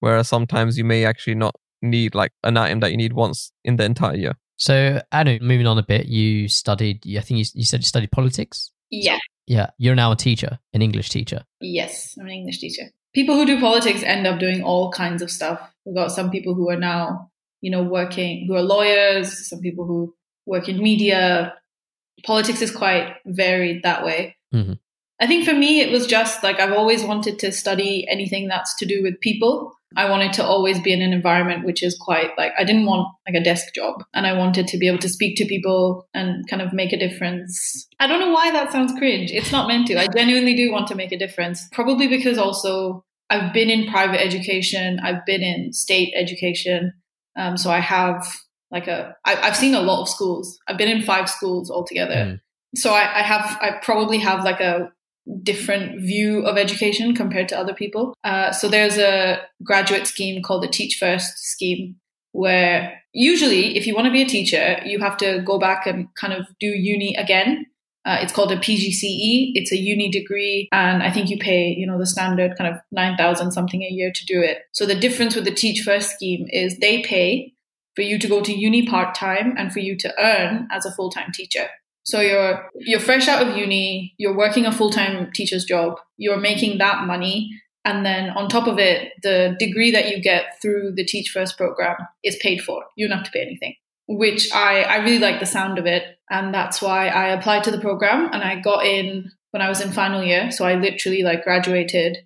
Whereas 0.01 0.29
sometimes 0.29 0.77
you 0.77 0.85
may 0.85 1.05
actually 1.05 1.37
not 1.37 1.55
need 1.81 2.15
like 2.15 2.33
an 2.43 2.57
item 2.57 2.81
that 2.81 2.91
you 2.91 2.97
need 2.97 3.13
once 3.13 3.53
in 3.65 3.77
the 3.77 3.85
entire 3.85 4.17
year. 4.17 4.35
So, 4.57 5.01
Anu, 5.13 5.39
moving 5.41 5.67
on 5.67 5.79
a 5.79 5.83
bit, 5.83 6.07
you 6.07 6.49
studied, 6.49 7.03
I 7.17 7.21
think 7.21 7.39
you, 7.39 7.45
you 7.55 7.65
said 7.65 7.81
you 7.81 7.87
studied 7.87 8.11
politics. 8.11 8.73
Yeah. 8.91 9.19
Yeah. 9.47 9.71
You're 9.79 9.95
now 9.95 10.13
a 10.13 10.17
teacher, 10.17 10.59
an 10.73 10.83
English 10.83 11.11
teacher. 11.11 11.45
Yes, 11.61 12.17
I'm 12.19 12.27
an 12.27 12.33
English 12.33 12.59
teacher. 12.59 12.91
People 13.15 13.37
who 13.37 13.47
do 13.47 13.61
politics 13.61 14.03
end 14.03 14.27
up 14.27 14.39
doing 14.39 14.63
all 14.63 14.91
kinds 14.91 15.23
of 15.23 15.31
stuff. 15.31 15.61
We've 15.85 15.95
got 15.95 16.13
some 16.13 16.31
people 16.31 16.55
who 16.55 16.71
are 16.71 16.77
now, 16.77 17.31
you 17.61 17.71
know, 17.71 17.83
working, 17.83 18.47
who 18.47 18.55
are 18.55 18.63
lawyers, 18.63 19.49
some 19.49 19.61
people 19.61 19.87
who 19.87 20.15
work 20.47 20.69
in 20.69 20.83
media. 20.83 21.55
Politics 22.25 22.63
is 22.63 22.71
quite 22.71 23.15
varied 23.27 23.83
that 23.83 24.05
way. 24.05 24.37
Mhm. 24.55 24.79
I 25.21 25.27
think 25.27 25.45
for 25.45 25.55
me, 25.55 25.81
it 25.81 25.93
was 25.93 26.07
just 26.07 26.43
like 26.43 26.59
I've 26.59 26.73
always 26.73 27.05
wanted 27.05 27.39
to 27.41 27.53
study 27.53 28.07
anything 28.11 28.49
that's 28.49 28.77
to 28.79 28.87
do 28.87 29.03
with 29.03 29.21
people. 29.21 29.73
I 29.97 30.09
wanted 30.09 30.33
to 30.35 30.45
always 30.45 30.81
be 30.81 30.93
in 30.93 31.03
an 31.03 31.13
environment 31.13 31.65
which 31.65 31.83
is 31.83 31.97
quite 32.01 32.31
like 32.39 32.53
I 32.59 32.65
didn't 32.65 32.87
want 32.87 33.09
like 33.27 33.37
a 33.41 33.45
desk 33.45 33.75
job 33.75 34.03
and 34.15 34.27
I 34.27 34.33
wanted 34.33 34.67
to 34.69 34.79
be 34.79 34.89
able 34.89 34.99
to 34.99 35.09
speak 35.09 35.37
to 35.37 35.45
people 35.45 36.09
and 36.15 36.49
kind 36.49 36.63
of 36.63 36.73
make 36.73 36.93
a 36.93 36.99
difference. 36.99 37.87
I 38.01 38.07
don't 38.07 38.21
know 38.21 38.33
why 38.33 38.51
that 38.51 38.73
sounds 38.73 38.93
cringe. 38.99 39.31
It's 39.31 39.53
not 39.53 39.69
meant 39.69 39.87
to. 39.89 40.01
I 40.01 40.07
genuinely 40.09 40.55
do 40.55 40.73
want 40.73 40.89
to 40.89 40.95
make 40.95 41.13
a 41.13 41.19
difference. 41.19 41.69
Probably 41.73 42.09
because 42.09 42.39
also 42.39 43.05
I've 43.31 43.53
been 43.53 43.71
in 43.71 43.91
private 43.91 44.21
education, 44.21 44.99
I've 45.01 45.25
been 45.27 45.43
in 45.43 45.73
state 45.73 46.13
education. 46.17 46.93
Um, 47.37 47.57
so 47.57 47.71
I 47.71 47.81
have 47.81 48.27
like 48.73 48.89
a, 48.89 49.15
I, 49.25 49.37
I've 49.37 49.57
seen 49.57 49.75
a 49.75 49.81
lot 49.81 50.01
of 50.01 50.09
schools. 50.09 50.59
I've 50.67 50.79
been 50.79 50.89
in 50.89 51.03
five 51.03 51.29
schools 51.29 51.71
altogether. 51.71 52.15
Mm. 52.15 52.41
So 52.75 52.93
I, 52.93 53.19
I 53.19 53.23
have, 53.23 53.59
I 53.61 53.79
probably 53.83 54.19
have 54.19 54.45
like 54.45 54.61
a 54.61 54.91
different 55.43 56.01
view 56.01 56.45
of 56.47 56.57
education 56.57 57.15
compared 57.15 57.49
to 57.51 57.59
other 57.59 57.75
people. 57.75 58.15
Uh, 58.25 58.51
so 58.51 58.69
there's 58.69 58.99
a 58.99 59.41
graduate 59.63 60.07
scheme 60.07 60.43
called 60.43 60.63
the 60.63 60.69
Teach 60.69 60.97
First 60.99 61.39
scheme, 61.39 61.97
where 62.33 63.01
usually 63.13 63.77
if 63.77 63.87
you 63.87 63.95
want 63.95 64.07
to 64.07 64.13
be 64.13 64.23
a 64.23 64.27
teacher, 64.27 64.81
you 64.85 64.99
have 64.99 65.17
to 65.19 65.43
go 65.43 65.59
back 65.59 65.87
and 65.87 66.09
kind 66.15 66.33
of 66.33 66.47
do 66.59 66.67
uni 66.67 67.15
again. 67.17 67.67
Uh, 68.05 68.19
it's 68.21 68.33
called 68.33 68.51
a 68.51 68.57
PGCE. 68.57 69.53
It's 69.55 69.71
a 69.71 69.77
uni 69.77 70.11
degree, 70.11 70.69
and 70.73 71.05
I 71.05 71.11
think 71.13 71.31
you 71.31 71.39
pay, 71.39 71.69
you 71.69 71.87
know, 71.87 71.99
the 72.01 72.07
standard 72.07 72.59
kind 72.59 72.75
of 72.75 72.81
nine 72.91 73.17
thousand 73.17 73.53
something 73.53 73.81
a 73.83 73.89
year 73.89 74.11
to 74.13 74.25
do 74.25 74.43
it. 74.43 74.63
So 74.73 74.87
the 74.87 74.97
difference 74.97 75.37
with 75.37 75.45
the 75.45 75.55
Teach 75.55 75.83
First 75.85 76.11
scheme 76.11 76.47
is 76.49 76.79
they 76.79 77.03
pay 77.03 77.52
for 77.95 78.03
you 78.03 78.19
to 78.19 78.29
go 78.29 78.41
to 78.41 78.53
uni 78.53 78.87
part 78.87 79.15
time 79.15 79.55
and 79.57 79.73
for 79.73 79.81
you 79.81 79.97
to 79.99 80.13
earn 80.19 80.69
as 80.71 80.87
a 80.87 80.93
full 80.93 81.11
time 81.11 81.33
teacher. 81.33 81.69
So 82.05 82.21
you're 82.21 82.69
you're 82.75 83.01
fresh 83.01 83.29
out 83.29 83.47
of 83.47 83.57
uni, 83.57 84.15
you're 84.19 84.37
working 84.37 84.67
a 84.67 84.73
full-time 84.73 85.31
teacher's 85.33 85.65
job, 85.65 85.99
you're 86.17 86.41
making 86.41 86.79
that 86.79 87.07
money, 87.07 87.51
and 87.85 88.05
then 88.05 88.31
on 88.31 88.49
top 88.49 88.67
of 88.67 88.79
it, 88.79 89.13
the 89.23 89.57
degree 89.59 89.91
that 89.93 90.09
you 90.09 90.23
get 90.23 90.61
through 90.61 90.93
the 90.97 91.05
Teach 91.05 91.31
First 91.31 91.57
program 91.57 91.97
is 92.23 92.37
paid 92.41 92.63
for. 92.63 92.85
You 92.97 93.09
don't 93.09 93.19
have 93.19 93.27
to 93.27 93.33
pay 93.33 93.43
anything. 93.43 93.75
Which 94.09 94.53
I, 94.53 94.83
I 94.83 94.97
really 94.99 95.21
like 95.21 95.41
the 95.41 95.47
sound 95.47 95.79
of 95.79 95.87
it. 95.87 96.05
And 96.31 96.53
that's 96.53 96.83
why 96.83 97.09
I 97.09 97.29
applied 97.29 97.65
to 97.65 97.71
the 97.71 97.81
program 97.81 98.29
and 98.33 98.43
I 98.43 98.61
got 98.61 98.85
in 98.85 99.31
when 99.53 99.63
I 99.63 99.69
was 99.69 99.81
in 99.81 99.93
final 99.93 100.23
year. 100.23 100.51
So 100.51 100.65
I 100.65 100.75
literally 100.75 101.23
like 101.23 101.45
graduated, 101.45 102.19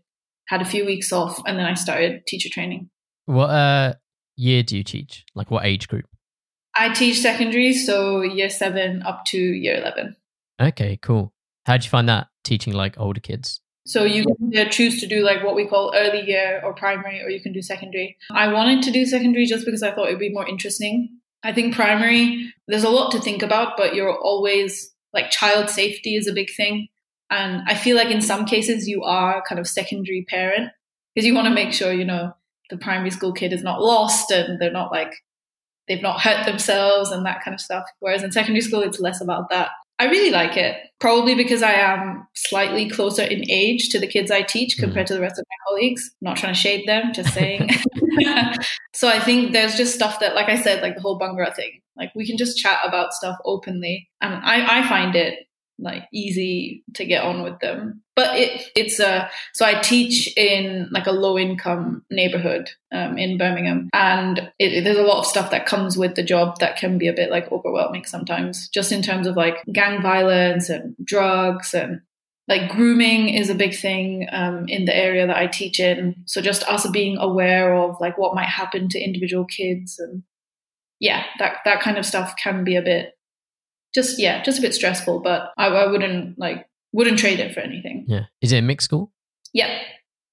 had 0.49 0.63
a 0.63 0.67
few 0.67 0.85
weeks 0.85 1.13
off, 1.13 1.41
and 1.47 1.59
then 1.59 1.67
I 1.67 1.75
started 1.75 2.27
teacher 2.27 2.49
training. 2.51 2.91
What 3.27 3.51
uh 3.51 3.95
year 4.37 4.63
do 4.63 4.77
you 4.77 4.85
teach? 4.85 5.25
Like 5.35 5.51
what 5.51 5.65
age 5.65 5.89
group? 5.89 6.07
I 6.75 6.93
teach 6.93 7.21
secondary, 7.21 7.73
so 7.73 8.21
year 8.21 8.51
seven 8.51 9.03
up 9.03 9.25
to 9.27 9.39
year 9.39 9.77
11. 9.79 10.17
Okay, 10.61 10.99
cool. 11.01 11.33
How'd 11.65 11.85
you 11.85 11.91
find 11.91 12.09
that 12.09 12.29
teaching 12.45 12.75
like 12.75 12.99
older 12.99 13.21
kids? 13.21 13.61
So 13.87 14.05
you 14.05 14.25
can 14.25 14.57
uh, 14.57 14.69
choose 14.69 15.01
to 15.01 15.07
do 15.07 15.23
like 15.23 15.45
what 15.45 15.55
we 15.55 15.67
call 15.67 15.93
early 15.95 16.23
year 16.23 16.61
or 16.65 16.75
primary, 16.75 17.23
or 17.23 17.31
you 17.31 17.41
can 17.41 17.53
do 17.53 17.63
secondary. 17.63 18.17
I 18.33 18.53
wanted 18.53 18.83
to 18.85 18.91
do 18.91 19.07
secondary 19.07 19.47
just 19.47 19.65
because 19.65 19.83
I 19.83 19.93
thought 19.93 20.09
it'd 20.09 20.19
be 20.19 20.33
more 20.33 20.47
interesting. 20.47 21.21
I 21.43 21.53
think 21.53 21.75
primary, 21.75 22.53
there's 22.67 22.85
a 22.85 22.91
lot 22.91 23.13
to 23.13 23.21
think 23.21 23.43
about, 23.43 23.77
but 23.77 23.95
you're 23.95 24.17
always 24.17 24.93
like 25.13 25.31
child 25.31 25.71
safety 25.71 26.17
is 26.17 26.27
a 26.27 26.33
big 26.33 26.49
thing. 26.55 26.89
And 27.31 27.63
I 27.67 27.75
feel 27.75 27.97
like 27.97 28.11
in 28.11 28.23
some 28.23 28.45
cases 28.45 28.89
you 28.89 29.05
are 29.05 29.43
kind 29.49 29.59
of 29.59 29.69
secondary 29.69 30.27
parent 30.29 30.71
because 31.15 31.27
you 31.27 31.35
want 31.35 31.47
to 31.47 31.55
make 31.55 31.73
sure, 31.73 31.93
you 31.93 32.05
know, 32.05 32.33
the 32.71 32.79
primary 32.79 33.11
school 33.11 33.33
kid 33.33 33.53
is 33.53 33.63
not 33.63 33.83
lost 33.83 34.31
and 34.31 34.61
they're 34.61 34.71
not 34.71 34.91
like 34.91 35.13
they've 35.89 36.03
not 36.03 36.21
hurt 36.21 36.47
themselves 36.47 37.11
and 37.11 37.25
that 37.27 37.43
kind 37.45 37.55
of 37.55 37.61
stuff. 37.61 37.85
Whereas 38.01 38.23
in 38.23 38.33
secondary 38.33 38.61
school, 38.61 38.83
it's 38.83 39.01
less 39.01 39.21
about 39.21 39.51
that. 39.51 39.71
I 39.99 40.07
really 40.07 40.31
like 40.31 40.59
it, 40.59 40.77
probably 41.01 41.35
because 41.35 41.63
I 41.63 41.73
am 41.73 42.27
slightly 42.35 42.91
closer 42.91 43.23
in 43.23 43.51
age 43.51 43.89
to 43.91 43.99
the 43.99 44.07
kids 44.07 44.31
I 44.31 44.43
teach 44.43 44.77
compared 44.79 45.07
mm. 45.07 45.09
to 45.09 45.15
the 45.15 45.23
rest 45.23 45.39
of 45.39 45.47
my 45.49 45.71
colleagues. 45.71 46.11
I'm 46.21 46.27
not 46.27 46.37
trying 46.37 46.53
to 46.53 46.61
shade 46.61 46.87
them, 46.87 47.15
just 47.15 47.33
saying. 47.33 47.71
so 48.95 49.09
I 49.09 49.21
think 49.21 49.53
there's 49.53 49.77
just 49.77 49.95
stuff 49.95 50.21
that, 50.21 50.35
like 50.35 50.51
I 50.51 50.61
said, 50.61 50.83
like 50.83 50.97
the 50.97 51.01
whole 51.01 51.19
Bhangra 51.19 51.55
thing, 51.55 51.81
like 51.97 52.11
we 52.15 52.27
can 52.27 52.37
just 52.37 52.59
chat 52.59 52.81
about 52.85 53.15
stuff 53.15 53.39
openly. 53.47 54.11
And 54.21 54.35
I, 54.35 54.81
I 54.81 54.89
find 54.89 55.17
it 55.17 55.46
like 55.79 56.05
easy 56.13 56.85
to 56.95 57.05
get 57.05 57.25
on 57.25 57.43
with 57.43 57.59
them. 57.61 58.03
But 58.15 58.39
it 58.39 58.71
it's 58.75 58.99
a 58.99 59.31
so 59.53 59.67
I 59.67 59.81
teach 59.81 60.35
in 60.37 60.89
like 60.91 61.07
a 61.07 61.13
low 61.13 61.39
income 61.39 62.05
neighborhood 62.11 62.71
um, 62.93 63.19
in 63.19 63.37
Birmingham, 63.37 63.91
and 63.93 64.51
it, 64.59 64.85
there's 64.85 64.99
a 64.99 65.03
lot 65.03 65.19
of 65.19 65.27
stuff 65.27 65.51
that 65.51 65.67
comes 65.67 65.99
with 65.99 66.15
the 66.15 66.23
job 66.23 66.59
that 66.61 66.77
can 66.77 66.97
be 66.99 67.09
a 67.09 67.13
bit 67.13 67.31
like 67.31 67.51
overwhelming 67.53 68.05
sometimes, 68.05 68.69
just 68.69 68.91
in 68.91 69.03
terms 69.03 69.27
of 69.27 69.37
like 69.37 69.63
gang 69.73 70.01
violence 70.01 70.71
and 70.71 70.97
drugs 71.05 71.75
and 71.75 72.01
like 72.49 72.71
grooming 72.71 73.29
is 73.29 73.51
a 73.51 73.55
big 73.55 73.77
thing 73.77 74.27
um, 74.31 74.67
in 74.69 74.85
the 74.85 74.97
area 74.97 75.27
that 75.27 75.37
I 75.37 75.47
teach 75.49 75.81
in. 75.81 76.15
So 76.27 76.41
just 76.41 76.63
us 76.69 76.89
being 76.91 77.17
aware 77.19 77.75
of 77.75 77.97
like 78.01 78.17
what 78.17 78.35
might 78.35 78.49
happen 78.49 78.89
to 78.91 79.01
individual 79.01 79.45
kids 79.45 79.99
and 79.99 80.23
yeah, 81.01 81.25
that 81.39 81.59
that 81.65 81.81
kind 81.81 81.99
of 81.99 82.07
stuff 82.07 82.35
can 82.43 82.65
be 82.65 82.77
a 82.77 82.83
bit 82.83 83.16
just 83.97 84.21
yeah, 84.21 84.45
just 84.45 84.61
a 84.61 84.63
bit 84.63 84.75
stressful. 84.75 85.23
But 85.23 85.51
I, 85.59 85.67
I 85.67 85.87
wouldn't 85.87 86.39
like 86.39 86.69
wouldn't 86.93 87.19
trade 87.19 87.41
it 87.41 87.53
for 87.53 87.61
anything. 87.61 88.05
Yeah, 88.07 88.27
is 88.41 88.53
it 88.53 88.59
a 88.59 88.63
mixed 88.63 88.85
school? 88.85 89.11
Yeah, 89.53 89.81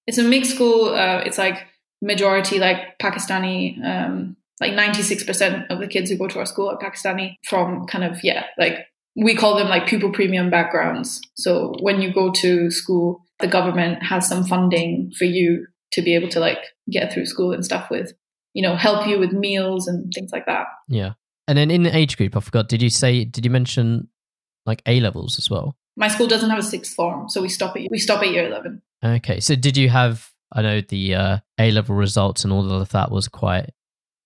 it's 0.05 0.19
a 0.19 0.23
mixed 0.23 0.53
school. 0.53 0.93
Uh, 0.93 1.23
it's 1.25 1.39
like 1.39 1.65
majority 2.01 2.59
like 2.59 2.99
Pakistani. 3.01 3.83
Um, 3.83 4.37
like 4.61 4.73
ninety 4.73 5.01
six 5.01 5.23
percent 5.23 5.65
of 5.71 5.79
the 5.79 5.87
kids 5.87 6.11
who 6.11 6.17
go 6.17 6.27
to 6.27 6.39
our 6.39 6.45
school 6.45 6.69
are 6.69 6.77
Pakistani 6.77 7.37
from 7.49 7.87
kind 7.87 8.03
of 8.03 8.23
yeah, 8.23 8.45
like 8.59 8.85
we 9.15 9.35
call 9.35 9.57
them 9.57 9.67
like 9.67 9.87
pupil 9.87 10.11
premium 10.11 10.49
backgrounds. 10.49 11.21
So 11.35 11.73
when 11.79 12.01
you 12.01 12.13
go 12.13 12.31
to 12.31 12.71
school, 12.71 13.23
the 13.39 13.47
government 13.47 14.03
has 14.03 14.27
some 14.27 14.43
funding 14.43 15.11
for 15.17 15.25
you 15.25 15.67
to 15.93 16.01
be 16.01 16.15
able 16.15 16.29
to 16.29 16.39
like 16.39 16.59
get 16.89 17.13
through 17.13 17.25
school 17.25 17.51
and 17.51 17.63
stuff 17.63 17.89
with, 17.91 18.13
you 18.53 18.63
know, 18.63 18.75
help 18.75 19.07
you 19.07 19.19
with 19.19 19.31
meals 19.31 19.87
and 19.87 20.11
things 20.13 20.31
like 20.31 20.45
that. 20.47 20.65
Yeah. 20.87 21.13
And 21.47 21.57
then 21.57 21.71
in 21.71 21.83
the 21.83 21.95
age 21.95 22.17
group, 22.17 22.35
I 22.35 22.39
forgot. 22.39 22.69
Did 22.69 22.81
you 22.81 22.89
say? 22.89 23.25
Did 23.25 23.45
you 23.45 23.51
mention 23.51 24.07
like 24.65 24.81
A 24.85 24.99
levels 24.99 25.37
as 25.37 25.49
well? 25.49 25.75
My 25.95 26.07
school 26.07 26.27
doesn't 26.27 26.49
have 26.49 26.59
a 26.59 26.63
sixth 26.63 26.93
form, 26.93 27.29
so 27.29 27.41
we 27.41 27.49
stop 27.49 27.75
at 27.75 27.83
we 27.91 27.99
stop 27.99 28.21
at 28.21 28.29
year 28.29 28.47
eleven. 28.47 28.81
Okay, 29.03 29.39
so 29.39 29.55
did 29.55 29.77
you 29.77 29.89
have? 29.89 30.31
I 30.51 30.61
know 30.61 30.81
the 30.81 31.15
uh, 31.15 31.37
A 31.59 31.71
level 31.71 31.95
results 31.95 32.43
and 32.43 32.53
all 32.53 32.71
of 32.71 32.89
that 32.89 33.11
was 33.11 33.27
quite 33.27 33.71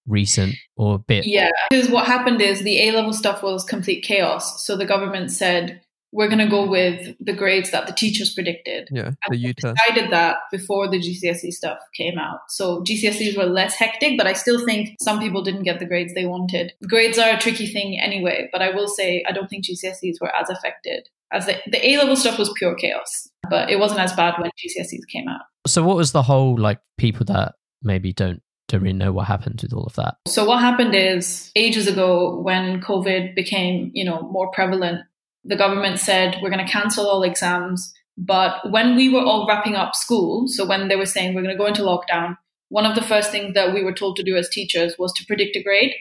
recent 0.08 0.56
or 0.76 0.96
a 0.96 1.00
bit. 1.00 1.26
Yeah, 1.26 1.50
because 1.70 1.90
what 1.90 2.06
happened 2.06 2.42
is 2.42 2.62
the 2.62 2.88
A 2.88 2.92
level 2.92 3.14
stuff 3.14 3.44
was 3.44 3.64
complete 3.64 4.04
chaos. 4.04 4.66
So 4.66 4.76
the 4.76 4.86
government 4.86 5.32
said 5.32 5.82
we're 6.12 6.28
going 6.28 6.40
to 6.40 6.48
go 6.48 6.68
with 6.68 7.16
the 7.20 7.34
grades 7.34 7.72
that 7.72 7.88
the 7.88 7.94
teachers 7.94 8.34
predicted. 8.34 8.88
Yeah, 8.92 9.12
the 9.30 9.38
UTA. 9.38 9.74
decided 9.74 10.12
that 10.12 10.38
before 10.52 10.88
the 10.90 11.00
GCSE 11.00 11.52
stuff 11.52 11.80
came 11.96 12.18
out. 12.18 12.40
So 12.50 12.82
GCSEs 12.82 13.38
were 13.38 13.46
less 13.46 13.76
hectic, 13.76 14.18
but 14.18 14.28
I 14.28 14.34
still 14.34 14.66
think 14.66 14.96
some 15.02 15.20
people 15.20 15.44
didn't 15.44 15.64
get 15.64 15.80
the 15.80 15.86
grades 15.86 16.14
they 16.14 16.26
wanted. 16.26 16.74
Grades 16.88 17.18
are 17.18 17.36
a 17.36 17.40
tricky 17.40 17.68
thing 17.68 18.00
anyway, 18.00 18.50
but 18.52 18.62
I 18.62 18.72
will 18.72 18.88
say 18.88 19.24
I 19.28 19.32
don't 19.32 19.50
think 19.50 19.66
GCSEs 19.66 20.22
were 20.22 20.34
as 20.36 20.50
affected 20.50 21.10
as 21.32 21.46
the, 21.46 21.58
the 21.68 21.86
A 21.86 21.98
level 21.98 22.16
stuff 22.16 22.40
was 22.40 22.52
pure 22.56 22.76
chaos, 22.76 23.30
but 23.50 23.70
it 23.70 23.80
wasn't 23.80 24.00
as 24.00 24.14
bad 24.14 24.36
when 24.40 24.50
GCSEs 24.52 25.08
came 25.12 25.28
out. 25.28 25.42
So 25.66 25.84
what 25.84 25.98
was 25.98 26.12
the 26.12 26.22
whole 26.22 26.58
like 26.58 26.80
people 26.98 27.26
that 27.26 27.56
maybe 27.84 28.14
don't 28.14 28.42
don't 28.68 28.82
really 28.82 28.94
know 28.94 29.14
what 29.14 29.28
happened 29.28 29.62
with 29.62 29.72
all 29.72 29.86
of 29.86 29.96
that. 29.96 30.16
So 30.28 30.44
what 30.46 30.60
happened 30.60 30.94
is 30.94 31.52
ages 31.56 31.88
ago 31.88 32.38
when 32.42 32.82
COVID 32.82 33.34
became, 33.34 33.92
you 33.94 34.04
know, 34.04 34.24
more 34.24 34.52
prevalent 34.52 35.06
the 35.48 35.56
government 35.56 36.00
said 36.00 36.38
we're 36.42 36.50
going 36.50 36.66
to 36.66 36.72
cancel 36.72 37.08
all 37.08 37.24
exams. 37.24 37.94
But 38.18 38.72
when 38.72 38.96
we 38.96 39.10
were 39.10 39.22
all 39.22 39.48
wrapping 39.48 39.76
up 39.76 39.96
school, 39.96 40.48
so 40.48 40.66
when 40.66 40.88
they 40.88 40.96
were 40.96 41.06
saying 41.06 41.34
we're 41.34 41.44
going 41.44 41.56
to 41.56 41.58
go 41.58 41.68
into 41.68 41.84
lockdown, 41.84 42.38
one 42.70 42.86
of 42.86 42.96
the 42.96 43.04
first 43.04 43.32
things 43.32 43.54
that 43.54 43.74
we 43.74 43.84
were 43.84 43.94
told 43.94 44.18
to 44.18 44.24
do 44.24 44.36
as 44.36 44.50
teachers 44.50 44.96
was 45.00 45.14
to 45.14 45.26
predict 45.26 45.56
a 45.56 45.64
grade. 45.64 45.94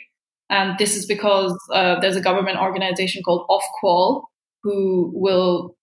And 0.49 0.79
this 0.79 0.97
is 0.97 1.07
because 1.07 1.57
uh, 1.73 2.01
there's 2.01 2.17
a 2.17 2.21
government 2.21 2.59
organization 2.59 3.23
called 3.23 3.47
Ofqual 3.49 4.25
who 4.63 5.13
will, 5.15 5.77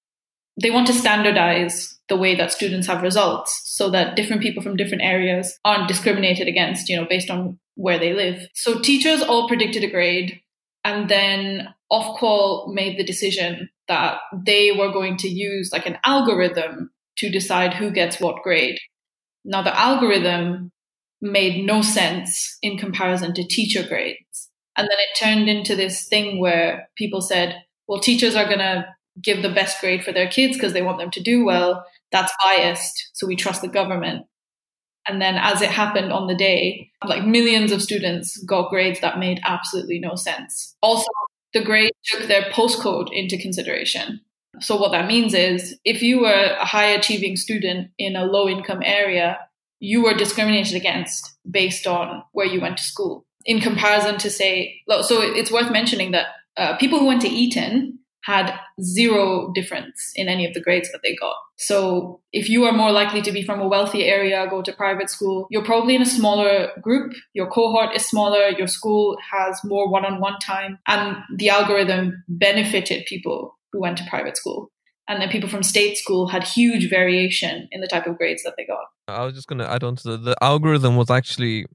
they 0.59 0.71
want 0.71 0.87
to 0.87 0.93
standardize 0.93 1.97
the 2.09 2.17
way 2.17 2.35
that 2.35 2.51
students 2.51 2.87
have 2.87 3.01
results 3.01 3.61
so 3.65 3.89
that 3.91 4.15
different 4.15 4.41
people 4.41 4.61
from 4.61 4.75
different 4.75 5.03
areas 5.03 5.57
aren't 5.63 5.87
discriminated 5.87 6.47
against, 6.47 6.89
you 6.89 6.97
know, 6.97 7.05
based 7.09 7.29
on 7.29 7.59
where 7.75 7.99
they 7.99 8.13
live. 8.13 8.47
So 8.53 8.79
teachers 8.79 9.21
all 9.21 9.47
predicted 9.47 9.83
a 9.83 9.89
grade. 9.89 10.41
And 10.83 11.09
then 11.09 11.69
Ofqual 11.93 12.73
made 12.73 12.97
the 12.97 13.03
decision 13.03 13.69
that 13.87 14.17
they 14.33 14.71
were 14.71 14.91
going 14.91 15.17
to 15.17 15.29
use 15.29 15.71
like 15.71 15.85
an 15.85 15.99
algorithm 16.03 16.89
to 17.17 17.29
decide 17.29 17.75
who 17.75 17.91
gets 17.91 18.19
what 18.19 18.41
grade. 18.41 18.79
Now, 19.45 19.61
the 19.61 19.77
algorithm 19.77 20.71
made 21.21 21.65
no 21.65 21.81
sense 21.81 22.57
in 22.61 22.77
comparison 22.77 23.33
to 23.35 23.47
teacher 23.47 23.87
grades. 23.87 24.49
And 24.75 24.85
then 24.89 24.97
it 24.97 25.19
turned 25.19 25.49
into 25.49 25.75
this 25.75 26.07
thing 26.07 26.39
where 26.39 26.89
people 26.97 27.21
said, 27.21 27.61
well, 27.87 27.99
teachers 27.99 28.35
are 28.35 28.45
going 28.45 28.59
to 28.59 28.87
give 29.21 29.43
the 29.43 29.53
best 29.53 29.79
grade 29.79 30.03
for 30.03 30.11
their 30.11 30.27
kids 30.27 30.57
because 30.57 30.73
they 30.73 30.81
want 30.81 30.97
them 30.97 31.11
to 31.11 31.21
do 31.21 31.45
well. 31.45 31.85
That's 32.11 32.33
biased. 32.43 33.11
So 33.13 33.27
we 33.27 33.35
trust 33.35 33.61
the 33.61 33.67
government. 33.67 34.25
And 35.07 35.21
then 35.21 35.35
as 35.35 35.61
it 35.61 35.69
happened 35.69 36.11
on 36.11 36.27
the 36.27 36.35
day, 36.35 36.89
like 37.05 37.25
millions 37.25 37.71
of 37.71 37.81
students 37.81 38.41
got 38.45 38.69
grades 38.69 39.01
that 39.01 39.19
made 39.19 39.39
absolutely 39.43 39.99
no 39.99 40.15
sense. 40.15 40.75
Also, 40.81 41.07
the 41.53 41.61
grade 41.63 41.91
took 42.05 42.27
their 42.27 42.43
postcode 42.51 43.11
into 43.11 43.37
consideration. 43.37 44.21
So 44.59 44.75
what 44.75 44.91
that 44.91 45.07
means 45.07 45.33
is 45.33 45.77
if 45.83 46.01
you 46.01 46.21
were 46.21 46.55
a 46.59 46.65
high 46.65 46.87
achieving 46.87 47.35
student 47.35 47.91
in 47.97 48.15
a 48.15 48.25
low 48.25 48.47
income 48.47 48.81
area, 48.83 49.39
you 49.79 50.03
were 50.03 50.13
discriminated 50.13 50.75
against 50.75 51.35
based 51.49 51.87
on 51.87 52.23
where 52.31 52.45
you 52.45 52.61
went 52.61 52.77
to 52.77 52.83
school. 52.83 53.25
In 53.45 53.59
comparison 53.59 54.17
to 54.19 54.29
say, 54.29 54.81
so 54.87 55.21
it's 55.21 55.51
worth 55.51 55.71
mentioning 55.71 56.11
that 56.11 56.27
uh, 56.55 56.77
people 56.77 56.99
who 56.99 57.07
went 57.07 57.21
to 57.23 57.27
Eton 57.27 57.92
had 58.23 58.57
zero 58.81 59.51
difference 59.53 60.11
in 60.15 60.27
any 60.27 60.45
of 60.45 60.53
the 60.53 60.61
grades 60.61 60.91
that 60.91 61.01
they 61.03 61.15
got. 61.15 61.35
So 61.57 62.21
if 62.31 62.49
you 62.49 62.63
are 62.65 62.71
more 62.71 62.91
likely 62.91 63.21
to 63.21 63.31
be 63.31 63.43
from 63.43 63.59
a 63.59 63.67
wealthy 63.67 64.05
area, 64.05 64.47
go 64.49 64.61
to 64.61 64.73
private 64.73 65.09
school, 65.09 65.47
you're 65.51 65.65
probably 65.65 65.95
in 65.95 66.01
a 66.01 66.05
smaller 66.05 66.71
group. 66.81 67.13
Your 67.33 67.49
cohort 67.49 67.95
is 67.95 68.07
smaller. 68.07 68.49
Your 68.49 68.67
school 68.67 69.17
has 69.31 69.59
more 69.63 69.89
one-on-one 69.89 70.39
time 70.39 70.79
and 70.87 71.17
the 71.35 71.49
algorithm 71.49 72.23
benefited 72.27 73.05
people 73.05 73.57
who 73.71 73.81
went 73.81 73.97
to 73.97 74.05
private 74.09 74.37
school. 74.37 74.71
And 75.09 75.21
then 75.21 75.29
people 75.29 75.49
from 75.49 75.63
state 75.63 75.97
school 75.97 76.27
had 76.27 76.45
huge 76.45 76.89
variation 76.89 77.67
in 77.71 77.81
the 77.81 77.87
type 77.87 78.07
of 78.07 78.17
grades 78.17 78.43
that 78.43 78.53
they 78.57 78.65
got. 78.65 78.85
I 79.09 79.25
was 79.25 79.35
just 79.35 79.47
going 79.47 79.59
to 79.59 79.69
add 79.69 79.83
on 79.83 79.97
to 79.97 80.11
the, 80.11 80.17
the 80.17 80.35
algorithm 80.41 80.95
was 80.95 81.11
actually 81.11 81.65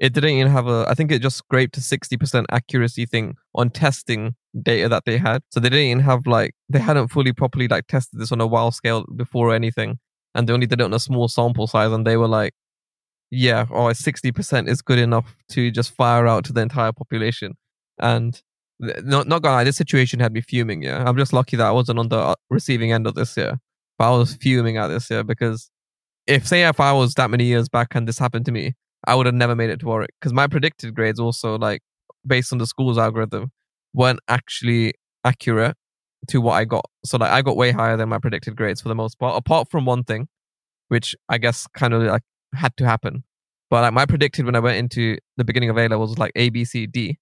it 0.00 0.12
didn't 0.12 0.30
even 0.30 0.50
have 0.50 0.66
a 0.66 0.84
i 0.88 0.94
think 0.94 1.12
it 1.12 1.22
just 1.22 1.36
scraped 1.36 1.76
a 1.76 1.80
60% 1.80 2.44
accuracy 2.50 3.06
thing 3.06 3.36
on 3.54 3.70
testing 3.70 4.34
data 4.62 4.88
that 4.88 5.04
they 5.04 5.18
had. 5.18 5.42
So 5.50 5.60
they 5.60 5.68
didn't 5.68 5.86
even 5.86 6.00
have 6.00 6.26
like 6.26 6.54
they 6.68 6.78
hadn't 6.78 7.08
fully 7.08 7.32
properly 7.32 7.68
like 7.68 7.86
tested 7.86 8.20
this 8.20 8.32
on 8.32 8.40
a 8.40 8.46
wild 8.46 8.74
scale 8.74 9.04
before 9.16 9.48
or 9.50 9.54
anything. 9.54 9.98
And 10.34 10.48
they 10.48 10.52
only 10.52 10.66
did 10.66 10.80
it 10.80 10.84
on 10.84 10.94
a 10.94 11.00
small 11.00 11.28
sample 11.28 11.66
size 11.66 11.92
and 11.92 12.06
they 12.06 12.16
were 12.16 12.28
like 12.28 12.54
yeah 13.32 13.66
oh 13.70 13.84
60% 13.84 14.68
is 14.68 14.82
good 14.82 14.98
enough 14.98 15.36
to 15.50 15.70
just 15.70 15.94
fire 15.94 16.26
out 16.26 16.44
to 16.46 16.52
the 16.52 16.60
entire 16.60 16.92
population. 16.92 17.54
And 17.98 18.40
not 18.80 19.28
not 19.28 19.42
gonna 19.42 19.56
lie, 19.56 19.64
this 19.64 19.76
situation 19.76 20.20
had 20.20 20.32
me 20.32 20.40
fuming. 20.40 20.82
Yeah, 20.82 21.04
I'm 21.06 21.16
just 21.16 21.32
lucky 21.32 21.56
that 21.56 21.66
I 21.66 21.72
wasn't 21.72 21.98
on 21.98 22.08
the 22.08 22.18
uh, 22.18 22.34
receiving 22.48 22.92
end 22.92 23.06
of 23.06 23.14
this 23.14 23.36
year, 23.36 23.60
but 23.98 24.12
I 24.12 24.16
was 24.16 24.34
fuming 24.36 24.78
at 24.78 24.88
this 24.88 25.10
year 25.10 25.22
because 25.22 25.70
if 26.26 26.46
say 26.46 26.62
if 26.62 26.80
I 26.80 26.92
was 26.92 27.14
that 27.14 27.30
many 27.30 27.44
years 27.44 27.68
back 27.68 27.94
and 27.94 28.08
this 28.08 28.18
happened 28.18 28.46
to 28.46 28.52
me, 28.52 28.74
I 29.06 29.14
would 29.14 29.26
have 29.26 29.34
never 29.34 29.56
made 29.56 29.70
it 29.70 29.80
to 29.80 29.86
Warwick 29.86 30.10
because 30.20 30.32
my 30.32 30.46
predicted 30.46 30.94
grades 30.94 31.18
also 31.18 31.56
like 31.56 31.82
based 32.26 32.52
on 32.52 32.58
the 32.58 32.66
school's 32.66 32.98
algorithm 32.98 33.50
weren't 33.94 34.20
actually 34.28 34.94
accurate 35.24 35.76
to 36.28 36.40
what 36.40 36.52
I 36.52 36.64
got. 36.64 36.84
So 37.04 37.18
like 37.18 37.30
I 37.30 37.42
got 37.42 37.56
way 37.56 37.72
higher 37.72 37.96
than 37.96 38.08
my 38.08 38.18
predicted 38.18 38.56
grades 38.56 38.80
for 38.80 38.88
the 38.88 38.94
most 38.94 39.18
part, 39.18 39.36
apart 39.36 39.70
from 39.70 39.84
one 39.84 40.04
thing, 40.04 40.28
which 40.88 41.14
I 41.28 41.38
guess 41.38 41.66
kind 41.68 41.94
of 41.94 42.02
like 42.02 42.22
had 42.54 42.76
to 42.76 42.86
happen. 42.86 43.24
But 43.70 43.82
like 43.82 43.92
my 43.92 44.06
predicted 44.06 44.44
when 44.44 44.56
I 44.56 44.60
went 44.60 44.76
into 44.76 45.16
the 45.36 45.44
beginning 45.44 45.70
of 45.70 45.78
A 45.78 45.88
levels 45.88 46.10
was 46.10 46.18
like 46.18 46.32
A 46.36 46.50
B 46.50 46.64
C 46.64 46.86
D. 46.86 47.18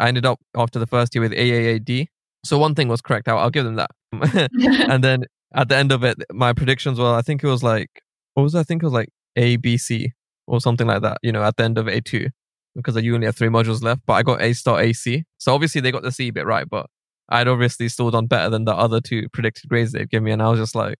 I 0.00 0.08
ended 0.08 0.26
up 0.26 0.40
after 0.56 0.78
the 0.78 0.86
first 0.86 1.14
year 1.14 1.22
with 1.22 1.32
AAAD. 1.32 2.06
So 2.44 2.58
one 2.58 2.74
thing 2.74 2.88
was 2.88 3.00
correct. 3.02 3.28
I'll, 3.28 3.38
I'll 3.38 3.50
give 3.50 3.64
them 3.64 3.76
that. 3.76 3.90
and 4.90 5.04
then 5.04 5.24
at 5.54 5.68
the 5.68 5.76
end 5.76 5.92
of 5.92 6.02
it, 6.02 6.16
my 6.32 6.52
predictions 6.52 6.98
were 6.98 7.14
I 7.14 7.22
think 7.22 7.44
it 7.44 7.48
was 7.48 7.62
like 7.62 8.02
what 8.34 8.42
was 8.42 8.54
it? 8.54 8.60
I 8.60 8.62
think 8.64 8.82
it 8.82 8.86
was 8.86 8.94
like 8.94 9.10
A 9.36 9.56
B 9.56 9.76
C 9.76 10.12
or 10.46 10.60
something 10.60 10.86
like 10.86 11.02
that. 11.02 11.18
You 11.22 11.32
know, 11.32 11.42
at 11.42 11.56
the 11.56 11.64
end 11.64 11.78
of 11.78 11.88
A 11.88 12.00
two 12.00 12.28
because 12.74 12.96
you 13.02 13.14
only 13.14 13.26
have 13.26 13.36
three 13.36 13.48
modules 13.48 13.82
left. 13.82 14.02
But 14.06 14.14
I 14.14 14.22
got 14.22 14.42
A 14.42 14.52
star 14.52 14.80
AC. 14.80 15.24
So 15.38 15.54
obviously 15.54 15.80
they 15.80 15.92
got 15.92 16.02
the 16.02 16.12
C 16.12 16.30
bit 16.30 16.46
right, 16.46 16.68
but 16.68 16.86
I'd 17.28 17.48
obviously 17.48 17.88
still 17.88 18.10
done 18.10 18.26
better 18.26 18.50
than 18.50 18.64
the 18.64 18.74
other 18.74 19.00
two 19.00 19.28
predicted 19.32 19.68
grades 19.68 19.92
they'd 19.92 20.10
give 20.10 20.22
me. 20.22 20.32
And 20.32 20.42
I 20.42 20.48
was 20.48 20.58
just 20.58 20.74
like, 20.74 20.96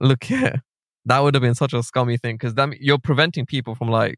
look 0.00 0.24
here, 0.24 0.62
that 1.06 1.20
would 1.20 1.34
have 1.34 1.42
been 1.42 1.54
such 1.54 1.72
a 1.72 1.82
scummy 1.82 2.16
thing 2.16 2.36
because 2.36 2.54
you're 2.80 2.98
preventing 2.98 3.46
people 3.46 3.74
from 3.74 3.88
like 3.88 4.16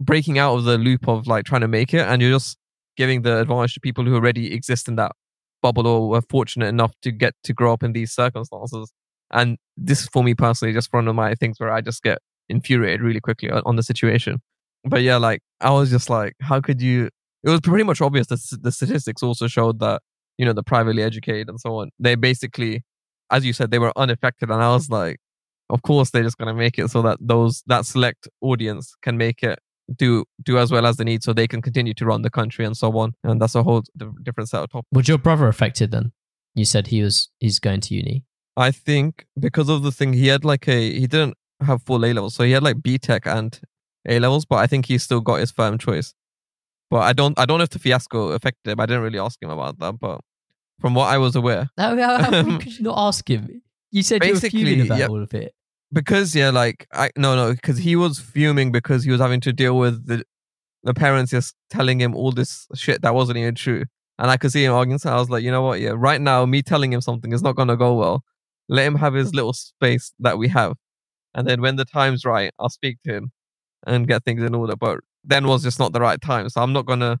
breaking 0.00 0.38
out 0.38 0.56
of 0.56 0.64
the 0.64 0.78
loop 0.78 1.08
of 1.08 1.26
like 1.26 1.44
trying 1.44 1.60
to 1.62 1.68
make 1.68 1.92
it. 1.92 2.06
And 2.06 2.22
you're 2.22 2.32
just 2.32 2.56
giving 2.96 3.22
the 3.22 3.40
advantage 3.40 3.74
to 3.74 3.80
people 3.80 4.04
who 4.04 4.14
already 4.14 4.52
exist 4.52 4.88
in 4.88 4.96
that 4.96 5.12
bubble 5.62 5.86
or 5.86 6.08
were 6.08 6.22
fortunate 6.30 6.66
enough 6.66 6.92
to 7.02 7.10
get 7.10 7.34
to 7.44 7.52
grow 7.52 7.72
up 7.72 7.82
in 7.82 7.92
these 7.92 8.12
circumstances. 8.12 8.92
And 9.30 9.58
this 9.76 10.06
for 10.06 10.24
me 10.24 10.34
personally, 10.34 10.72
just 10.72 10.92
one 10.92 11.08
of 11.08 11.14
my 11.14 11.34
things 11.34 11.60
where 11.60 11.70
I 11.70 11.80
just 11.80 12.02
get 12.02 12.18
infuriated 12.48 13.02
really 13.02 13.20
quickly 13.20 13.50
on 13.50 13.76
the 13.76 13.82
situation. 13.82 14.40
But 14.84 15.02
yeah, 15.02 15.16
like 15.16 15.40
I 15.60 15.70
was 15.70 15.90
just 15.90 16.08
like, 16.08 16.34
how 16.40 16.60
could 16.60 16.80
you? 16.80 17.10
It 17.44 17.50
was 17.50 17.60
pretty 17.60 17.84
much 17.84 18.00
obvious 18.00 18.26
that 18.28 18.40
the 18.62 18.72
statistics 18.72 19.22
also 19.22 19.46
showed 19.46 19.78
that 19.80 20.02
you 20.38 20.46
know, 20.46 20.52
the 20.52 20.62
privately 20.62 21.02
educated 21.02 21.48
and 21.48 21.60
so 21.60 21.76
on. 21.76 21.90
They 21.98 22.14
basically, 22.14 22.84
as 23.30 23.44
you 23.44 23.52
said, 23.52 23.70
they 23.70 23.78
were 23.78 23.92
unaffected. 23.96 24.50
And 24.50 24.62
I 24.62 24.72
was 24.72 24.88
like, 24.88 25.18
of 25.68 25.82
course, 25.82 26.10
they're 26.10 26.22
just 26.22 26.38
going 26.38 26.46
to 26.46 26.54
make 26.54 26.78
it 26.78 26.88
so 26.90 27.02
that 27.02 27.18
those, 27.20 27.62
that 27.66 27.84
select 27.84 28.28
audience 28.40 28.94
can 29.02 29.18
make 29.18 29.42
it 29.42 29.58
do 29.96 30.26
do 30.42 30.58
as 30.58 30.70
well 30.70 30.84
as 30.84 30.98
they 30.98 31.04
need 31.04 31.22
so 31.22 31.32
they 31.32 31.48
can 31.48 31.62
continue 31.62 31.94
to 31.94 32.04
run 32.04 32.20
the 32.20 32.28
country 32.28 32.62
and 32.62 32.76
so 32.76 32.94
on 32.98 33.14
and 33.24 33.40
that's 33.40 33.54
a 33.54 33.62
whole 33.62 33.82
different 34.22 34.46
set 34.46 34.62
of 34.62 34.68
topics 34.68 34.86
was 34.92 35.08
your 35.08 35.16
brother 35.16 35.48
affected 35.48 35.90
then 35.92 36.12
you 36.54 36.66
said 36.66 36.88
he 36.88 37.02
was 37.02 37.30
he's 37.38 37.58
going 37.58 37.80
to 37.80 37.94
uni 37.94 38.22
i 38.54 38.70
think 38.70 39.24
because 39.40 39.70
of 39.70 39.82
the 39.82 39.90
thing 39.90 40.12
he 40.12 40.26
had 40.26 40.44
like 40.44 40.68
a 40.68 40.92
he 40.92 41.06
didn't 41.06 41.38
have 41.60 41.82
full 41.82 42.04
a 42.04 42.12
levels 42.12 42.34
so 42.34 42.44
he 42.44 42.52
had 42.52 42.62
like 42.62 42.76
BTEC 42.76 43.26
and 43.26 43.60
a 44.06 44.18
levels 44.20 44.44
but 44.44 44.56
i 44.56 44.66
think 44.66 44.86
he 44.86 44.96
still 44.96 45.20
got 45.20 45.40
his 45.40 45.50
firm 45.50 45.76
choice 45.76 46.14
but 46.88 47.00
i 47.00 47.12
don't 47.12 47.38
i 47.38 47.44
don't 47.44 47.58
know 47.58 47.64
if 47.64 47.70
the 47.70 47.78
fiasco 47.78 48.28
affected 48.28 48.70
him 48.70 48.80
i 48.80 48.86
didn't 48.86 49.02
really 49.02 49.18
ask 49.18 49.42
him 49.42 49.50
about 49.50 49.78
that 49.78 49.98
but 49.98 50.20
from 50.80 50.94
what 50.94 51.06
I 51.06 51.18
was 51.18 51.36
aware. 51.36 51.70
How, 51.76 51.96
how, 51.96 52.18
how 52.18 52.58
could 52.58 52.78
you 52.78 52.84
not 52.84 52.98
ask 52.98 53.28
him? 53.28 53.62
You 53.90 54.02
said 54.02 54.24
you 54.24 54.34
were 54.34 54.40
fuming 54.40 54.82
about 54.82 55.10
all 55.10 55.22
of 55.22 55.34
it. 55.34 55.54
Because 55.92 56.34
yeah, 56.34 56.50
like 56.50 56.86
I 56.92 57.10
no 57.16 57.34
no, 57.34 57.52
because 57.52 57.78
he 57.78 57.96
was 57.96 58.18
fuming 58.18 58.70
because 58.70 59.04
he 59.04 59.10
was 59.10 59.20
having 59.20 59.40
to 59.40 59.52
deal 59.52 59.78
with 59.78 60.06
the 60.06 60.22
the 60.82 60.92
parents 60.92 61.30
just 61.30 61.54
telling 61.70 62.00
him 62.00 62.14
all 62.14 62.30
this 62.30 62.66
shit 62.74 63.00
that 63.02 63.14
wasn't 63.14 63.38
even 63.38 63.54
true. 63.54 63.84
And 64.18 64.30
I 64.30 64.36
could 64.36 64.52
see 64.52 64.64
him 64.64 64.72
arguing. 64.72 64.98
So 64.98 65.10
I 65.10 65.16
was 65.16 65.30
like, 65.30 65.42
you 65.42 65.50
know 65.50 65.62
what? 65.62 65.80
Yeah, 65.80 65.92
right 65.94 66.20
now, 66.20 66.44
me 66.44 66.60
telling 66.60 66.92
him 66.92 67.00
something 67.00 67.32
is 67.32 67.42
not 67.42 67.56
going 67.56 67.68
to 67.68 67.76
go 67.76 67.94
well. 67.94 68.22
Let 68.68 68.84
him 68.84 68.96
have 68.96 69.14
his 69.14 69.34
little 69.34 69.52
space 69.54 70.12
that 70.18 70.36
we 70.38 70.48
have. 70.48 70.74
And 71.38 71.46
then 71.46 71.60
when 71.60 71.76
the 71.76 71.84
time's 71.84 72.24
right, 72.24 72.52
I'll 72.58 72.68
speak 72.68 72.98
to 73.04 73.14
him 73.14 73.30
and 73.86 74.08
get 74.08 74.24
things 74.24 74.42
in 74.42 74.56
order. 74.56 74.74
But 74.74 74.98
then 75.22 75.46
was 75.46 75.62
just 75.62 75.78
not 75.78 75.92
the 75.92 76.00
right 76.00 76.20
time. 76.20 76.48
So 76.48 76.60
I'm 76.60 76.72
not 76.72 76.84
to 76.98 77.20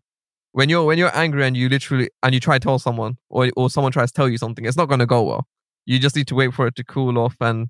when 0.50 0.68
you're 0.68 0.82
when 0.82 0.98
you're 0.98 1.16
angry 1.16 1.46
and 1.46 1.56
you 1.56 1.68
literally 1.68 2.10
and 2.24 2.34
you 2.34 2.40
try 2.40 2.58
to 2.58 2.64
tell 2.64 2.80
someone 2.80 3.18
or 3.30 3.48
or 3.56 3.70
someone 3.70 3.92
tries 3.92 4.10
to 4.10 4.16
tell 4.16 4.28
you 4.28 4.36
something, 4.36 4.64
it's 4.64 4.76
not 4.76 4.86
to 4.98 5.06
go 5.06 5.22
well. 5.22 5.46
You 5.86 6.00
just 6.00 6.16
need 6.16 6.26
to 6.26 6.34
wait 6.34 6.52
for 6.52 6.66
it 6.66 6.74
to 6.74 6.84
cool 6.84 7.16
off 7.16 7.36
and 7.40 7.68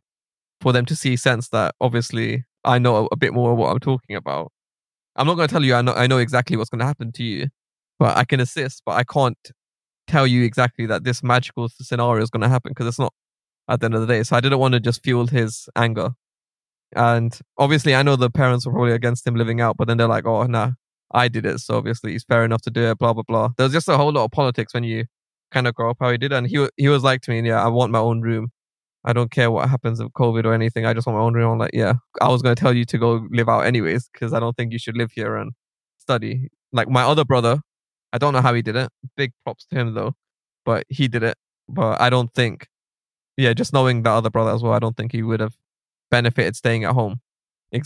for 0.62 0.72
them 0.72 0.86
to 0.86 0.96
see 0.96 1.16
sense 1.16 1.50
that 1.50 1.74
obviously 1.82 2.46
I 2.64 2.78
know 2.78 3.10
a 3.12 3.16
bit 3.16 3.34
more 3.34 3.54
what 3.54 3.70
I'm 3.70 3.78
talking 3.78 4.16
about. 4.16 4.50
I'm 5.16 5.26
not 5.26 5.34
to 5.48 5.52
tell 5.52 5.62
you 5.62 5.74
I 5.74 5.82
know 5.82 5.92
I 5.92 6.06
know 6.06 6.16
exactly 6.16 6.56
what's 6.56 6.70
to 6.80 6.86
happen 6.86 7.12
to 7.12 7.24
you, 7.24 7.48
but 7.98 8.16
I 8.16 8.24
can 8.24 8.40
assist. 8.40 8.84
But 8.86 8.92
I 8.92 9.04
can't 9.04 9.36
tell 10.06 10.26
you 10.26 10.44
exactly 10.44 10.86
that 10.86 11.04
this 11.04 11.22
magical 11.22 11.68
scenario 11.68 12.22
is 12.22 12.30
to 12.40 12.48
happen 12.48 12.70
because 12.70 12.86
it's 12.86 12.98
not 12.98 13.12
at 13.68 13.80
the 13.80 13.84
end 13.84 13.94
of 13.96 14.00
the 14.00 14.06
day. 14.06 14.22
So 14.22 14.34
I 14.34 14.40
didn't 14.40 14.60
want 14.60 14.72
to 14.72 14.80
just 14.80 15.02
fuel 15.02 15.26
his 15.26 15.68
anger. 15.76 16.14
And 16.94 17.38
obviously, 17.58 17.94
I 17.94 18.02
know 18.02 18.16
the 18.16 18.30
parents 18.30 18.66
were 18.66 18.72
probably 18.72 18.92
against 18.92 19.26
him 19.26 19.34
living 19.34 19.60
out, 19.60 19.76
but 19.76 19.88
then 19.88 19.96
they're 19.98 20.08
like, 20.08 20.26
"Oh, 20.26 20.44
nah, 20.44 20.72
I 21.12 21.28
did 21.28 21.46
it, 21.46 21.58
so 21.60 21.76
obviously 21.76 22.12
he's 22.12 22.24
fair 22.24 22.44
enough 22.44 22.62
to 22.62 22.70
do 22.70 22.82
it. 22.90 22.98
Blah 22.98 23.12
blah 23.14 23.24
blah. 23.26 23.50
There's 23.56 23.72
just 23.72 23.88
a 23.88 23.96
whole 23.96 24.12
lot 24.12 24.24
of 24.24 24.30
politics 24.32 24.74
when 24.74 24.84
you 24.84 25.04
kind 25.52 25.66
of 25.66 25.74
grow 25.74 25.90
up 25.90 25.98
how 26.00 26.10
he 26.10 26.18
did, 26.18 26.32
and 26.32 26.46
he 26.46 26.68
he 26.76 26.88
was 26.88 27.02
like 27.04 27.22
to 27.22 27.30
me, 27.30 27.46
yeah, 27.48 27.62
I 27.64 27.68
want 27.68 27.92
my 27.92 27.98
own 28.00 28.20
room. 28.22 28.50
I 29.04 29.12
don't 29.12 29.30
care 29.30 29.50
what 29.50 29.68
happens 29.68 30.02
with 30.02 30.12
COVID 30.12 30.44
or 30.44 30.52
anything. 30.54 30.84
I 30.86 30.92
just 30.94 31.06
want 31.06 31.18
my 31.18 31.24
own 31.24 31.34
room. 31.34 31.52
I'm 31.52 31.58
like, 31.58 31.70
yeah, 31.74 31.94
I 32.20 32.28
was 32.28 32.42
going 32.42 32.54
to 32.54 32.60
tell 32.60 32.74
you 32.74 32.84
to 32.86 32.98
go 32.98 33.26
live 33.30 33.48
out 33.48 33.60
anyways, 33.62 34.08
because 34.12 34.32
I 34.34 34.40
don't 34.40 34.56
think 34.56 34.72
you 34.72 34.78
should 34.78 34.96
live 34.96 35.12
here 35.12 35.36
and 35.36 35.52
study. 35.98 36.48
Like 36.72 36.88
my 36.88 37.02
other 37.04 37.24
brother, 37.24 37.60
I 38.12 38.18
don't 38.18 38.32
know 38.34 38.40
how 38.42 38.54
he 38.54 38.62
did 38.62 38.76
it. 38.76 38.90
Big 39.16 39.32
props 39.44 39.66
to 39.66 39.76
him 39.78 39.94
though, 39.94 40.14
but 40.64 40.84
he 40.88 41.08
did 41.08 41.22
it. 41.22 41.36
But 41.68 42.00
I 42.00 42.10
don't 42.10 42.32
think, 42.34 42.66
yeah, 43.36 43.54
just 43.54 43.72
knowing 43.72 44.02
the 44.02 44.10
other 44.10 44.30
brother 44.30 44.52
as 44.52 44.62
well, 44.62 44.72
I 44.72 44.78
don't 44.80 44.96
think 44.96 45.12
he 45.12 45.22
would 45.22 45.40
have 45.40 45.54
benefited 46.10 46.56
staying 46.56 46.84
at 46.84 46.92
home, 46.92 47.20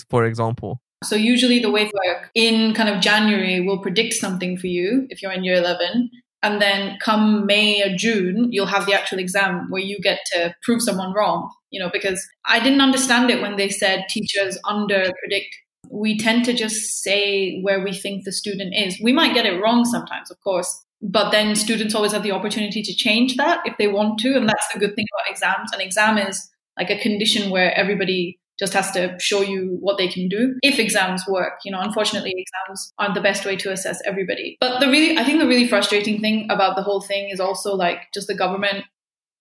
for 0.08 0.24
example. 0.24 0.80
So 1.04 1.16
usually 1.16 1.58
the 1.58 1.70
way 1.70 1.82
it 1.82 1.92
works 2.06 2.30
in 2.34 2.74
kind 2.74 2.88
of 2.88 3.00
January, 3.00 3.60
we'll 3.60 3.78
predict 3.78 4.14
something 4.14 4.56
for 4.56 4.68
you 4.68 5.06
if 5.10 5.20
you're 5.22 5.32
in 5.32 5.44
year 5.44 5.56
11. 5.56 6.10
And 6.44 6.60
then 6.60 6.98
come 7.00 7.46
May 7.46 7.82
or 7.82 7.96
June, 7.96 8.48
you'll 8.50 8.66
have 8.66 8.86
the 8.86 8.94
actual 8.94 9.20
exam 9.20 9.66
where 9.70 9.80
you 9.80 10.00
get 10.00 10.18
to 10.32 10.54
prove 10.64 10.82
someone 10.82 11.12
wrong, 11.12 11.48
you 11.70 11.78
know, 11.78 11.88
because 11.92 12.26
I 12.46 12.58
didn't 12.58 12.80
understand 12.80 13.30
it 13.30 13.40
when 13.40 13.56
they 13.56 13.68
said 13.68 14.06
teachers 14.08 14.58
under 14.68 15.08
predict. 15.20 15.56
We 15.88 16.18
tend 16.18 16.44
to 16.46 16.52
just 16.52 17.02
say 17.02 17.60
where 17.60 17.80
we 17.84 17.92
think 17.92 18.24
the 18.24 18.32
student 18.32 18.74
is. 18.76 18.98
We 19.00 19.12
might 19.12 19.34
get 19.34 19.46
it 19.46 19.62
wrong 19.62 19.84
sometimes, 19.84 20.32
of 20.32 20.40
course, 20.40 20.84
but 21.00 21.30
then 21.30 21.54
students 21.54 21.94
always 21.94 22.12
have 22.12 22.24
the 22.24 22.32
opportunity 22.32 22.82
to 22.82 22.94
change 22.94 23.36
that 23.36 23.60
if 23.64 23.76
they 23.76 23.86
want 23.86 24.18
to. 24.20 24.36
And 24.36 24.48
that's 24.48 24.72
the 24.72 24.80
good 24.80 24.96
thing 24.96 25.06
about 25.14 25.30
exams. 25.30 25.70
An 25.72 25.80
exam 25.80 26.18
is 26.18 26.48
like 26.78 26.90
a 26.90 26.98
condition 26.98 27.50
where 27.50 27.74
everybody 27.74 28.38
just 28.58 28.74
has 28.74 28.90
to 28.92 29.16
show 29.18 29.40
you 29.40 29.76
what 29.80 29.98
they 29.98 30.08
can 30.08 30.28
do 30.28 30.54
if 30.62 30.78
exams 30.78 31.24
work. 31.28 31.54
You 31.64 31.72
know 31.72 31.80
unfortunately 31.80 32.34
exams 32.36 32.92
aren't 32.98 33.14
the 33.14 33.20
best 33.20 33.44
way 33.44 33.56
to 33.56 33.72
assess 33.72 34.00
everybody. 34.04 34.56
But 34.60 34.80
the 34.80 34.88
really 34.88 35.18
i 35.18 35.24
think 35.24 35.40
the 35.40 35.46
really 35.46 35.66
frustrating 35.66 36.20
thing 36.20 36.46
about 36.50 36.76
the 36.76 36.82
whole 36.82 37.00
thing 37.00 37.30
is 37.30 37.40
also 37.40 37.74
like 37.74 37.98
just 38.14 38.28
the 38.28 38.34
government 38.34 38.84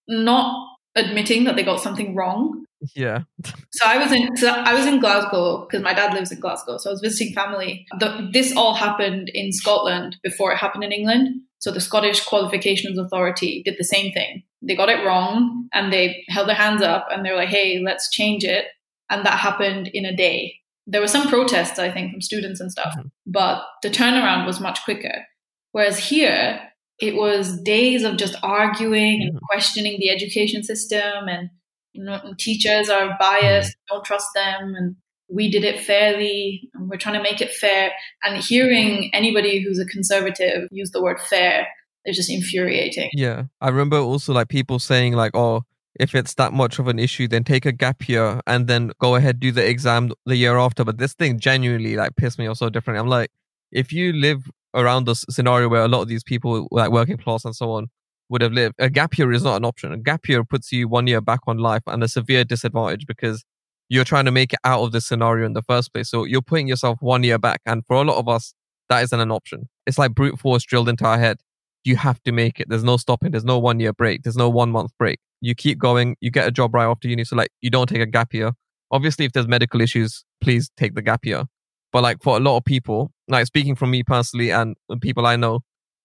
not 0.08 0.68
admitting 0.96 1.46
that 1.46 1.56
they 1.56 1.64
got 1.64 1.80
something 1.80 2.16
wrong. 2.16 2.66
Yeah. 2.96 3.24
So 3.74 3.88
i 3.88 3.98
was 3.98 4.12
in 4.12 4.36
so 4.38 4.50
i 4.50 4.74
was 4.74 4.86
in 4.86 5.00
glasgow 5.00 5.66
because 5.66 5.82
my 5.82 5.94
dad 5.94 6.14
lives 6.14 6.32
in 6.32 6.40
glasgow 6.40 6.78
so 6.78 6.90
i 6.90 6.94
was 6.94 7.02
visiting 7.02 7.34
family. 7.34 7.86
The, 8.00 8.30
this 8.34 8.56
all 8.56 8.74
happened 8.74 9.32
in 9.34 9.52
scotland 9.54 10.18
before 10.24 10.52
it 10.52 10.58
happened 10.58 10.84
in 10.84 10.92
england. 10.92 11.42
So 11.60 11.70
the 11.70 11.80
Scottish 11.80 12.26
Qualifications 12.26 12.98
Authority 12.98 13.62
did 13.64 13.76
the 13.78 13.84
same 13.84 14.12
thing. 14.12 14.44
They 14.62 14.76
got 14.76 14.90
it 14.90 15.06
wrong 15.06 15.68
and 15.74 15.92
they 15.92 16.24
held 16.30 16.48
their 16.48 16.56
hands 16.56 16.82
up 16.82 17.08
and 17.10 17.26
they're 17.26 17.36
like, 17.36 17.50
hey, 17.50 17.82
let's 17.84 18.10
change 18.12 18.44
it 18.44 18.66
and 19.12 19.26
that 19.26 19.38
happened 19.38 19.90
in 19.94 20.06
a 20.06 20.16
day. 20.16 20.56
There 20.88 21.02
were 21.02 21.08
some 21.08 21.28
protests, 21.28 21.78
I 21.78 21.92
think, 21.92 22.12
from 22.12 22.22
students 22.22 22.60
and 22.60 22.72
stuff, 22.72 22.96
mm-hmm. 22.98 23.10
but 23.28 23.64
the 23.84 23.90
turnaround 23.90 24.48
was 24.48 24.60
much 24.60 24.84
quicker. 24.84 25.26
Whereas 25.74 26.00
here, 26.00 26.60
it 27.00 27.16
was 27.16 27.62
days 27.62 28.04
of 28.04 28.18
just 28.18 28.36
arguing 28.42 29.22
and 29.22 29.34
mm-hmm. 29.34 29.46
questioning 29.50 29.98
the 30.00 30.10
education 30.10 30.64
system, 30.64 31.28
and 31.28 31.50
you 31.94 32.04
know, 32.04 32.34
teachers 32.40 32.90
are 32.90 33.16
biased, 33.20 33.72
mm-hmm. 33.72 33.96
don't 33.96 34.06
trust 34.06 34.30
them, 34.34 34.74
and 34.76 34.96
we 35.30 35.52
did 35.52 35.64
it 35.64 35.82
fairly, 35.82 36.70
and 36.74 36.90
we're 36.90 36.98
trying 36.98 37.16
to 37.16 37.24
make 37.24 37.42
it 37.42 37.52
fair. 37.52 37.92
And 38.24 38.42
hearing 38.42 39.12
anybody 39.14 39.62
who's 39.62 39.80
a 39.80 39.86
conservative 39.86 40.68
use 40.72 40.92
the 40.92 41.02
word 41.02 41.20
fair 41.20 41.68
is 42.06 42.18
just 42.18 42.32
infuriating. 42.32 43.10
Yeah, 43.14 43.46
I 43.60 43.70
remember 43.70 43.98
also 43.98 44.34
like 44.34 44.50
people 44.50 44.80
saying 44.80 45.14
like, 45.14 45.36
"Oh, 45.36 45.64
if 46.00 46.16
it's 46.16 46.36
that 46.36 46.54
much 46.54 46.80
of 46.80 46.88
an 46.88 47.00
issue, 47.00 47.28
then 47.28 47.44
take 47.44 47.66
a 47.66 47.72
gap 47.72 48.08
year 48.08 48.40
and 48.48 48.68
then 48.68 48.92
go 49.00 49.16
ahead 49.16 49.40
do 49.40 49.52
the 49.52 49.68
exam 49.68 50.12
the 50.26 50.36
year 50.36 50.58
after. 50.58 50.84
But 50.84 50.98
this 50.98 51.14
thing 51.14 51.40
genuinely 51.40 51.96
like 51.96 52.16
pissed 52.16 52.40
me 52.40 52.48
off 52.48 52.58
so 52.58 52.70
differently. 52.70 53.00
I'm 53.00 53.08
like, 53.08 53.30
if 53.72 53.92
you 53.92 54.14
live 54.14 54.50
around 54.74 55.06
the 55.06 55.16
scenario 55.16 55.68
where 55.68 55.84
a 55.84 55.88
lot 55.88 56.02
of 56.02 56.08
these 56.08 56.24
people, 56.24 56.68
like 56.72 56.92
working 56.92 57.18
class 57.18 57.46
and 57.46 57.56
so 57.56 57.72
on, 57.72 57.88
would 58.30 58.42
have 58.42 58.54
lived, 58.54 58.76
a 58.80 58.90
gap 58.90 59.18
year 59.18 59.32
is 59.34 59.44
not 59.44 59.58
an 59.58 59.66
option. 59.66 59.92
A 59.92 59.98
gap 59.98 60.28
year 60.30 60.44
puts 60.46 60.72
you 60.72 60.88
one 60.88 61.08
year 61.08 61.20
back 61.20 61.42
on 61.48 61.58
life 61.58 61.84
and 61.88 62.02
a 62.02 62.08
severe 62.08 62.46
disadvantage 62.46 63.06
because 63.06 63.44
you're 63.90 64.06
trying 64.06 64.24
to 64.26 64.32
make 64.32 64.54
it 64.54 64.60
out 64.64 64.82
of 64.82 64.94
this 64.94 65.06
scenario 65.06 65.46
in 65.46 65.52
the 65.52 65.62
first 65.62 65.92
place. 65.94 66.10
So 66.10 66.24
you're 66.24 66.42
putting 66.42 66.70
yourself 66.70 67.00
one 67.02 67.24
year 67.24 67.38
back. 67.38 67.62
And 67.66 67.86
for 67.86 67.98
a 67.98 68.04
lot 68.04 68.18
of 68.18 68.30
us, 68.30 68.54
that 68.88 69.04
isn't 69.04 69.20
an 69.20 69.32
option. 69.32 69.68
It's 69.86 69.98
like 69.98 70.14
brute 70.16 70.40
force 70.40 70.64
drilled 70.64 70.88
into 70.88 71.06
our 71.06 71.20
head 71.20 71.42
you 71.84 71.96
have 71.96 72.22
to 72.24 72.32
make 72.32 72.60
it. 72.60 72.68
There's 72.70 72.84
no 72.84 72.98
stopping. 72.98 73.32
There's 73.32 73.46
no 73.46 73.60
one 73.60 73.80
year 73.80 73.94
break. 73.94 74.24
There's 74.24 74.38
no 74.38 74.50
one 74.50 74.72
month 74.72 74.92
break. 74.98 75.20
You 75.42 75.56
keep 75.56 75.80
going. 75.80 76.16
You 76.22 76.32
get 76.32 76.48
a 76.48 76.52
job 76.52 76.74
right 76.74 76.86
after 76.86 77.08
uni. 77.08 77.24
So 77.24 77.36
like 77.36 77.50
you 77.62 77.70
don't 77.70 77.88
take 77.88 78.02
a 78.02 78.06
gap 78.06 78.34
year. 78.34 78.52
Obviously, 78.92 79.26
if 79.26 79.32
there's 79.32 79.48
medical 79.48 79.82
issues, 79.82 80.24
please 80.42 80.70
take 80.78 80.96
the 80.96 81.02
gap 81.02 81.26
year. 81.26 81.46
But 81.92 82.04
like 82.04 82.22
for 82.22 82.38
a 82.38 82.40
lot 82.40 82.58
of 82.58 82.66
people, 82.66 83.12
like 83.28 83.46
speaking 83.46 83.76
from 83.76 83.92
me 83.92 84.04
personally 84.04 84.52
and 84.52 84.76
people 85.02 85.26
I 85.26 85.36
know, 85.36 85.62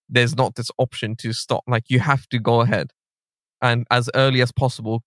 there's 0.09 0.37
not 0.37 0.55
this 0.55 0.71
option 0.79 1.17
to 1.17 1.33
stop. 1.33 1.65
Like 1.67 1.85
you 1.89 2.01
have 2.01 2.29
to 2.29 2.39
go 2.39 2.61
ahead 2.61 2.91
and 3.61 3.87
as 3.91 4.09
early 4.15 4.41
as 4.41 4.53
possible 4.53 5.03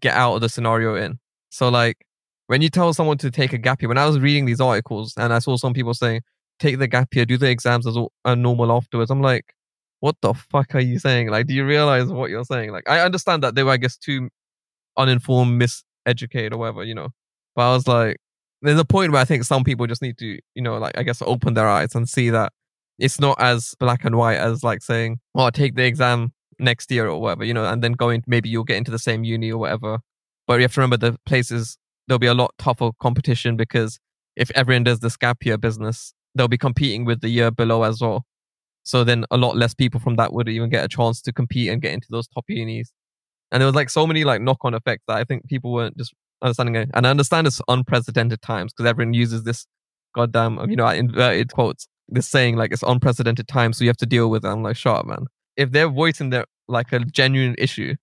get 0.00 0.14
out 0.14 0.34
of 0.34 0.40
the 0.40 0.48
scenario 0.48 0.94
in. 0.94 1.18
So 1.50 1.68
like 1.68 2.04
when 2.46 2.62
you 2.62 2.68
tell 2.68 2.92
someone 2.92 3.18
to 3.18 3.30
take 3.30 3.52
a 3.52 3.58
gap 3.58 3.80
year, 3.80 3.88
when 3.88 3.98
I 3.98 4.06
was 4.06 4.18
reading 4.18 4.44
these 4.44 4.60
articles 4.60 5.14
and 5.16 5.32
I 5.32 5.38
saw 5.38 5.56
some 5.56 5.72
people 5.72 5.94
saying, 5.94 6.22
take 6.58 6.78
the 6.78 6.86
gap 6.86 7.14
year, 7.14 7.24
do 7.24 7.36
the 7.36 7.50
exams 7.50 7.86
as 7.86 7.96
a 8.24 8.36
normal 8.36 8.72
afterwards, 8.72 9.10
I'm 9.10 9.22
like, 9.22 9.54
what 10.04 10.16
the 10.20 10.34
fuck 10.34 10.74
are 10.74 10.80
you 10.80 10.98
saying? 10.98 11.30
Like, 11.30 11.46
do 11.46 11.54
you 11.54 11.64
realize 11.64 12.12
what 12.12 12.28
you're 12.28 12.44
saying? 12.44 12.72
Like, 12.72 12.86
I 12.86 13.00
understand 13.00 13.42
that 13.42 13.54
they 13.54 13.62
were, 13.62 13.70
I 13.70 13.78
guess, 13.78 13.96
too 13.96 14.28
uninformed, 14.98 15.58
miseducated 15.58 16.52
or 16.52 16.58
whatever, 16.58 16.84
you 16.84 16.94
know. 16.94 17.08
But 17.56 17.70
I 17.70 17.74
was 17.74 17.88
like, 17.88 18.18
there's 18.60 18.78
a 18.78 18.84
point 18.84 19.12
where 19.12 19.22
I 19.22 19.24
think 19.24 19.44
some 19.44 19.64
people 19.64 19.86
just 19.86 20.02
need 20.02 20.18
to, 20.18 20.38
you 20.54 20.62
know, 20.62 20.76
like, 20.76 20.98
I 20.98 21.04
guess, 21.04 21.22
open 21.22 21.54
their 21.54 21.66
eyes 21.66 21.94
and 21.94 22.06
see 22.06 22.28
that 22.28 22.52
it's 22.98 23.18
not 23.18 23.40
as 23.40 23.74
black 23.80 24.04
and 24.04 24.16
white 24.16 24.36
as 24.36 24.62
like 24.62 24.82
saying, 24.82 25.20
oh, 25.34 25.48
take 25.48 25.74
the 25.74 25.86
exam 25.86 26.34
next 26.58 26.90
year 26.90 27.08
or 27.08 27.18
whatever, 27.18 27.44
you 27.44 27.54
know, 27.54 27.64
and 27.64 27.82
then 27.82 27.92
going, 27.92 28.24
maybe 28.26 28.50
you'll 28.50 28.64
get 28.64 28.76
into 28.76 28.90
the 28.90 28.98
same 28.98 29.24
uni 29.24 29.50
or 29.50 29.56
whatever. 29.56 30.00
But 30.46 30.56
you 30.56 30.62
have 30.64 30.74
to 30.74 30.80
remember 30.82 30.98
the 30.98 31.16
places, 31.24 31.78
there'll 32.08 32.18
be 32.18 32.26
a 32.26 32.34
lot 32.34 32.52
tougher 32.58 32.90
competition 33.00 33.56
because 33.56 33.98
if 34.36 34.50
everyone 34.50 34.84
does 34.84 35.00
the 35.00 35.16
gap 35.18 35.46
year 35.46 35.56
business, 35.56 36.12
they'll 36.34 36.46
be 36.46 36.58
competing 36.58 37.06
with 37.06 37.22
the 37.22 37.30
year 37.30 37.50
below 37.50 37.84
as 37.84 38.02
well. 38.02 38.26
So 38.84 39.02
then 39.02 39.24
a 39.30 39.36
lot 39.36 39.56
less 39.56 39.74
people 39.74 39.98
from 39.98 40.16
that 40.16 40.32
would 40.32 40.48
even 40.48 40.70
get 40.70 40.84
a 40.84 40.88
chance 40.88 41.20
to 41.22 41.32
compete 41.32 41.70
and 41.70 41.82
get 41.82 41.92
into 41.92 42.08
those 42.10 42.28
top 42.28 42.44
unis. 42.48 42.92
And 43.50 43.60
there 43.60 43.66
was 43.66 43.74
like 43.74 43.90
so 43.90 44.06
many 44.06 44.24
like 44.24 44.40
knock 44.40 44.58
on 44.62 44.74
effects 44.74 45.04
that 45.08 45.16
I 45.16 45.24
think 45.24 45.48
people 45.48 45.72
weren't 45.72 45.96
just 45.96 46.14
understanding 46.42 46.76
it. 46.76 46.90
And 46.94 47.06
I 47.06 47.10
understand 47.10 47.46
it's 47.46 47.62
unprecedented 47.68 48.42
times 48.42 48.72
because 48.72 48.88
everyone 48.88 49.14
uses 49.14 49.44
this 49.44 49.66
goddamn, 50.14 50.58
you 50.70 50.76
know, 50.76 50.86
inverted 50.88 51.52
quotes, 51.52 51.88
this 52.08 52.28
saying 52.28 52.56
like 52.56 52.72
it's 52.72 52.82
unprecedented 52.82 53.48
times. 53.48 53.78
So 53.78 53.84
you 53.84 53.90
have 53.90 53.96
to 53.98 54.06
deal 54.06 54.28
with 54.28 54.44
it. 54.44 54.48
I'm 54.48 54.62
like, 54.62 54.76
shut 54.76 54.98
up, 54.98 55.06
man. 55.06 55.26
If 55.56 55.72
they're 55.72 55.88
voicing 55.88 56.30
their 56.30 56.44
like 56.68 56.92
a 56.92 57.00
genuine 57.00 57.54
issue 57.58 57.94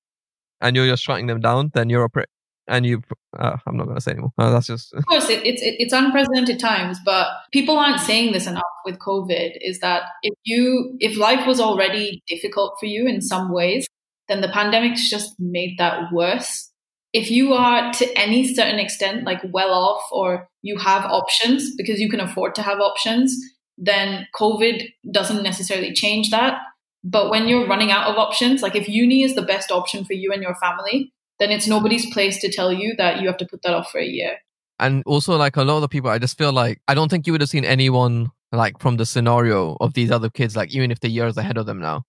and 0.61 0.75
you're 0.75 0.87
just 0.87 1.03
shutting 1.03 1.27
them 1.27 1.41
down, 1.41 1.71
then 1.73 1.89
you're 1.89 2.03
a 2.03 2.09
prick 2.09 2.29
and 2.67 2.85
you 2.85 3.01
uh, 3.37 3.57
i'm 3.65 3.77
not 3.77 3.85
going 3.85 3.95
to 3.95 4.01
say 4.01 4.11
anymore. 4.11 4.31
Uh, 4.37 4.51
that's 4.51 4.67
just 4.67 4.93
of 4.93 5.05
course 5.05 5.29
it, 5.29 5.45
it's 5.45 5.61
it, 5.61 5.75
it's 5.79 5.93
unprecedented 5.93 6.59
times 6.59 6.97
but 7.03 7.27
people 7.51 7.77
aren't 7.77 7.99
saying 7.99 8.31
this 8.31 8.47
enough 8.47 8.63
with 8.85 8.99
covid 8.99 9.51
is 9.61 9.79
that 9.79 10.03
if 10.23 10.33
you 10.43 10.95
if 10.99 11.17
life 11.17 11.47
was 11.47 11.59
already 11.59 12.23
difficult 12.27 12.75
for 12.79 12.85
you 12.85 13.07
in 13.07 13.21
some 13.21 13.51
ways 13.51 13.87
then 14.31 14.41
the 14.41 14.47
pandemic's 14.47 15.09
just 15.09 15.35
made 15.39 15.77
that 15.77 16.11
worse. 16.11 16.71
If 17.11 17.29
you 17.29 17.53
are 17.53 17.91
to 17.91 18.17
any 18.17 18.53
certain 18.55 18.79
extent 18.79 19.25
like 19.25 19.41
well 19.51 19.73
off 19.73 20.01
or 20.11 20.47
you 20.61 20.77
have 20.77 21.03
options 21.03 21.75
because 21.75 21.99
you 21.99 22.09
can 22.09 22.21
afford 22.21 22.55
to 22.55 22.61
have 22.61 22.79
options 22.79 23.35
then 23.77 24.27
covid 24.33 24.83
doesn't 25.11 25.43
necessarily 25.43 25.91
change 25.93 26.29
that. 26.29 26.59
But 27.03 27.29
when 27.29 27.47
you're 27.47 27.67
running 27.67 27.91
out 27.91 28.07
of 28.07 28.17
options 28.17 28.61
like 28.61 28.75
if 28.75 28.87
uni 28.87 29.23
is 29.23 29.35
the 29.35 29.41
best 29.41 29.69
option 29.69 30.05
for 30.05 30.13
you 30.13 30.31
and 30.31 30.41
your 30.41 30.55
family 30.55 31.11
then 31.41 31.49
it's 31.51 31.67
nobody's 31.67 32.11
place 32.13 32.39
to 32.39 32.51
tell 32.51 32.71
you 32.71 32.93
that 32.97 33.19
you 33.19 33.27
have 33.27 33.37
to 33.37 33.47
put 33.47 33.63
that 33.63 33.73
off 33.73 33.89
for 33.91 33.99
a 33.99 34.05
year. 34.05 34.37
And 34.77 35.01
also, 35.07 35.35
like 35.37 35.57
a 35.57 35.63
lot 35.63 35.77
of 35.77 35.81
the 35.81 35.89
people, 35.89 36.09
I 36.11 36.19
just 36.19 36.37
feel 36.37 36.53
like 36.53 36.79
I 36.87 36.93
don't 36.93 37.09
think 37.09 37.25
you 37.25 37.33
would 37.33 37.41
have 37.41 37.49
seen 37.49 37.65
anyone 37.65 38.29
like 38.51 38.79
from 38.79 38.97
the 38.97 39.05
scenario 39.05 39.75
of 39.81 39.93
these 39.93 40.11
other 40.11 40.29
kids, 40.29 40.55
like 40.55 40.73
even 40.73 40.91
if 40.91 40.99
the 40.99 41.09
years 41.09 41.37
ahead 41.37 41.57
of 41.57 41.65
them 41.65 41.79
now, 41.79 42.03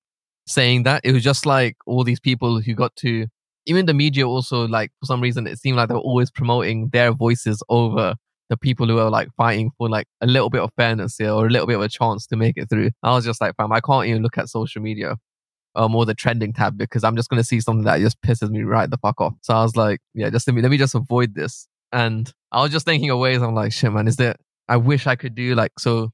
saying 0.46 0.82
that. 0.82 1.00
It 1.04 1.12
was 1.12 1.22
just 1.22 1.46
like 1.46 1.76
all 1.86 2.04
these 2.04 2.20
people 2.20 2.60
who 2.60 2.74
got 2.74 2.94
to, 2.96 3.26
even 3.66 3.86
the 3.86 3.94
media 3.94 4.28
also, 4.28 4.68
like 4.68 4.90
for 5.00 5.06
some 5.06 5.20
reason, 5.20 5.46
it 5.46 5.58
seemed 5.58 5.76
like 5.76 5.88
they 5.88 5.94
were 5.94 6.00
always 6.00 6.30
promoting 6.30 6.90
their 6.92 7.12
voices 7.12 7.62
over 7.70 8.14
the 8.50 8.56
people 8.58 8.86
who 8.86 8.98
are 8.98 9.10
like 9.10 9.28
fighting 9.34 9.70
for 9.78 9.88
like 9.88 10.06
a 10.20 10.26
little 10.26 10.50
bit 10.50 10.60
of 10.60 10.70
fairness 10.76 11.16
here 11.16 11.30
or 11.30 11.46
a 11.46 11.50
little 11.50 11.66
bit 11.66 11.76
of 11.76 11.82
a 11.82 11.88
chance 11.88 12.26
to 12.26 12.36
make 12.36 12.58
it 12.58 12.68
through. 12.68 12.90
I 13.02 13.12
was 13.12 13.24
just 13.24 13.40
like, 13.40 13.56
fam, 13.56 13.72
I 13.72 13.80
can't 13.80 14.06
even 14.06 14.22
look 14.22 14.36
at 14.36 14.50
social 14.50 14.82
media 14.82 15.16
um, 15.74 15.94
or 15.94 16.04
the 16.04 16.14
trending 16.14 16.52
tab 16.52 16.76
because 16.76 17.04
I'm 17.04 17.16
just 17.16 17.28
going 17.28 17.40
to 17.40 17.46
see 17.46 17.60
something 17.60 17.84
that 17.84 18.00
just 18.00 18.20
pisses 18.22 18.50
me 18.50 18.62
right 18.62 18.90
the 18.90 18.98
fuck 18.98 19.20
off. 19.20 19.34
So 19.42 19.54
I 19.54 19.62
was 19.62 19.76
like, 19.76 20.00
yeah, 20.14 20.30
just 20.30 20.46
let 20.46 20.54
me, 20.54 20.62
let 20.62 20.70
me 20.70 20.76
just 20.76 20.94
avoid 20.94 21.34
this. 21.34 21.68
And 21.92 22.32
I 22.50 22.62
was 22.62 22.70
just 22.70 22.86
thinking 22.86 23.10
of 23.10 23.18
ways. 23.18 23.42
I'm 23.42 23.54
like, 23.54 23.72
shit, 23.72 23.92
man, 23.92 24.08
is 24.08 24.16
there, 24.16 24.36
I 24.68 24.76
wish 24.76 25.06
I 25.06 25.16
could 25.16 25.34
do 25.34 25.54
like, 25.54 25.72
so 25.78 26.10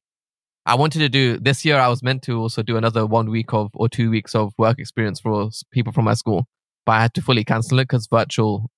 I 0.66 0.74
wanted 0.74 1.00
to 1.00 1.08
do 1.08 1.38
this 1.38 1.64
year. 1.64 1.78
I 1.78 1.88
was 1.88 2.02
meant 2.02 2.22
to 2.24 2.38
also 2.40 2.62
do 2.62 2.76
another 2.76 3.06
one 3.06 3.30
week 3.30 3.52
of 3.52 3.70
or 3.74 3.88
two 3.88 4.10
weeks 4.10 4.34
of 4.34 4.52
work 4.58 4.78
experience 4.78 5.20
for 5.20 5.50
people 5.72 5.92
from 5.92 6.04
my 6.04 6.14
school, 6.14 6.46
but 6.84 6.92
I 6.92 7.02
had 7.02 7.14
to 7.14 7.22
fully 7.22 7.44
cancel 7.44 7.78
it 7.78 7.84
because 7.84 8.06
virtual 8.06 8.70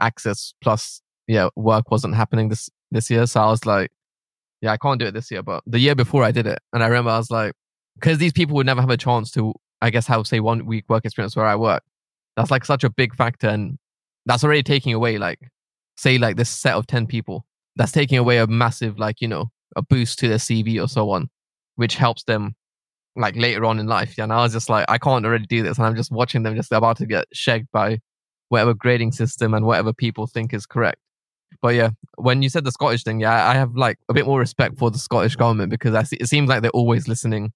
access 0.00 0.54
plus, 0.62 1.02
yeah, 1.26 1.48
work 1.56 1.90
wasn't 1.90 2.14
happening 2.14 2.48
this, 2.48 2.68
this 2.90 3.10
year. 3.10 3.26
So 3.26 3.40
I 3.40 3.46
was 3.46 3.64
like, 3.64 3.90
yeah, 4.60 4.72
I 4.72 4.76
can't 4.76 4.98
do 4.98 5.06
it 5.06 5.14
this 5.14 5.30
year. 5.30 5.42
But 5.42 5.62
the 5.66 5.78
year 5.78 5.94
before 5.94 6.24
I 6.24 6.32
did 6.32 6.46
it. 6.46 6.58
And 6.72 6.82
I 6.82 6.86
remember 6.86 7.10
I 7.10 7.18
was 7.18 7.30
like, 7.30 7.52
because 7.94 8.18
these 8.18 8.32
people 8.32 8.56
would 8.56 8.66
never 8.66 8.80
have 8.80 8.90
a 8.90 8.96
chance 8.96 9.30
to 9.32 9.54
I 9.86 9.90
guess 9.90 10.06
how 10.06 10.22
say 10.24 10.40
one 10.40 10.66
week 10.66 10.84
work 10.88 11.04
experience 11.04 11.36
where 11.36 11.46
I 11.46 11.56
work. 11.56 11.82
That's 12.36 12.50
like 12.50 12.64
such 12.64 12.84
a 12.84 12.90
big 12.90 13.14
factor, 13.14 13.48
and 13.48 13.78
that's 14.26 14.44
already 14.44 14.62
taking 14.62 14.92
away 14.92 15.16
like 15.18 15.38
say 15.96 16.18
like 16.18 16.36
this 16.36 16.50
set 16.50 16.74
of 16.74 16.86
ten 16.86 17.06
people. 17.06 17.46
That's 17.76 17.92
taking 17.92 18.18
away 18.18 18.38
a 18.38 18.46
massive 18.46 18.98
like 18.98 19.20
you 19.20 19.28
know 19.28 19.50
a 19.76 19.82
boost 19.82 20.18
to 20.20 20.28
their 20.28 20.38
CV 20.38 20.82
or 20.82 20.88
so 20.88 21.10
on, 21.10 21.30
which 21.76 21.94
helps 21.94 22.24
them 22.24 22.56
like 23.14 23.36
later 23.36 23.64
on 23.64 23.78
in 23.78 23.86
life. 23.86 24.18
Yeah, 24.18 24.24
and 24.24 24.32
I 24.32 24.42
was 24.42 24.52
just 24.52 24.68
like, 24.68 24.84
I 24.88 24.98
can't 24.98 25.24
already 25.24 25.46
do 25.46 25.62
this, 25.62 25.78
and 25.78 25.86
I'm 25.86 25.96
just 25.96 26.10
watching 26.10 26.42
them 26.42 26.56
just 26.56 26.72
about 26.72 26.96
to 26.98 27.06
get 27.06 27.26
shagged 27.32 27.68
by 27.72 28.00
whatever 28.48 28.74
grading 28.74 29.12
system 29.12 29.54
and 29.54 29.66
whatever 29.66 29.92
people 29.92 30.26
think 30.26 30.52
is 30.52 30.66
correct. 30.66 30.98
But 31.62 31.74
yeah, 31.74 31.90
when 32.16 32.42
you 32.42 32.48
said 32.48 32.64
the 32.64 32.72
Scottish 32.72 33.04
thing, 33.04 33.20
yeah, 33.20 33.48
I 33.48 33.54
have 33.54 33.76
like 33.76 33.98
a 34.08 34.14
bit 34.14 34.26
more 34.26 34.38
respect 34.38 34.78
for 34.78 34.90
the 34.90 34.98
Scottish 34.98 35.36
government 35.36 35.70
because 35.70 35.94
I 35.94 36.02
see, 36.02 36.16
it 36.16 36.26
seems 36.26 36.48
like 36.48 36.62
they're 36.62 36.70
always 36.72 37.08
listening 37.08 37.52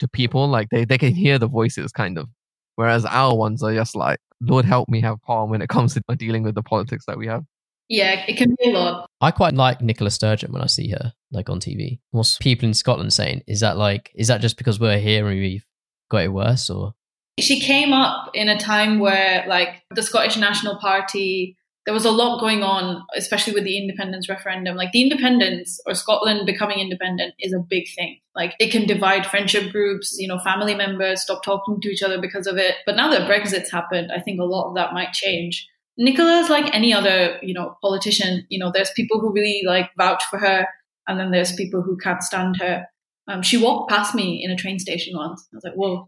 to 0.00 0.08
people. 0.08 0.48
Like 0.48 0.68
they, 0.70 0.84
they 0.84 0.98
can 0.98 1.14
hear 1.14 1.38
the 1.38 1.48
voices 1.48 1.92
kind 1.92 2.18
of. 2.18 2.28
Whereas 2.76 3.04
our 3.04 3.36
ones 3.36 3.62
are 3.62 3.74
just 3.74 3.94
like, 3.94 4.18
Lord 4.40 4.64
help 4.64 4.88
me 4.88 5.00
have 5.02 5.18
calm 5.26 5.50
when 5.50 5.62
it 5.62 5.68
comes 5.68 5.94
to 5.94 6.02
dealing 6.16 6.42
with 6.42 6.54
the 6.54 6.62
politics 6.62 7.04
that 7.06 7.18
we 7.18 7.26
have. 7.26 7.44
Yeah, 7.88 8.24
it 8.26 8.36
can 8.36 8.54
be 8.58 8.70
a 8.70 8.72
lot. 8.72 9.10
I 9.20 9.32
quite 9.32 9.54
like 9.54 9.80
Nicola 9.80 10.10
Sturgeon 10.10 10.52
when 10.52 10.62
I 10.62 10.66
see 10.66 10.90
her 10.90 11.12
like 11.32 11.50
on 11.50 11.58
TV. 11.58 11.98
What's 12.12 12.38
people 12.38 12.68
in 12.68 12.74
Scotland 12.74 13.12
saying? 13.12 13.42
Is 13.46 13.60
that 13.60 13.76
like 13.76 14.12
is 14.14 14.28
that 14.28 14.40
just 14.40 14.56
because 14.56 14.78
we're 14.78 14.98
here 14.98 15.28
and 15.28 15.38
we've 15.38 15.64
got 16.08 16.22
it 16.22 16.32
worse 16.32 16.70
or 16.70 16.94
she 17.38 17.60
came 17.60 17.92
up 17.92 18.30
in 18.34 18.48
a 18.48 18.58
time 18.58 18.98
where 18.98 19.44
like 19.48 19.82
the 19.90 20.02
Scottish 20.02 20.36
National 20.36 20.78
Party 20.78 21.56
there 21.90 21.94
was 21.96 22.04
a 22.04 22.12
lot 22.12 22.38
going 22.38 22.62
on, 22.62 23.04
especially 23.16 23.52
with 23.52 23.64
the 23.64 23.76
independence 23.76 24.28
referendum. 24.28 24.76
Like 24.76 24.92
the 24.92 25.02
independence 25.02 25.80
or 25.84 25.94
Scotland 25.94 26.46
becoming 26.46 26.78
independent 26.78 27.34
is 27.40 27.52
a 27.52 27.58
big 27.58 27.86
thing. 27.96 28.20
Like 28.32 28.54
it 28.60 28.70
can 28.70 28.86
divide 28.86 29.26
friendship 29.26 29.72
groups, 29.72 30.14
you 30.16 30.28
know, 30.28 30.38
family 30.38 30.76
members 30.76 31.22
stop 31.22 31.42
talking 31.42 31.80
to 31.80 31.88
each 31.88 32.04
other 32.04 32.20
because 32.20 32.46
of 32.46 32.58
it. 32.58 32.76
But 32.86 32.94
now 32.94 33.10
that 33.10 33.26
Brexit's 33.26 33.72
happened, 33.72 34.12
I 34.12 34.20
think 34.20 34.38
a 34.38 34.44
lot 34.44 34.68
of 34.68 34.76
that 34.76 34.92
might 34.92 35.12
change. 35.12 35.66
Nicola 35.98 36.38
is 36.38 36.48
like 36.48 36.72
any 36.72 36.94
other, 36.94 37.40
you 37.42 37.54
know, 37.54 37.76
politician. 37.82 38.46
You 38.50 38.60
know, 38.60 38.70
there's 38.72 38.92
people 38.94 39.18
who 39.18 39.32
really 39.32 39.64
like 39.66 39.90
vouch 39.98 40.22
for 40.30 40.38
her, 40.38 40.68
and 41.08 41.18
then 41.18 41.32
there's 41.32 41.56
people 41.56 41.82
who 41.82 41.96
can't 41.96 42.22
stand 42.22 42.58
her. 42.58 42.86
Um, 43.26 43.42
she 43.42 43.56
walked 43.56 43.90
past 43.90 44.14
me 44.14 44.44
in 44.44 44.52
a 44.52 44.56
train 44.56 44.78
station 44.78 45.16
once. 45.16 45.44
I 45.52 45.56
was 45.56 45.64
like, 45.64 45.74
whoa. 45.74 46.06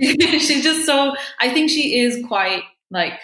she's 0.38 0.62
just 0.62 0.86
so, 0.86 1.16
I 1.40 1.52
think 1.52 1.70
she 1.70 1.98
is 1.98 2.24
quite 2.24 2.62
like 2.92 3.18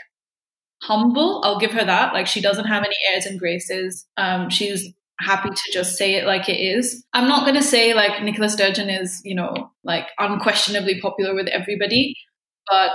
humble. 0.86 1.40
I'll 1.44 1.59
give 1.59 1.73
her 1.73 1.85
that. 1.85 2.12
Like 2.12 2.27
she 2.27 2.40
doesn't 2.40 2.66
have 2.66 2.85
any 2.85 2.97
airs 3.12 3.27
and 3.27 3.39
graces. 3.39 4.06
Um, 4.16 4.51
she's 4.51 4.93
happy 5.20 5.48
to 5.48 5.73
just 5.73 5.97
say 5.97 6.16
it 6.16 6.27
like 6.27 6.48
it 6.48 6.61
is. 6.61 7.05
I'm 7.12 7.28
not 7.28 7.43
going 7.43 7.55
to 7.55 7.62
say 7.62 7.94
like 7.94 8.23
Nicola 8.23 8.48
Sturgeon 8.48 8.90
is, 8.90 9.20
you 9.24 9.35
know, 9.35 9.70
like 9.85 10.09
unquestionably 10.19 11.01
popular 11.01 11.35
with 11.35 11.47
everybody, 11.48 12.15
but 12.70 12.90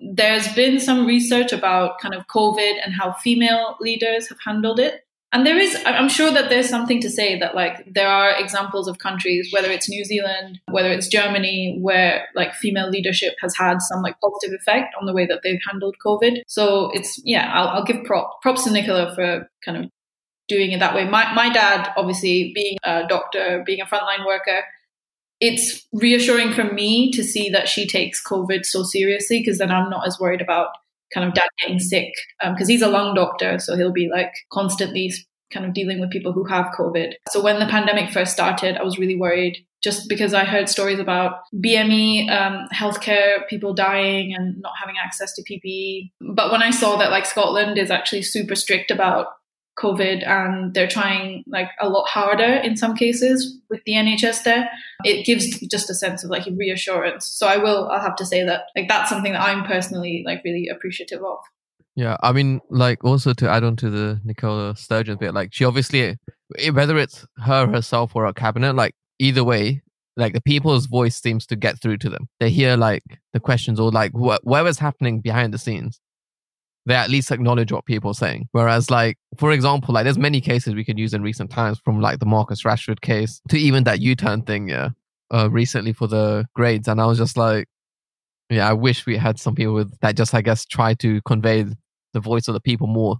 there's 0.00 0.52
been 0.54 0.80
some 0.80 1.06
research 1.06 1.52
about 1.52 1.98
kind 2.00 2.14
of 2.14 2.26
COVID 2.26 2.74
and 2.84 2.92
how 2.92 3.12
female 3.12 3.76
leaders 3.80 4.28
have 4.28 4.38
handled 4.44 4.78
it 4.78 5.00
and 5.34 5.44
there 5.44 5.58
is 5.58 5.76
i'm 5.84 6.08
sure 6.08 6.30
that 6.30 6.48
there's 6.48 6.68
something 6.68 7.00
to 7.00 7.10
say 7.10 7.38
that 7.38 7.54
like 7.54 7.84
there 7.92 8.08
are 8.08 8.40
examples 8.40 8.88
of 8.88 8.98
countries 8.98 9.50
whether 9.52 9.70
it's 9.70 9.88
new 9.88 10.04
zealand 10.04 10.60
whether 10.70 10.90
it's 10.90 11.08
germany 11.08 11.78
where 11.82 12.26
like 12.34 12.54
female 12.54 12.88
leadership 12.88 13.34
has 13.40 13.54
had 13.54 13.82
some 13.82 14.00
like 14.00 14.14
positive 14.20 14.58
effect 14.58 14.94
on 14.98 15.04
the 15.04 15.12
way 15.12 15.26
that 15.26 15.40
they've 15.42 15.60
handled 15.68 15.96
covid. 16.04 16.40
So 16.46 16.90
it's 16.94 17.20
yeah 17.24 17.50
i'll, 17.52 17.68
I'll 17.68 17.84
give 17.84 18.04
prop, 18.04 18.40
props 18.40 18.64
to 18.64 18.70
nicola 18.70 19.14
for 19.14 19.50
kind 19.64 19.84
of 19.84 19.90
doing 20.46 20.72
it 20.72 20.80
that 20.80 20.94
way. 20.94 21.08
My, 21.08 21.32
my 21.34 21.50
dad 21.50 21.90
obviously 21.96 22.52
being 22.54 22.78
a 22.84 23.06
doctor 23.06 23.62
being 23.66 23.80
a 23.80 23.86
frontline 23.86 24.24
worker 24.24 24.60
it's 25.40 25.84
reassuring 25.92 26.52
for 26.52 26.64
me 26.64 27.10
to 27.10 27.24
see 27.24 27.50
that 27.50 27.68
she 27.68 27.88
takes 27.88 28.24
covid 28.24 28.64
so 28.64 28.84
seriously 28.84 29.40
because 29.40 29.58
then 29.58 29.72
i'm 29.72 29.90
not 29.90 30.06
as 30.06 30.20
worried 30.20 30.40
about 30.40 30.68
kind 31.14 31.26
of 31.26 31.34
dad 31.34 31.48
getting 31.60 31.78
sick 31.78 32.12
because 32.40 32.68
um, 32.68 32.68
he's 32.68 32.82
a 32.82 32.88
lung 32.88 33.14
doctor, 33.14 33.58
so 33.58 33.76
he'll 33.76 33.92
be 33.92 34.10
like 34.10 34.32
constantly 34.52 35.12
kind 35.52 35.64
of 35.64 35.72
dealing 35.72 36.00
with 36.00 36.10
people 36.10 36.32
who 36.32 36.44
have 36.44 36.74
COVID. 36.76 37.12
So 37.30 37.40
when 37.40 37.60
the 37.60 37.66
pandemic 37.66 38.10
first 38.10 38.32
started, 38.32 38.76
I 38.76 38.82
was 38.82 38.98
really 38.98 39.16
worried 39.16 39.64
just 39.82 40.08
because 40.08 40.32
I 40.32 40.44
heard 40.44 40.68
stories 40.68 40.98
about 40.98 41.40
BME, 41.54 42.30
um, 42.30 42.66
healthcare, 42.74 43.46
people 43.48 43.74
dying 43.74 44.34
and 44.34 44.60
not 44.60 44.72
having 44.80 44.96
access 45.02 45.34
to 45.34 45.42
PPE. 45.42 46.10
But 46.34 46.50
when 46.50 46.62
I 46.62 46.70
saw 46.70 46.96
that 46.96 47.10
like 47.10 47.26
Scotland 47.26 47.78
is 47.78 47.90
actually 47.90 48.22
super 48.22 48.56
strict 48.56 48.90
about 48.90 49.26
COVID 49.78 50.26
and 50.26 50.72
they're 50.72 50.88
trying 50.88 51.44
like 51.46 51.68
a 51.80 51.88
lot 51.88 52.08
harder 52.08 52.44
in 52.44 52.76
some 52.76 52.94
cases 52.96 53.58
with 53.68 53.82
the 53.84 53.92
NHS 53.92 54.44
there, 54.44 54.70
it 55.04 55.26
gives 55.26 55.58
just 55.68 55.90
a 55.90 55.94
sense 55.94 56.22
of 56.22 56.30
like 56.30 56.46
reassurance. 56.56 57.26
So 57.26 57.46
I 57.46 57.56
will, 57.56 57.88
I'll 57.88 58.00
have 58.00 58.16
to 58.16 58.26
say 58.26 58.44
that 58.44 58.66
like 58.76 58.88
that's 58.88 59.10
something 59.10 59.32
that 59.32 59.42
I'm 59.42 59.64
personally 59.64 60.22
like 60.24 60.42
really 60.44 60.68
appreciative 60.68 61.22
of. 61.22 61.38
Yeah, 61.96 62.16
I 62.22 62.32
mean, 62.32 62.60
like 62.70 63.04
also 63.04 63.32
to 63.34 63.48
add 63.48 63.62
on 63.62 63.76
to 63.76 63.90
the 63.90 64.20
Nicola 64.24 64.76
Sturgeon 64.76 65.16
bit, 65.16 65.32
like 65.32 65.52
she 65.52 65.64
obviously, 65.64 66.18
whether 66.72 66.98
it's 66.98 67.24
her 67.38 67.68
herself 67.68 68.16
or 68.16 68.26
a 68.26 68.34
cabinet, 68.34 68.74
like 68.74 68.94
either 69.20 69.44
way, 69.44 69.82
like 70.16 70.32
the 70.32 70.40
people's 70.40 70.86
voice 70.86 71.20
seems 71.20 71.46
to 71.46 71.56
get 71.56 71.80
through 71.80 71.98
to 71.98 72.10
them. 72.10 72.28
They 72.40 72.50
hear 72.50 72.76
like 72.76 73.02
the 73.32 73.40
questions 73.40 73.78
or 73.78 73.90
like 73.90 74.12
wh- 74.12 74.44
whatever's 74.44 74.78
happening 74.78 75.20
behind 75.20 75.54
the 75.54 75.58
scenes. 75.58 76.00
They 76.86 76.94
at 76.94 77.08
least 77.08 77.30
acknowledge 77.30 77.72
what 77.72 77.86
people 77.86 78.10
are 78.10 78.14
saying. 78.14 78.48
Whereas, 78.52 78.90
like 78.90 79.16
for 79.38 79.52
example, 79.52 79.94
like 79.94 80.04
there's 80.04 80.18
many 80.18 80.40
cases 80.40 80.74
we 80.74 80.84
could 80.84 80.98
use 80.98 81.14
in 81.14 81.22
recent 81.22 81.50
times, 81.50 81.80
from 81.82 82.00
like 82.00 82.18
the 82.18 82.26
Marcus 82.26 82.62
Rashford 82.62 83.00
case 83.00 83.40
to 83.48 83.58
even 83.58 83.84
that 83.84 84.00
U-turn 84.00 84.42
thing, 84.42 84.68
yeah, 84.68 84.90
uh, 85.30 85.48
recently 85.50 85.92
for 85.94 86.06
the 86.06 86.44
grades. 86.54 86.86
And 86.86 87.00
I 87.00 87.06
was 87.06 87.16
just 87.16 87.38
like, 87.38 87.68
yeah, 88.50 88.68
I 88.68 88.74
wish 88.74 89.06
we 89.06 89.16
had 89.16 89.40
some 89.40 89.54
people 89.54 89.72
with 89.72 89.98
that 90.00 90.16
just, 90.16 90.34
I 90.34 90.42
guess, 90.42 90.66
try 90.66 90.92
to 90.94 91.22
convey 91.22 91.64
the 92.12 92.20
voice 92.20 92.48
of 92.48 92.54
the 92.54 92.60
people 92.60 92.86
more 92.86 93.16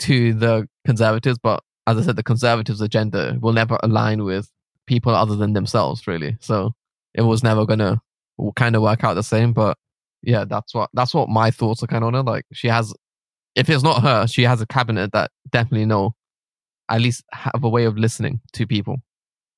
to 0.00 0.32
the 0.32 0.66
conservatives. 0.86 1.38
But 1.38 1.62
as 1.86 1.98
I 1.98 2.02
said, 2.02 2.16
the 2.16 2.22
conservatives' 2.22 2.80
agenda 2.80 3.36
will 3.40 3.52
never 3.52 3.78
align 3.82 4.24
with 4.24 4.50
people 4.86 5.14
other 5.14 5.36
than 5.36 5.52
themselves, 5.52 6.06
really. 6.06 6.38
So 6.40 6.72
it 7.12 7.22
was 7.22 7.42
never 7.42 7.66
gonna 7.66 8.00
kind 8.56 8.74
of 8.74 8.80
work 8.80 9.04
out 9.04 9.14
the 9.14 9.22
same. 9.22 9.52
But 9.52 9.76
yeah, 10.22 10.44
that's 10.44 10.74
what 10.74 10.90
that's 10.94 11.14
what 11.14 11.28
my 11.28 11.50
thoughts 11.50 11.82
are 11.82 11.86
kind 11.86 12.04
of 12.04 12.08
on 12.08 12.14
it. 12.14 12.22
Like 12.22 12.44
she 12.52 12.68
has, 12.68 12.94
if 13.54 13.68
it's 13.68 13.82
not 13.82 14.02
her, 14.02 14.26
she 14.26 14.42
has 14.42 14.60
a 14.60 14.66
cabinet 14.66 15.12
that 15.12 15.30
definitely 15.50 15.86
know, 15.86 16.14
at 16.88 17.00
least 17.00 17.24
have 17.32 17.62
a 17.62 17.68
way 17.68 17.84
of 17.84 17.96
listening 17.96 18.40
to 18.52 18.66
people, 18.66 18.96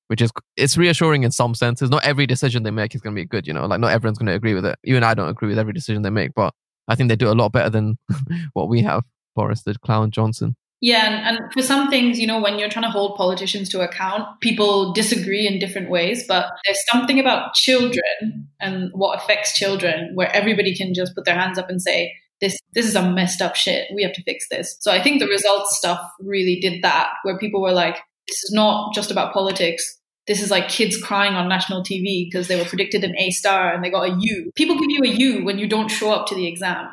which 0.07 0.21
is 0.21 0.31
it's 0.57 0.77
reassuring 0.77 1.23
in 1.23 1.31
some 1.31 1.55
senses. 1.55 1.89
Not 1.89 2.05
every 2.05 2.25
decision 2.25 2.63
they 2.63 2.71
make 2.71 2.95
is 2.95 3.01
gonna 3.01 3.15
be 3.15 3.25
good, 3.25 3.47
you 3.47 3.53
know. 3.53 3.65
Like 3.65 3.79
not 3.79 3.91
everyone's 3.91 4.17
gonna 4.17 4.33
agree 4.33 4.53
with 4.53 4.65
it. 4.65 4.77
You 4.83 4.95
and 4.95 5.05
I 5.05 5.13
don't 5.13 5.29
agree 5.29 5.49
with 5.49 5.59
every 5.59 5.73
decision 5.73 6.01
they 6.01 6.09
make, 6.09 6.33
but 6.35 6.53
I 6.87 6.95
think 6.95 7.09
they 7.09 7.15
do 7.15 7.31
a 7.31 7.33
lot 7.33 7.51
better 7.51 7.69
than 7.69 7.97
what 8.53 8.69
we 8.69 8.81
have. 8.81 9.03
Boris 9.35 9.63
the 9.63 9.75
Clown 9.79 10.11
Johnson. 10.11 10.55
Yeah, 10.83 11.29
and, 11.29 11.37
and, 11.37 11.53
for 11.53 11.61
some 11.61 11.89
things, 11.89 12.19
you 12.19 12.27
know, 12.27 12.41
when 12.41 12.59
you're 12.59 12.67
trying 12.67 12.83
to 12.83 12.91
hold 12.91 13.15
politicians 13.15 13.69
to 13.69 13.79
account, 13.79 14.27
people 14.41 14.91
disagree 14.91 15.47
in 15.47 15.57
different 15.57 15.89
ways. 15.89 16.25
But 16.27 16.51
there's 16.65 16.77
something 16.91 17.21
about 17.21 17.53
children 17.53 18.49
and 18.59 18.89
what 18.91 19.17
affects 19.17 19.57
children 19.57 20.11
where 20.13 20.29
everybody 20.35 20.75
can 20.75 20.93
just 20.93 21.15
put 21.15 21.23
their 21.23 21.39
hands 21.39 21.57
up 21.57 21.69
and 21.69 21.81
say, 21.81 22.13
this 22.41 22.59
this 22.73 22.85
is 22.85 22.95
a 22.95 23.09
messed 23.09 23.41
up 23.41 23.55
shit. 23.55 23.87
We 23.95 24.03
have 24.03 24.11
to 24.11 24.23
fix 24.23 24.49
this. 24.51 24.75
So 24.81 24.91
I 24.91 25.01
think 25.01 25.21
the 25.21 25.27
results 25.27 25.77
stuff 25.77 26.01
really 26.19 26.59
did 26.59 26.83
that, 26.83 27.11
where 27.23 27.37
people 27.37 27.61
were 27.61 27.71
like, 27.71 27.95
this 28.27 28.43
is 28.43 28.51
not 28.51 28.93
just 28.93 29.09
about 29.09 29.33
politics. 29.33 30.01
This 30.27 30.41
is 30.43 30.51
like 30.51 30.67
kids 30.67 31.01
crying 31.01 31.35
on 31.35 31.47
national 31.47 31.83
TV 31.83 32.27
because 32.29 32.49
they 32.49 32.57
were 32.57 32.67
predicted 32.67 33.05
an 33.05 33.15
A 33.17 33.31
star 33.31 33.73
and 33.73 33.81
they 33.85 33.89
got 33.89 34.09
a 34.09 34.17
U. 34.19 34.51
People 34.55 34.77
give 34.77 34.89
you 34.89 35.03
a 35.05 35.15
U 35.15 35.45
when 35.45 35.59
you 35.59 35.67
don't 35.69 35.87
show 35.87 36.11
up 36.11 36.27
to 36.27 36.35
the 36.35 36.45
exam. 36.45 36.89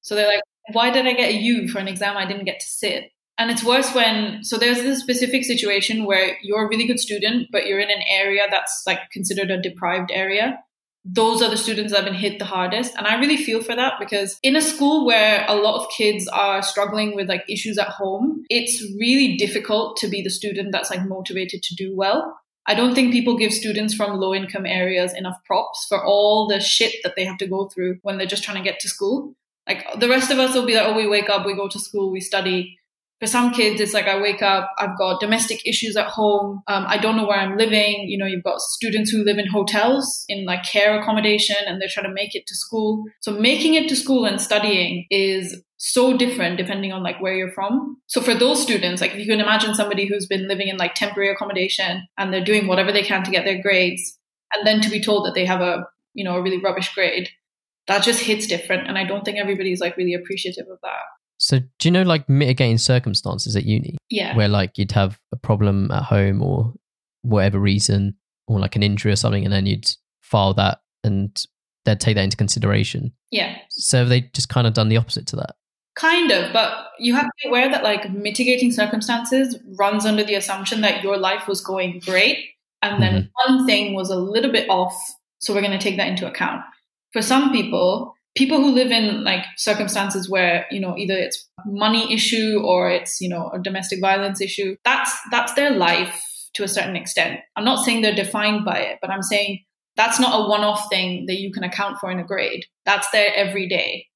So 0.00 0.16
they're 0.16 0.26
like, 0.26 0.42
why 0.72 0.90
did 0.90 1.06
I 1.06 1.12
get 1.12 1.30
a 1.30 1.36
U 1.36 1.68
for 1.68 1.78
an 1.78 1.86
exam 1.86 2.16
I 2.16 2.26
didn't 2.26 2.44
get 2.44 2.58
to 2.58 2.66
sit? 2.66 3.12
And 3.38 3.52
it's 3.52 3.62
worse 3.62 3.94
when, 3.94 4.42
so 4.42 4.58
there's 4.58 4.82
this 4.82 5.00
specific 5.00 5.44
situation 5.44 6.04
where 6.04 6.36
you're 6.42 6.66
a 6.66 6.68
really 6.68 6.86
good 6.86 6.98
student, 6.98 7.48
but 7.52 7.66
you're 7.66 7.78
in 7.78 7.90
an 7.90 8.02
area 8.10 8.42
that's 8.50 8.82
like 8.84 9.10
considered 9.12 9.50
a 9.50 9.62
deprived 9.62 10.10
area. 10.12 10.58
Those 11.04 11.40
are 11.40 11.48
the 11.48 11.56
students 11.56 11.92
that 11.92 12.02
have 12.02 12.12
been 12.12 12.20
hit 12.20 12.40
the 12.40 12.44
hardest. 12.44 12.94
And 12.96 13.06
I 13.06 13.20
really 13.20 13.36
feel 13.36 13.62
for 13.62 13.76
that 13.76 13.94
because 14.00 14.40
in 14.42 14.56
a 14.56 14.60
school 14.60 15.06
where 15.06 15.44
a 15.46 15.54
lot 15.54 15.80
of 15.80 15.90
kids 15.90 16.26
are 16.28 16.62
struggling 16.62 17.14
with 17.14 17.28
like 17.28 17.44
issues 17.48 17.78
at 17.78 17.88
home, 17.88 18.42
it's 18.50 18.82
really 18.98 19.36
difficult 19.36 19.96
to 19.98 20.08
be 20.08 20.20
the 20.20 20.30
student 20.30 20.72
that's 20.72 20.90
like 20.90 21.06
motivated 21.06 21.62
to 21.62 21.74
do 21.76 21.96
well. 21.96 22.38
I 22.66 22.74
don't 22.74 22.94
think 22.94 23.12
people 23.12 23.38
give 23.38 23.52
students 23.54 23.94
from 23.94 24.18
low 24.18 24.34
income 24.34 24.66
areas 24.66 25.14
enough 25.14 25.38
props 25.46 25.86
for 25.88 26.04
all 26.04 26.48
the 26.48 26.60
shit 26.60 26.96
that 27.04 27.14
they 27.16 27.24
have 27.24 27.38
to 27.38 27.46
go 27.46 27.68
through 27.68 27.98
when 28.02 28.18
they're 28.18 28.26
just 28.26 28.42
trying 28.42 28.62
to 28.62 28.68
get 28.68 28.80
to 28.80 28.88
school. 28.88 29.32
Like 29.66 29.86
the 29.98 30.08
rest 30.08 30.30
of 30.30 30.38
us 30.38 30.54
will 30.54 30.66
be 30.66 30.74
like, 30.74 30.86
oh, 30.86 30.96
we 30.96 31.06
wake 31.06 31.30
up, 31.30 31.46
we 31.46 31.54
go 31.54 31.68
to 31.68 31.78
school, 31.78 32.10
we 32.10 32.20
study, 32.20 32.77
for 33.20 33.26
some 33.26 33.52
kids, 33.52 33.80
it's 33.80 33.92
like 33.92 34.06
I 34.06 34.20
wake 34.20 34.42
up, 34.42 34.70
I've 34.78 34.96
got 34.96 35.20
domestic 35.20 35.66
issues 35.66 35.96
at 35.96 36.06
home, 36.06 36.62
um, 36.68 36.84
I 36.86 36.98
don't 36.98 37.16
know 37.16 37.26
where 37.26 37.38
I'm 37.38 37.56
living. 37.56 38.04
You 38.08 38.16
know, 38.16 38.26
you've 38.26 38.44
got 38.44 38.60
students 38.60 39.10
who 39.10 39.24
live 39.24 39.38
in 39.38 39.48
hotels 39.48 40.24
in 40.28 40.44
like 40.44 40.62
care 40.62 40.98
accommodation 41.00 41.56
and 41.66 41.80
they're 41.80 41.88
trying 41.90 42.06
to 42.06 42.14
make 42.14 42.34
it 42.34 42.46
to 42.46 42.54
school. 42.54 43.04
So 43.20 43.32
making 43.32 43.74
it 43.74 43.88
to 43.88 43.96
school 43.96 44.24
and 44.24 44.40
studying 44.40 45.06
is 45.10 45.60
so 45.78 46.16
different 46.16 46.58
depending 46.58 46.92
on 46.92 47.02
like 47.02 47.20
where 47.20 47.34
you're 47.34 47.52
from. 47.52 47.96
So 48.06 48.20
for 48.20 48.34
those 48.34 48.62
students, 48.62 49.00
like 49.00 49.12
if 49.12 49.18
you 49.18 49.26
can 49.26 49.40
imagine 49.40 49.74
somebody 49.74 50.06
who's 50.06 50.26
been 50.26 50.46
living 50.46 50.68
in 50.68 50.76
like 50.76 50.94
temporary 50.94 51.30
accommodation 51.32 52.06
and 52.16 52.32
they're 52.32 52.44
doing 52.44 52.66
whatever 52.66 52.92
they 52.92 53.02
can 53.02 53.24
to 53.24 53.30
get 53.30 53.44
their 53.44 53.60
grades, 53.60 54.18
and 54.54 54.66
then 54.66 54.80
to 54.80 54.90
be 54.90 55.00
told 55.00 55.26
that 55.26 55.34
they 55.34 55.44
have 55.44 55.60
a 55.60 55.86
you 56.14 56.24
know 56.24 56.36
a 56.36 56.42
really 56.42 56.58
rubbish 56.58 56.92
grade, 56.94 57.28
that 57.86 58.02
just 58.02 58.20
hits 58.20 58.46
different. 58.46 58.88
And 58.88 58.96
I 58.96 59.04
don't 59.04 59.24
think 59.24 59.38
everybody's 59.38 59.80
like 59.80 59.96
really 59.96 60.14
appreciative 60.14 60.66
of 60.70 60.78
that. 60.82 61.02
So, 61.38 61.60
do 61.60 61.88
you 61.88 61.90
know 61.92 62.02
like 62.02 62.28
mitigating 62.28 62.78
circumstances 62.78 63.54
at 63.56 63.64
uni? 63.64 63.96
Yeah. 64.10 64.36
Where 64.36 64.48
like 64.48 64.76
you'd 64.76 64.92
have 64.92 65.18
a 65.32 65.36
problem 65.36 65.90
at 65.90 66.02
home 66.02 66.42
or 66.42 66.74
whatever 67.22 67.58
reason, 67.58 68.16
or 68.46 68.58
like 68.58 68.76
an 68.76 68.82
injury 68.82 69.12
or 69.12 69.16
something, 69.16 69.44
and 69.44 69.52
then 69.52 69.66
you'd 69.66 69.88
file 70.20 70.54
that 70.54 70.80
and 71.04 71.44
they'd 71.84 72.00
take 72.00 72.16
that 72.16 72.24
into 72.24 72.36
consideration. 72.36 73.12
Yeah. 73.30 73.56
So, 73.70 73.98
have 73.98 74.08
they 74.08 74.22
just 74.32 74.48
kind 74.48 74.66
of 74.66 74.74
done 74.74 74.88
the 74.88 74.96
opposite 74.96 75.26
to 75.28 75.36
that? 75.36 75.54
Kind 75.94 76.30
of, 76.30 76.52
but 76.52 76.88
you 76.98 77.14
have 77.14 77.24
to 77.24 77.32
be 77.42 77.48
aware 77.48 77.70
that 77.70 77.82
like 77.82 78.10
mitigating 78.12 78.72
circumstances 78.72 79.56
runs 79.78 80.04
under 80.04 80.24
the 80.24 80.34
assumption 80.34 80.80
that 80.82 81.02
your 81.02 81.16
life 81.16 81.48
was 81.48 81.60
going 81.60 82.00
great 82.04 82.38
and 82.82 83.02
then 83.02 83.14
mm-hmm. 83.14 83.52
one 83.52 83.66
thing 83.66 83.94
was 83.94 84.08
a 84.08 84.16
little 84.16 84.52
bit 84.52 84.68
off. 84.68 84.94
So, 85.38 85.54
we're 85.54 85.62
going 85.62 85.78
to 85.78 85.78
take 85.78 85.98
that 85.98 86.08
into 86.08 86.26
account. 86.26 86.62
For 87.12 87.22
some 87.22 87.52
people, 87.52 88.14
people 88.38 88.58
who 88.58 88.70
live 88.70 88.92
in 88.92 89.24
like 89.24 89.44
circumstances 89.56 90.30
where 90.30 90.64
you 90.70 90.80
know 90.80 90.96
either 90.96 91.14
it's 91.14 91.48
money 91.66 92.14
issue 92.14 92.62
or 92.64 92.88
it's 92.88 93.20
you 93.20 93.28
know 93.28 93.50
a 93.52 93.58
domestic 93.58 94.00
violence 94.00 94.40
issue 94.40 94.76
that's 94.84 95.12
that's 95.32 95.52
their 95.54 95.72
life 95.72 96.22
to 96.54 96.62
a 96.62 96.68
certain 96.68 96.96
extent. 96.96 97.40
I'm 97.56 97.64
not 97.64 97.84
saying 97.84 98.00
they're 98.00 98.14
defined 98.14 98.64
by 98.64 98.78
it 98.78 98.98
but 99.02 99.10
i'm 99.10 99.22
saying 99.22 99.64
that's 99.96 100.20
not 100.20 100.40
a 100.40 100.48
one-off 100.48 100.88
thing 100.88 101.26
that 101.26 101.40
you 101.40 101.50
can 101.50 101.64
account 101.64 101.98
for 101.98 102.08
in 102.08 102.20
a 102.20 102.24
grade. 102.24 102.66
That's 102.86 103.10
there 103.10 103.32
every 103.34 103.68
day. 103.68 104.06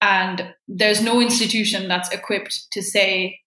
And 0.00 0.54
there's 0.66 1.02
no 1.02 1.20
institution 1.20 1.86
that's 1.86 2.08
equipped 2.08 2.72
to 2.72 2.82
say 2.82 3.38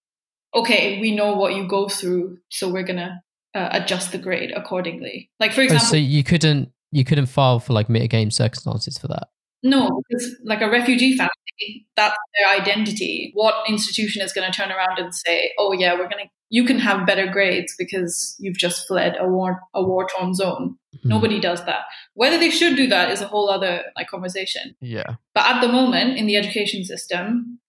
okay 0.53 1.01
we 1.01 1.15
know 1.15 1.33
what 1.33 1.55
you 1.55 1.67
go 1.67 1.87
through 1.87 2.37
so 2.49 2.69
we're 2.69 2.83
gonna 2.83 3.23
uh, 3.55 3.69
adjust 3.71 4.11
the 4.11 4.19
grade 4.19 4.51
accordingly. 4.55 5.31
Like 5.39 5.53
for 5.53 5.61
example 5.61 5.87
oh, 5.87 5.91
so 5.91 5.97
you 5.97 6.23
couldn't 6.23 6.71
you 6.91 7.03
couldn't 7.03 7.27
file 7.27 7.59
for 7.59 7.73
like 7.73 7.89
mitigating 7.89 8.31
circumstances 8.31 8.97
for 8.97 9.07
that 9.07 9.27
no, 9.63 10.01
because 10.09 10.35
like 10.43 10.61
a 10.61 10.69
refugee 10.69 11.15
family, 11.17 11.85
that's 11.95 12.17
their 12.39 12.61
identity. 12.61 13.31
What 13.33 13.55
institution 13.69 14.21
is 14.21 14.33
going 14.33 14.51
to 14.51 14.55
turn 14.55 14.71
around 14.71 14.97
and 14.97 15.13
say, 15.13 15.51
"Oh 15.57 15.71
yeah, 15.71 15.93
we're 15.93 16.09
going 16.09 16.23
to 16.23 16.29
you 16.49 16.65
can 16.65 16.79
have 16.79 17.05
better 17.05 17.27
grades 17.27 17.73
because 17.77 18.35
you've 18.39 18.57
just 18.57 18.87
fled 18.87 19.15
a 19.19 19.27
war 19.27 19.61
a 19.73 19.83
war 19.83 20.07
torn 20.17 20.33
zone." 20.33 20.77
Mm-hmm. 20.95 21.09
Nobody 21.09 21.39
does 21.39 21.63
that. 21.65 21.81
Whether 22.15 22.37
they 22.37 22.49
should 22.49 22.75
do 22.75 22.87
that 22.87 23.11
is 23.11 23.21
a 23.21 23.27
whole 23.27 23.49
other 23.49 23.83
like 23.95 24.07
conversation. 24.07 24.75
Yeah. 24.81 25.15
But 25.33 25.45
at 25.45 25.61
the 25.61 25.67
moment 25.67 26.17
in 26.17 26.25
the 26.25 26.37
education 26.37 26.83
system, 26.83 27.59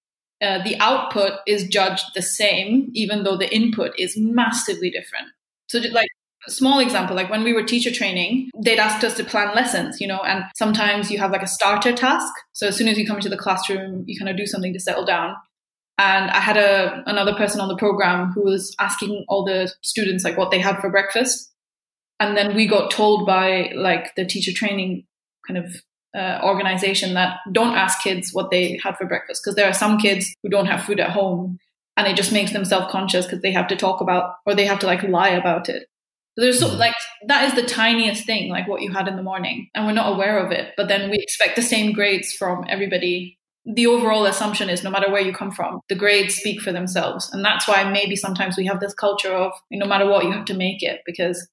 uh, 0.42 0.62
the 0.64 0.78
output 0.80 1.34
is 1.46 1.68
judged 1.68 2.04
the 2.14 2.22
same, 2.22 2.90
even 2.94 3.22
though 3.22 3.36
the 3.36 3.54
input 3.54 3.92
is 3.98 4.16
massively 4.16 4.90
different. 4.90 5.28
So, 5.68 5.78
like 5.92 6.08
small 6.48 6.80
example 6.80 7.14
like 7.14 7.30
when 7.30 7.44
we 7.44 7.52
were 7.52 7.62
teacher 7.62 7.90
training 7.90 8.50
they'd 8.64 8.78
asked 8.78 9.04
us 9.04 9.14
to 9.14 9.24
plan 9.24 9.54
lessons 9.54 10.00
you 10.00 10.06
know 10.06 10.20
and 10.22 10.44
sometimes 10.56 11.10
you 11.10 11.18
have 11.18 11.30
like 11.30 11.42
a 11.42 11.48
starter 11.48 11.92
task. 11.92 12.32
So 12.52 12.68
as 12.68 12.76
soon 12.76 12.88
as 12.88 12.98
you 12.98 13.06
come 13.06 13.16
into 13.16 13.28
the 13.28 13.36
classroom 13.36 14.04
you 14.06 14.18
kind 14.18 14.28
of 14.28 14.36
do 14.36 14.46
something 14.46 14.72
to 14.72 14.80
settle 14.80 15.04
down. 15.04 15.36
And 15.98 16.30
i 16.30 16.40
had 16.40 16.56
a 16.56 17.02
another 17.06 17.34
person 17.34 17.60
on 17.60 17.68
the 17.68 17.76
program 17.76 18.32
who 18.32 18.42
was 18.42 18.74
asking 18.80 19.24
all 19.28 19.44
the 19.44 19.72
students 19.82 20.24
like 20.24 20.36
what 20.36 20.50
they 20.50 20.58
had 20.58 20.80
for 20.80 20.90
breakfast. 20.90 21.50
And 22.18 22.36
then 22.36 22.54
we 22.54 22.66
got 22.66 22.90
told 22.90 23.26
by 23.26 23.72
like 23.74 24.14
the 24.14 24.24
teacher 24.24 24.52
training 24.52 25.04
kind 25.46 25.58
of 25.58 25.82
uh, 26.14 26.40
organization 26.42 27.14
that 27.14 27.38
don't 27.52 27.74
ask 27.74 28.02
kids 28.02 28.32
what 28.32 28.50
they 28.50 28.78
had 28.82 28.96
for 28.96 29.06
breakfast 29.06 29.42
because 29.42 29.56
there 29.56 29.68
are 29.68 29.72
some 29.72 29.98
kids 29.98 30.34
who 30.42 30.48
don't 30.50 30.66
have 30.66 30.84
food 30.84 31.00
at 31.00 31.10
home 31.10 31.58
and 31.96 32.06
it 32.06 32.16
just 32.16 32.32
makes 32.32 32.52
them 32.52 32.64
self-conscious 32.64 33.26
because 33.26 33.40
they 33.40 33.52
have 33.52 33.66
to 33.66 33.76
talk 33.76 34.00
about 34.00 34.34
or 34.46 34.54
they 34.54 34.66
have 34.66 34.78
to 34.78 34.86
like 34.86 35.02
lie 35.02 35.30
about 35.30 35.68
it 35.68 35.86
there's 36.36 36.58
so 36.58 36.68
mm-hmm. 36.68 36.78
like 36.78 36.94
that 37.26 37.44
is 37.44 37.54
the 37.54 37.68
tiniest 37.68 38.24
thing, 38.24 38.50
like 38.50 38.68
what 38.68 38.82
you 38.82 38.92
had 38.92 39.08
in 39.08 39.16
the 39.16 39.22
morning, 39.22 39.68
and 39.74 39.86
we're 39.86 39.92
not 39.92 40.12
aware 40.12 40.44
of 40.44 40.50
it. 40.52 40.72
But 40.76 40.88
then 40.88 41.10
we 41.10 41.18
expect 41.18 41.56
the 41.56 41.62
same 41.62 41.92
grades 41.92 42.32
from 42.32 42.64
everybody. 42.68 43.38
The 43.64 43.86
overall 43.86 44.26
assumption 44.26 44.68
is 44.68 44.82
no 44.82 44.90
matter 44.90 45.10
where 45.10 45.22
you 45.22 45.32
come 45.32 45.52
from, 45.52 45.80
the 45.88 45.94
grades 45.94 46.34
speak 46.34 46.60
for 46.60 46.72
themselves, 46.72 47.30
and 47.32 47.44
that's 47.44 47.68
why 47.68 47.88
maybe 47.88 48.16
sometimes 48.16 48.56
we 48.56 48.66
have 48.66 48.80
this 48.80 48.94
culture 48.94 49.32
of 49.32 49.52
no 49.70 49.86
matter 49.86 50.06
what 50.06 50.24
you 50.24 50.32
have 50.32 50.46
to 50.46 50.54
make 50.54 50.82
it 50.82 51.00
because 51.06 51.48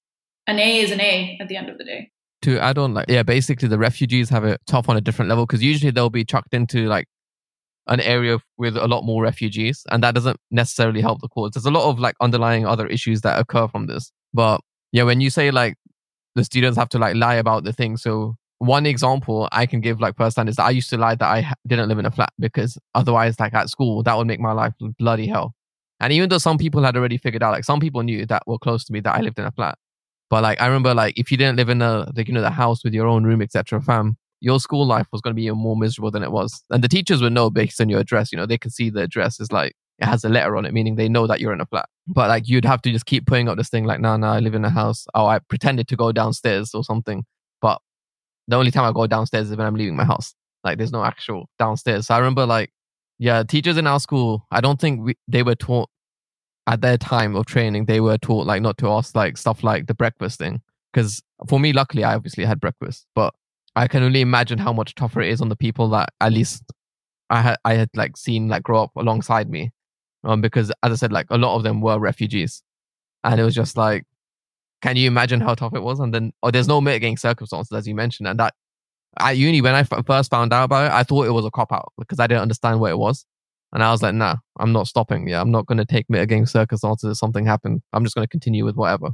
An 0.48 0.58
A 0.58 0.80
is 0.80 0.92
an 0.92 1.00
A 1.00 1.38
at 1.40 1.48
the 1.48 1.56
end 1.56 1.70
of 1.70 1.78
the 1.78 1.84
day. 1.84 2.10
To 2.44 2.58
add 2.58 2.80
on, 2.80 2.96
like, 2.96 3.06
yeah, 3.08 3.22
basically 3.22 3.68
the 3.68 3.78
refugees 3.78 4.30
have 4.30 4.46
it 4.46 4.60
tough 4.66 4.90
on 4.90 4.98
a 4.98 5.02
different 5.02 5.30
level 5.30 5.46
because 5.46 5.62
usually 5.62 5.92
they'll 5.92 6.10
be 6.10 6.26
chucked 6.26 6.54
into 6.54 6.88
like 6.88 7.06
an 7.86 8.00
area 8.00 8.40
with 8.58 8.78
a 8.78 8.88
lot 8.88 9.04
more 9.04 9.22
refugees, 9.22 9.84
and 9.92 10.02
that 10.04 10.16
doesn't 10.16 10.38
necessarily 10.50 11.02
help 11.02 11.22
the 11.22 11.28
cause. 11.28 11.52
There's 11.52 11.66
a 11.66 11.72
lot 11.72 11.88
of 11.90 12.00
like 12.00 12.16
underlying 12.22 12.66
other 12.66 12.88
issues 12.88 13.22
that 13.22 13.38
occur 13.40 13.68
from 13.68 13.86
this. 13.86 14.12
But 14.34 14.62
yeah, 14.92 15.04
when 15.04 15.22
you 15.22 15.30
say 15.30 15.52
like 15.52 15.76
the 16.36 16.44
students 16.44 16.78
have 16.78 16.90
to 16.90 17.00
like 17.00 17.16
lie 17.16 17.36
about 17.36 17.64
the 17.64 17.74
thing, 17.74 17.98
so 17.98 18.36
one 18.60 18.86
example 18.86 19.48
I 19.52 19.66
can 19.66 19.80
give 19.82 20.02
like 20.02 20.18
firsthand 20.18 20.50
is 20.50 20.58
that 20.58 20.66
I 20.66 20.72
used 20.72 20.90
to 20.90 20.98
lie 20.98 21.16
that 21.16 21.26
I 21.26 21.54
didn't 21.66 21.88
live 21.90 21.98
in 22.00 22.06
a 22.06 22.12
flat 22.12 22.32
because 22.40 22.78
otherwise, 22.94 23.40
like 23.40 23.54
at 23.54 23.70
school, 23.70 24.04
that 24.04 24.18
would 24.18 24.28
make 24.28 24.40
my 24.40 24.52
life 24.52 24.74
bloody 25.00 25.28
hell. 25.28 25.54
And 26.02 26.14
even 26.14 26.30
though 26.30 26.38
some 26.38 26.58
people 26.58 26.84
had 26.84 26.96
already 26.96 27.18
figured 27.18 27.44
out, 27.44 27.52
like 27.52 27.64
some 27.64 27.80
people 27.80 28.04
knew 28.04 28.26
that 28.26 28.44
were 28.48 28.58
close 28.58 28.84
to 28.86 28.94
me 28.94 29.00
that 29.02 29.16
I 29.16 29.22
lived 29.22 29.40
in 29.40 29.46
a 29.46 29.52
flat. 29.52 29.78
But 30.30 30.44
like 30.44 30.62
I 30.62 30.68
remember, 30.68 30.94
like 30.94 31.18
if 31.18 31.32
you 31.32 31.38
didn't 31.38 31.58
live 31.58 31.70
in 31.70 31.82
a 31.82 32.12
like 32.16 32.28
you 32.28 32.34
know 32.34 32.42
the 32.42 32.50
house 32.50 32.84
with 32.84 32.94
your 32.94 33.08
own 33.08 33.24
room, 33.24 33.42
etc., 33.42 33.82
fam, 33.82 34.18
your 34.42 34.60
school 34.60 34.86
life 34.86 35.08
was 35.12 35.22
going 35.22 35.34
to 35.34 35.36
be 35.36 35.46
even 35.46 35.58
more 35.58 35.76
miserable 35.76 36.12
than 36.12 36.24
it 36.24 36.32
was. 36.32 36.64
And 36.70 36.84
the 36.84 36.88
teachers 36.88 37.22
would 37.22 37.34
know 37.34 37.50
based 37.50 37.82
on 37.82 37.90
your 37.90 38.00
address. 38.00 38.32
You 38.32 38.38
know, 38.38 38.46
they 38.46 38.58
can 38.58 38.72
see 38.72 38.90
the 38.90 39.02
address 39.02 39.40
is 39.40 39.52
like 39.52 39.74
it 40.00 40.06
has 40.06 40.24
a 40.24 40.30
letter 40.30 40.56
on 40.56 40.66
it, 40.66 40.74
meaning 40.74 40.96
they 40.96 41.10
know 41.10 41.28
that 41.28 41.40
you're 41.40 41.54
in 41.54 41.62
a 41.62 41.66
flat. 41.66 41.88
But 42.08 42.30
like 42.30 42.48
you'd 42.48 42.66
have 42.66 42.82
to 42.84 42.92
just 42.92 43.06
keep 43.06 43.26
putting 43.28 43.50
up 43.50 43.58
this 43.58 43.70
thing 43.70 43.86
like, 43.86 44.00
nah, 44.00 44.18
nah, 44.18 44.34
I 44.34 44.40
live 44.40 44.56
in 44.56 44.64
a 44.66 44.70
house. 44.70 45.06
Oh, 45.14 45.26
I 45.26 45.40
pretended 45.40 45.88
to 45.90 45.96
go 45.96 46.12
downstairs 46.12 46.74
or 46.74 46.84
something. 46.84 47.26
But 47.62 47.80
the 48.48 48.56
only 48.56 48.72
time 48.72 48.86
I 48.86 48.94
go 48.94 49.08
downstairs 49.08 49.52
is 49.52 49.58
when 49.58 49.68
I'm 49.68 49.76
leaving 49.76 49.96
my 49.96 50.06
house. 50.06 50.34
Like 50.64 50.78
there's 50.78 50.92
no 50.92 51.04
actual 51.04 51.50
downstairs. 51.60 52.08
So 52.08 52.16
I 52.16 52.18
remember 52.18 52.46
like, 52.46 52.72
yeah, 53.18 53.44
teachers 53.44 53.78
in 53.78 53.88
our 53.88 54.00
school, 54.00 54.46
I 54.52 54.62
don't 54.62 54.80
think 54.80 55.02
we, 55.04 55.18
they 55.28 55.44
were 55.44 55.56
taught 55.56 55.90
at 56.68 56.82
their 56.82 56.98
time 56.98 57.36
of 57.36 57.46
training, 57.46 57.86
they 57.86 58.00
were 58.00 58.18
taught 58.18 58.46
like 58.46 58.62
not 58.62 58.78
to 58.78 58.90
ask 58.90 59.16
like 59.16 59.38
stuff 59.38 59.64
like 59.64 59.88
the 59.88 59.94
breakfast 59.94 60.40
thing. 60.40 60.62
Because 60.94 61.22
for 61.48 61.60
me, 61.60 61.74
luckily, 61.74 62.04
I 62.04 62.16
obviously 62.16 62.46
had 62.46 62.60
breakfast, 62.60 63.06
but 63.16 63.34
I 63.76 63.88
can 63.88 64.04
only 64.04 64.22
imagine 64.22 64.60
how 64.60 64.72
much 64.72 64.96
tougher 64.96 65.22
it 65.22 65.30
is 65.30 65.42
on 65.42 65.50
the 65.50 65.56
people 65.56 65.90
that 65.90 66.10
at 66.22 66.32
least 66.32 66.64
I 67.30 67.42
had 67.42 67.58
I 67.66 67.74
had 67.76 67.90
like 67.96 68.18
seen 68.18 68.48
like 68.48 68.64
grow 68.64 68.84
up 68.84 68.92
alongside 68.96 69.50
me, 69.50 69.72
um, 70.24 70.42
because 70.42 70.72
as 70.84 70.92
I 70.92 70.96
said, 70.96 71.12
like 71.12 71.28
a 71.30 71.38
lot 71.38 71.56
of 71.56 71.64
them 71.64 71.82
were 71.82 72.00
refugees, 72.00 72.64
and 73.24 73.40
it 73.40 73.44
was 73.44 73.56
just 73.56 73.78
like, 73.78 74.06
can 74.82 74.96
you 74.96 75.08
imagine 75.08 75.42
how 75.42 75.56
tough 75.56 75.76
it 75.76 75.84
was? 75.84 76.00
And 76.00 76.14
then 76.14 76.32
oh, 76.44 76.52
there's 76.52 76.68
no 76.68 76.82
mitigating 76.82 77.18
circumstances 77.18 77.72
as 77.76 77.88
you 77.88 77.96
mentioned, 77.96 78.28
and 78.28 78.40
that 78.40 78.54
at 79.20 79.38
uni 79.38 79.62
when 79.62 79.76
I 79.76 79.80
f- 79.80 80.06
first 80.06 80.32
found 80.32 80.54
out 80.54 80.66
about 80.66 80.92
it, 80.92 80.94
I 80.94 81.04
thought 81.04 81.26
it 81.28 81.32
was 81.32 81.46
a 81.46 81.52
cop 81.52 81.72
out 81.72 81.92
because 81.98 82.20
I 82.20 82.28
didn't 82.28 82.44
understand 82.44 82.80
what 82.80 82.92
it 82.92 82.98
was, 82.98 83.26
and 83.74 83.84
I 83.84 83.92
was 83.92 84.02
like, 84.02 84.16
nah, 84.16 84.36
I'm 84.60 84.72
not 84.72 84.88
stopping. 84.88 85.28
Yeah, 85.28 85.42
I'm 85.42 85.52
not 85.52 85.66
going 85.66 85.78
to 85.78 85.86
take 85.86 86.10
mitigating 86.10 86.46
circumstances 86.46 87.12
if 87.12 87.18
something 87.18 87.46
happened. 87.46 87.82
I'm 87.94 88.04
just 88.04 88.16
going 88.16 88.26
to 88.26 88.30
continue 88.30 88.66
with 88.66 88.76
whatever. 88.76 89.10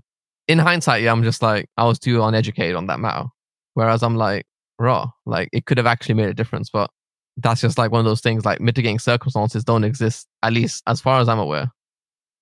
In 0.47 0.59
hindsight, 0.59 1.01
yeah, 1.03 1.11
I'm 1.11 1.23
just 1.23 1.41
like 1.41 1.67
I 1.77 1.85
was 1.85 1.99
too 1.99 2.23
uneducated 2.23 2.75
on 2.75 2.87
that 2.87 2.99
matter. 2.99 3.25
Whereas 3.73 4.03
I'm 4.03 4.15
like, 4.15 4.45
raw, 4.79 5.11
like 5.25 5.49
it 5.51 5.65
could 5.65 5.77
have 5.77 5.87
actually 5.87 6.15
made 6.15 6.29
a 6.29 6.33
difference, 6.33 6.69
but 6.69 6.89
that's 7.37 7.61
just 7.61 7.77
like 7.77 7.91
one 7.91 7.99
of 7.99 8.05
those 8.05 8.21
things 8.21 8.45
like 8.45 8.61
mitigating 8.61 8.99
circumstances 8.99 9.63
don't 9.63 9.83
exist, 9.83 10.27
at 10.43 10.53
least 10.53 10.83
as 10.87 11.01
far 11.01 11.19
as 11.19 11.27
I'm 11.27 11.39
aware, 11.39 11.71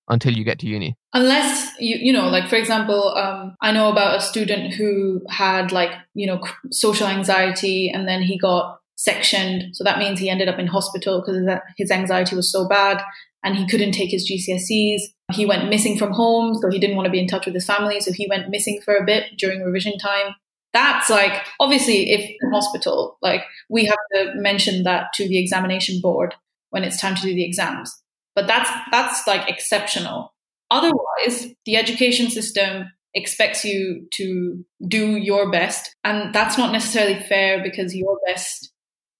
until 0.08 0.32
you 0.32 0.44
get 0.44 0.58
to 0.60 0.66
uni. 0.66 0.96
Unless 1.12 1.72
you, 1.80 1.96
you 2.00 2.12
know, 2.12 2.28
like 2.28 2.48
for 2.48 2.56
example, 2.56 3.14
um, 3.16 3.56
I 3.60 3.72
know 3.72 3.90
about 3.90 4.18
a 4.18 4.20
student 4.20 4.74
who 4.74 5.22
had 5.28 5.72
like, 5.72 5.90
you 6.14 6.26
know, 6.26 6.42
social 6.70 7.06
anxiety 7.06 7.90
and 7.90 8.06
then 8.06 8.22
he 8.22 8.38
got 8.38 8.78
sectioned. 8.96 9.74
So 9.74 9.82
that 9.84 9.98
means 9.98 10.20
he 10.20 10.30
ended 10.30 10.48
up 10.48 10.58
in 10.58 10.68
hospital 10.68 11.20
because 11.20 11.42
his 11.76 11.90
anxiety 11.90 12.36
was 12.36 12.50
so 12.50 12.68
bad 12.68 13.02
and 13.42 13.56
he 13.56 13.66
couldn't 13.66 13.92
take 13.92 14.10
his 14.10 14.30
GCSEs. 14.30 15.00
He 15.32 15.46
went 15.46 15.68
missing 15.68 15.98
from 15.98 16.12
home, 16.12 16.54
so 16.54 16.70
he 16.70 16.78
didn't 16.78 16.96
want 16.96 17.06
to 17.06 17.10
be 17.12 17.18
in 17.18 17.26
touch 17.26 17.46
with 17.46 17.54
his 17.54 17.66
family. 17.66 18.00
So 18.00 18.12
he 18.12 18.26
went 18.28 18.50
missing 18.50 18.80
for 18.84 18.94
a 18.94 19.04
bit 19.04 19.36
during 19.38 19.62
revision 19.62 19.98
time 19.98 20.34
that's 20.74 21.08
like 21.08 21.46
obviously 21.60 22.10
if 22.10 22.20
in 22.20 22.50
hospital 22.52 23.16
like 23.22 23.42
we 23.70 23.86
have 23.86 23.96
to 24.12 24.32
mention 24.34 24.82
that 24.82 25.06
to 25.14 25.26
the 25.26 25.38
examination 25.38 26.00
board 26.02 26.34
when 26.70 26.84
it's 26.84 27.00
time 27.00 27.14
to 27.14 27.22
do 27.22 27.32
the 27.32 27.44
exams. 27.44 28.02
But 28.34 28.48
that's 28.48 28.68
that's 28.90 29.26
like 29.26 29.48
exceptional. 29.48 30.34
Otherwise 30.70 31.54
the 31.64 31.76
education 31.76 32.28
system 32.28 32.90
expects 33.14 33.64
you 33.64 34.08
to 34.14 34.64
do 34.88 35.16
your 35.16 35.50
best 35.50 35.94
and 36.02 36.34
that's 36.34 36.58
not 36.58 36.72
necessarily 36.72 37.22
fair 37.22 37.62
because 37.62 37.94
your 37.94 38.18
best 38.26 38.72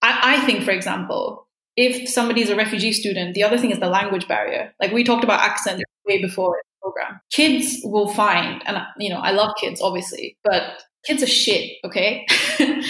I, 0.03 0.37
I 0.37 0.47
think 0.47 0.65
for 0.65 0.73
example 0.73 1.47
if 1.77 2.09
somebody's 2.09 2.51
a 2.51 2.57
refugee 2.57 2.93
student 2.93 3.35
the 3.35 3.45
other 3.45 3.57
thing 3.57 3.71
is 3.71 3.79
the 3.79 3.87
language 3.87 4.27
barrier. 4.27 4.75
Like 4.81 4.91
we 4.91 5.05
talked 5.05 5.23
about 5.23 5.41
accent 5.41 5.81
way 6.05 6.21
before 6.21 6.61
program 6.85 7.21
kids 7.33 7.81
will 7.85 8.13
find 8.13 8.63
and 8.67 8.79
you 8.99 9.09
know 9.09 9.21
i 9.21 9.31
love 9.31 9.51
kids 9.61 9.81
obviously 9.81 10.37
but 10.45 10.83
kids 11.05 11.23
are 11.23 11.27
shit, 11.27 11.73
okay? 11.85 12.27
and, 12.59 12.85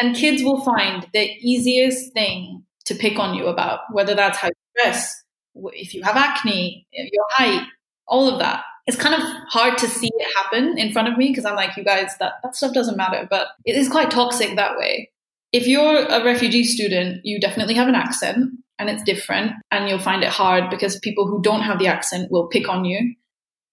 and 0.00 0.16
kids 0.16 0.42
will 0.42 0.64
find 0.64 1.06
the 1.12 1.30
easiest 1.40 2.12
thing 2.12 2.64
to 2.86 2.94
pick 2.94 3.18
on 3.18 3.34
you 3.34 3.46
about, 3.46 3.80
whether 3.92 4.14
that's 4.14 4.38
how 4.38 4.48
you 4.48 4.82
dress, 4.82 5.22
if 5.72 5.94
you 5.94 6.02
have 6.02 6.16
acne, 6.16 6.86
your 6.92 7.24
height, 7.30 7.66
all 8.06 8.28
of 8.28 8.38
that. 8.38 8.62
It's 8.86 8.96
kind 8.96 9.14
of 9.14 9.20
hard 9.48 9.78
to 9.78 9.86
see 9.86 10.10
it 10.12 10.28
happen 10.36 10.78
in 10.78 10.92
front 10.92 11.08
of 11.08 11.16
me 11.16 11.28
because 11.28 11.44
I'm 11.44 11.54
like, 11.54 11.76
you 11.76 11.84
guys, 11.84 12.16
that, 12.18 12.34
that 12.42 12.56
stuff 12.56 12.72
doesn't 12.72 12.96
matter, 12.96 13.26
but 13.30 13.48
it 13.64 13.76
is 13.76 13.88
quite 13.88 14.10
toxic 14.10 14.56
that 14.56 14.78
way. 14.78 15.10
If 15.52 15.66
you're 15.66 16.06
a 16.06 16.24
refugee 16.24 16.64
student, 16.64 17.20
you 17.24 17.40
definitely 17.40 17.74
have 17.74 17.88
an 17.88 17.94
accent 17.94 18.50
and 18.78 18.88
it's 18.88 19.02
different, 19.02 19.52
and 19.70 19.90
you'll 19.90 19.98
find 19.98 20.22
it 20.22 20.30
hard 20.30 20.70
because 20.70 20.98
people 21.00 21.26
who 21.26 21.42
don't 21.42 21.60
have 21.60 21.78
the 21.78 21.86
accent 21.86 22.32
will 22.32 22.48
pick 22.48 22.66
on 22.66 22.86
you. 22.86 23.14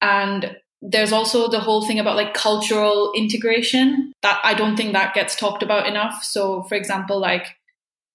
And 0.01 0.55
there's 0.81 1.11
also 1.11 1.47
the 1.47 1.59
whole 1.59 1.85
thing 1.85 1.99
about 1.99 2.15
like 2.15 2.33
cultural 2.33 3.11
integration 3.15 4.13
that 4.21 4.39
I 4.43 4.53
don't 4.53 4.75
think 4.75 4.93
that 4.93 5.13
gets 5.13 5.35
talked 5.35 5.63
about 5.63 5.87
enough. 5.87 6.23
So, 6.23 6.63
for 6.63 6.75
example, 6.75 7.19
like 7.19 7.47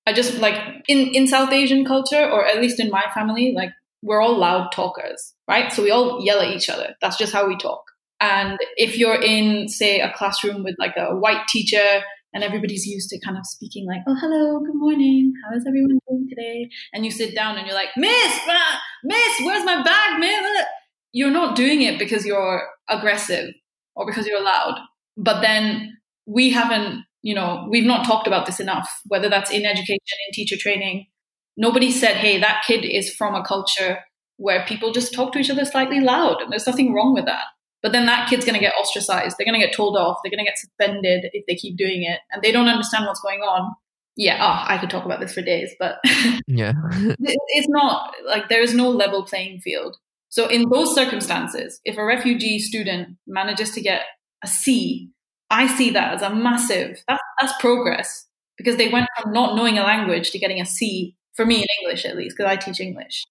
I 0.07 0.13
just 0.13 0.39
like 0.39 0.85
in 0.89 1.09
in 1.15 1.27
South 1.27 1.53
Asian 1.53 1.85
culture, 1.85 2.29
or 2.31 2.47
at 2.47 2.61
least 2.61 2.81
in 2.81 2.91
my 2.91 3.05
family, 3.15 3.53
like 3.55 3.71
we're 4.03 4.21
all 4.21 4.37
loud 4.37 4.73
talkers, 4.73 5.35
right? 5.49 5.73
So 5.73 5.83
we 5.83 5.91
all 5.91 6.25
yell 6.25 6.41
at 6.41 6.51
each 6.51 6.69
other. 6.69 6.95
That's 7.01 7.17
just 7.17 7.33
how 7.33 7.47
we 7.47 7.57
talk. 7.57 7.83
And 8.21 8.59
if 8.77 8.97
you're 8.99 9.21
in, 9.21 9.69
say, 9.69 10.01
a 10.01 10.13
classroom 10.13 10.63
with 10.63 10.77
like 10.79 10.95
a 10.97 11.17
white 11.17 11.49
teacher 11.49 12.03
and 12.33 12.45
everybody's 12.45 12.87
used 12.87 13.11
to 13.11 13.21
kind 13.21 13.37
of 13.37 13.45
speaking 13.47 13.87
like, 13.87 14.01
oh, 14.07 14.17
hello, 14.21 14.61
good 14.61 14.75
morning, 14.75 15.33
how 15.45 15.57
is 15.57 15.65
everyone 15.67 15.99
doing 16.09 16.29
today? 16.29 16.69
And 16.93 17.05
you 17.05 17.11
sit 17.11 17.35
down 17.35 17.59
and 17.59 17.67
you're 17.67 17.77
like, 17.77 17.91
Miss, 17.97 18.41
uh, 18.49 18.77
Miss, 19.05 19.41
where's 19.43 19.65
my 19.65 19.83
bag, 19.83 20.21
man? 20.21 20.65
You're 21.13 21.31
not 21.31 21.57
doing 21.57 21.83
it 21.83 21.99
because 21.99 22.25
you're 22.25 22.63
aggressive 22.89 23.55
or 23.95 24.07
because 24.07 24.27
you're 24.27 24.43
loud. 24.43 24.79
But 25.17 25.41
then 25.41 25.99
we 26.27 26.51
haven't, 26.51 27.05
you 27.23 27.35
know, 27.35 27.67
we've 27.71 27.85
not 27.85 28.07
talked 28.07 28.27
about 28.27 28.47
this 28.47 28.61
enough, 28.61 28.91
whether 29.07 29.29
that's 29.29 29.51
in 29.51 29.65
education, 29.65 29.99
in 30.29 30.33
teacher 30.33 30.57
training. 30.59 31.07
Nobody 31.57 31.91
said, 31.91 32.17
hey, 32.17 32.41
that 32.41 32.65
kid 32.67 32.85
is 32.85 33.15
from 33.15 33.35
a 33.35 33.45
culture 33.45 33.99
where 34.39 34.65
people 34.67 34.93
just 34.93 35.15
talk 35.15 35.33
to 35.33 35.39
each 35.39 35.51
other 35.51 35.65
slightly 35.65 36.01
loud, 36.01 36.41
and 36.41 36.51
there's 36.51 36.67
nothing 36.67 36.95
wrong 36.95 37.15
with 37.15 37.27
that. 37.27 37.45
But 37.83 37.93
then 37.93 38.07
that 38.07 38.29
kid's 38.29 38.45
going 38.45 38.55
to 38.55 38.61
get 38.61 38.75
ostracized. 38.81 39.37
They're 39.37 39.47
going 39.47 39.61
to 39.61 39.65
get 39.65 39.75
told 39.75 39.97
off. 39.97 40.19
They're 40.23 40.31
going 40.31 40.45
to 40.45 40.49
get 40.49 40.59
suspended 40.59 41.29
if 41.33 41.45
they 41.47 41.55
keep 41.55 41.77
doing 41.77 42.05
it, 42.05 42.21
and 42.31 42.43
they 42.43 42.53
don't 42.53 42.69
understand 42.69 43.07
what's 43.07 43.21
going 43.21 43.41
on. 43.41 43.75
Yeah, 44.17 44.39
oh, 44.41 44.65
I 44.73 44.79
could 44.79 44.91
talk 44.91 45.05
about 45.05 45.21
this 45.21 45.33
for 45.33 45.43
days, 45.43 45.71
but 45.79 45.97
yeah, 46.47 46.73
it's 46.93 47.69
not 47.69 48.15
like 48.27 48.49
there 48.49 48.63
is 48.63 48.75
no 48.75 48.91
level 48.91 49.25
playing 49.25 49.61
field. 49.61 49.97
So 50.33 50.49
in 50.49 50.71
those 50.71 50.95
circumstances, 50.95 51.79
if 51.85 51.99
a 51.99 52.05
refugee 52.05 52.59
student 52.59 53.19
manages 53.27 53.73
to 53.73 53.83
get 53.83 54.01
a 54.43 54.49
C, 54.49 55.11
I 55.51 55.67
see 55.77 55.91
that 55.91 56.15
as 56.15 56.23
a 56.23 56.35
massive, 56.35 57.05
that's, 57.07 57.23
that's 57.39 57.53
progress 57.61 58.27
because 58.57 58.79
they 58.79 58.89
went 58.89 59.09
from 59.21 59.35
not 59.35 59.57
knowing 59.57 59.77
a 59.77 59.83
language 59.83 60.31
to 60.31 60.39
getting 60.39 60.59
a 60.59 60.65
C 60.65 61.15
for 61.35 61.45
me 61.45 61.57
in 61.57 61.67
English 61.83 62.07
at 62.07 62.17
least, 62.17 62.35
because 62.35 62.51
I 62.51 62.57
teach 62.57 62.81
English. 62.81 63.27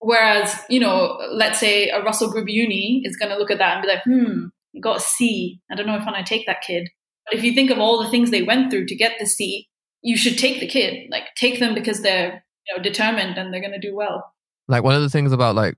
Whereas, 0.00 0.60
you 0.68 0.80
know, 0.80 1.20
let's 1.30 1.60
say 1.60 1.88
a 1.90 2.02
Russell 2.02 2.32
Group 2.32 2.48
uni 2.48 3.02
is 3.04 3.16
going 3.16 3.30
to 3.30 3.38
look 3.38 3.52
at 3.52 3.58
that 3.58 3.74
and 3.74 3.82
be 3.82 3.88
like, 3.88 4.02
hmm, 4.02 4.46
you 4.72 4.82
got 4.82 4.96
a 4.96 5.00
C. 5.00 5.60
I 5.70 5.76
don't 5.76 5.86
know 5.86 5.94
if 5.94 6.02
I 6.02 6.10
want 6.10 6.26
to 6.26 6.34
take 6.34 6.46
that 6.46 6.62
kid. 6.66 6.88
But 7.26 7.38
if 7.38 7.44
you 7.44 7.52
think 7.52 7.70
of 7.70 7.78
all 7.78 8.02
the 8.02 8.10
things 8.10 8.32
they 8.32 8.42
went 8.42 8.72
through 8.72 8.86
to 8.86 8.96
get 8.96 9.20
the 9.20 9.26
C, 9.26 9.68
you 10.02 10.16
should 10.16 10.36
take 10.36 10.58
the 10.58 10.66
kid. 10.66 11.08
Like, 11.12 11.32
take 11.36 11.60
them 11.60 11.74
because 11.74 12.02
they're, 12.02 12.42
you 12.66 12.76
know, 12.76 12.82
determined 12.82 13.38
and 13.38 13.54
they're 13.54 13.60
going 13.60 13.78
to 13.78 13.78
do 13.78 13.94
well. 13.94 14.34
Like, 14.66 14.82
one 14.82 14.96
of 14.96 15.02
the 15.02 15.10
things 15.10 15.30
about 15.30 15.54
like 15.54 15.76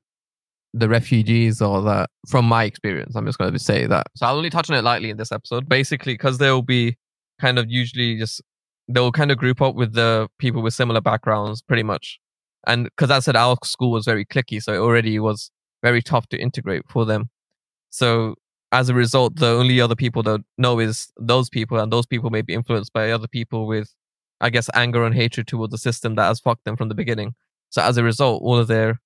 the 0.75 0.89
refugees 0.89 1.61
or 1.61 1.83
that 1.83 2.09
from 2.29 2.47
my 2.47 2.65
experience 2.65 3.15
i'm 3.15 3.27
just 3.27 3.39
going 3.39 3.53
to 3.53 3.59
say 3.59 3.87
that. 3.87 4.07
So 4.17 4.27
i'll 4.27 4.37
only 4.37 4.51
touch 4.51 4.71
on 4.71 4.77
it 4.77 4.83
lightly 4.83 5.11
in 5.11 5.17
this 5.17 5.33
episode 5.33 5.69
basically 5.69 6.15
because 6.15 6.39
they'll 6.39 6.63
be 6.63 6.97
kind 7.41 7.59
of 7.59 7.71
usually 7.71 8.17
just 8.17 8.41
they'll 8.89 9.13
kind 9.13 9.31
of 9.31 9.39
group 9.39 9.61
up 9.61 9.75
with 9.75 9.93
the 9.95 10.29
people 10.39 10.63
with 10.63 10.75
similar 10.75 11.01
backgrounds 11.01 11.63
pretty 11.63 11.83
much. 11.83 12.19
And 12.67 12.85
because 12.85 13.11
i 13.11 13.19
said 13.19 13.37
our 13.37 13.57
school 13.65 13.91
was 13.91 14.05
very 14.05 14.25
clicky 14.25 14.63
so 14.63 14.73
it 14.73 14.79
already 14.79 15.19
was 15.19 15.51
very 15.83 16.01
tough 16.03 16.29
to 16.29 16.39
integrate 16.39 16.83
for 16.89 17.05
them. 17.05 17.29
So 17.91 18.37
as 18.71 18.89
a 18.89 18.95
result 18.95 19.37
the 19.37 19.49
only 19.49 19.81
other 19.81 19.97
people 19.97 20.23
that 20.23 20.41
know 20.57 20.79
is 20.79 21.13
those 21.19 21.51
people 21.51 21.79
and 21.79 21.93
those 21.93 22.07
people 22.07 22.31
may 22.31 22.43
be 22.43 22.55
influenced 22.55 22.93
by 22.93 23.11
other 23.11 23.29
people 23.29 23.67
with 23.67 23.95
i 24.41 24.49
guess 24.49 24.71
anger 24.75 25.05
and 25.05 25.15
hatred 25.15 25.47
towards 25.47 25.73
the 25.73 25.79
system 25.79 26.15
that 26.15 26.25
has 26.27 26.41
fucked 26.41 26.65
them 26.65 26.77
from 26.77 26.89
the 26.89 26.95
beginning. 26.95 27.35
So 27.71 27.83
as 27.83 27.97
a 27.97 28.05
result 28.05 28.43
all 28.43 28.59
of 28.59 28.69
their 28.69 29.01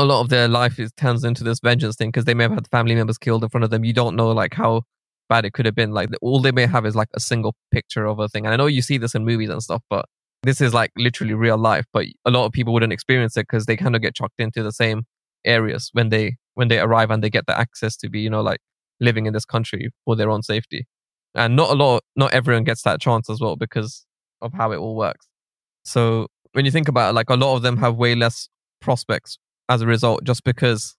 a 0.00 0.04
lot 0.04 0.20
of 0.20 0.28
their 0.28 0.48
life 0.48 0.78
is 0.78 0.92
turns 0.96 1.24
into 1.24 1.44
this 1.44 1.60
vengeance 1.60 1.96
thing 1.96 2.08
because 2.08 2.24
they 2.24 2.34
may 2.34 2.44
have 2.44 2.52
had 2.52 2.68
family 2.68 2.94
members 2.94 3.18
killed 3.18 3.42
in 3.42 3.48
front 3.48 3.64
of 3.64 3.70
them. 3.70 3.84
You 3.84 3.92
don't 3.92 4.16
know 4.16 4.30
like 4.30 4.54
how 4.54 4.82
bad 5.28 5.44
it 5.44 5.52
could 5.52 5.66
have 5.66 5.74
been. 5.74 5.92
Like 5.92 6.10
all 6.22 6.40
they 6.40 6.52
may 6.52 6.66
have 6.66 6.86
is 6.86 6.96
like 6.96 7.08
a 7.14 7.20
single 7.20 7.54
picture 7.70 8.06
of 8.06 8.18
a 8.18 8.28
thing. 8.28 8.44
And 8.44 8.52
I 8.52 8.56
know 8.56 8.66
you 8.66 8.82
see 8.82 8.98
this 8.98 9.14
in 9.14 9.24
movies 9.24 9.50
and 9.50 9.62
stuff, 9.62 9.82
but 9.88 10.06
this 10.42 10.60
is 10.60 10.74
like 10.74 10.92
literally 10.96 11.34
real 11.34 11.58
life. 11.58 11.84
But 11.92 12.06
a 12.24 12.30
lot 12.30 12.46
of 12.46 12.52
people 12.52 12.72
wouldn't 12.72 12.92
experience 12.92 13.36
it 13.36 13.46
because 13.48 13.66
they 13.66 13.76
kind 13.76 13.96
of 13.96 14.02
get 14.02 14.14
chucked 14.14 14.40
into 14.40 14.62
the 14.62 14.72
same 14.72 15.04
areas 15.44 15.90
when 15.92 16.08
they 16.08 16.36
when 16.54 16.68
they 16.68 16.78
arrive 16.78 17.10
and 17.10 17.22
they 17.22 17.30
get 17.30 17.46
the 17.46 17.58
access 17.58 17.96
to 17.98 18.08
be, 18.08 18.20
you 18.20 18.30
know, 18.30 18.40
like 18.40 18.60
living 19.00 19.26
in 19.26 19.34
this 19.34 19.44
country 19.44 19.90
for 20.04 20.16
their 20.16 20.30
own 20.30 20.42
safety. 20.42 20.86
And 21.34 21.54
not 21.54 21.70
a 21.70 21.74
lot, 21.74 22.02
not 22.16 22.32
everyone 22.32 22.64
gets 22.64 22.82
that 22.82 23.00
chance 23.00 23.28
as 23.28 23.40
well 23.40 23.56
because 23.56 24.06
of 24.40 24.54
how 24.54 24.72
it 24.72 24.78
all 24.78 24.96
works. 24.96 25.26
So 25.84 26.28
when 26.52 26.64
you 26.64 26.70
think 26.70 26.88
about 26.88 27.10
it, 27.10 27.12
like 27.12 27.28
a 27.28 27.34
lot 27.34 27.56
of 27.56 27.62
them 27.62 27.76
have 27.76 27.96
way 27.96 28.14
less 28.14 28.48
prospects 28.80 29.38
as 29.68 29.82
a 29.82 29.86
result 29.86 30.24
just 30.24 30.44
because 30.44 30.96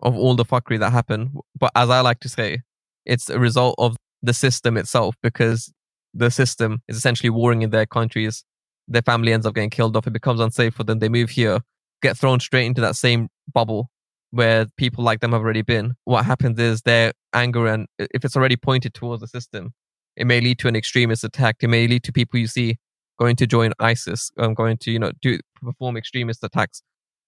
of 0.00 0.16
all 0.16 0.34
the 0.34 0.44
fuckery 0.44 0.78
that 0.78 0.90
happened. 0.90 1.30
But 1.58 1.72
as 1.74 1.90
I 1.90 2.00
like 2.00 2.20
to 2.20 2.28
say, 2.28 2.62
it's 3.04 3.28
a 3.28 3.38
result 3.38 3.74
of 3.78 3.96
the 4.22 4.34
system 4.34 4.76
itself 4.76 5.14
because 5.22 5.72
the 6.14 6.30
system 6.30 6.82
is 6.88 6.96
essentially 6.96 7.30
warring 7.30 7.62
in 7.62 7.70
their 7.70 7.86
countries. 7.86 8.44
Their 8.86 9.02
family 9.02 9.32
ends 9.32 9.46
up 9.46 9.54
getting 9.54 9.70
killed 9.70 9.96
off. 9.96 10.06
It 10.06 10.12
becomes 10.12 10.40
unsafe 10.40 10.74
for 10.74 10.84
them. 10.84 10.98
They 10.98 11.08
move 11.08 11.30
here, 11.30 11.60
get 12.02 12.16
thrown 12.16 12.40
straight 12.40 12.66
into 12.66 12.80
that 12.80 12.96
same 12.96 13.28
bubble 13.52 13.90
where 14.30 14.66
people 14.76 15.04
like 15.04 15.20
them 15.20 15.32
have 15.32 15.40
already 15.40 15.62
been. 15.62 15.94
What 16.04 16.24
happens 16.24 16.58
is 16.58 16.82
their 16.82 17.12
anger 17.32 17.66
and 17.66 17.86
if 17.98 18.24
it's 18.24 18.36
already 18.36 18.56
pointed 18.56 18.94
towards 18.94 19.20
the 19.20 19.28
system, 19.28 19.72
it 20.16 20.26
may 20.26 20.40
lead 20.40 20.58
to 20.60 20.68
an 20.68 20.76
extremist 20.76 21.24
attack. 21.24 21.56
It 21.60 21.68
may 21.68 21.86
lead 21.86 22.02
to 22.04 22.12
people 22.12 22.38
you 22.38 22.46
see 22.46 22.78
going 23.18 23.36
to 23.36 23.46
join 23.46 23.72
ISIS, 23.78 24.30
um, 24.38 24.54
going 24.54 24.76
to, 24.78 24.90
you 24.90 24.98
know, 24.98 25.12
do 25.22 25.38
perform 25.62 25.96
extremist 25.96 26.42
attacks 26.44 26.82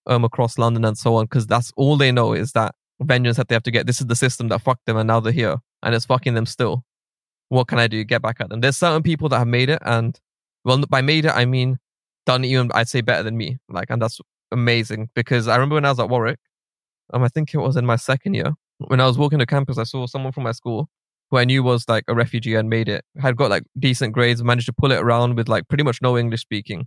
um, 0.07 0.25
across 0.25 0.59
London 0.59 0.85
and 0.85 0.97
so 0.97 1.17
on, 1.17 1.25
because 1.25 1.47
that's 1.47 1.73
all 1.77 1.97
they 1.97 2.13
know 2.13 2.33
is 2.33 2.53
that 2.53 2.75
vengeance 3.01 3.37
that 3.37 3.49
they 3.49 3.55
have 3.55 3.63
to 3.65 3.71
get. 3.71 3.87
This 3.87 4.01
is 4.01 4.07
the 4.07 4.17
system 4.17 4.49
that 4.49 4.61
fucked 4.61 4.87
them 4.87 4.97
and 4.97 5.07
now 5.07 5.21
they're 5.21 5.33
here 5.33 5.57
and 5.83 5.95
it's 5.95 6.07
fucking 6.07 6.35
them 6.35 6.47
still. 6.47 6.85
What 7.49 7.69
can 7.69 7.79
I 7.79 7.89
do? 7.89 8.05
Get 8.05 8.23
back 8.23 8.41
at 8.41 8.49
them. 8.49 8.61
There's 8.61 8.77
certain 8.77 9.03
people 9.03 9.29
that 9.31 9.39
have 9.39 9.49
made 9.49 9.71
it 9.71 9.81
and, 9.85 10.19
well, 10.65 10.79
by 10.89 11.01
made 11.01 11.25
it, 11.25 11.33
I 11.33 11.45
mean 11.45 11.79
done 12.27 12.45
even, 12.45 12.71
I'd 12.75 12.89
say 12.89 13.01
better 13.01 13.23
than 13.23 13.37
me. 13.37 13.59
Like, 13.69 13.91
and 13.91 14.01
that's 14.01 14.21
amazing 14.53 15.11
because 15.15 15.49
I 15.49 15.57
remember 15.57 15.77
when 15.77 15.85
I 15.85 15.91
was 15.91 16.01
at 16.01 16.09
Warwick, 16.09 16.39
um, 17.13 17.23
I 17.25 17.29
think 17.29 17.55
it 17.55 17.59
was 17.59 17.77
in 17.77 17.87
my 17.87 17.97
second 17.97 18.35
year, 18.35 18.55
when 18.79 19.01
I 19.01 19.07
was 19.07 19.19
walking 19.19 19.39
to 19.39 19.47
campus, 19.47 19.79
I 19.79 19.85
saw 19.85 20.07
someone 20.07 20.33
from 20.33 20.45
my 20.45 20.53
school 20.53 20.89
who 21.31 21.39
I 21.39 21.45
knew 21.45 21.63
was 21.63 21.89
like 21.89 22.05
a 22.09 22.15
refugee 22.15 22.55
and 22.55 22.69
made 22.69 22.89
it, 22.89 23.05
had 23.21 23.37
got 23.37 23.51
like 23.51 23.65
decent 23.79 24.13
grades, 24.13 24.43
managed 24.43 24.67
to 24.67 24.73
pull 24.73 24.93
it 24.93 25.01
around 25.01 25.37
with 25.37 25.49
like 25.49 25.69
pretty 25.69 25.85
much 25.85 26.03
no 26.03 26.19
English 26.19 26.41
speaking. 26.41 26.87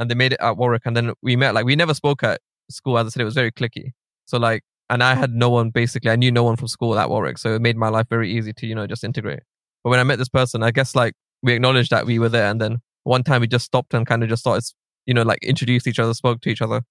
And 0.00 0.10
they 0.10 0.16
made 0.16 0.32
it 0.32 0.40
at 0.40 0.56
Warwick. 0.56 0.82
And 0.86 0.96
then 0.96 1.12
we 1.22 1.36
met, 1.36 1.54
like, 1.54 1.64
we 1.64 1.76
never 1.76 1.94
spoke 1.94 2.24
at 2.24 2.40
school. 2.70 2.98
As 2.98 3.06
I 3.06 3.10
said, 3.10 3.22
it 3.22 3.26
was 3.26 3.34
very 3.34 3.52
clicky. 3.52 3.92
So, 4.24 4.38
like, 4.38 4.64
and 4.88 5.04
I 5.04 5.14
had 5.14 5.32
no 5.32 5.50
one 5.50 5.70
basically, 5.70 6.10
I 6.10 6.16
knew 6.16 6.32
no 6.32 6.42
one 6.42 6.56
from 6.56 6.66
school 6.66 6.98
at 6.98 7.08
Warwick. 7.08 7.38
So 7.38 7.54
it 7.54 7.62
made 7.62 7.76
my 7.76 7.88
life 7.88 8.06
very 8.10 8.32
easy 8.32 8.52
to, 8.54 8.66
you 8.66 8.74
know, 8.74 8.88
just 8.88 9.04
integrate. 9.04 9.40
But 9.84 9.90
when 9.90 10.00
I 10.00 10.02
met 10.02 10.18
this 10.18 10.28
person, 10.28 10.64
I 10.64 10.72
guess 10.72 10.96
like 10.96 11.14
we 11.42 11.52
acknowledged 11.52 11.90
that 11.90 12.06
we 12.06 12.18
were 12.18 12.28
there. 12.28 12.50
And 12.50 12.60
then 12.60 12.78
one 13.04 13.22
time 13.22 13.42
we 13.42 13.46
just 13.46 13.66
stopped 13.66 13.94
and 13.94 14.04
kind 14.04 14.24
of 14.24 14.28
just 14.28 14.40
started, 14.40 14.64
you 15.06 15.14
know, 15.14 15.22
like 15.22 15.44
introduced 15.44 15.86
each 15.86 16.00
other, 16.00 16.12
spoke 16.14 16.40
to 16.40 16.48
each 16.48 16.62
other. 16.62 16.82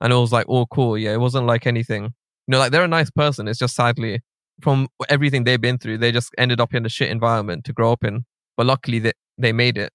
And 0.00 0.12
it 0.12 0.16
was 0.16 0.32
like, 0.32 0.46
oh, 0.48 0.64
cool. 0.66 0.96
Yeah. 0.96 1.12
It 1.12 1.20
wasn't 1.20 1.46
like 1.46 1.66
anything. 1.66 2.04
You 2.04 2.52
know, 2.52 2.58
like 2.58 2.72
they're 2.72 2.84
a 2.84 2.88
nice 2.88 3.10
person. 3.10 3.48
It's 3.48 3.58
just 3.58 3.74
sadly 3.74 4.22
from 4.60 4.88
everything 5.08 5.44
they've 5.44 5.60
been 5.60 5.78
through, 5.78 5.98
they 5.98 6.12
just 6.12 6.30
ended 6.38 6.60
up 6.60 6.74
in 6.74 6.86
a 6.86 6.88
shit 6.88 7.10
environment 7.10 7.64
to 7.64 7.72
grow 7.72 7.92
up 7.92 8.04
in. 8.04 8.24
But 8.56 8.66
luckily, 8.66 8.98
they, 8.98 9.12
they 9.38 9.52
made 9.52 9.78
it. 9.78 9.92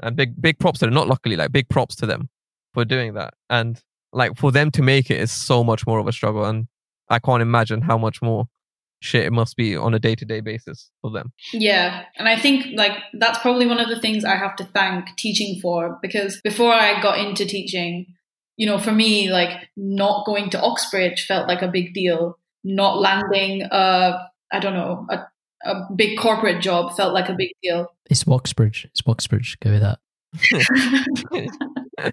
And 0.00 0.16
big, 0.16 0.40
big 0.40 0.58
props 0.58 0.80
to 0.80 0.86
them. 0.86 0.94
Not 0.94 1.08
luckily, 1.08 1.36
like 1.36 1.52
big 1.52 1.68
props 1.68 1.96
to 1.96 2.06
them 2.06 2.28
for 2.74 2.84
doing 2.84 3.14
that. 3.14 3.34
And 3.50 3.82
like 4.12 4.36
for 4.36 4.52
them 4.52 4.70
to 4.72 4.82
make 4.82 5.10
it 5.10 5.20
is 5.20 5.32
so 5.32 5.64
much 5.64 5.86
more 5.86 5.98
of 5.98 6.06
a 6.06 6.12
struggle. 6.12 6.44
And 6.44 6.68
I 7.08 7.18
can't 7.18 7.42
imagine 7.42 7.82
how 7.82 7.98
much 7.98 8.22
more 8.22 8.48
shit 9.00 9.24
it 9.24 9.32
must 9.32 9.56
be 9.56 9.76
on 9.76 9.94
a 9.94 9.98
day 9.98 10.14
to 10.14 10.24
day 10.24 10.40
basis 10.40 10.90
for 11.00 11.10
them. 11.10 11.32
Yeah. 11.52 12.04
And 12.16 12.28
I 12.28 12.36
think 12.36 12.66
like 12.74 12.92
that's 13.14 13.38
probably 13.38 13.66
one 13.66 13.80
of 13.80 13.88
the 13.88 14.00
things 14.00 14.24
I 14.24 14.36
have 14.36 14.56
to 14.56 14.64
thank 14.64 15.16
teaching 15.16 15.60
for 15.60 15.98
because 16.02 16.40
before 16.42 16.72
I 16.72 17.00
got 17.00 17.18
into 17.18 17.44
teaching, 17.44 18.06
you 18.56 18.66
know, 18.66 18.78
for 18.78 18.92
me, 18.92 19.30
like 19.30 19.68
not 19.76 20.26
going 20.26 20.50
to 20.50 20.60
Oxbridge 20.60 21.26
felt 21.26 21.48
like 21.48 21.62
a 21.62 21.68
big 21.68 21.94
deal 21.94 22.38
not 22.64 22.98
landing 22.98 23.62
a 23.70 24.28
I 24.52 24.58
don't 24.60 24.74
know 24.74 25.06
a, 25.10 25.26
a 25.64 25.92
big 25.94 26.18
corporate 26.18 26.62
job 26.62 26.96
felt 26.96 27.14
like 27.14 27.28
a 27.28 27.34
big 27.34 27.50
deal. 27.62 27.92
It's 28.10 28.24
Woxbridge. 28.24 28.86
It's 28.86 29.02
Woxbridge. 29.02 29.58
Go 29.60 29.72
with 29.72 29.82
that. 29.82 29.98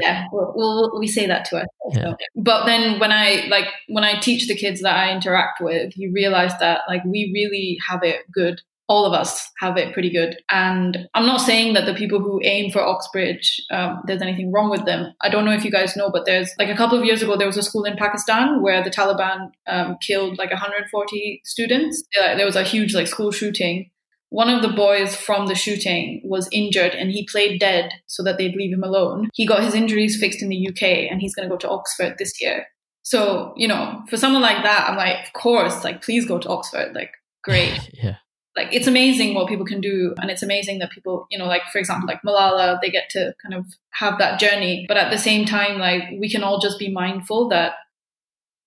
yeah, 0.00 0.26
we'll, 0.32 0.52
we'll, 0.54 0.98
we 0.98 1.06
say 1.08 1.26
that 1.26 1.44
to 1.46 1.58
us. 1.58 1.66
Yeah. 1.92 2.14
But 2.36 2.66
then 2.66 3.00
when 3.00 3.12
I 3.12 3.46
like 3.50 3.66
when 3.88 4.04
I 4.04 4.20
teach 4.20 4.46
the 4.46 4.54
kids 4.54 4.80
that 4.82 4.96
I 4.96 5.12
interact 5.12 5.60
with, 5.60 5.96
you 5.96 6.12
realize 6.12 6.52
that 6.60 6.82
like 6.88 7.04
we 7.04 7.30
really 7.34 7.78
have 7.88 8.02
it 8.02 8.30
good 8.32 8.62
all 8.88 9.04
of 9.04 9.12
us 9.12 9.50
have 9.60 9.76
it 9.76 9.92
pretty 9.92 10.10
good. 10.10 10.36
And 10.50 11.08
I'm 11.14 11.26
not 11.26 11.42
saying 11.42 11.74
that 11.74 11.84
the 11.84 11.94
people 11.94 12.20
who 12.20 12.40
aim 12.42 12.70
for 12.72 12.80
Oxbridge, 12.80 13.60
um, 13.70 14.02
there's 14.06 14.22
anything 14.22 14.50
wrong 14.50 14.70
with 14.70 14.86
them. 14.86 15.12
I 15.20 15.28
don't 15.28 15.44
know 15.44 15.52
if 15.52 15.64
you 15.64 15.70
guys 15.70 15.94
know, 15.94 16.10
but 16.10 16.24
there's 16.24 16.50
like 16.58 16.70
a 16.70 16.76
couple 16.76 16.98
of 16.98 17.04
years 17.04 17.22
ago, 17.22 17.36
there 17.36 17.46
was 17.46 17.58
a 17.58 17.62
school 17.62 17.84
in 17.84 17.96
Pakistan 17.96 18.62
where 18.62 18.82
the 18.82 18.90
Taliban 18.90 19.50
um, 19.66 19.98
killed 20.00 20.38
like 20.38 20.50
140 20.50 21.42
students. 21.44 22.02
there 22.16 22.46
was 22.46 22.56
a 22.56 22.62
huge 22.62 22.94
like 22.94 23.06
school 23.06 23.30
shooting. 23.30 23.90
One 24.30 24.48
of 24.48 24.62
the 24.62 24.68
boys 24.68 25.14
from 25.14 25.48
the 25.48 25.54
shooting 25.54 26.22
was 26.24 26.48
injured 26.50 26.92
and 26.94 27.10
he 27.10 27.26
played 27.26 27.60
dead 27.60 27.92
so 28.06 28.22
that 28.24 28.38
they'd 28.38 28.56
leave 28.56 28.72
him 28.72 28.84
alone. 28.84 29.28
He 29.34 29.46
got 29.46 29.62
his 29.62 29.74
injuries 29.74 30.18
fixed 30.18 30.42
in 30.42 30.48
the 30.48 30.68
UK 30.68 31.10
and 31.10 31.20
he's 31.20 31.34
going 31.34 31.48
to 31.48 31.52
go 31.52 31.58
to 31.58 31.68
Oxford 31.68 32.16
this 32.18 32.40
year. 32.40 32.66
So, 33.02 33.54
you 33.56 33.68
know, 33.68 34.02
for 34.08 34.18
someone 34.18 34.42
like 34.42 34.62
that, 34.64 34.88
I'm 34.88 34.96
like, 34.96 35.26
of 35.26 35.32
course, 35.32 35.82
like, 35.82 36.02
please 36.02 36.26
go 36.26 36.38
to 36.38 36.48
Oxford. 36.48 36.94
Like, 36.94 37.12
great. 37.42 37.90
yeah 37.94 38.16
like 38.58 38.72
it's 38.72 38.86
amazing 38.86 39.34
what 39.34 39.48
people 39.48 39.64
can 39.64 39.80
do 39.80 40.14
and 40.20 40.30
it's 40.30 40.42
amazing 40.42 40.78
that 40.80 40.90
people 40.90 41.26
you 41.30 41.38
know 41.38 41.46
like 41.46 41.62
for 41.72 41.78
example 41.78 42.06
like 42.06 42.20
malala 42.22 42.78
they 42.80 42.90
get 42.90 43.08
to 43.08 43.32
kind 43.42 43.54
of 43.54 43.64
have 43.90 44.18
that 44.18 44.40
journey 44.40 44.84
but 44.88 44.96
at 44.96 45.10
the 45.10 45.18
same 45.18 45.44
time 45.46 45.78
like 45.78 46.02
we 46.20 46.28
can 46.28 46.42
all 46.42 46.58
just 46.60 46.78
be 46.78 46.90
mindful 46.90 47.48
that 47.48 47.74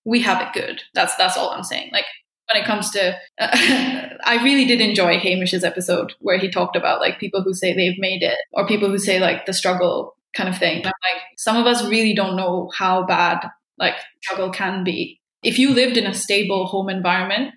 we 0.04 0.20
have 0.20 0.42
it 0.42 0.52
good. 0.52 0.82
That's 0.94 1.14
that's 1.16 1.36
all 1.36 1.50
i'm 1.50 1.62
saying. 1.62 1.90
Like 1.92 2.06
when 2.52 2.62
it 2.62 2.66
comes 2.66 2.90
to 2.90 3.16
uh, 3.38 3.48
i 4.24 4.40
really 4.42 4.64
did 4.64 4.80
enjoy 4.80 5.18
hamish's 5.18 5.64
episode 5.64 6.14
where 6.18 6.38
he 6.38 6.50
talked 6.50 6.76
about 6.76 7.00
like 7.00 7.20
people 7.20 7.42
who 7.42 7.54
say 7.54 7.72
they've 7.72 7.98
made 7.98 8.22
it 8.22 8.38
or 8.52 8.66
people 8.66 8.88
who 8.88 8.98
say 8.98 9.20
like 9.20 9.46
the 9.46 9.52
struggle 9.52 10.16
kind 10.36 10.48
of 10.48 10.58
thing. 10.58 10.82
Like 10.82 11.22
some 11.36 11.56
of 11.56 11.66
us 11.66 11.86
really 11.86 12.14
don't 12.14 12.36
know 12.36 12.70
how 12.74 13.04
bad 13.04 13.46
like 13.78 13.94
struggle 14.22 14.50
can 14.50 14.84
be. 14.84 15.20
If 15.42 15.58
you 15.58 15.70
lived 15.70 15.96
in 15.96 16.06
a 16.06 16.14
stable 16.14 16.66
home 16.66 16.88
environment 16.88 17.54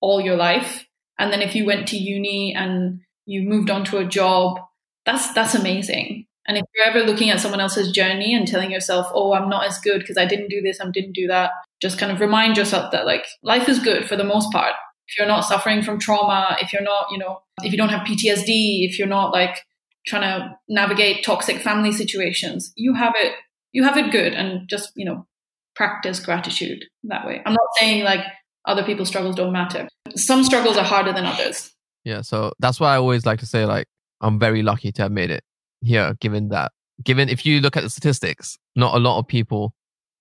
all 0.00 0.20
your 0.20 0.36
life 0.36 0.84
and 1.22 1.32
then 1.32 1.40
if 1.40 1.54
you 1.54 1.64
went 1.64 1.86
to 1.88 1.96
uni 1.96 2.52
and 2.52 3.00
you 3.26 3.42
moved 3.48 3.70
on 3.70 3.84
to 3.84 3.98
a 3.98 4.04
job, 4.04 4.58
that's 5.06 5.32
that's 5.32 5.54
amazing. 5.54 6.26
And 6.48 6.58
if 6.58 6.64
you're 6.74 6.84
ever 6.84 7.04
looking 7.04 7.30
at 7.30 7.38
someone 7.38 7.60
else's 7.60 7.92
journey 7.92 8.34
and 8.34 8.48
telling 8.48 8.72
yourself, 8.72 9.06
"Oh, 9.14 9.32
I'm 9.32 9.48
not 9.48 9.64
as 9.64 9.78
good 9.78 10.00
because 10.00 10.16
I 10.16 10.26
didn't 10.26 10.48
do 10.48 10.60
this, 10.60 10.80
I 10.80 10.90
didn't 10.90 11.12
do 11.12 11.28
that," 11.28 11.52
just 11.80 11.96
kind 11.96 12.10
of 12.10 12.20
remind 12.20 12.56
yourself 12.56 12.90
that 12.90 13.06
like 13.06 13.24
life 13.44 13.68
is 13.68 13.78
good 13.78 14.08
for 14.08 14.16
the 14.16 14.24
most 14.24 14.50
part. 14.50 14.74
If 15.06 15.16
you're 15.16 15.28
not 15.28 15.44
suffering 15.44 15.82
from 15.82 16.00
trauma, 16.00 16.56
if 16.60 16.72
you're 16.72 16.82
not, 16.82 17.06
you 17.12 17.18
know, 17.18 17.42
if 17.62 17.70
you 17.70 17.78
don't 17.78 17.90
have 17.90 18.04
PTSD, 18.04 18.88
if 18.88 18.98
you're 18.98 19.06
not 19.06 19.32
like 19.32 19.60
trying 20.04 20.22
to 20.22 20.56
navigate 20.68 21.24
toxic 21.24 21.60
family 21.60 21.92
situations, 21.92 22.72
you 22.74 22.94
have 22.94 23.12
it 23.16 23.34
you 23.72 23.84
have 23.84 23.96
it 23.96 24.10
good 24.10 24.34
and 24.34 24.68
just, 24.68 24.92
you 24.96 25.04
know, 25.04 25.26
practice 25.74 26.20
gratitude 26.20 26.84
that 27.04 27.26
way. 27.26 27.40
I'm 27.46 27.54
not 27.54 27.68
saying 27.78 28.04
like 28.04 28.24
other 28.64 28.82
people's 28.82 29.08
struggles 29.08 29.34
don't 29.34 29.52
matter. 29.52 29.88
Some 30.16 30.44
struggles 30.44 30.76
are 30.76 30.84
harder 30.84 31.12
than 31.12 31.26
others. 31.26 31.72
Yeah, 32.04 32.22
so 32.22 32.52
that's 32.58 32.80
why 32.80 32.94
I 32.94 32.96
always 32.96 33.26
like 33.26 33.40
to 33.40 33.46
say 33.46 33.64
like 33.64 33.86
I'm 34.20 34.38
very 34.38 34.62
lucky 34.62 34.92
to 34.92 35.02
have 35.02 35.12
made 35.12 35.30
it 35.30 35.44
here, 35.80 36.14
given 36.20 36.48
that 36.48 36.72
given 37.04 37.28
if 37.28 37.44
you 37.44 37.60
look 37.60 37.76
at 37.76 37.82
the 37.82 37.90
statistics, 37.90 38.58
not 38.76 38.94
a 38.94 38.98
lot 38.98 39.18
of 39.18 39.26
people 39.26 39.74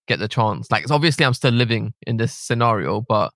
get 0.08 0.20
the 0.20 0.28
chance. 0.28 0.70
Like 0.72 0.90
obviously 0.90 1.26
I'm 1.26 1.34
still 1.34 1.52
living 1.52 1.94
in 2.06 2.18
this 2.18 2.34
scenario, 2.34 3.02
but 3.02 3.32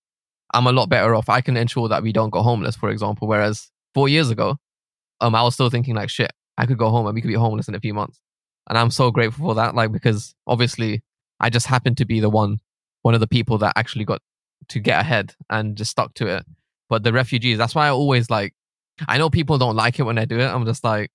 I'm 0.53 0.67
a 0.67 0.71
lot 0.71 0.89
better 0.89 1.15
off. 1.15 1.29
I 1.29 1.41
can 1.41 1.57
ensure 1.57 1.87
that 1.89 2.03
we 2.03 2.11
don't 2.11 2.29
go 2.29 2.41
homeless, 2.41 2.75
for 2.75 2.89
example. 2.89 3.27
Whereas 3.27 3.69
four 3.93 4.09
years 4.09 4.29
ago, 4.29 4.57
um, 5.21 5.35
I 5.35 5.43
was 5.43 5.53
still 5.53 5.69
thinking 5.69 5.95
like 5.95 6.09
shit, 6.09 6.31
I 6.57 6.65
could 6.65 6.77
go 6.77 6.89
home 6.89 7.05
and 7.07 7.15
we 7.15 7.21
could 7.21 7.29
be 7.29 7.35
homeless 7.35 7.67
in 7.67 7.75
a 7.75 7.79
few 7.79 7.93
months. 7.93 8.19
And 8.67 8.77
I'm 8.77 8.91
so 8.91 9.11
grateful 9.11 9.45
for 9.45 9.55
that, 9.55 9.75
like 9.75 9.91
because 9.91 10.33
obviously 10.47 11.03
I 11.39 11.49
just 11.49 11.67
happened 11.67 11.97
to 11.97 12.05
be 12.05 12.19
the 12.19 12.29
one, 12.29 12.59
one 13.03 13.13
of 13.13 13.19
the 13.19 13.27
people 13.27 13.57
that 13.59 13.73
actually 13.75 14.05
got 14.05 14.21
to 14.69 14.79
get 14.79 14.99
ahead 14.99 15.33
and 15.49 15.75
just 15.75 15.91
stuck 15.91 16.13
to 16.15 16.27
it. 16.27 16.45
But 16.89 17.03
the 17.03 17.13
refugees, 17.13 17.57
that's 17.57 17.75
why 17.75 17.87
I 17.87 17.89
always 17.89 18.29
like, 18.29 18.53
I 19.07 19.17
know 19.17 19.29
people 19.29 19.57
don't 19.57 19.75
like 19.75 19.99
it 19.99 20.03
when 20.03 20.17
I 20.17 20.25
do 20.25 20.39
it. 20.39 20.47
I'm 20.47 20.65
just 20.65 20.83
like, 20.83 21.11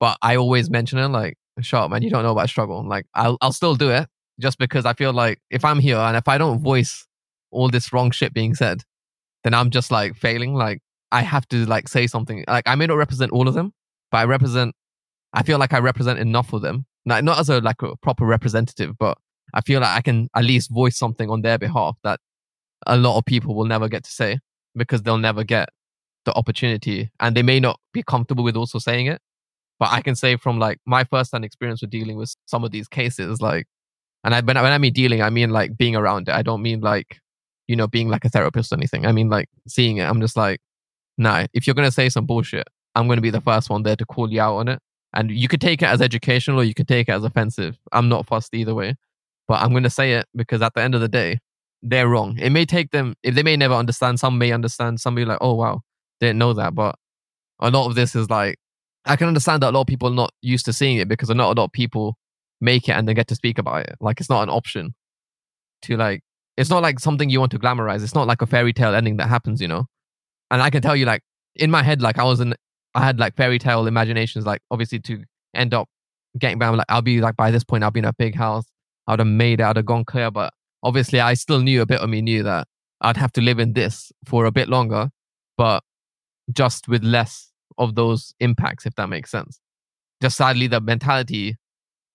but 0.00 0.18
I 0.22 0.36
always 0.36 0.68
mention 0.68 0.98
it 0.98 1.08
like, 1.08 1.38
shut 1.60 1.82
up, 1.84 1.90
man, 1.90 2.02
you 2.02 2.10
don't 2.10 2.22
know 2.22 2.32
about 2.32 2.48
struggle. 2.48 2.86
Like, 2.86 3.06
I'll, 3.14 3.38
I'll 3.40 3.52
still 3.52 3.74
do 3.74 3.90
it 3.90 4.08
just 4.38 4.58
because 4.58 4.84
I 4.84 4.92
feel 4.92 5.12
like 5.12 5.40
if 5.50 5.64
I'm 5.64 5.78
here 5.78 5.96
and 5.96 6.16
if 6.16 6.28
I 6.28 6.38
don't 6.38 6.60
voice 6.60 7.06
all 7.50 7.68
this 7.68 7.92
wrong 7.92 8.10
shit 8.10 8.34
being 8.34 8.54
said, 8.54 8.82
then 9.44 9.54
I'm 9.54 9.70
just 9.70 9.90
like 9.90 10.16
failing. 10.16 10.54
Like, 10.54 10.80
I 11.12 11.22
have 11.22 11.48
to 11.48 11.64
like 11.66 11.88
say 11.88 12.06
something. 12.06 12.44
Like, 12.46 12.64
I 12.66 12.74
may 12.74 12.86
not 12.86 12.96
represent 12.96 13.32
all 13.32 13.48
of 13.48 13.54
them, 13.54 13.72
but 14.10 14.18
I 14.18 14.24
represent, 14.24 14.74
I 15.32 15.42
feel 15.42 15.58
like 15.58 15.72
I 15.72 15.78
represent 15.78 16.18
enough 16.18 16.52
of 16.52 16.62
them. 16.62 16.84
Like, 17.06 17.22
not 17.22 17.38
as 17.38 17.48
a 17.48 17.60
like 17.60 17.80
a 17.82 17.96
proper 17.96 18.26
representative, 18.26 18.98
but 18.98 19.16
I 19.54 19.60
feel 19.60 19.80
like 19.80 19.96
I 19.96 20.00
can 20.02 20.28
at 20.34 20.44
least 20.44 20.70
voice 20.70 20.98
something 20.98 21.30
on 21.30 21.42
their 21.42 21.56
behalf 21.56 21.96
that 22.02 22.20
a 22.86 22.96
lot 22.96 23.18
of 23.18 23.24
people 23.24 23.54
will 23.54 23.66
never 23.66 23.88
get 23.88 24.04
to 24.04 24.10
say. 24.10 24.38
because 24.76 25.02
they'll 25.02 25.18
never 25.18 25.42
get 25.42 25.70
the 26.24 26.34
opportunity 26.34 27.10
and 27.20 27.36
they 27.36 27.42
may 27.42 27.58
not 27.58 27.80
be 27.92 28.02
comfortable 28.02 28.44
with 28.44 28.56
also 28.56 28.78
saying 28.78 29.06
it. 29.06 29.20
But 29.78 29.92
I 29.92 30.00
can 30.00 30.14
say 30.14 30.36
from 30.36 30.58
like 30.58 30.78
my 30.86 31.04
first 31.04 31.32
hand 31.32 31.44
experience 31.44 31.80
with 31.80 31.90
dealing 31.90 32.16
with 32.16 32.34
some 32.46 32.64
of 32.64 32.70
these 32.70 32.88
cases, 32.88 33.40
like, 33.40 33.66
and 34.24 34.34
I, 34.34 34.40
when, 34.40 34.56
I, 34.56 34.62
when 34.62 34.72
I 34.72 34.78
mean 34.78 34.92
dealing, 34.92 35.22
I 35.22 35.30
mean 35.30 35.50
like 35.50 35.76
being 35.76 35.94
around 35.96 36.28
it. 36.28 36.34
I 36.34 36.42
don't 36.42 36.62
mean 36.62 36.80
like, 36.80 37.18
you 37.68 37.76
know, 37.76 37.86
being 37.86 38.08
like 38.08 38.24
a 38.24 38.28
therapist 38.28 38.72
or 38.72 38.76
anything. 38.76 39.06
I 39.06 39.12
mean 39.12 39.28
like 39.28 39.48
seeing 39.68 39.98
it. 39.98 40.04
I'm 40.04 40.20
just 40.20 40.36
like, 40.36 40.60
nah, 41.18 41.46
if 41.52 41.66
you're 41.66 41.74
going 41.74 41.88
to 41.88 41.92
say 41.92 42.08
some 42.08 42.26
bullshit, 42.26 42.66
I'm 42.94 43.06
going 43.06 43.18
to 43.18 43.22
be 43.22 43.30
the 43.30 43.40
first 43.40 43.68
one 43.70 43.82
there 43.82 43.96
to 43.96 44.06
call 44.06 44.32
you 44.32 44.40
out 44.40 44.56
on 44.56 44.68
it. 44.68 44.78
And 45.12 45.30
you 45.30 45.48
could 45.48 45.60
take 45.60 45.82
it 45.82 45.86
as 45.86 46.02
educational 46.02 46.60
or 46.60 46.64
you 46.64 46.74
could 46.74 46.88
take 46.88 47.08
it 47.08 47.12
as 47.12 47.24
offensive. 47.24 47.78
I'm 47.92 48.08
not 48.08 48.26
fussed 48.26 48.54
either 48.54 48.74
way. 48.74 48.96
But 49.46 49.62
I'm 49.62 49.70
going 49.70 49.84
to 49.84 49.90
say 49.90 50.14
it 50.14 50.26
because 50.34 50.60
at 50.60 50.74
the 50.74 50.82
end 50.82 50.94
of 50.94 51.00
the 51.00 51.08
day, 51.08 51.38
they're 51.88 52.08
wrong. 52.08 52.38
It 52.38 52.50
may 52.50 52.64
take 52.64 52.90
them, 52.90 53.14
if 53.22 53.34
they 53.34 53.42
may 53.42 53.56
never 53.56 53.74
understand, 53.74 54.18
some 54.18 54.38
may 54.38 54.52
understand, 54.52 55.00
some 55.00 55.14
may 55.14 55.22
be 55.22 55.26
like, 55.26 55.38
oh, 55.40 55.54
wow, 55.54 55.82
didn't 56.20 56.38
know 56.38 56.52
that. 56.52 56.74
But 56.74 56.96
a 57.60 57.70
lot 57.70 57.86
of 57.86 57.94
this 57.94 58.16
is 58.16 58.28
like, 58.28 58.58
I 59.04 59.14
can 59.16 59.28
understand 59.28 59.62
that 59.62 59.70
a 59.70 59.74
lot 59.74 59.82
of 59.82 59.86
people 59.86 60.08
are 60.08 60.14
not 60.14 60.32
used 60.42 60.64
to 60.64 60.72
seeing 60.72 60.96
it 60.98 61.08
because 61.08 61.28
not 61.28 61.56
a 61.56 61.60
lot 61.60 61.66
of 61.66 61.72
people 61.72 62.18
make 62.60 62.88
it 62.88 62.92
and 62.92 63.08
they 63.08 63.14
get 63.14 63.28
to 63.28 63.36
speak 63.36 63.58
about 63.58 63.86
it. 63.86 63.96
Like, 64.00 64.20
it's 64.20 64.28
not 64.28 64.42
an 64.42 64.50
option 64.50 64.94
to 65.82 65.96
like, 65.96 66.22
it's 66.56 66.70
not 66.70 66.82
like 66.82 66.98
something 66.98 67.30
you 67.30 67.38
want 67.38 67.52
to 67.52 67.58
glamorize. 67.58 68.02
It's 68.02 68.14
not 68.14 68.26
like 68.26 68.42
a 68.42 68.46
fairy 68.46 68.72
tale 68.72 68.94
ending 68.94 69.18
that 69.18 69.28
happens, 69.28 69.60
you 69.60 69.68
know? 69.68 69.86
And 70.50 70.60
I 70.60 70.70
can 70.70 70.82
tell 70.82 70.96
you, 70.96 71.04
like, 71.04 71.22
in 71.54 71.70
my 71.70 71.82
head, 71.82 72.02
like, 72.02 72.18
I 72.18 72.24
was 72.24 72.40
in, 72.40 72.54
I 72.94 73.04
had 73.04 73.20
like 73.20 73.36
fairy 73.36 73.58
tale 73.58 73.86
imaginations, 73.86 74.44
like, 74.44 74.60
obviously 74.70 74.98
to 75.00 75.22
end 75.54 75.72
up 75.72 75.88
getting 76.38 76.58
back, 76.58 76.74
like, 76.74 76.86
I'll 76.88 77.02
be 77.02 77.20
like, 77.20 77.36
by 77.36 77.50
this 77.50 77.62
point, 77.62 77.84
I'll 77.84 77.90
be 77.90 78.00
in 78.00 78.06
a 78.06 78.12
big 78.12 78.34
house. 78.34 78.64
I 79.06 79.12
would 79.12 79.20
have 79.20 79.28
made 79.28 79.60
it, 79.60 79.64
I'd 79.64 79.76
have 79.76 79.86
gone 79.86 80.04
clear. 80.04 80.30
But 80.30 80.52
obviously, 80.82 81.20
I 81.20 81.34
still 81.34 81.60
knew 81.60 81.82
a 81.82 81.86
bit 81.86 82.00
of 82.00 82.08
me 82.08 82.22
knew 82.22 82.42
that 82.42 82.68
I'd 83.00 83.16
have 83.16 83.32
to 83.32 83.40
live 83.40 83.58
in 83.58 83.72
this 83.74 84.12
for 84.24 84.44
a 84.44 84.52
bit 84.52 84.68
longer, 84.68 85.10
but 85.56 85.82
just 86.52 86.88
with 86.88 87.02
less 87.02 87.50
of 87.78 87.94
those 87.94 88.34
impacts, 88.40 88.86
if 88.86 88.94
that 88.94 89.08
makes 89.08 89.30
sense. 89.30 89.60
Just 90.22 90.36
sadly, 90.36 90.66
the 90.66 90.80
mentality 90.80 91.56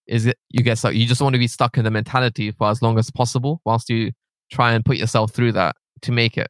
is 0.07 0.25
it 0.25 0.37
you 0.49 0.63
get 0.63 0.77
stuck. 0.77 0.93
You 0.93 1.05
just 1.05 1.21
want 1.21 1.33
to 1.33 1.39
be 1.39 1.47
stuck 1.47 1.77
in 1.77 1.83
the 1.83 1.91
mentality 1.91 2.51
for 2.51 2.69
as 2.69 2.81
long 2.81 2.97
as 2.97 3.11
possible, 3.11 3.61
whilst 3.65 3.89
you 3.89 4.11
try 4.51 4.73
and 4.73 4.83
put 4.83 4.97
yourself 4.97 5.31
through 5.31 5.53
that 5.53 5.75
to 6.01 6.11
make 6.11 6.37
it. 6.37 6.47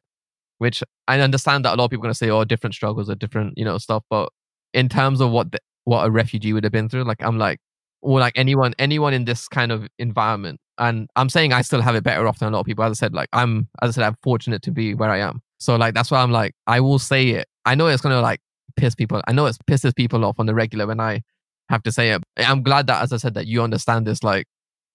Which 0.58 0.82
I 1.08 1.20
understand 1.20 1.64
that 1.64 1.74
a 1.74 1.76
lot 1.76 1.86
of 1.86 1.90
people 1.90 2.02
are 2.02 2.08
going 2.08 2.12
to 2.12 2.18
say, 2.18 2.30
"Oh, 2.30 2.44
different 2.44 2.74
struggles 2.74 3.10
are 3.10 3.14
different," 3.14 3.58
you 3.58 3.64
know, 3.64 3.78
stuff. 3.78 4.04
But 4.08 4.30
in 4.72 4.88
terms 4.88 5.20
of 5.20 5.30
what 5.30 5.52
the, 5.52 5.58
what 5.84 6.06
a 6.06 6.10
refugee 6.10 6.52
would 6.52 6.64
have 6.64 6.72
been 6.72 6.88
through, 6.88 7.04
like 7.04 7.22
I'm 7.22 7.38
like, 7.38 7.58
or 8.00 8.18
like 8.20 8.32
anyone 8.36 8.74
anyone 8.78 9.12
in 9.12 9.24
this 9.24 9.48
kind 9.48 9.72
of 9.72 9.86
environment 9.98 10.60
and 10.78 11.08
i'm 11.16 11.28
saying 11.28 11.52
i 11.52 11.62
still 11.62 11.80
have 11.80 11.94
it 11.94 12.04
better 12.04 12.26
off 12.26 12.38
than 12.38 12.48
a 12.48 12.50
lot 12.50 12.60
of 12.60 12.66
people. 12.66 12.84
As 12.84 12.92
i 12.92 12.94
said 12.94 13.14
like 13.14 13.28
i'm 13.32 13.68
as 13.82 13.90
i 13.90 13.92
said 13.92 14.04
i'm 14.04 14.16
fortunate 14.22 14.62
to 14.62 14.70
be 14.70 14.94
where 14.94 15.10
i 15.10 15.18
am. 15.18 15.42
So 15.58 15.76
like 15.76 15.94
that's 15.94 16.10
why 16.10 16.22
i'm 16.22 16.32
like 16.32 16.54
i 16.66 16.80
will 16.80 16.98
say 16.98 17.30
it. 17.30 17.48
I 17.64 17.74
know 17.74 17.86
it's 17.86 18.02
gonna 18.02 18.20
like 18.20 18.40
piss 18.74 18.94
people 18.94 19.20
i 19.26 19.32
know 19.32 19.44
it 19.46 19.56
pisses 19.68 19.94
people 19.94 20.24
off 20.24 20.40
on 20.40 20.46
the 20.46 20.54
regular 20.54 20.86
when 20.86 20.98
i 20.98 21.22
have 21.68 21.82
to 21.82 21.92
say 21.92 22.10
it. 22.10 22.22
I'm 22.38 22.62
glad 22.62 22.86
that 22.86 23.02
as 23.02 23.12
i 23.12 23.16
said 23.16 23.34
that 23.34 23.46
you 23.46 23.62
understand 23.62 24.06
this 24.06 24.22
like 24.22 24.46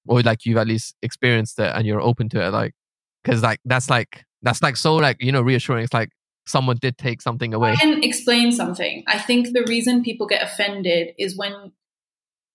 or 0.07 0.21
like 0.21 0.45
you've 0.45 0.57
at 0.57 0.67
least 0.67 0.95
experienced 1.01 1.59
it 1.59 1.71
and 1.75 1.85
you're 1.85 2.01
open 2.01 2.29
to 2.29 2.43
it 2.43 2.49
like 2.49 2.73
because 3.23 3.43
like 3.43 3.59
that's 3.65 3.89
like 3.89 4.25
that's 4.41 4.61
like 4.61 4.77
so 4.77 4.95
like 4.95 5.17
you 5.19 5.31
know 5.31 5.41
reassuring. 5.41 5.83
It's 5.83 5.93
like 5.93 6.09
someone 6.45 6.77
did 6.79 6.97
take 6.97 7.21
something 7.21 7.53
away. 7.53 7.71
I 7.71 7.75
can 7.75 8.03
explain 8.03 8.51
something. 8.51 9.03
I 9.07 9.19
think 9.19 9.53
the 9.53 9.65
reason 9.67 10.03
people 10.03 10.27
get 10.27 10.41
offended 10.41 11.13
is 11.17 11.37
when 11.37 11.73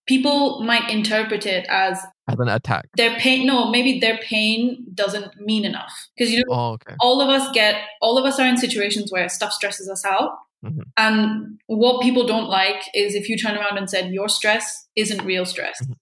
people 0.07 0.63
might 0.63 0.91
interpret 0.91 1.47
it 1.47 1.67
as 1.69 2.01
as 2.29 2.39
an 2.39 2.49
attack. 2.49 2.89
Their 2.97 3.17
pain, 3.19 3.47
no, 3.47 3.71
maybe 3.71 3.99
their 3.99 4.19
pain 4.19 4.87
doesn't 4.95 5.41
mean 5.41 5.65
enough 5.65 5.93
because 6.17 6.33
you 6.33 6.39
know, 6.39 6.55
oh, 6.55 6.73
okay. 6.73 6.95
all 7.01 7.21
of 7.21 7.29
us 7.29 7.51
get, 7.53 7.83
all 8.01 8.19
of 8.19 8.25
us 8.25 8.39
are 8.39 8.47
in 8.47 8.57
situations 8.57 9.11
where 9.11 9.29
stuff 9.29 9.53
stresses 9.53 9.89
us 9.89 10.05
out. 10.05 10.33
Mm-hmm. 10.65 10.83
And 10.97 11.61
what 11.67 12.03
people 12.03 12.27
don't 12.27 12.49
like 12.49 12.83
is 12.95 13.15
if 13.15 13.29
you 13.29 13.37
turn 13.37 13.57
around 13.57 13.79
and 13.79 13.91
said 13.91 14.13
your 14.13 14.29
stress 14.29 14.87
isn't 14.95 15.25
real 15.25 15.45
stress. 15.45 15.83
Mm-hmm. 15.83 15.95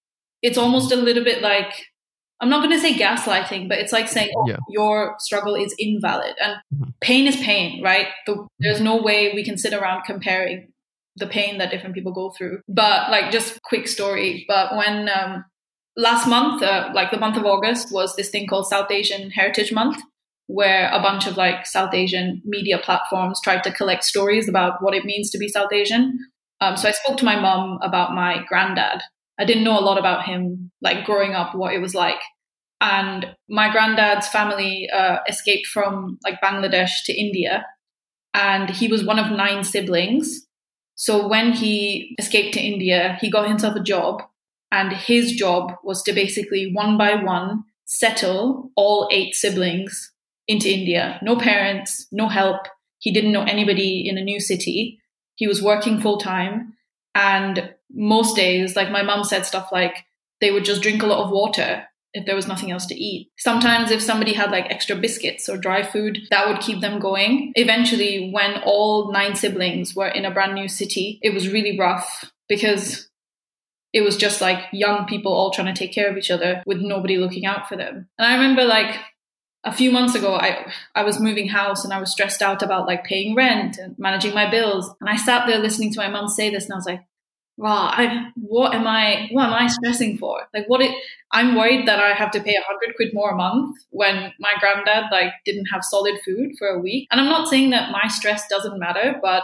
It's 0.43 0.59
almost 0.59 0.93
a 0.93 0.97
little 0.97 1.25
bit 1.25 1.43
like 1.43 1.87
I'm 2.41 2.49
not 2.49 2.63
going 2.63 2.75
to 2.75 2.81
say 2.81 2.95
gaslighting, 2.95 3.69
but 3.69 3.79
it's 3.79 3.93
like 3.93 4.09
saying 4.09 4.31
oh, 4.35 4.45
yeah. 4.49 4.57
your 4.71 5.17
struggle 5.19 5.55
is 5.55 5.75
invalid. 5.79 6.35
And 6.43 6.55
mm-hmm. 6.75 6.91
pain 7.01 7.27
is 7.27 7.37
pain, 7.37 7.83
right? 7.83 8.09
The, 8.27 8.47
there's 8.59 8.81
no 8.81 9.01
way 9.01 9.33
we 9.35 9.45
can 9.45 9.59
sit 9.59 9.75
around 9.75 10.05
comparing 10.05 10.73
the 11.17 11.27
pain 11.27 11.59
that 11.59 11.71
different 11.71 11.95
people 11.95 12.13
go 12.13 12.31
through. 12.31 12.63
But 12.67 13.11
like 13.11 13.31
just 13.31 13.61
quick 13.63 13.89
story. 13.89 14.47
But 14.49 14.75
when 14.75 15.11
um, 15.11 15.45
last 15.97 16.27
month, 16.27 16.63
uh, 16.63 16.91
like 16.95 17.11
the 17.11 17.19
month 17.19 17.37
of 17.37 17.45
August, 17.45 17.93
was 17.93 18.17
this 18.17 18.31
thing 18.31 18.47
called 18.47 18.67
South 18.67 18.91
Asian 18.91 19.31
Heritage 19.31 19.73
Month, 19.73 19.99
where 20.47 20.91
a 20.93 21.01
bunch 21.01 21.27
of 21.27 21.37
like 21.37 21.67
South 21.67 21.95
Asian 21.95 22.43
media 22.45 22.79
platforms 22.79 23.41
tried 23.41 23.63
to 23.65 23.73
collect 23.73 24.05
stories 24.05 24.49
about 24.49 24.83
what 24.83 24.95
it 24.95 25.05
means 25.05 25.31
to 25.31 25.39
be 25.39 25.49
South 25.49 25.73
Asian. 25.73 26.19
Um, 26.61 26.77
so 26.77 26.89
I 26.89 26.93
spoke 26.93 27.17
to 27.19 27.25
my 27.25 27.39
mom 27.39 27.79
about 27.83 28.15
my 28.15 28.45
granddad. 28.49 29.03
I 29.39 29.45
didn't 29.45 29.65
know 29.65 29.79
a 29.79 29.81
lot 29.81 29.99
about 29.99 30.25
him, 30.27 30.71
like 30.83 31.07
growing 31.07 31.35
up, 31.35 31.55
what 31.55 31.73
it 31.73 31.81
was 31.81 31.95
like. 31.95 32.21
And 32.83 33.35
my 33.49 33.71
granddad's 33.71 34.29
family 34.29 34.89
uh, 34.91 35.19
escaped 35.29 35.67
from 35.67 36.19
like 36.25 36.41
Bangladesh 36.43 37.05
to 37.05 37.19
India, 37.19 37.67
and 38.35 38.71
he 38.71 38.89
was 38.89 39.05
one 39.05 39.19
of 39.19 39.31
nine 39.31 39.65
siblings. 39.65 40.47
So 40.95 41.27
when 41.29 41.53
he 41.53 42.15
escaped 42.19 42.55
to 42.55 42.61
India, 42.61 43.17
he 43.21 43.31
got 43.31 43.49
himself 43.49 43.77
a 43.77 43.81
job, 43.81 44.23
and 44.73 44.93
his 44.93 45.33
job 45.33 45.73
was 45.83 46.03
to 46.05 46.13
basically 46.13 46.71
one 46.73 46.97
by 46.97 47.15
one 47.15 47.65
settle 47.87 48.71
all 48.77 49.09
eight 49.11 49.35
siblings 49.35 50.13
into 50.47 50.69
India. 50.69 51.19
No 51.23 51.37
parents, 51.37 52.07
no 52.13 52.29
help. 52.29 52.67
He 52.99 53.13
didn't 53.13 53.33
know 53.33 53.43
anybody 53.43 54.09
in 54.09 54.19
a 54.19 54.25
new 54.25 54.41
city. 54.41 55.01
He 55.35 55.47
was 55.47 55.63
working 55.63 56.01
full 56.01 56.19
time. 56.19 56.75
And 57.15 57.75
most 57.93 58.37
days, 58.37 58.77
like 58.77 58.91
my 58.91 59.03
mom 59.03 59.25
said 59.25 59.45
stuff 59.45 59.71
like 59.73 60.05
they 60.41 60.51
would 60.51 60.65
just 60.65 60.83
drink 60.83 61.03
a 61.03 61.07
lot 61.07 61.25
of 61.25 61.31
water 61.31 61.85
if 62.13 62.27
there 62.27 62.35
was 62.35 62.49
nothing 62.49 62.71
else 62.71 62.87
to 62.87 62.95
eat. 62.95 63.31
Sometimes, 63.39 63.91
if 63.91 64.03
somebody 64.03 64.33
had 64.33 64.51
like 64.51 64.71
extra 64.71 64.97
biscuits 64.97 65.49
or 65.49 65.57
dry 65.57 65.83
food, 65.83 66.19
that 66.31 66.49
would 66.49 66.61
keep 66.61 66.81
them 66.81 67.01
going. 67.01 67.53
Eventually, 67.57 68.31
when 68.33 68.61
all 68.65 69.13
nine 69.13 69.35
siblings 69.35 69.95
were 69.95 70.09
in 70.09 70.25
a 70.25 70.31
brand 70.31 70.55
new 70.55 70.69
city, 70.69 71.19
it 71.23 71.35
was 71.35 71.53
really 71.53 71.79
rough 71.79 72.31
because 72.49 73.10
it 73.93 74.03
was 74.03 74.17
just 74.17 74.41
like 74.41 74.59
young 74.73 75.07
people 75.07 75.33
all 75.33 75.51
trying 75.51 75.73
to 75.73 75.79
take 75.79 75.93
care 75.93 76.11
of 76.11 76.17
each 76.17 76.31
other 76.31 76.63
with 76.67 76.79
nobody 76.79 77.17
looking 77.17 77.47
out 77.47 77.69
for 77.69 77.77
them. 77.77 78.09
And 78.19 78.27
I 78.27 78.35
remember 78.35 78.65
like 78.65 78.97
a 79.65 79.73
few 79.73 79.91
months 79.91 80.15
ago 80.15 80.35
I 80.35 80.73
I 80.95 81.03
was 81.03 81.21
moving 81.21 81.49
house 81.49 81.85
and 81.85 81.93
I 81.93 82.01
was 82.01 82.13
stressed 82.13 82.41
out 82.41 82.63
about 82.63 82.87
like 82.87 83.05
paying 83.05 83.35
rent 83.35 83.79
and 83.79 83.99
managing 83.99 84.35
my 84.35 84.49
bills. 84.51 84.93
And 85.01 85.11
I 85.11 85.17
sat 85.17 85.47
there 85.47 85.59
listening 85.59 85.93
to 85.93 86.01
my 86.01 86.09
mom 86.09 86.29
say 86.29 86.51
this 86.51 86.65
and 86.65 86.73
I 86.73 86.77
was 86.77 86.87
like, 86.87 87.03
wow, 87.61 87.91
I, 87.93 88.31
what 88.37 88.75
am 88.75 88.87
I, 88.87 89.29
what 89.33 89.45
am 89.45 89.53
I 89.53 89.67
stressing 89.67 90.17
for? 90.17 90.41
Like 90.55 90.65
what 90.67 90.81
it, 90.81 90.95
I'm 91.31 91.55
worried 91.55 91.87
that 91.87 92.01
I 92.01 92.15
have 92.15 92.31
to 92.31 92.41
pay 92.41 92.57
a 92.57 92.63
hundred 92.63 92.97
quid 92.97 93.13
more 93.13 93.33
a 93.33 93.37
month 93.37 93.77
when 93.91 94.33
my 94.41 94.55
granddad 94.59 95.11
like 95.13 95.33
didn't 95.45 95.67
have 95.67 95.85
solid 95.85 96.19
food 96.25 96.53
for 96.59 96.69
a 96.69 96.79
week. 96.79 97.07
And 97.11 97.21
I'm 97.21 97.29
not 97.29 97.49
saying 97.49 97.71
that 97.71 97.93
my 97.93 98.09
stress 98.09 98.49
doesn't 98.49 98.79
matter, 98.79 99.19
but 99.21 99.43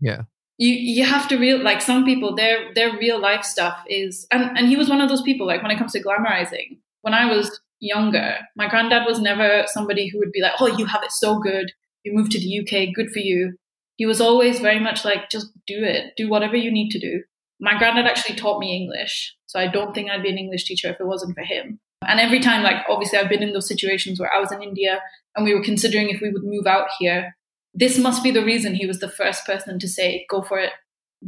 yeah, 0.00 0.22
you, 0.58 0.72
you 0.72 1.04
have 1.04 1.28
to 1.28 1.36
real, 1.36 1.62
like 1.62 1.82
some 1.82 2.04
people, 2.04 2.34
their, 2.34 2.72
their 2.74 2.96
real 2.96 3.20
life 3.20 3.44
stuff 3.44 3.82
is, 3.88 4.26
and, 4.30 4.56
and 4.56 4.68
he 4.68 4.76
was 4.76 4.88
one 4.88 5.00
of 5.00 5.08
those 5.08 5.22
people, 5.22 5.46
like 5.46 5.62
when 5.62 5.70
it 5.70 5.78
comes 5.78 5.92
to 5.92 6.02
glamorizing, 6.02 6.78
when 7.02 7.14
I 7.14 7.26
was 7.26 7.60
younger, 7.80 8.36
my 8.56 8.68
granddad 8.68 9.04
was 9.06 9.20
never 9.20 9.64
somebody 9.66 10.08
who 10.08 10.18
would 10.18 10.32
be 10.32 10.40
like, 10.40 10.54
oh, 10.60 10.66
you 10.78 10.86
have 10.86 11.02
it 11.02 11.12
so 11.12 11.38
good. 11.38 11.72
You 12.04 12.14
moved 12.14 12.32
to 12.32 12.40
the 12.40 12.60
UK, 12.60 12.94
good 12.94 13.10
for 13.10 13.18
you. 13.18 13.56
He 13.96 14.06
was 14.06 14.20
always 14.20 14.60
very 14.60 14.80
much 14.80 15.04
like, 15.04 15.30
just 15.30 15.48
do 15.66 15.82
it, 15.82 16.12
do 16.16 16.28
whatever 16.28 16.56
you 16.56 16.70
need 16.70 16.90
to 16.90 16.98
do 16.98 17.22
my 17.60 17.78
granddad 17.78 18.06
actually 18.06 18.36
taught 18.36 18.60
me 18.60 18.76
English. 18.76 19.34
So 19.46 19.58
I 19.58 19.68
don't 19.68 19.94
think 19.94 20.10
I'd 20.10 20.22
be 20.22 20.30
an 20.30 20.38
English 20.38 20.64
teacher 20.64 20.88
if 20.88 21.00
it 21.00 21.06
wasn't 21.06 21.34
for 21.34 21.42
him. 21.42 21.80
And 22.06 22.20
every 22.20 22.40
time, 22.40 22.62
like, 22.62 22.84
obviously, 22.88 23.18
I've 23.18 23.28
been 23.28 23.42
in 23.42 23.52
those 23.52 23.68
situations 23.68 24.20
where 24.20 24.32
I 24.32 24.38
was 24.38 24.52
in 24.52 24.62
India 24.62 25.00
and 25.34 25.44
we 25.44 25.54
were 25.54 25.62
considering 25.62 26.10
if 26.10 26.20
we 26.20 26.30
would 26.30 26.44
move 26.44 26.66
out 26.66 26.88
here. 26.98 27.36
This 27.78 27.98
must 27.98 28.22
be 28.22 28.30
the 28.30 28.44
reason 28.44 28.74
he 28.74 28.86
was 28.86 29.00
the 29.00 29.08
first 29.08 29.44
person 29.44 29.78
to 29.78 29.86
say, 29.86 30.26
go 30.30 30.42
for 30.42 30.58
it. 30.58 30.70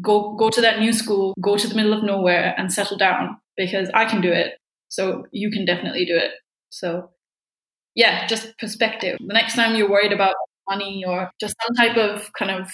Go, 0.01 0.35
go 0.37 0.49
to 0.49 0.61
that 0.63 0.81
new 0.81 0.93
school, 0.93 1.35
go 1.41 1.57
to 1.57 1.67
the 1.67 1.75
middle 1.75 1.93
of 1.93 2.03
nowhere 2.03 2.55
and 2.57 2.73
settle 2.73 2.97
down 2.97 3.37
because 3.57 3.91
I 3.93 4.07
can 4.07 4.23
do 4.23 4.33
it. 4.33 4.55
So 4.89 5.27
you 5.31 5.51
can 5.51 5.67
definitely 5.67 6.07
do 6.07 6.17
it. 6.17 6.31
So, 6.71 7.11
yeah, 7.95 8.27
just 8.27 8.57
perspective. 8.59 9.19
The 9.21 9.35
next 9.35 9.55
time 9.55 9.77
you're 9.77 9.91
worried 9.91 10.13
about 10.13 10.35
money 10.69 11.05
or 11.07 11.31
just 11.39 11.55
some 11.63 11.75
type 11.75 11.97
of 11.97 12.31
kind 12.33 12.51
of 12.51 12.71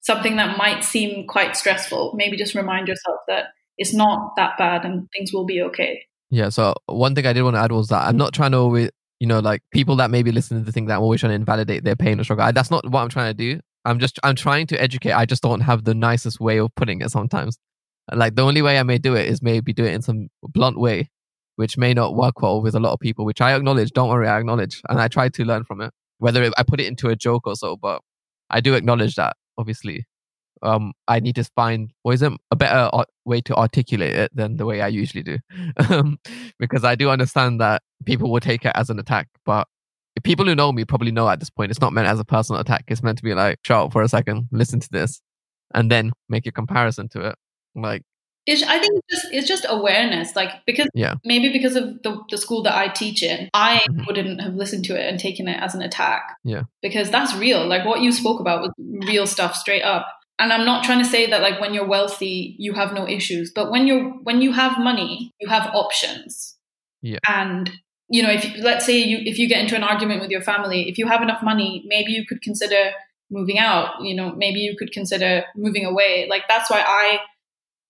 something 0.00 0.36
that 0.36 0.56
might 0.56 0.84
seem 0.84 1.26
quite 1.26 1.56
stressful, 1.56 2.14
maybe 2.16 2.36
just 2.36 2.54
remind 2.54 2.86
yourself 2.86 3.18
that 3.26 3.46
it's 3.76 3.94
not 3.94 4.32
that 4.36 4.58
bad 4.58 4.84
and 4.84 5.08
things 5.16 5.32
will 5.32 5.46
be 5.46 5.60
okay. 5.62 6.02
Yeah. 6.30 6.50
So 6.50 6.74
one 6.86 7.14
thing 7.14 7.26
I 7.26 7.32
did 7.32 7.42
want 7.42 7.56
to 7.56 7.60
add 7.60 7.72
was 7.72 7.88
that 7.88 8.06
I'm 8.06 8.16
not 8.16 8.32
trying 8.32 8.52
to 8.52 8.58
always, 8.58 8.90
you 9.20 9.26
know, 9.26 9.40
like 9.40 9.62
people 9.72 9.96
that 9.96 10.10
maybe 10.10 10.32
listen 10.32 10.58
to 10.58 10.64
the 10.64 10.72
thing 10.72 10.86
that 10.86 10.96
I'm 10.96 11.02
always 11.02 11.20
trying 11.20 11.30
to 11.30 11.36
invalidate 11.36 11.84
their 11.84 11.96
pain 11.96 12.20
or 12.20 12.24
struggle. 12.24 12.44
I, 12.44 12.52
that's 12.52 12.70
not 12.70 12.88
what 12.88 13.02
I'm 13.02 13.08
trying 13.08 13.30
to 13.30 13.34
do. 13.34 13.60
I'm 13.84 13.98
just, 13.98 14.18
I'm 14.22 14.34
trying 14.34 14.66
to 14.68 14.80
educate. 14.80 15.12
I 15.12 15.24
just 15.24 15.42
don't 15.42 15.60
have 15.60 15.84
the 15.84 15.94
nicest 15.94 16.40
way 16.40 16.58
of 16.58 16.74
putting 16.74 17.00
it 17.00 17.10
sometimes. 17.10 17.58
Like 18.12 18.34
the 18.36 18.42
only 18.42 18.62
way 18.62 18.78
I 18.78 18.82
may 18.82 18.98
do 18.98 19.14
it 19.14 19.26
is 19.26 19.42
maybe 19.42 19.72
do 19.72 19.84
it 19.84 19.92
in 19.92 20.02
some 20.02 20.28
blunt 20.42 20.78
way, 20.78 21.10
which 21.56 21.76
may 21.76 21.94
not 21.94 22.14
work 22.14 22.42
well 22.42 22.62
with 22.62 22.74
a 22.74 22.80
lot 22.80 22.92
of 22.92 23.00
people, 23.00 23.24
which 23.24 23.40
I 23.40 23.54
acknowledge. 23.54 23.90
Don't 23.92 24.08
worry, 24.08 24.28
I 24.28 24.38
acknowledge. 24.38 24.82
And 24.88 25.00
I 25.00 25.08
try 25.08 25.28
to 25.28 25.44
learn 25.44 25.64
from 25.64 25.80
it. 25.80 25.92
whether 26.18 26.42
it, 26.42 26.52
I 26.56 26.62
put 26.62 26.80
it 26.80 26.86
into 26.86 27.08
a 27.08 27.16
joke 27.16 27.46
or 27.46 27.56
so, 27.56 27.76
but 27.76 28.02
I 28.50 28.60
do 28.60 28.74
acknowledge 28.74 29.14
that 29.16 29.36
obviously. 29.58 30.06
Um, 30.62 30.92
I 31.06 31.20
need 31.20 31.34
to 31.36 31.44
find 31.56 31.92
what 32.02 32.12
is 32.14 32.22
it 32.22 32.32
a 32.50 32.56
better 32.56 32.90
way 33.24 33.40
to 33.42 33.54
articulate 33.54 34.14
it 34.16 34.30
than 34.34 34.56
the 34.56 34.66
way 34.66 34.80
I 34.80 34.88
usually 34.88 35.22
do, 35.22 35.38
um, 35.90 36.18
because 36.58 36.84
I 36.84 36.94
do 36.94 37.10
understand 37.10 37.60
that 37.60 37.82
people 38.04 38.30
will 38.30 38.40
take 38.40 38.64
it 38.64 38.72
as 38.74 38.90
an 38.90 38.98
attack. 38.98 39.28
But 39.44 39.66
people 40.24 40.44
who 40.46 40.54
know 40.54 40.72
me 40.72 40.84
probably 40.84 41.12
know 41.12 41.28
at 41.28 41.38
this 41.40 41.50
point 41.50 41.70
it's 41.70 41.80
not 41.80 41.92
meant 41.92 42.08
as 42.08 42.18
a 42.20 42.24
personal 42.24 42.60
attack. 42.60 42.84
It's 42.88 43.02
meant 43.02 43.18
to 43.18 43.24
be 43.24 43.34
like, 43.34 43.58
shut 43.64 43.86
up 43.86 43.92
for 43.92 44.02
a 44.02 44.08
second, 44.08 44.48
listen 44.50 44.80
to 44.80 44.88
this, 44.90 45.20
and 45.74 45.90
then 45.90 46.12
make 46.28 46.46
a 46.46 46.52
comparison 46.52 47.08
to 47.10 47.20
it. 47.28 47.36
Like 47.76 48.02
It's, 48.46 48.62
I 48.64 48.78
think 48.78 48.92
it's 48.96 49.06
just 49.22 49.32
it's 49.34 49.46
just 49.48 49.66
awareness, 49.68 50.34
like 50.34 50.50
because 50.66 50.88
Yeah. 50.94 51.14
maybe 51.24 51.52
because 51.52 51.76
of 51.76 52.02
the, 52.02 52.20
the 52.30 52.38
school 52.38 52.62
that 52.64 52.74
I 52.74 52.88
teach 52.88 53.22
in, 53.22 53.48
I 53.54 53.82
Mhm. 53.90 54.06
wouldn't 54.06 54.40
have 54.40 54.54
listened 54.54 54.84
to 54.86 54.94
it 55.00 55.08
and 55.08 55.20
taken 55.20 55.46
it 55.46 55.60
as 55.62 55.74
an 55.74 55.82
attack. 55.82 56.36
Yeah. 56.44 56.62
because 56.82 57.10
that's 57.10 57.34
real. 57.36 57.66
Like 57.66 57.84
what 57.84 58.00
you 58.00 58.10
spoke 58.10 58.40
about 58.40 58.62
was 58.62 58.72
real 59.06 59.26
stuff, 59.26 59.54
straight 59.54 59.82
up. 59.82 60.06
And 60.38 60.52
I'm 60.52 60.64
not 60.64 60.84
trying 60.84 61.00
to 61.00 61.04
say 61.04 61.28
that 61.30 61.42
like 61.42 61.60
when 61.60 61.74
you're 61.74 61.86
wealthy 61.86 62.54
you 62.58 62.72
have 62.74 62.92
no 62.92 63.08
issues, 63.08 63.50
but 63.52 63.70
when 63.70 63.86
you're 63.86 64.10
when 64.22 64.40
you 64.40 64.52
have 64.52 64.78
money, 64.78 65.32
you 65.40 65.48
have 65.48 65.70
options. 65.74 66.54
Yeah. 67.00 67.18
and 67.28 67.70
you 68.08 68.24
know 68.24 68.30
if 68.30 68.56
let's 68.58 68.84
say 68.84 68.98
you 68.98 69.18
if 69.20 69.38
you 69.38 69.48
get 69.48 69.60
into 69.60 69.76
an 69.76 69.84
argument 69.84 70.20
with 70.20 70.30
your 70.30 70.42
family, 70.42 70.88
if 70.88 70.98
you 70.98 71.06
have 71.06 71.22
enough 71.22 71.42
money, 71.42 71.84
maybe 71.86 72.12
you 72.12 72.26
could 72.26 72.42
consider 72.42 72.92
moving 73.30 73.58
out. 73.58 74.02
You 74.02 74.14
know, 74.14 74.34
maybe 74.34 74.60
you 74.60 74.76
could 74.76 74.92
consider 74.92 75.44
moving 75.56 75.84
away. 75.84 76.26
Like 76.28 76.42
that's 76.48 76.70
why 76.70 76.82
I 76.86 77.18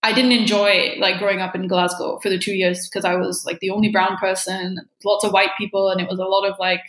I 0.03 0.12
didn't 0.12 0.33
enjoy 0.33 0.97
like 0.99 1.19
growing 1.19 1.41
up 1.41 1.55
in 1.55 1.66
Glasgow 1.66 2.19
for 2.23 2.29
the 2.29 2.39
two 2.39 2.55
years 2.55 2.89
because 2.89 3.05
I 3.05 3.16
was 3.16 3.45
like 3.45 3.61
the 3.61 3.70
only 3.70 3.91
brown 3.91 4.16
person, 4.16 4.79
lots 5.05 5.25
of 5.25 5.33
white 5.33 5.51
people, 5.59 5.91
and 5.91 6.01
it 6.01 6.09
was 6.09 6.19
a 6.19 6.25
lot 6.25 6.49
of 6.49 6.59
like 6.59 6.83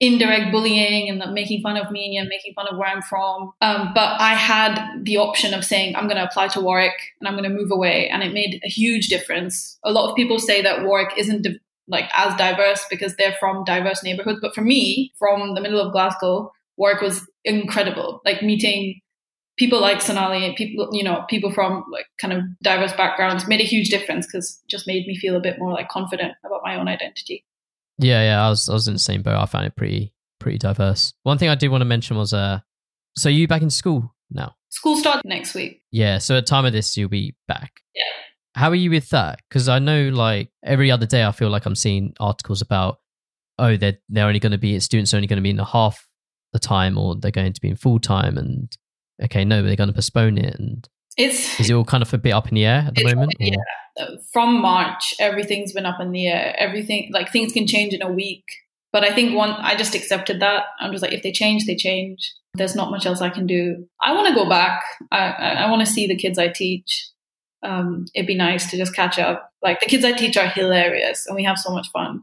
indirect 0.00 0.50
bullying 0.50 1.08
and 1.08 1.32
making 1.32 1.62
fun 1.62 1.76
of 1.76 1.90
me 1.90 2.16
and 2.16 2.28
making 2.28 2.52
fun 2.54 2.66
of 2.68 2.76
where 2.76 2.88
I'm 2.88 3.02
from. 3.02 3.52
Um, 3.60 3.92
but 3.94 4.20
I 4.20 4.34
had 4.34 5.04
the 5.04 5.18
option 5.18 5.54
of 5.54 5.64
saying 5.64 5.96
I'm 5.96 6.08
going 6.08 6.16
to 6.16 6.24
apply 6.24 6.48
to 6.48 6.60
Warwick 6.60 6.98
and 7.20 7.28
I'm 7.28 7.34
going 7.34 7.48
to 7.48 7.56
move 7.56 7.70
away, 7.70 8.08
and 8.08 8.22
it 8.22 8.32
made 8.32 8.60
a 8.64 8.68
huge 8.68 9.08
difference. 9.08 9.78
A 9.84 9.92
lot 9.92 10.10
of 10.10 10.16
people 10.16 10.38
say 10.38 10.62
that 10.62 10.84
Warwick 10.84 11.16
isn't 11.16 11.46
like 11.86 12.08
as 12.14 12.34
diverse 12.36 12.84
because 12.90 13.14
they're 13.16 13.36
from 13.38 13.64
diverse 13.64 14.02
neighborhoods, 14.02 14.40
but 14.40 14.54
for 14.54 14.62
me, 14.62 15.12
from 15.18 15.54
the 15.54 15.60
middle 15.60 15.80
of 15.80 15.92
Glasgow, 15.92 16.52
Warwick 16.76 17.02
was 17.02 17.26
incredible. 17.44 18.20
Like 18.24 18.42
meeting 18.42 19.00
people 19.56 19.80
like 19.80 20.00
Sonali, 20.00 20.54
people 20.56 20.88
you 20.92 21.04
know, 21.04 21.24
people 21.28 21.52
from 21.52 21.84
like 21.92 22.06
kind 22.20 22.32
of 22.32 22.42
diverse 22.62 22.92
backgrounds 22.92 23.46
made 23.46 23.60
a 23.60 23.64
huge 23.64 23.88
difference 23.88 24.26
because 24.26 24.60
just 24.68 24.86
made 24.86 25.06
me 25.06 25.16
feel 25.16 25.36
a 25.36 25.40
bit 25.40 25.58
more 25.58 25.72
like 25.72 25.88
confident 25.88 26.34
about 26.44 26.62
my 26.64 26.76
own 26.76 26.88
identity. 26.88 27.44
Yeah, 27.98 28.22
yeah, 28.22 28.46
I 28.46 28.48
was 28.48 28.68
I 28.68 28.72
was 28.72 28.88
in 28.88 28.94
the 28.94 29.00
same 29.00 29.22
boat. 29.22 29.36
I 29.36 29.46
found 29.46 29.66
it 29.66 29.76
pretty 29.76 30.12
pretty 30.40 30.58
diverse. 30.58 31.12
One 31.22 31.38
thing 31.38 31.48
I 31.48 31.54
did 31.54 31.68
want 31.68 31.82
to 31.82 31.86
mention 31.86 32.16
was 32.16 32.32
uh 32.32 32.60
so 33.16 33.28
you 33.28 33.46
back 33.46 33.62
in 33.62 33.70
school 33.70 34.14
now? 34.30 34.54
School 34.70 34.96
starts 34.96 35.22
next 35.24 35.54
week. 35.54 35.82
Yeah, 35.92 36.18
so 36.18 36.36
at 36.36 36.46
time 36.46 36.64
of 36.64 36.72
this 36.72 36.96
you'll 36.96 37.08
be 37.08 37.36
back. 37.46 37.80
Yeah. 37.94 38.02
How 38.56 38.70
are 38.70 38.74
you 38.76 38.90
with 38.90 39.08
that? 39.10 39.40
Because 39.48 39.68
I 39.68 39.78
know 39.78 40.08
like 40.08 40.50
every 40.64 40.90
other 40.90 41.06
day 41.06 41.24
I 41.24 41.32
feel 41.32 41.50
like 41.50 41.66
I'm 41.66 41.76
seeing 41.76 42.14
articles 42.18 42.60
about 42.60 42.98
oh 43.58 43.76
they're 43.76 43.98
they're 44.08 44.26
only 44.26 44.40
going 44.40 44.52
to 44.52 44.58
be 44.58 44.78
students 44.80 45.14
are 45.14 45.18
only 45.18 45.28
going 45.28 45.38
to 45.38 45.42
be 45.42 45.50
in 45.50 45.56
the 45.56 45.64
half 45.64 46.06
the 46.52 46.58
time 46.58 46.98
or 46.98 47.16
they're 47.16 47.30
going 47.30 47.52
to 47.52 47.60
be 47.60 47.68
in 47.68 47.76
full 47.76 47.98
time 47.98 48.38
and 48.38 48.76
okay 49.22 49.44
no 49.44 49.62
they're 49.62 49.76
going 49.76 49.88
to 49.88 49.94
postpone 49.94 50.38
it 50.38 50.54
and 50.58 50.88
It's 51.16 51.60
is 51.60 51.70
it 51.70 51.74
all 51.74 51.84
kind 51.84 52.02
of 52.02 52.12
a 52.12 52.18
bit 52.18 52.32
up 52.32 52.48
in 52.48 52.54
the 52.54 52.64
air 52.64 52.84
at 52.86 52.94
the 52.94 53.14
moment? 53.14 53.34
yeah. 53.38 53.56
from 54.32 54.60
March, 54.60 55.14
everything's 55.20 55.72
been 55.72 55.86
up 55.86 56.00
in 56.00 56.12
the 56.12 56.26
air. 56.26 56.54
Everything 56.58 57.10
like 57.12 57.30
things 57.30 57.52
can 57.52 57.66
change 57.66 57.94
in 57.94 58.02
a 58.02 58.10
week. 58.10 58.44
But 58.92 59.02
I 59.02 59.12
think 59.12 59.34
one, 59.34 59.50
I 59.50 59.74
just 59.74 59.96
accepted 59.96 60.40
that. 60.40 60.66
I'm 60.78 60.92
just 60.92 61.02
like, 61.02 61.12
if 61.12 61.24
they 61.24 61.32
change, 61.32 61.66
they 61.66 61.74
change. 61.74 62.32
There's 62.54 62.76
not 62.76 62.92
much 62.92 63.06
else 63.06 63.20
I 63.20 63.28
can 63.28 63.44
do. 63.44 63.88
I 64.00 64.12
want 64.12 64.28
to 64.28 64.34
go 64.34 64.48
back. 64.48 64.84
I, 65.10 65.30
I, 65.30 65.48
I 65.64 65.70
want 65.70 65.84
to 65.84 65.92
see 65.92 66.06
the 66.06 66.16
kids 66.16 66.38
I 66.38 66.46
teach. 66.46 67.10
Um, 67.64 68.04
it'd 68.14 68.28
be 68.28 68.36
nice 68.36 68.70
to 68.70 68.76
just 68.76 68.94
catch 68.94 69.18
up. 69.18 69.50
Like 69.62 69.80
the 69.80 69.86
kids 69.86 70.04
I 70.04 70.12
teach 70.12 70.36
are 70.36 70.46
hilarious, 70.46 71.26
and 71.26 71.34
we 71.34 71.42
have 71.42 71.58
so 71.58 71.72
much 71.72 71.88
fun. 71.92 72.22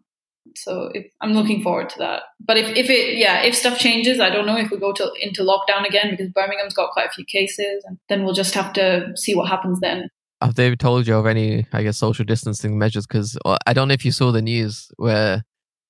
So 0.56 0.90
if, 0.94 1.06
I'm 1.22 1.34
looking 1.34 1.61
forward 1.61 1.90
to 1.90 1.99
that. 1.99 2.23
But 2.40 2.57
if, 2.57 2.76
if 2.76 2.90
it, 2.90 3.18
yeah, 3.18 3.41
if 3.41 3.56
stuff 3.56 3.80
changes, 3.80 4.19
I 4.19 4.30
don't 4.30 4.45
know 4.45 4.57
if 4.57 4.72
we 4.72 4.78
go 4.78 4.94
to 4.94 5.11
into 5.22 5.44
lockdown 5.44 5.88
again 5.88 6.11
because 6.11 6.30
Birmingham's 6.30 6.73
got 6.73 6.91
quite 6.91 7.07
a 7.07 7.11
few 7.11 7.26
cases, 7.26 7.84
and 7.86 7.98
then 8.10 8.23
we'll 8.23 8.34
just 8.34 8.53
have 8.53 8.73
to 8.73 9.11
see 9.15 9.36
what 9.36 9.48
happens 9.48 9.80
then. 9.80 10.10
have 10.41 10.56
they 10.56 10.76
told 10.76 11.07
you 11.07 11.15
of 11.15 11.26
any, 11.26 11.68
I 11.72 11.84
guess, 11.84 11.98
social 11.98 12.26
distancing 12.26 12.78
measures? 12.78 13.06
Because 13.06 13.38
I 13.65 13.73
don't 13.73 13.88
know 13.88 13.94
if 13.94 14.06
you 14.06 14.11
saw 14.11 14.32
the 14.32 14.41
news 14.41 14.90
where 14.98 15.44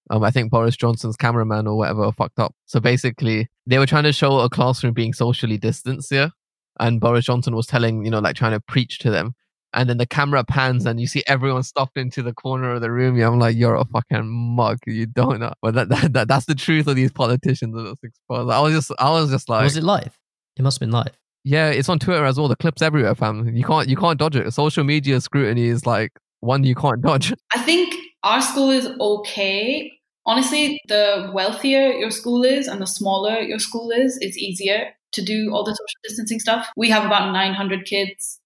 um, 0.09 0.23
I 0.23 0.31
think 0.31 0.51
Boris 0.51 0.75
Johnson's 0.75 1.15
cameraman 1.15 1.67
or 1.67 1.77
whatever 1.77 2.11
fucked 2.11 2.39
up. 2.39 2.53
So 2.65 2.79
basically, 2.79 3.47
they 3.65 3.77
were 3.77 3.85
trying 3.85 4.03
to 4.03 4.13
show 4.13 4.39
a 4.39 4.49
classroom 4.49 4.93
being 4.93 5.13
socially 5.13 5.57
distanced 5.57 6.09
here, 6.09 6.31
and 6.79 6.99
Boris 6.99 7.25
Johnson 7.25 7.55
was 7.55 7.65
telling, 7.65 8.03
you 8.03 8.11
know, 8.11 8.19
like 8.19 8.35
trying 8.35 8.51
to 8.51 8.59
preach 8.59 8.99
to 8.99 9.09
them. 9.09 9.33
And 9.73 9.89
then 9.89 9.97
the 9.97 10.05
camera 10.05 10.43
pans, 10.43 10.85
and 10.85 10.99
you 10.99 11.07
see 11.07 11.23
everyone 11.27 11.63
stuffed 11.63 11.97
into 11.97 12.21
the 12.21 12.33
corner 12.33 12.73
of 12.73 12.81
the 12.81 12.91
room. 12.91 13.19
I'm 13.21 13.39
like, 13.39 13.55
you're 13.55 13.75
a 13.75 13.85
fucking 13.85 14.27
mug. 14.27 14.79
You 14.85 15.05
don't 15.05 15.39
know. 15.39 15.53
But 15.61 15.75
that, 15.75 15.89
that, 15.89 16.13
that 16.13 16.27
that's 16.27 16.45
the 16.45 16.55
truth 16.55 16.87
of 16.87 16.95
these 16.95 17.11
politicians 17.11 17.73
that 17.75 17.83
was 17.83 17.97
exposed. 18.03 18.51
I 18.51 18.59
was 18.59 18.73
just, 18.73 18.91
I 18.99 19.09
was 19.11 19.29
just 19.29 19.47
like, 19.49 19.63
was 19.63 19.77
it 19.77 19.83
live? 19.83 20.17
It 20.57 20.63
must 20.63 20.75
have 20.75 20.81
been 20.81 20.91
live. 20.91 21.17
yeah, 21.43 21.69
it's 21.69 21.87
on 21.89 21.99
Twitter 21.99 22.25
as 22.25 22.37
well. 22.37 22.47
The 22.47 22.55
clips 22.57 22.81
everywhere, 22.81 23.15
fam. 23.15 23.55
You 23.55 23.63
can't 23.63 23.87
you 23.87 23.95
can't 23.95 24.19
dodge 24.19 24.35
it. 24.35 24.51
Social 24.53 24.83
media 24.83 25.21
scrutiny 25.21 25.67
is 25.67 25.85
like 25.85 26.11
one 26.41 26.63
you 26.63 26.75
can't 26.75 27.01
dodge. 27.01 27.33
I 27.53 27.59
think 27.61 27.95
our 28.23 28.41
school 28.41 28.69
is 28.69 28.87
okay. 28.99 29.91
Honestly, 30.25 30.79
the 30.87 31.31
wealthier 31.33 31.93
your 31.93 32.11
school 32.11 32.43
is 32.43 32.67
and 32.67 32.81
the 32.81 32.85
smaller 32.85 33.39
your 33.39 33.57
school 33.59 33.89
is, 33.91 34.17
it's 34.21 34.37
easier 34.37 34.89
to 35.13 35.21
do 35.23 35.51
all 35.53 35.63
the 35.63 35.71
social 35.71 35.99
distancing 36.03 36.39
stuff. 36.39 36.67
We 36.75 36.89
have 36.89 37.05
about 37.05 37.31
900 37.31 37.85
kids. 37.85 38.39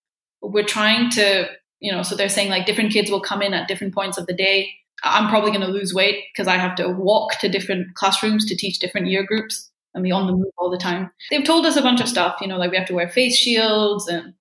We're 0.51 0.65
trying 0.65 1.09
to, 1.11 1.49
you 1.79 1.91
know, 1.91 2.03
so 2.03 2.15
they're 2.15 2.29
saying 2.29 2.49
like 2.49 2.65
different 2.65 2.91
kids 2.91 3.11
will 3.11 3.21
come 3.21 3.41
in 3.41 3.53
at 3.53 3.67
different 3.67 3.93
points 3.93 4.17
of 4.17 4.27
the 4.27 4.33
day. 4.33 4.69
I'm 5.03 5.29
probably 5.29 5.51
going 5.51 5.65
to 5.65 5.67
lose 5.67 5.93
weight 5.93 6.23
because 6.33 6.47
I 6.47 6.57
have 6.57 6.75
to 6.75 6.89
walk 6.89 7.39
to 7.39 7.49
different 7.49 7.93
classrooms 7.95 8.45
to 8.45 8.55
teach 8.55 8.79
different 8.79 9.07
year 9.07 9.23
groups 9.25 9.69
and 9.93 10.03
be 10.03 10.11
on 10.11 10.27
the 10.27 10.33
move 10.33 10.51
all 10.57 10.69
the 10.69 10.77
time. 10.77 11.11
They've 11.29 11.43
told 11.43 11.65
us 11.65 11.75
a 11.75 11.81
bunch 11.81 12.01
of 12.01 12.07
stuff, 12.07 12.37
you 12.41 12.47
know, 12.47 12.57
like 12.57 12.71
we 12.71 12.77
have 12.77 12.87
to 12.87 12.93
wear 12.93 13.09
face 13.09 13.35
shields 13.35 14.07
and 14.07 14.33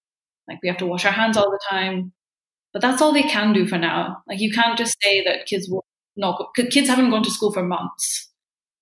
like 0.48 0.59
we 0.62 0.68
have 0.68 0.78
to 0.78 0.86
wash 0.86 1.05
our 1.05 1.12
hands 1.12 1.36
all 1.36 1.51
the 1.51 1.60
time. 1.68 2.12
But 2.72 2.82
that's 2.82 3.01
all 3.01 3.12
they 3.12 3.22
can 3.22 3.52
do 3.52 3.66
for 3.66 3.78
now. 3.78 4.22
Like 4.26 4.40
you 4.40 4.52
can't 4.52 4.76
just 4.76 4.97
say 5.02 5.22
that 5.24 5.47
kids 5.47 5.68
will 5.68 5.85
not 6.16 6.40
kids 6.55 6.89
haven't 6.89 7.10
gone 7.10 7.22
to 7.22 7.31
school 7.31 7.52
for 7.52 7.62
months. 7.62 8.31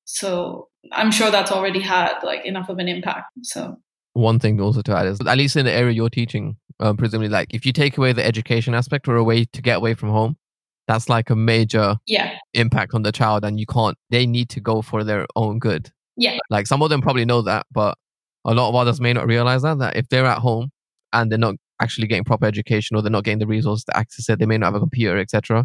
So 0.04 0.68
I'm 0.92 1.10
sure 1.10 1.30
that's 1.30 1.52
already 1.52 1.80
had 1.80 2.14
like 2.22 2.44
enough 2.44 2.68
of 2.68 2.78
an 2.78 2.88
impact. 2.88 3.26
So 3.42 3.76
One 4.14 4.38
thing 4.38 4.60
also 4.60 4.82
to 4.82 4.96
add 4.96 5.06
is 5.06 5.20
at 5.20 5.38
least 5.38 5.56
in 5.56 5.64
the 5.64 5.72
area 5.72 5.92
you're 5.92 6.10
teaching, 6.10 6.56
um, 6.80 6.96
presumably 6.96 7.28
like 7.28 7.54
if 7.54 7.64
you 7.64 7.72
take 7.72 7.96
away 7.96 8.12
the 8.12 8.24
education 8.24 8.74
aspect 8.74 9.08
or 9.08 9.16
a 9.16 9.24
way 9.24 9.44
to 9.44 9.62
get 9.62 9.78
away 9.78 9.94
from 9.94 10.10
home, 10.10 10.36
that's 10.88 11.08
like 11.08 11.30
a 11.30 11.36
major 11.36 11.96
yeah, 12.06 12.36
impact 12.54 12.92
on 12.94 13.02
the 13.02 13.12
child, 13.12 13.44
and 13.44 13.58
you 13.58 13.66
can't. 13.66 13.96
They 14.10 14.26
need 14.26 14.48
to 14.50 14.60
go 14.60 14.82
for 14.82 15.04
their 15.04 15.26
own 15.36 15.58
good. 15.58 15.90
yeah, 16.16 16.38
Like 16.50 16.66
some 16.66 16.82
of 16.82 16.90
them 16.90 17.00
probably 17.00 17.24
know 17.24 17.42
that, 17.42 17.66
but 17.72 17.96
a 18.44 18.52
lot 18.52 18.68
of 18.68 18.74
others 18.74 19.00
may 19.00 19.12
not 19.12 19.26
realize 19.26 19.62
that. 19.62 19.78
That 19.78 19.96
if 19.96 20.08
they're 20.08 20.26
at 20.26 20.38
home 20.38 20.70
and 21.12 21.30
they're 21.30 21.38
not 21.38 21.54
actually 21.80 22.08
getting 22.08 22.24
proper 22.24 22.46
education 22.46 22.96
or 22.96 23.02
they're 23.02 23.10
not 23.10 23.24
getting 23.24 23.38
the 23.38 23.46
resources 23.46 23.84
to 23.84 23.96
access 23.96 24.28
it, 24.28 24.38
they 24.38 24.46
may 24.46 24.58
not 24.58 24.66
have 24.66 24.74
a 24.74 24.80
computer, 24.80 25.18
etc. 25.18 25.64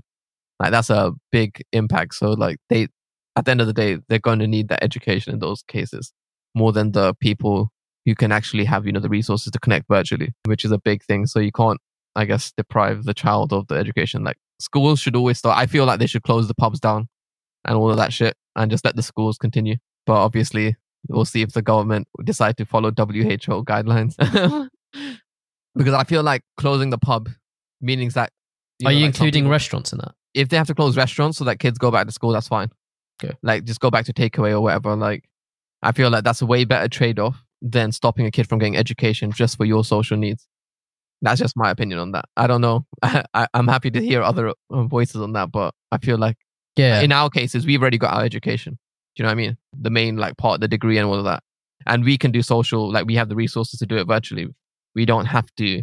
Like 0.59 0.71
that's 0.71 0.89
a 0.89 1.13
big 1.31 1.61
impact. 1.73 2.15
So 2.15 2.31
like 2.31 2.57
they, 2.69 2.87
at 3.35 3.45
the 3.45 3.51
end 3.51 3.61
of 3.61 3.67
the 3.67 3.73
day, 3.73 3.97
they're 4.07 4.19
going 4.19 4.39
to 4.39 4.47
need 4.47 4.69
that 4.69 4.83
education 4.83 5.33
in 5.33 5.39
those 5.39 5.63
cases 5.63 6.13
more 6.55 6.71
than 6.71 6.91
the 6.91 7.13
people 7.15 7.71
who 8.07 8.15
can 8.15 8.31
actually 8.31 8.63
have 8.63 8.85
you 8.85 8.93
know 8.93 9.01
the 9.01 9.09
resources 9.09 9.51
to 9.51 9.59
connect 9.59 9.85
virtually, 9.89 10.33
which 10.45 10.63
is 10.63 10.71
a 10.71 10.79
big 10.79 11.03
thing. 11.03 11.25
So 11.25 11.39
you 11.39 11.51
can't, 11.51 11.79
I 12.15 12.23
guess, 12.23 12.53
deprive 12.55 13.03
the 13.03 13.13
child 13.13 13.51
of 13.51 13.67
the 13.67 13.75
education. 13.75 14.23
Like 14.23 14.37
schools 14.59 15.01
should 15.01 15.15
always 15.15 15.37
start. 15.37 15.57
I 15.57 15.65
feel 15.65 15.85
like 15.85 15.99
they 15.99 16.07
should 16.07 16.23
close 16.23 16.47
the 16.47 16.55
pubs 16.55 16.79
down 16.79 17.09
and 17.65 17.75
all 17.77 17.91
of 17.91 17.97
that 17.97 18.13
shit 18.13 18.35
and 18.55 18.71
just 18.71 18.85
let 18.85 18.95
the 18.95 19.03
schools 19.03 19.37
continue. 19.37 19.75
But 20.05 20.13
obviously, 20.13 20.77
we'll 21.09 21.25
see 21.25 21.41
if 21.41 21.51
the 21.51 21.61
government 21.61 22.07
decide 22.23 22.55
to 22.57 22.65
follow 22.65 22.91
WHO 22.91 23.65
guidelines. 23.65 24.15
because 25.75 25.93
I 25.93 26.05
feel 26.05 26.23
like 26.23 26.43
closing 26.55 26.89
the 26.89 26.97
pub 26.97 27.29
means 27.81 28.13
that. 28.13 28.31
Are 28.81 28.85
know, 28.85 28.89
you 28.91 29.05
like 29.05 29.15
including 29.15 29.49
restaurants 29.49 29.91
in 29.91 29.97
that? 29.97 30.13
If 30.33 30.47
they 30.47 30.55
have 30.55 30.67
to 30.67 30.75
close 30.75 30.95
restaurants 30.95 31.39
so 31.39 31.43
that 31.43 31.59
kids 31.59 31.77
go 31.77 31.91
back 31.91 32.05
to 32.05 32.13
school, 32.13 32.31
that's 32.31 32.47
fine. 32.47 32.69
Okay. 33.21 33.35
Like 33.43 33.65
just 33.65 33.81
go 33.81 33.91
back 33.91 34.05
to 34.05 34.13
takeaway 34.13 34.51
or 34.51 34.61
whatever. 34.61 34.95
Like 34.95 35.25
I 35.81 35.91
feel 35.91 36.09
like 36.09 36.23
that's 36.23 36.41
a 36.41 36.45
way 36.45 36.63
better 36.63 36.87
trade 36.87 37.19
off 37.19 37.43
than 37.61 37.91
stopping 37.91 38.25
a 38.25 38.31
kid 38.31 38.47
from 38.47 38.59
getting 38.59 38.77
education 38.77 39.31
just 39.31 39.57
for 39.57 39.65
your 39.65 39.83
social 39.83 40.17
needs. 40.17 40.47
That's 41.21 41.39
just 41.39 41.57
my 41.57 41.71
opinion 41.71 41.99
on 41.99 42.11
that. 42.11 42.25
I 42.37 42.45
don't 42.47 42.61
know. 42.61 42.85
I, 43.01 43.47
I'm 43.53 43.67
happy 43.67 43.89
to 43.91 44.01
hear 44.01 44.21
other 44.21 44.49
uh, 44.69 44.83
voices 44.83 45.21
on 45.21 45.33
that, 45.33 45.51
but 45.51 45.73
I 45.91 45.97
feel 45.97 46.17
like 46.17 46.37
Yeah. 46.75 47.01
in 47.01 47.11
our 47.11 47.29
cases, 47.29 47.65
we've 47.65 47.81
already 47.81 47.97
got 47.97 48.13
our 48.13 48.23
education. 48.23 48.73
Do 49.15 49.21
you 49.21 49.23
know 49.23 49.29
what 49.29 49.31
I 49.31 49.35
mean? 49.35 49.57
The 49.79 49.89
main 49.89 50.17
like 50.17 50.37
part, 50.37 50.61
the 50.61 50.67
degree 50.67 50.97
and 50.99 51.07
all 51.07 51.15
of 51.15 51.23
that. 51.25 51.41
And 51.87 52.03
we 52.03 52.17
can 52.19 52.31
do 52.31 52.41
social, 52.43 52.91
like 52.91 53.07
we 53.07 53.15
have 53.15 53.29
the 53.29 53.35
resources 53.35 53.79
to 53.79 53.85
do 53.87 53.97
it 53.97 54.07
virtually. 54.07 54.47
We 54.93 55.05
don't 55.05 55.25
have 55.25 55.47
to 55.57 55.81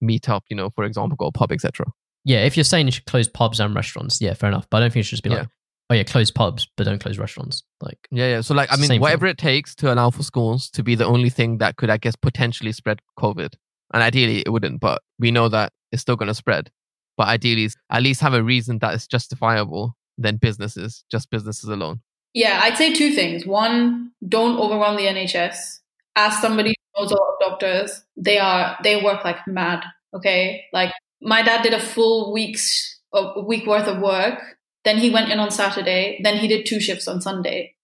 meet 0.00 0.28
up, 0.28 0.44
you 0.50 0.56
know, 0.56 0.70
for 0.70 0.82
example, 0.84 1.16
go 1.16 1.26
to 1.26 1.32
pub, 1.32 1.52
etc. 1.52 1.86
yeah, 2.24 2.44
if 2.44 2.56
you're 2.56 2.64
saying 2.64 2.86
you 2.86 2.92
should 2.92 3.04
close 3.06 3.28
pubs 3.28 3.60
and 3.60 3.74
restaurants, 3.74 4.20
yeah, 4.20 4.34
fair 4.34 4.48
enough. 4.50 4.66
But 4.68 4.78
I 4.78 4.80
don't 4.80 4.92
think 4.92 5.00
it 5.00 5.04
should 5.04 5.10
just 5.16 5.22
be 5.22 5.30
like 5.30 5.48
Oh 5.88 5.94
yeah, 5.94 6.02
close 6.02 6.30
pubs, 6.30 6.66
but 6.76 6.84
don't 6.84 6.98
close 6.98 7.18
restaurants. 7.18 7.62
Like 7.80 7.98
Yeah, 8.10 8.28
yeah. 8.28 8.40
So 8.40 8.54
like, 8.54 8.72
I 8.72 8.76
mean, 8.76 8.86
Same 8.86 9.00
whatever 9.00 9.26
it 9.26 9.38
takes 9.38 9.74
to 9.76 9.92
allow 9.92 10.10
for 10.10 10.22
schools 10.22 10.68
to 10.70 10.82
be 10.82 10.94
the 10.94 11.06
only 11.06 11.30
thing 11.30 11.58
that 11.58 11.76
could, 11.76 11.90
I 11.90 11.96
guess, 11.96 12.16
potentially 12.16 12.72
spread 12.72 13.00
COVID. 13.18 13.54
And 13.94 14.02
ideally, 14.02 14.40
it 14.40 14.50
wouldn't, 14.50 14.80
but 14.80 15.02
we 15.18 15.30
know 15.30 15.48
that 15.48 15.72
it's 15.92 16.02
still 16.02 16.16
going 16.16 16.28
to 16.28 16.34
spread. 16.34 16.70
But 17.16 17.28
ideally, 17.28 17.70
at 17.90 18.02
least 18.02 18.20
have 18.20 18.34
a 18.34 18.42
reason 18.42 18.78
that 18.80 18.94
is 18.94 19.06
justifiable 19.06 19.96
than 20.18 20.36
businesses, 20.36 21.04
just 21.10 21.30
businesses 21.30 21.68
alone. 21.68 22.00
Yeah, 22.34 22.60
I'd 22.62 22.76
say 22.76 22.92
two 22.92 23.14
things. 23.14 23.46
One, 23.46 24.12
don't 24.28 24.58
overwhelm 24.58 24.96
the 24.96 25.04
NHS. 25.04 25.78
As 26.16 26.38
somebody 26.40 26.74
who 26.94 27.02
knows 27.02 27.12
a 27.12 27.14
lot 27.14 27.34
of 27.34 27.40
doctors, 27.40 28.02
they 28.16 28.38
are 28.38 28.76
they 28.82 29.02
work 29.02 29.24
like 29.24 29.46
mad. 29.46 29.84
Okay, 30.14 30.64
like 30.72 30.92
my 31.22 31.42
dad 31.42 31.62
did 31.62 31.72
a 31.72 31.80
full 31.80 32.32
week's 32.32 33.00
a 33.14 33.40
week 33.40 33.66
worth 33.66 33.86
of 33.86 34.00
work. 34.00 34.55
Then 34.86 34.98
he 34.98 35.10
went 35.10 35.32
in 35.32 35.40
on 35.40 35.50
Saturday. 35.50 36.20
Then 36.22 36.36
he 36.36 36.46
did 36.46 36.64
two 36.64 36.78
shifts 36.78 37.08
on 37.08 37.20
Sunday. 37.20 37.74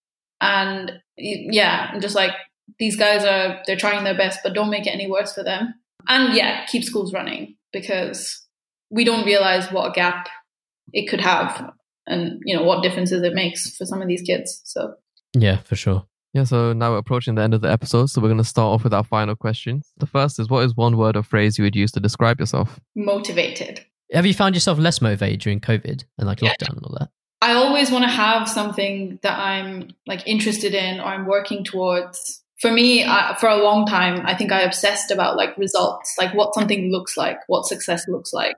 And 0.41 0.93
yeah, 1.16 1.91
I'm 1.93 2.01
just 2.01 2.15
like 2.15 2.31
these 2.79 2.97
guys 2.97 3.24
are 3.24 3.61
they're 3.66 3.77
trying 3.77 4.05
their 4.05 4.16
best, 4.16 4.39
but 4.45 4.55
don't 4.55 4.70
make 4.70 4.87
it 4.87 4.95
any 4.95 5.11
worse 5.11 5.35
for 5.35 5.43
them. 5.43 5.74
And 6.07 6.33
yeah, 6.33 6.65
keep 6.66 6.85
schools 6.85 7.12
running 7.12 7.57
because 7.73 8.47
we 8.89 9.03
don't 9.03 9.27
realize 9.27 9.66
what 9.73 9.91
a 9.91 9.93
gap 9.93 10.29
it 10.93 11.11
could 11.11 11.20
have 11.20 11.73
and 12.07 12.41
you 12.45 12.57
know 12.57 12.62
what 12.62 12.85
differences 12.85 13.23
it 13.23 13.35
makes 13.35 13.77
for 13.77 13.85
some 13.85 14.01
of 14.01 14.07
these 14.07 14.23
kids. 14.23 14.61
So 14.65 14.95
yeah, 15.35 15.57
for 15.59 15.74
sure. 15.74 16.07
Yeah, 16.35 16.45
so 16.45 16.73
now 16.73 16.93
we're 16.93 16.99
approaching 16.99 17.35
the 17.35 17.43
end 17.43 17.53
of 17.53 17.62
the 17.62 17.70
episode, 17.70 18.07
so 18.07 18.20
we're 18.20 18.29
going 18.29 18.39
to 18.39 18.45
start 18.45 18.73
off 18.73 18.85
with 18.85 18.95
our 18.95 19.05
final 19.05 19.37
questions. 19.37 19.93
The 19.99 20.07
first 20.07 20.39
is 20.39 20.49
what 20.49 20.65
is 20.65 20.74
one 20.74 20.97
word 20.97 21.15
or 21.15 21.23
phrase 21.23 21.59
you 21.59 21.65
would 21.65 21.77
use 21.77 21.93
to 21.93 22.01
describe 22.01 22.41
yourself? 22.41 22.81
motivated. 22.97 23.85
Have 24.12 24.26
you 24.26 24.34
found 24.34 24.55
yourself 24.55 24.78
less 24.78 25.01
motivated 25.01 25.40
during 25.40 25.60
COVID 25.60 26.05
and 26.18 26.26
like 26.26 26.40
Yeah. 26.43 26.51
lockdown 26.51 26.76
and 26.76 26.84
all 26.84 26.97
that? 26.98 27.09
I 27.40 27.55
always 27.55 27.90
want 27.90 28.05
to 28.05 28.10
have 28.10 28.48
something 28.48 29.18
that 29.22 29.39
I'm 29.39 29.90
like 30.06 30.26
interested 30.26 30.74
in 30.74 31.01
or 31.01 31.06
I'm 31.06 31.26
working 31.26 31.64
towards. 31.64 32.40
For 32.60 32.70
me, 32.70 33.05
I, 33.05 33.34
for 33.40 33.48
a 33.48 33.56
long 33.56 33.86
time, 33.86 34.24
I 34.24 34.36
think 34.36 34.52
I 34.52 34.60
obsessed 34.60 35.10
about 35.10 35.36
like 35.36 35.59
results, 35.59 36.14
like 36.18 36.32
what 36.34 36.55
something 36.55 36.93
looks 36.93 37.16
like, 37.16 37.39
what 37.48 37.66
success 37.66 38.06
looks 38.06 38.32
like. 38.32 38.55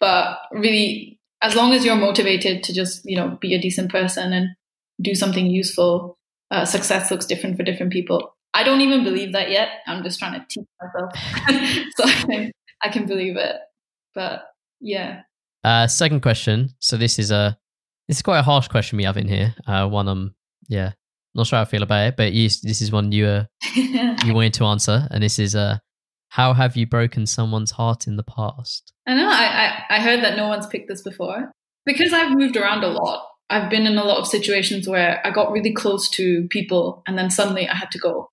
But 0.00 0.38
really, 0.52 1.18
as 1.42 1.54
long 1.54 1.74
as 1.74 1.84
you're 1.84 1.96
motivated 1.96 2.62
to 2.64 2.72
just 2.72 3.02
you 3.04 3.16
know 3.16 3.36
be 3.40 3.54
a 3.54 3.60
decent 3.60 3.90
person 3.90 4.32
and 4.32 4.48
do 5.02 5.14
something 5.14 5.46
useful, 5.46 6.16
uh, 6.50 6.64
success 6.64 7.10
looks 7.10 7.26
different 7.26 7.56
for 7.58 7.62
different 7.64 7.92
people. 7.92 8.34
I 8.54 8.64
don't 8.64 8.80
even 8.80 9.04
believe 9.04 9.32
that 9.32 9.50
yet. 9.50 9.68
I'm 9.86 10.02
just 10.02 10.18
trying 10.18 10.40
to 10.40 10.46
teach 10.48 10.66
myself, 10.80 11.12
so 11.96 12.04
I 12.04 12.12
can 12.26 12.52
I 12.82 12.88
can 12.88 13.06
believe 13.06 13.36
it. 13.36 13.56
But 14.14 14.44
yeah, 14.82 15.22
Uh, 15.64 15.86
second 15.86 16.20
question. 16.20 16.70
So 16.80 16.96
this 16.96 17.18
is 17.18 17.30
a 17.30 17.56
this 18.08 18.18
is 18.18 18.22
quite 18.22 18.40
a 18.40 18.42
harsh 18.42 18.68
question 18.68 18.98
we 18.98 19.04
have 19.04 19.16
in 19.16 19.28
here. 19.28 19.54
Uh, 19.66 19.88
one 19.88 20.08
I'm 20.08 20.34
yeah 20.68 20.92
not 21.34 21.46
sure 21.46 21.56
how 21.56 21.62
I 21.62 21.66
feel 21.66 21.82
about 21.82 22.08
it, 22.08 22.16
but 22.16 22.32
you, 22.32 22.48
this 22.62 22.82
is 22.82 22.92
one 22.92 23.10
you 23.12 23.26
uh, 23.26 23.44
you 23.74 24.34
wanted 24.34 24.54
to 24.54 24.64
answer, 24.66 25.08
and 25.10 25.22
this 25.22 25.38
is 25.38 25.54
uh 25.54 25.78
how 26.28 26.54
have 26.54 26.76
you 26.76 26.86
broken 26.86 27.26
someone's 27.26 27.72
heart 27.72 28.06
in 28.06 28.16
the 28.16 28.22
past? 28.22 28.92
I 29.06 29.14
know. 29.14 29.28
I, 29.28 29.84
I, 29.90 29.96
I 29.96 30.00
heard 30.00 30.24
that 30.24 30.36
no 30.36 30.48
one's 30.48 30.66
picked 30.66 30.88
this 30.88 31.02
before. 31.02 31.52
Because 31.84 32.14
I've 32.14 32.34
moved 32.34 32.56
around 32.56 32.84
a 32.84 32.88
lot, 32.88 33.26
I've 33.50 33.68
been 33.68 33.84
in 33.84 33.98
a 33.98 34.04
lot 34.04 34.16
of 34.16 34.26
situations 34.26 34.88
where 34.88 35.20
I 35.26 35.30
got 35.30 35.52
really 35.52 35.74
close 35.74 36.08
to 36.10 36.48
people 36.48 37.02
and 37.06 37.18
then 37.18 37.28
suddenly 37.28 37.68
I 37.68 37.74
had 37.74 37.90
to 37.90 37.98
go. 37.98 38.30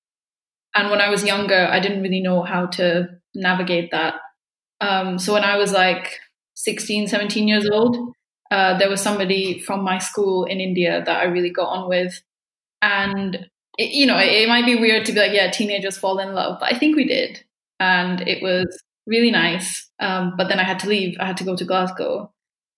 And 0.73 0.89
when 0.89 1.01
I 1.01 1.09
was 1.09 1.25
younger, 1.25 1.67
I 1.69 1.81
didn't 1.81 2.01
really 2.01 2.21
know 2.21 2.41
how 2.43 2.67
to 2.67 3.09
navigate 3.35 3.91
that. 3.91 4.13
Um, 4.79 5.19
so 5.19 5.33
when 5.33 5.43
I 5.43 5.57
was 5.57 5.73
like 5.73 6.19
16, 6.59 7.07
17 7.07 7.47
years 7.47 7.69
old, 7.69 8.13
uh, 8.51 8.77
there 8.77 8.89
was 8.89 9.01
somebody 9.01 9.59
from 9.59 9.81
my 9.83 9.97
school 9.97 10.45
in 10.45 10.59
India 10.59 11.01
that 11.05 11.21
I 11.21 11.25
really 11.25 11.51
got 11.51 11.69
on 11.69 11.87
with. 11.87 12.21
And, 12.81 13.49
it, 13.77 13.91
you 13.91 14.05
know, 14.05 14.17
it, 14.17 14.27
it 14.27 14.49
might 14.49 14.65
be 14.65 14.75
weird 14.75 15.05
to 15.05 15.13
be 15.13 15.19
like, 15.19 15.33
yeah, 15.33 15.49
teenagers 15.51 15.97
fall 15.97 16.19
in 16.19 16.33
love, 16.33 16.57
but 16.59 16.73
I 16.73 16.77
think 16.77 16.95
we 16.95 17.05
did. 17.05 17.43
And 17.79 18.27
it 18.27 18.43
was 18.43 18.83
really 19.07 19.31
nice. 19.31 19.89
Um, 19.99 20.33
but 20.37 20.49
then 20.49 20.59
I 20.59 20.63
had 20.63 20.79
to 20.79 20.89
leave. 20.89 21.17
I 21.19 21.25
had 21.25 21.37
to 21.37 21.45
go 21.45 21.55
to 21.55 21.65
Glasgow. 21.65 22.31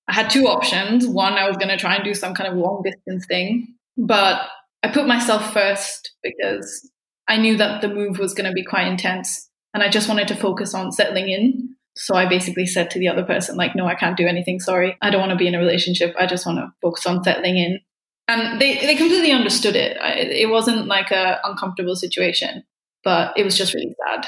I 0.07 0.13
had 0.13 0.29
two 0.29 0.47
options. 0.47 1.07
One, 1.07 1.33
I 1.33 1.47
was 1.47 1.57
going 1.57 1.69
to 1.69 1.77
try 1.77 1.95
and 1.95 2.03
do 2.03 2.13
some 2.13 2.33
kind 2.33 2.51
of 2.51 2.57
long 2.57 2.83
distance 2.83 3.25
thing, 3.25 3.75
but 3.97 4.41
I 4.83 4.89
put 4.89 5.07
myself 5.07 5.53
first 5.53 6.13
because 6.21 6.89
I 7.27 7.37
knew 7.37 7.57
that 7.57 7.81
the 7.81 7.87
move 7.87 8.19
was 8.19 8.33
going 8.33 8.49
to 8.49 8.53
be 8.53 8.63
quite 8.63 8.87
intense 8.87 9.49
and 9.73 9.81
I 9.81 9.89
just 9.89 10.09
wanted 10.09 10.27
to 10.29 10.35
focus 10.35 10.73
on 10.73 10.91
settling 10.91 11.29
in. 11.29 11.75
So 11.95 12.15
I 12.15 12.25
basically 12.27 12.65
said 12.65 12.89
to 12.91 12.99
the 12.99 13.09
other 13.09 13.23
person, 13.23 13.57
like, 13.57 13.75
no, 13.75 13.85
I 13.85 13.95
can't 13.95 14.17
do 14.17 14.25
anything. 14.25 14.59
Sorry. 14.59 14.97
I 15.01 15.09
don't 15.09 15.19
want 15.19 15.31
to 15.31 15.37
be 15.37 15.47
in 15.47 15.55
a 15.55 15.59
relationship. 15.59 16.15
I 16.17 16.25
just 16.25 16.45
want 16.45 16.59
to 16.59 16.71
focus 16.81 17.05
on 17.05 17.23
settling 17.23 17.57
in. 17.57 17.79
And 18.27 18.61
they, 18.61 18.75
they 18.75 18.95
completely 18.95 19.31
understood 19.31 19.75
it. 19.75 19.97
It 20.01 20.49
wasn't 20.49 20.87
like 20.87 21.11
a 21.11 21.39
uncomfortable 21.43 21.95
situation, 21.95 22.63
but 23.03 23.33
it 23.37 23.43
was 23.43 23.57
just 23.57 23.73
really 23.73 23.93
sad. 24.07 24.27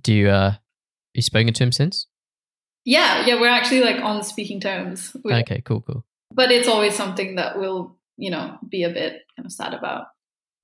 Do 0.00 0.12
you 0.12 0.28
uh 0.28 0.54
you 1.14 1.22
spoken 1.22 1.52
to 1.52 1.62
him 1.62 1.72
since? 1.72 2.06
Yeah, 2.84 3.26
yeah, 3.26 3.40
we're 3.40 3.48
actually 3.48 3.82
like 3.82 4.02
on 4.02 4.22
speaking 4.22 4.60
terms. 4.60 5.14
Okay, 5.24 5.60
cool, 5.64 5.82
cool. 5.82 6.04
But 6.32 6.50
it's 6.50 6.68
always 6.68 6.94
something 6.94 7.36
that 7.36 7.58
we'll, 7.58 7.96
you 8.16 8.30
know, 8.30 8.58
be 8.68 8.82
a 8.82 8.88
bit 8.88 9.22
kind 9.36 9.46
of 9.46 9.52
sad 9.52 9.74
about. 9.74 10.06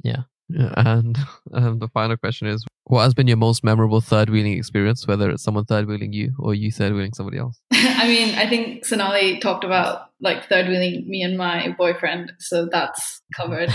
Yeah, 0.02 0.22
and 0.50 1.18
um, 1.52 1.78
the 1.78 1.88
final 1.88 2.16
question 2.16 2.48
is 2.48 2.64
what 2.84 3.02
has 3.02 3.14
been 3.14 3.26
your 3.26 3.36
most 3.36 3.64
memorable 3.64 4.00
third 4.00 4.28
wheeling 4.28 4.58
experience, 4.58 5.06
whether 5.06 5.30
it's 5.30 5.42
someone 5.42 5.64
third 5.64 5.86
wheeling 5.86 6.12
you 6.12 6.34
or 6.38 6.54
you 6.54 6.70
third 6.70 6.92
wheeling 6.92 7.14
somebody 7.14 7.38
else? 7.38 7.60
I 7.72 8.06
mean, 8.06 8.34
I 8.34 8.48
think 8.48 8.84
Sonali 8.84 9.38
talked 9.40 9.64
about 9.64 10.10
like 10.20 10.48
third 10.48 10.68
wheeling 10.68 11.04
me 11.08 11.22
and 11.22 11.38
my 11.38 11.74
boyfriend, 11.78 12.32
so 12.38 12.68
that's 12.70 13.22
covered. 13.34 13.70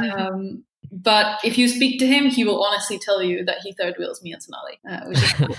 um, 0.00 0.64
but 0.92 1.40
if 1.42 1.58
you 1.58 1.66
speak 1.66 1.98
to 1.98 2.06
him, 2.06 2.26
he 2.26 2.44
will 2.44 2.62
honestly 2.62 2.98
tell 2.98 3.20
you 3.20 3.44
that 3.44 3.58
he 3.64 3.72
third 3.72 3.96
wheels 3.98 4.22
me 4.22 4.32
and 4.32 4.42
Sonali, 4.42 4.78
uh, 4.88 5.00
which 5.06 5.22
is 5.22 5.32
cool. 5.32 5.56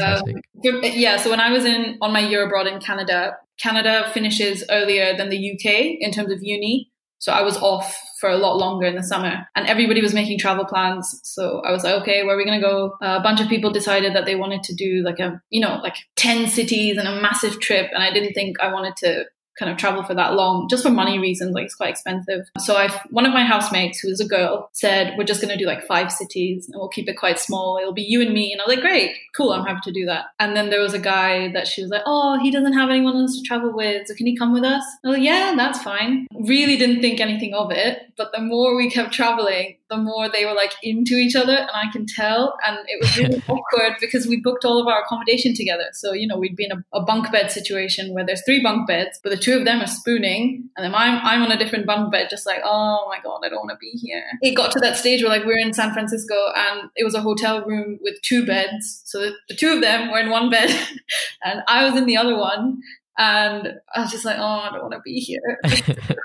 Um, 0.00 0.42
yeah, 0.82 1.16
so 1.16 1.30
when 1.30 1.40
I 1.40 1.50
was 1.50 1.64
in 1.64 1.98
on 2.00 2.12
my 2.12 2.20
year 2.20 2.46
abroad 2.46 2.66
in 2.66 2.78
Canada, 2.78 3.36
Canada 3.58 4.08
finishes 4.12 4.62
earlier 4.70 5.16
than 5.16 5.30
the 5.30 5.52
UK 5.52 5.98
in 6.00 6.12
terms 6.12 6.30
of 6.30 6.38
uni. 6.42 6.90
So 7.18 7.32
I 7.32 7.42
was 7.42 7.56
off 7.58 7.96
for 8.20 8.30
a 8.30 8.36
lot 8.36 8.56
longer 8.56 8.86
in 8.86 8.96
the 8.96 9.02
summer 9.02 9.46
and 9.54 9.66
everybody 9.66 10.00
was 10.00 10.14
making 10.14 10.38
travel 10.38 10.64
plans. 10.64 11.20
So 11.24 11.60
I 11.64 11.72
was 11.72 11.84
like, 11.84 11.94
okay, 12.02 12.24
where 12.24 12.34
are 12.34 12.38
we 12.38 12.44
going 12.44 12.60
to 12.60 12.66
go? 12.66 12.96
Uh, 13.02 13.18
a 13.18 13.22
bunch 13.22 13.40
of 13.40 13.48
people 13.48 13.70
decided 13.70 14.14
that 14.14 14.24
they 14.24 14.34
wanted 14.34 14.62
to 14.64 14.74
do 14.74 15.02
like 15.04 15.18
a, 15.18 15.40
you 15.50 15.60
know, 15.60 15.80
like 15.82 15.96
10 16.16 16.48
cities 16.48 16.96
and 16.96 17.08
a 17.08 17.20
massive 17.20 17.60
trip. 17.60 17.90
And 17.92 18.02
I 18.02 18.12
didn't 18.12 18.34
think 18.34 18.60
I 18.60 18.72
wanted 18.72 18.96
to 18.98 19.24
kind 19.58 19.70
of 19.70 19.78
travel 19.78 20.02
for 20.02 20.14
that 20.14 20.34
long 20.34 20.68
just 20.68 20.82
for 20.82 20.90
money 20.90 21.18
reasons 21.18 21.54
like 21.54 21.64
it's 21.64 21.74
quite 21.74 21.90
expensive. 21.90 22.48
So 22.58 22.76
i 22.76 22.88
one 23.10 23.26
of 23.26 23.32
my 23.32 23.44
housemates 23.44 23.98
who's 24.00 24.20
a 24.20 24.26
girl 24.26 24.68
said 24.72 25.14
we're 25.16 25.24
just 25.24 25.40
going 25.40 25.56
to 25.56 25.62
do 25.62 25.66
like 25.66 25.86
five 25.86 26.12
cities 26.12 26.68
and 26.68 26.76
we'll 26.78 26.88
keep 26.88 27.08
it 27.08 27.14
quite 27.14 27.38
small. 27.38 27.78
It'll 27.80 27.92
be 27.92 28.02
you 28.02 28.20
and 28.20 28.32
me. 28.32 28.52
And 28.52 28.60
i 28.60 28.64
was 28.64 28.76
like 28.76 28.84
great 28.84 29.16
cool 29.36 29.52
i'm 29.52 29.64
happy 29.64 29.80
to 29.84 29.92
do 29.92 30.06
that. 30.06 30.26
And 30.38 30.56
then 30.56 30.70
there 30.70 30.80
was 30.80 30.94
a 30.94 30.98
guy 30.98 31.52
that 31.52 31.66
she 31.66 31.82
was 31.82 31.90
like 31.90 32.02
oh 32.06 32.38
he 32.40 32.50
doesn't 32.50 32.74
have 32.74 32.90
anyone 32.90 33.16
else 33.16 33.36
to 33.36 33.42
travel 33.42 33.74
with 33.74 34.06
so 34.06 34.14
can 34.14 34.26
he 34.26 34.36
come 34.36 34.52
with 34.52 34.64
us? 34.64 34.84
Oh, 35.04 35.10
like 35.10 35.22
yeah 35.22 35.54
that's 35.56 35.82
fine. 35.82 36.26
Really 36.32 36.76
didn't 36.76 37.00
think 37.00 37.20
anything 37.20 37.54
of 37.54 37.70
it 37.70 38.12
but 38.16 38.32
the 38.32 38.40
more 38.40 38.76
we 38.76 38.90
kept 38.90 39.12
traveling 39.12 39.77
the 39.90 39.96
more 39.96 40.28
they 40.28 40.44
were 40.44 40.54
like 40.54 40.72
into 40.82 41.14
each 41.14 41.34
other 41.34 41.54
and 41.54 41.70
i 41.74 41.84
can 41.92 42.06
tell 42.06 42.56
and 42.66 42.78
it 42.86 43.00
was 43.00 43.16
really 43.16 43.42
awkward 43.48 43.96
because 44.00 44.26
we 44.26 44.40
booked 44.40 44.64
all 44.64 44.80
of 44.80 44.86
our 44.86 45.02
accommodation 45.02 45.54
together. 45.54 45.84
So 45.92 46.12
you 46.12 46.26
know 46.26 46.38
we'd 46.38 46.56
be 46.56 46.64
in 46.64 46.72
a, 46.72 46.84
a 46.92 47.02
bunk 47.02 47.30
bed 47.30 47.50
situation 47.50 48.14
where 48.14 48.24
there's 48.24 48.42
three 48.44 48.62
bunk 48.62 48.86
beds 48.86 49.18
but 49.22 49.30
the 49.30 49.36
two 49.36 49.56
of 49.56 49.64
them 49.64 49.80
are 49.80 49.86
spooning 49.86 50.68
and 50.76 50.84
then 50.84 50.94
I'm, 50.94 51.24
I'm 51.24 51.42
on 51.42 51.52
a 51.52 51.58
different 51.58 51.86
bunk 51.86 52.12
bed 52.12 52.28
just 52.30 52.46
like 52.46 52.60
oh 52.64 53.06
my 53.08 53.18
god 53.22 53.40
i 53.44 53.48
don't 53.48 53.58
want 53.58 53.70
to 53.70 53.76
be 53.80 53.90
here. 53.90 54.24
It 54.42 54.54
got 54.54 54.72
to 54.72 54.80
that 54.80 54.96
stage 54.96 55.22
where 55.22 55.30
like 55.30 55.44
we 55.44 55.54
are 55.54 55.58
in 55.58 55.72
san 55.72 55.92
francisco 55.92 56.34
and 56.56 56.90
it 56.96 57.04
was 57.04 57.14
a 57.14 57.20
hotel 57.20 57.64
room 57.64 57.98
with 58.02 58.20
two 58.22 58.46
beds 58.46 59.02
so 59.04 59.20
the, 59.20 59.32
the 59.48 59.54
two 59.54 59.72
of 59.72 59.80
them 59.80 60.10
were 60.10 60.18
in 60.18 60.30
one 60.30 60.50
bed 60.50 60.70
and 61.44 61.62
i 61.68 61.84
was 61.84 61.96
in 61.96 62.06
the 62.06 62.16
other 62.16 62.36
one 62.36 62.80
and 63.18 63.80
I 63.92 64.00
was 64.00 64.12
just 64.12 64.24
like, 64.24 64.36
oh, 64.38 64.44
I 64.44 64.70
don't 64.70 64.82
want 64.82 64.94
to 64.94 65.00
be 65.04 65.18
here. 65.18 65.58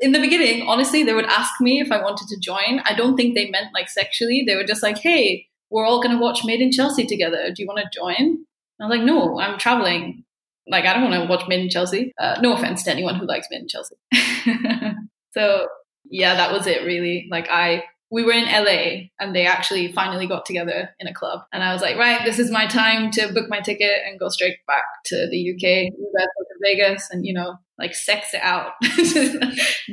in 0.00 0.10
the 0.10 0.18
beginning, 0.18 0.66
honestly, 0.66 1.04
they 1.04 1.14
would 1.14 1.26
ask 1.26 1.60
me 1.60 1.80
if 1.80 1.92
I 1.92 2.02
wanted 2.02 2.26
to 2.26 2.40
join. 2.40 2.80
I 2.84 2.94
don't 2.94 3.16
think 3.16 3.36
they 3.36 3.48
meant 3.48 3.72
like 3.72 3.88
sexually. 3.88 4.42
They 4.44 4.56
were 4.56 4.64
just 4.64 4.82
like, 4.82 4.98
hey, 4.98 5.46
we're 5.70 5.86
all 5.86 6.02
going 6.02 6.16
to 6.16 6.20
watch 6.20 6.44
Made 6.44 6.60
in 6.60 6.72
Chelsea 6.72 7.06
together. 7.06 7.52
Do 7.54 7.62
you 7.62 7.68
want 7.68 7.78
to 7.80 7.98
join? 7.98 8.16
And 8.16 8.46
I 8.80 8.86
was 8.86 8.98
like, 8.98 9.06
no, 9.06 9.38
I'm 9.38 9.58
traveling. 9.58 10.24
Like, 10.66 10.86
I 10.86 10.92
don't 10.92 11.08
want 11.08 11.22
to 11.22 11.28
watch 11.28 11.46
Made 11.46 11.60
in 11.60 11.70
Chelsea. 11.70 12.12
Uh, 12.18 12.40
no 12.42 12.54
offense 12.54 12.82
to 12.82 12.90
anyone 12.90 13.14
who 13.14 13.26
likes 13.26 13.46
Made 13.48 13.62
in 13.62 13.68
Chelsea. 13.68 13.94
so, 15.32 15.68
yeah, 16.10 16.34
that 16.34 16.52
was 16.52 16.66
it 16.66 16.84
really. 16.84 17.28
Like, 17.30 17.48
I 17.48 17.84
we 18.10 18.24
were 18.24 18.32
in 18.32 18.44
LA 18.44 19.08
and 19.20 19.34
they 19.34 19.46
actually 19.46 19.92
finally 19.92 20.26
got 20.26 20.44
together 20.44 20.90
in 20.98 21.06
a 21.06 21.14
club. 21.14 21.40
And 21.52 21.62
I 21.62 21.72
was 21.72 21.80
like, 21.80 21.96
right, 21.96 22.24
this 22.24 22.38
is 22.38 22.50
my 22.50 22.66
time 22.66 23.10
to 23.12 23.32
book 23.32 23.48
my 23.48 23.60
ticket 23.60 24.00
and 24.04 24.18
go 24.18 24.28
straight 24.28 24.56
back 24.66 24.84
to 25.06 25.28
the 25.30 25.54
UK. 25.54 25.92
You 25.96 26.12
guys 26.18 26.26
go 26.36 26.44
to 26.44 26.58
Vegas 26.62 27.08
and, 27.10 27.24
you 27.24 27.32
know, 27.32 27.56
like 27.78 27.94
sex 27.94 28.34
it 28.34 28.42
out. 28.42 28.72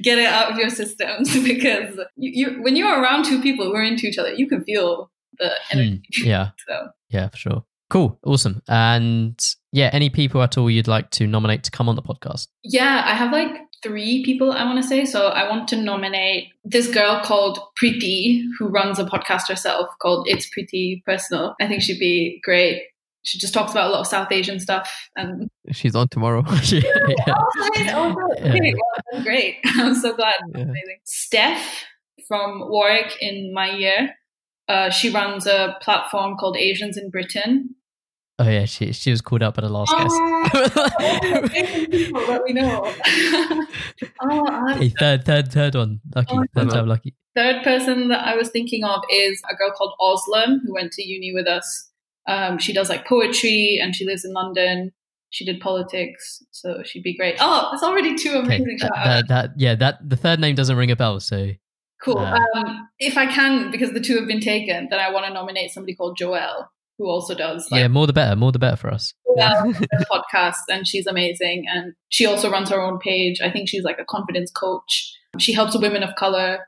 Get 0.02 0.18
it 0.18 0.26
out 0.26 0.52
of 0.52 0.58
your 0.58 0.70
systems 0.70 1.32
because 1.44 2.00
you, 2.16 2.32
you, 2.54 2.64
when 2.64 2.76
you're 2.76 3.02
around 3.02 3.26
two 3.26 3.42
people 3.42 3.66
who 3.66 3.76
are 3.76 3.84
into 3.84 4.08
each 4.08 4.18
other, 4.18 4.34
you 4.34 4.48
can 4.48 4.64
feel 4.64 5.12
the 5.38 5.52
energy. 5.72 6.02
Mm, 6.20 6.26
yeah. 6.26 6.50
So, 6.68 6.88
yeah, 7.10 7.30
for 7.30 7.38
sure. 7.38 7.64
Cool, 7.90 8.20
awesome. 8.26 8.62
And 8.68 9.40
yeah, 9.72 9.90
any 9.94 10.10
people 10.10 10.42
at 10.42 10.58
all 10.58 10.70
you'd 10.70 10.90
like 10.90 11.10
to 11.12 11.28
nominate 11.28 11.64
to 11.64 11.72
come 11.72 11.88
on 11.88 11.96
the 11.96 12.02
podcast? 12.02 12.48
Yeah, 12.64 13.04
I 13.06 13.14
have 13.14 13.32
like 13.32 13.52
three 13.84 14.24
people 14.24 14.52
I 14.52 14.64
want 14.64 14.82
to 14.82 14.88
say. 14.88 15.06
So 15.06 15.28
I 15.28 15.50
want 15.50 15.68
to 15.70 15.82
nominate 15.82 16.50
this 16.64 16.92
girl 16.92 17.22
called 17.24 17.60
Preeti, 17.82 18.44
who 18.58 18.68
runs 18.68 19.00
a 19.00 19.06
podcast 19.06 19.48
herself 19.48 19.90
called 20.02 20.28
It's 20.30 20.50
Pretty 20.50 21.04
Personal. 21.06 21.56
I 21.62 21.68
think 21.68 21.82
she'd 21.82 22.00
be 22.00 22.40
great. 22.44 22.84
She 23.24 23.38
just 23.40 23.54
talks 23.54 23.72
about 23.72 23.90
a 23.90 23.92
lot 23.92 24.00
of 24.00 24.08
South 24.08 24.32
Asian 24.32 24.60
stuff. 24.60 25.10
And 25.18 25.50
She's 25.72 25.96
on 25.96 26.08
tomorrow. 26.08 26.44
yeah. 26.64 26.82
oh, 27.28 27.70
nice. 27.76 27.92
Oh, 27.94 28.16
good. 28.16 28.64
Yeah. 28.64 28.74
Well, 29.12 29.24
great. 29.24 29.58
I'm 29.66 29.96
so 29.96 30.16
glad. 30.16 30.36
Yeah. 30.56 30.62
Amazing. 30.62 31.00
Steph 31.04 31.86
from 32.28 32.70
Warwick 32.70 33.18
in 33.22 33.54
my 33.54 33.72
year. 33.72 34.16
Uh, 34.70 34.90
she 34.90 35.10
runs 35.10 35.46
a 35.48 35.78
platform 35.82 36.36
called 36.38 36.58
Asians 36.58 36.98
in 36.98 37.10
Britain. 37.10 37.76
Oh 38.40 38.48
yeah, 38.48 38.66
she 38.66 38.92
she 38.94 39.10
was 39.12 39.22
called 39.22 39.42
up 39.44 39.56
by 39.56 39.62
the 39.62 39.70
last 39.70 39.92
Oh, 39.96 39.98
guest. 39.98 41.52
people 41.92 42.26
that 42.28 42.42
we 42.46 42.54
know. 42.54 42.94
oh, 44.22 44.74
hey, 44.80 44.90
third, 44.90 45.26
third, 45.26 45.52
third 45.52 45.76
one. 45.76 46.00
Lucky, 46.16 46.34
Oh, 46.34 46.44
third 46.56 46.70
time 46.70 46.88
lucky. 46.88 47.16
third 47.36 47.64
person 47.64 48.10
that 48.10 48.26
I 48.26 48.36
was 48.36 48.50
thinking 48.50 48.84
of 48.84 49.02
is 49.12 49.42
a 49.52 49.56
girl 49.56 49.72
called 49.72 49.94
Oslam 50.00 50.58
who 50.66 50.74
went 50.74 50.92
to 50.94 51.04
uni 51.04 51.34
with 51.34 51.48
us. 51.48 51.90
Um, 52.28 52.58
she 52.60 52.74
does 52.74 52.90
like 52.90 53.08
poetry 53.08 53.80
and 53.82 53.96
she 53.96 54.06
lives 54.06 54.26
in 54.26 54.34
London. 54.34 54.92
She 55.30 55.44
did 55.44 55.60
politics, 55.60 56.44
so 56.52 56.84
she'd 56.86 57.04
be 57.04 57.16
great. 57.18 57.36
Oh, 57.40 57.70
it's 57.74 57.84
already 57.84 58.16
two 58.16 58.30
Okay, 58.30 58.40
amazing 58.58 58.78
that, 58.82 58.92
that, 59.04 59.28
that 59.28 59.50
yeah, 59.58 59.76
that 59.76 59.98
the 60.08 60.16
third 60.16 60.40
name 60.40 60.56
doesn't 60.56 60.78
ring 60.78 60.92
a 60.92 60.96
bell. 60.96 61.20
So 61.20 61.50
Cool. 62.04 62.20
uh, 62.20 62.40
um, 62.56 62.88
if 63.00 63.18
I 63.18 63.26
can, 63.26 63.72
because 63.72 63.92
the 63.92 64.00
two 64.00 64.16
have 64.18 64.28
been 64.28 64.40
taken, 64.40 64.88
then 64.90 65.00
I 65.00 65.10
want 65.12 65.26
to 65.26 65.34
nominate 65.34 65.72
somebody 65.72 65.96
called 65.96 66.18
Joelle, 66.18 66.68
who 66.98 67.08
also 67.08 67.36
does 67.36 67.70
like 67.72 67.80
yeah, 67.80 67.88
more 67.88 68.08
the 68.08 68.14
better, 68.14 68.36
more 68.36 68.52
the 68.52 68.60
better 68.60 68.76
for 68.78 68.92
us. 68.92 69.14
Does 69.38 69.76
podcasts, 70.12 70.64
and 70.70 70.88
she's 70.88 71.06
amazing. 71.06 71.66
And 71.72 71.94
she 72.10 72.26
also 72.26 72.50
runs 72.50 72.70
her 72.70 72.82
own 72.82 72.98
page. 73.00 73.40
I 73.42 73.52
think 73.52 73.70
she's 73.70 73.84
like 73.84 74.00
a 74.00 74.06
confidence 74.06 74.52
coach. 74.52 75.14
She 75.38 75.54
helps 75.54 75.78
women 75.78 76.04
of 76.04 76.16
color. 76.16 76.68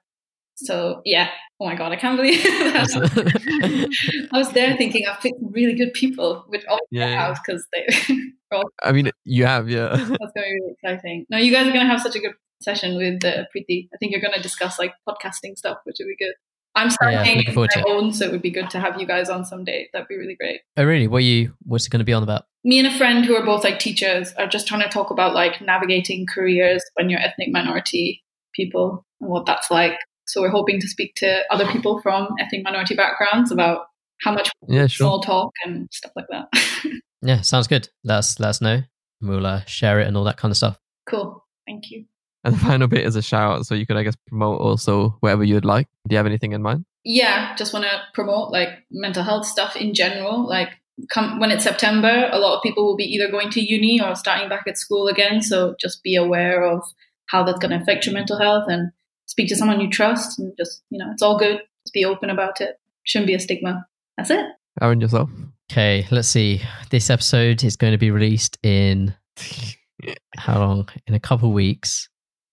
So 0.55 1.01
yeah. 1.05 1.29
Oh 1.59 1.65
my 1.65 1.75
god, 1.75 1.91
I 1.91 1.95
can't 1.95 2.15
believe 2.15 2.41
that. 2.43 4.29
I 4.31 4.37
was 4.37 4.51
there 4.51 4.77
thinking 4.77 5.05
I've 5.07 5.19
picked 5.19 5.39
really 5.41 5.73
good 5.73 5.93
people, 5.93 6.45
which 6.47 6.63
all 6.65 6.79
Yeah, 6.91 7.07
yeah, 7.07 7.11
yeah. 7.11 7.35
because 7.45 7.65
they. 7.73 8.17
I 8.83 8.91
mean, 8.91 9.11
you 9.25 9.45
have, 9.45 9.69
yeah. 9.69 9.89
That's 9.89 10.07
going 10.07 10.19
to 10.19 10.31
be 10.33 10.41
really 10.41 10.73
exciting. 10.81 11.25
No, 11.29 11.37
you 11.37 11.51
guys 11.51 11.67
are 11.67 11.71
going 11.71 11.85
to 11.85 11.91
have 11.91 12.01
such 12.01 12.15
a 12.15 12.19
good 12.19 12.33
session 12.61 12.97
with 12.97 13.23
uh, 13.23 13.43
Preeti. 13.55 13.89
I 13.93 13.97
think 13.97 14.11
you're 14.11 14.21
going 14.21 14.33
to 14.33 14.41
discuss 14.41 14.79
like 14.79 14.93
podcasting 15.07 15.55
stuff, 15.55 15.77
which 15.83 15.97
would 15.99 16.07
be 16.07 16.15
good. 16.17 16.33
I'm 16.75 16.87
Yeah, 16.87 17.23
starting 17.23 17.53
forward 17.53 17.71
my 17.75 17.83
own, 17.87 18.13
so 18.13 18.25
it 18.25 18.31
would 18.31 18.41
be 18.41 18.51
good 18.51 18.69
to 18.71 18.79
have 18.79 18.99
you 18.99 19.05
guys 19.07 19.29
on 19.29 19.43
someday. 19.45 19.89
That'd 19.91 20.07
be 20.07 20.17
really 20.17 20.35
great. 20.35 20.61
oh 20.77 20.83
really? 20.85 21.07
What 21.07 21.17
are 21.17 21.21
you? 21.21 21.53
What's 21.63 21.85
it 21.87 21.89
going 21.89 21.99
to 21.99 22.05
be 22.05 22.13
on 22.13 22.23
about? 22.23 22.43
Me 22.63 22.77
and 22.77 22.87
a 22.87 22.97
friend 22.97 23.25
who 23.25 23.35
are 23.35 23.45
both 23.45 23.63
like 23.63 23.79
teachers 23.79 24.33
are 24.33 24.47
just 24.47 24.67
trying 24.67 24.81
to 24.81 24.89
talk 24.89 25.09
about 25.11 25.33
like 25.33 25.61
navigating 25.61 26.25
careers 26.27 26.83
when 26.95 27.09
you're 27.09 27.19
ethnic 27.19 27.49
minority 27.51 28.23
people 28.53 29.05
and 29.21 29.29
what 29.29 29.45
that's 29.45 29.71
like. 29.71 29.93
So 30.27 30.41
we're 30.41 30.49
hoping 30.51 30.79
to 30.81 30.87
speak 30.87 31.15
to 31.15 31.41
other 31.49 31.65
people 31.67 32.01
from 32.01 32.27
ethnic 32.39 32.63
minority 32.63 32.95
backgrounds 32.95 33.51
about 33.51 33.85
how 34.21 34.33
much 34.33 34.51
Yeah, 34.67 34.87
sure. 34.87 35.05
small 35.07 35.21
talk 35.21 35.51
and 35.65 35.87
stuff 35.91 36.11
like 36.15 36.27
that. 36.29 36.47
Yeah, 37.21 37.41
sounds 37.41 37.67
good. 37.67 37.89
Let 38.05 38.19
us 38.19 38.39
let 38.39 38.47
us 38.49 38.61
know. 38.61 38.83
We'll 39.21 39.45
uh, 39.45 39.65
share 39.65 39.99
it 39.99 40.07
and 40.07 40.15
all 40.15 40.23
that 40.23 40.37
kind 40.37 40.51
of 40.51 40.55
stuff. 40.57 40.79
cool. 41.09 41.45
Thank 41.67 41.91
you. 41.91 42.05
And 42.43 42.55
the 42.55 42.59
final 42.65 42.87
bit 42.87 43.05
is 43.05 43.15
a 43.15 43.21
shout 43.21 43.59
out, 43.59 43.65
so 43.65 43.75
you 43.75 43.85
could, 43.85 43.97
I 43.97 44.03
guess, 44.03 44.15
promote 44.27 44.61
also 44.61 45.17
wherever 45.19 45.43
you'd 45.43 45.65
like. 45.65 45.87
Do 46.07 46.13
you 46.13 46.17
have 46.17 46.25
anything 46.25 46.53
in 46.53 46.61
mind? 46.61 46.85
yeah, 47.03 47.55
just 47.55 47.73
want 47.73 47.85
to 47.85 48.01
promote 48.13 48.51
like 48.51 48.69
mental 48.91 49.23
health 49.23 49.45
stuff 49.45 49.75
in 49.75 49.93
general. 49.93 50.47
Like, 50.47 50.69
come 51.09 51.39
when 51.39 51.51
it's 51.51 51.63
September, 51.63 52.29
a 52.31 52.37
lot 52.39 52.57
of 52.57 52.63
people 52.63 52.85
will 52.85 52.97
be 52.97 53.05
either 53.05 53.31
going 53.31 53.49
to 53.51 53.61
uni 53.61 54.01
or 54.01 54.15
starting 54.15 54.49
back 54.49 54.63
at 54.67 54.77
school 54.77 55.07
again. 55.07 55.41
So 55.41 55.75
just 55.79 56.03
be 56.03 56.15
aware 56.15 56.63
of 56.63 56.83
how 57.27 57.43
that's 57.43 57.59
going 57.59 57.71
to 57.71 57.81
affect 57.81 58.05
your 58.05 58.13
mental 58.13 58.37
health 58.37 58.65
and 58.67 58.91
speak 59.27 59.49
to 59.49 59.55
someone 59.55 59.79
you 59.79 59.89
trust. 59.89 60.39
And 60.39 60.53
just 60.57 60.83
you 60.89 60.99
know, 60.99 61.11
it's 61.11 61.21
all 61.21 61.37
good. 61.37 61.61
Just 61.85 61.93
be 61.93 62.05
open 62.05 62.29
about 62.29 62.59
it. 62.61 62.79
Shouldn't 63.03 63.27
be 63.27 63.35
a 63.35 63.39
stigma. 63.39 63.85
That's 64.17 64.29
it. 64.29 64.45
Aaron, 64.81 65.01
yourself? 65.01 65.29
Okay, 65.71 66.05
let's 66.11 66.27
see. 66.27 66.61
This 66.89 67.09
episode 67.09 67.63
is 67.63 67.75
going 67.75 67.93
to 67.93 67.97
be 67.97 68.11
released 68.11 68.57
in 68.63 69.15
how 70.37 70.59
long? 70.59 70.89
In 71.07 71.13
a 71.13 71.19
couple 71.19 71.51
weeks. 71.53 72.09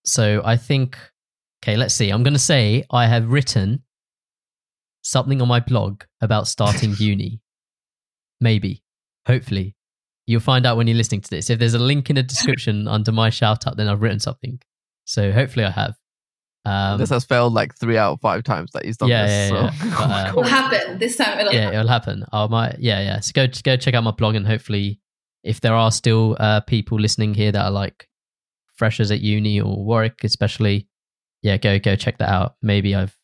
So 0.06 0.42
I 0.44 0.56
think. 0.56 0.96
Okay, 1.64 1.76
let's 1.76 1.94
see. 1.94 2.10
I'm 2.10 2.22
going 2.22 2.34
to 2.34 2.38
say 2.38 2.84
I 2.90 3.06
have 3.06 3.28
written 3.30 3.82
something 5.02 5.40
on 5.42 5.48
my 5.48 5.60
blog 5.60 6.02
about 6.20 6.46
starting 6.48 6.94
uni. 6.98 7.40
Maybe, 8.40 8.82
hopefully, 9.26 9.74
you'll 10.26 10.40
find 10.40 10.66
out 10.66 10.76
when 10.76 10.86
you're 10.86 10.96
listening 10.96 11.22
to 11.22 11.30
this. 11.30 11.48
If 11.50 11.58
there's 11.58 11.74
a 11.74 11.78
link 11.78 12.10
in 12.10 12.16
the 12.16 12.22
description 12.22 12.86
under 12.96 13.10
my 13.12 13.30
shout 13.30 13.66
out, 13.66 13.76
then 13.76 13.88
I've 13.88 14.02
written 14.02 14.20
something. 14.20 14.60
So 15.06 15.32
hopefully, 15.32 15.64
I 15.64 15.70
have. 15.70 15.94
Um, 16.66 16.98
this 16.98 17.10
has 17.10 17.24
failed 17.24 17.52
like 17.54 17.74
three 17.78 17.96
out 17.96 18.14
of 18.14 18.20
five 18.20 18.42
times 18.42 18.72
that 18.72 18.84
he's 18.84 18.96
done 18.96 19.08
Yeah, 19.08 19.26
this. 19.26 19.52
yeah, 19.52 19.70
so. 19.70 19.86
yeah. 19.86 19.94
But, 19.98 20.10
uh, 20.10 20.28
It'll 20.30 20.42
happen 20.42 20.98
this 20.98 21.16
time. 21.16 21.38
It'll 21.38 21.52
yeah, 21.52 21.70
it'll 21.70 21.86
happen. 21.88 22.24
I 22.32 22.46
might, 22.48 22.76
yeah, 22.80 23.00
yeah. 23.00 23.20
So 23.20 23.30
go 23.34 23.46
go 23.64 23.76
check 23.76 23.94
out 23.94 24.02
my 24.04 24.10
blog, 24.10 24.34
and 24.34 24.46
hopefully, 24.46 25.00
if 25.44 25.60
there 25.60 25.74
are 25.74 25.90
still 25.92 26.36
uh, 26.38 26.60
people 26.62 26.98
listening 27.00 27.34
here 27.34 27.52
that 27.52 27.64
are 27.64 27.70
like 27.70 28.08
freshers 28.76 29.10
at 29.10 29.20
uni 29.20 29.60
or 29.60 29.84
Warwick, 29.84 30.24
especially, 30.24 30.88
yeah, 31.42 31.56
go 31.56 31.78
go 31.78 31.96
check 31.96 32.18
that 32.18 32.28
out. 32.28 32.56
Maybe 32.62 32.94
I've, 32.94 33.16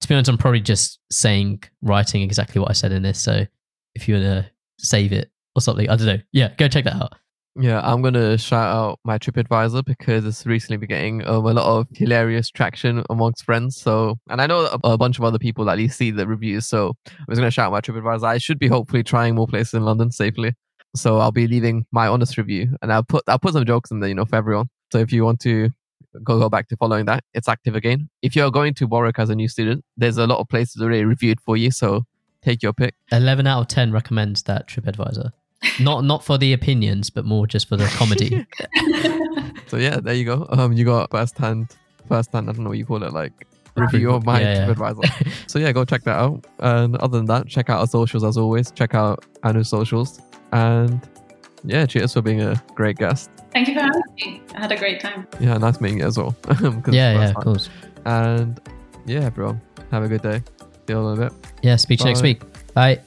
to 0.00 0.08
be 0.08 0.14
honest, 0.14 0.30
I'm 0.30 0.38
probably 0.38 0.60
just 0.60 0.98
saying 1.10 1.62
writing 1.82 2.22
exactly 2.22 2.60
what 2.60 2.70
I 2.70 2.74
said 2.74 2.92
in 2.92 3.02
this. 3.02 3.20
So 3.20 3.46
if 3.94 4.08
you 4.08 4.14
wanna 4.14 4.50
save 4.78 5.12
it 5.12 5.30
or 5.54 5.62
something, 5.62 5.88
I 5.88 5.96
don't 5.96 6.06
know. 6.06 6.18
Yeah, 6.32 6.50
go 6.56 6.68
check 6.68 6.84
that 6.84 6.96
out. 6.96 7.14
Yeah, 7.54 7.80
I'm 7.84 8.00
gonna 8.00 8.38
shout 8.38 8.74
out 8.74 8.98
my 9.04 9.18
TripAdvisor 9.18 9.84
because 9.84 10.24
it's 10.24 10.46
recently 10.46 10.78
been 10.78 10.88
getting 10.88 11.26
um, 11.26 11.44
a 11.44 11.52
lot 11.52 11.66
of 11.66 11.86
hilarious 11.92 12.48
traction 12.48 13.04
amongst 13.10 13.44
friends. 13.44 13.76
So, 13.76 14.18
and 14.30 14.40
I 14.40 14.46
know 14.46 14.64
a, 14.84 14.92
a 14.92 14.98
bunch 14.98 15.18
of 15.18 15.24
other 15.24 15.38
people 15.38 15.68
at 15.68 15.76
least 15.76 15.98
see 15.98 16.10
the 16.10 16.26
reviews. 16.26 16.66
So, 16.66 16.94
I 17.06 17.24
was 17.28 17.38
gonna 17.38 17.50
shout 17.50 17.66
out 17.66 17.72
my 17.72 17.82
TripAdvisor. 17.82 18.24
I 18.24 18.38
should 18.38 18.58
be 18.58 18.68
hopefully 18.68 19.02
trying 19.02 19.34
more 19.34 19.46
places 19.46 19.74
in 19.74 19.84
London 19.84 20.10
safely. 20.10 20.54
So, 20.96 21.18
I'll 21.18 21.30
be 21.30 21.46
leaving 21.46 21.84
my 21.92 22.06
honest 22.06 22.38
review, 22.38 22.74
and 22.80 22.90
I'll 22.90 23.04
put 23.04 23.22
I'll 23.26 23.38
put 23.38 23.52
some 23.52 23.66
jokes 23.66 23.90
in 23.90 24.00
there, 24.00 24.08
you 24.08 24.14
know, 24.14 24.24
for 24.24 24.36
everyone. 24.36 24.70
So, 24.92 24.98
if 24.98 25.10
you 25.12 25.24
want 25.24 25.40
to 25.40 25.70
go 26.22 26.38
go 26.38 26.48
back 26.48 26.68
to 26.68 26.76
following 26.76 27.06
that, 27.06 27.24
it's 27.34 27.48
active 27.48 27.74
again. 27.74 28.10
If 28.20 28.36
you're 28.36 28.50
going 28.50 28.74
to 28.74 28.86
Warwick 28.86 29.18
as 29.18 29.30
a 29.30 29.34
new 29.34 29.48
student, 29.48 29.84
there's 29.96 30.18
a 30.18 30.26
lot 30.26 30.38
of 30.38 30.48
places 30.48 30.82
already 30.82 31.04
reviewed 31.04 31.40
for 31.40 31.56
you. 31.56 31.70
So, 31.70 32.04
take 32.42 32.62
your 32.62 32.74
pick. 32.74 32.94
Eleven 33.10 33.46
out 33.46 33.60
of 33.62 33.68
ten 33.68 33.90
recommends 33.92 34.42
that 34.44 34.68
TripAdvisor. 34.68 35.32
Not 35.80 36.04
not 36.04 36.22
for 36.24 36.36
the 36.38 36.52
opinions, 36.52 37.08
but 37.08 37.24
more 37.24 37.46
just 37.46 37.68
for 37.68 37.76
the 37.76 37.86
comedy. 37.86 38.46
So 39.72 39.78
yeah, 39.78 40.00
there 40.00 40.12
you 40.12 40.26
go. 40.26 40.46
Um, 40.50 40.74
you 40.74 40.84
got 40.84 41.10
first 41.10 41.38
hand, 41.38 41.74
first 42.06 42.30
hand. 42.30 42.50
I 42.50 42.52
don't 42.52 42.64
know 42.64 42.68
what 42.68 42.76
you 42.76 42.84
call 42.84 43.02
it, 43.02 43.14
like 43.14 43.32
review 43.74 44.10
of 44.10 44.26
my 44.26 44.38
Yeah, 44.42 44.52
yeah. 44.54 44.74
TripAdvisor. 44.74 45.32
so 45.50 45.58
yeah, 45.58 45.72
go 45.72 45.86
check 45.86 46.02
that 46.04 46.18
out. 46.18 46.44
And 46.58 46.96
other 46.96 47.16
than 47.16 47.24
that, 47.26 47.48
check 47.48 47.70
out 47.70 47.80
our 47.80 47.86
socials 47.86 48.22
as 48.22 48.36
always. 48.36 48.70
Check 48.70 48.94
out 48.94 49.24
Anu's 49.44 49.70
socials. 49.70 50.20
And 50.52 51.00
yeah, 51.64 51.86
cheers 51.86 52.12
for 52.12 52.22
being 52.22 52.40
a 52.40 52.62
great 52.74 52.96
guest. 52.96 53.30
Thank 53.52 53.68
you 53.68 53.74
for 53.74 53.80
having 53.80 54.02
me. 54.16 54.42
I 54.54 54.60
had 54.60 54.72
a 54.72 54.76
great 54.76 55.00
time. 55.00 55.26
Yeah, 55.40 55.58
nice 55.58 55.80
meeting 55.80 55.98
you 55.98 56.06
as 56.06 56.18
well. 56.18 56.34
yeah, 56.90 57.12
yeah, 57.12 57.28
of 57.30 57.36
course. 57.36 57.68
And 58.04 58.60
yeah, 59.06 59.20
everyone, 59.24 59.60
have 59.90 60.02
a 60.02 60.08
good 60.08 60.22
day. 60.22 60.42
See 60.86 60.94
you 60.94 61.08
in 61.08 61.18
a 61.18 61.28
bit. 61.28 61.32
Yeah, 61.62 61.76
speak 61.76 62.00
to 62.00 62.04
you 62.04 62.10
next 62.10 62.22
week. 62.22 62.42
Bye. 62.74 63.00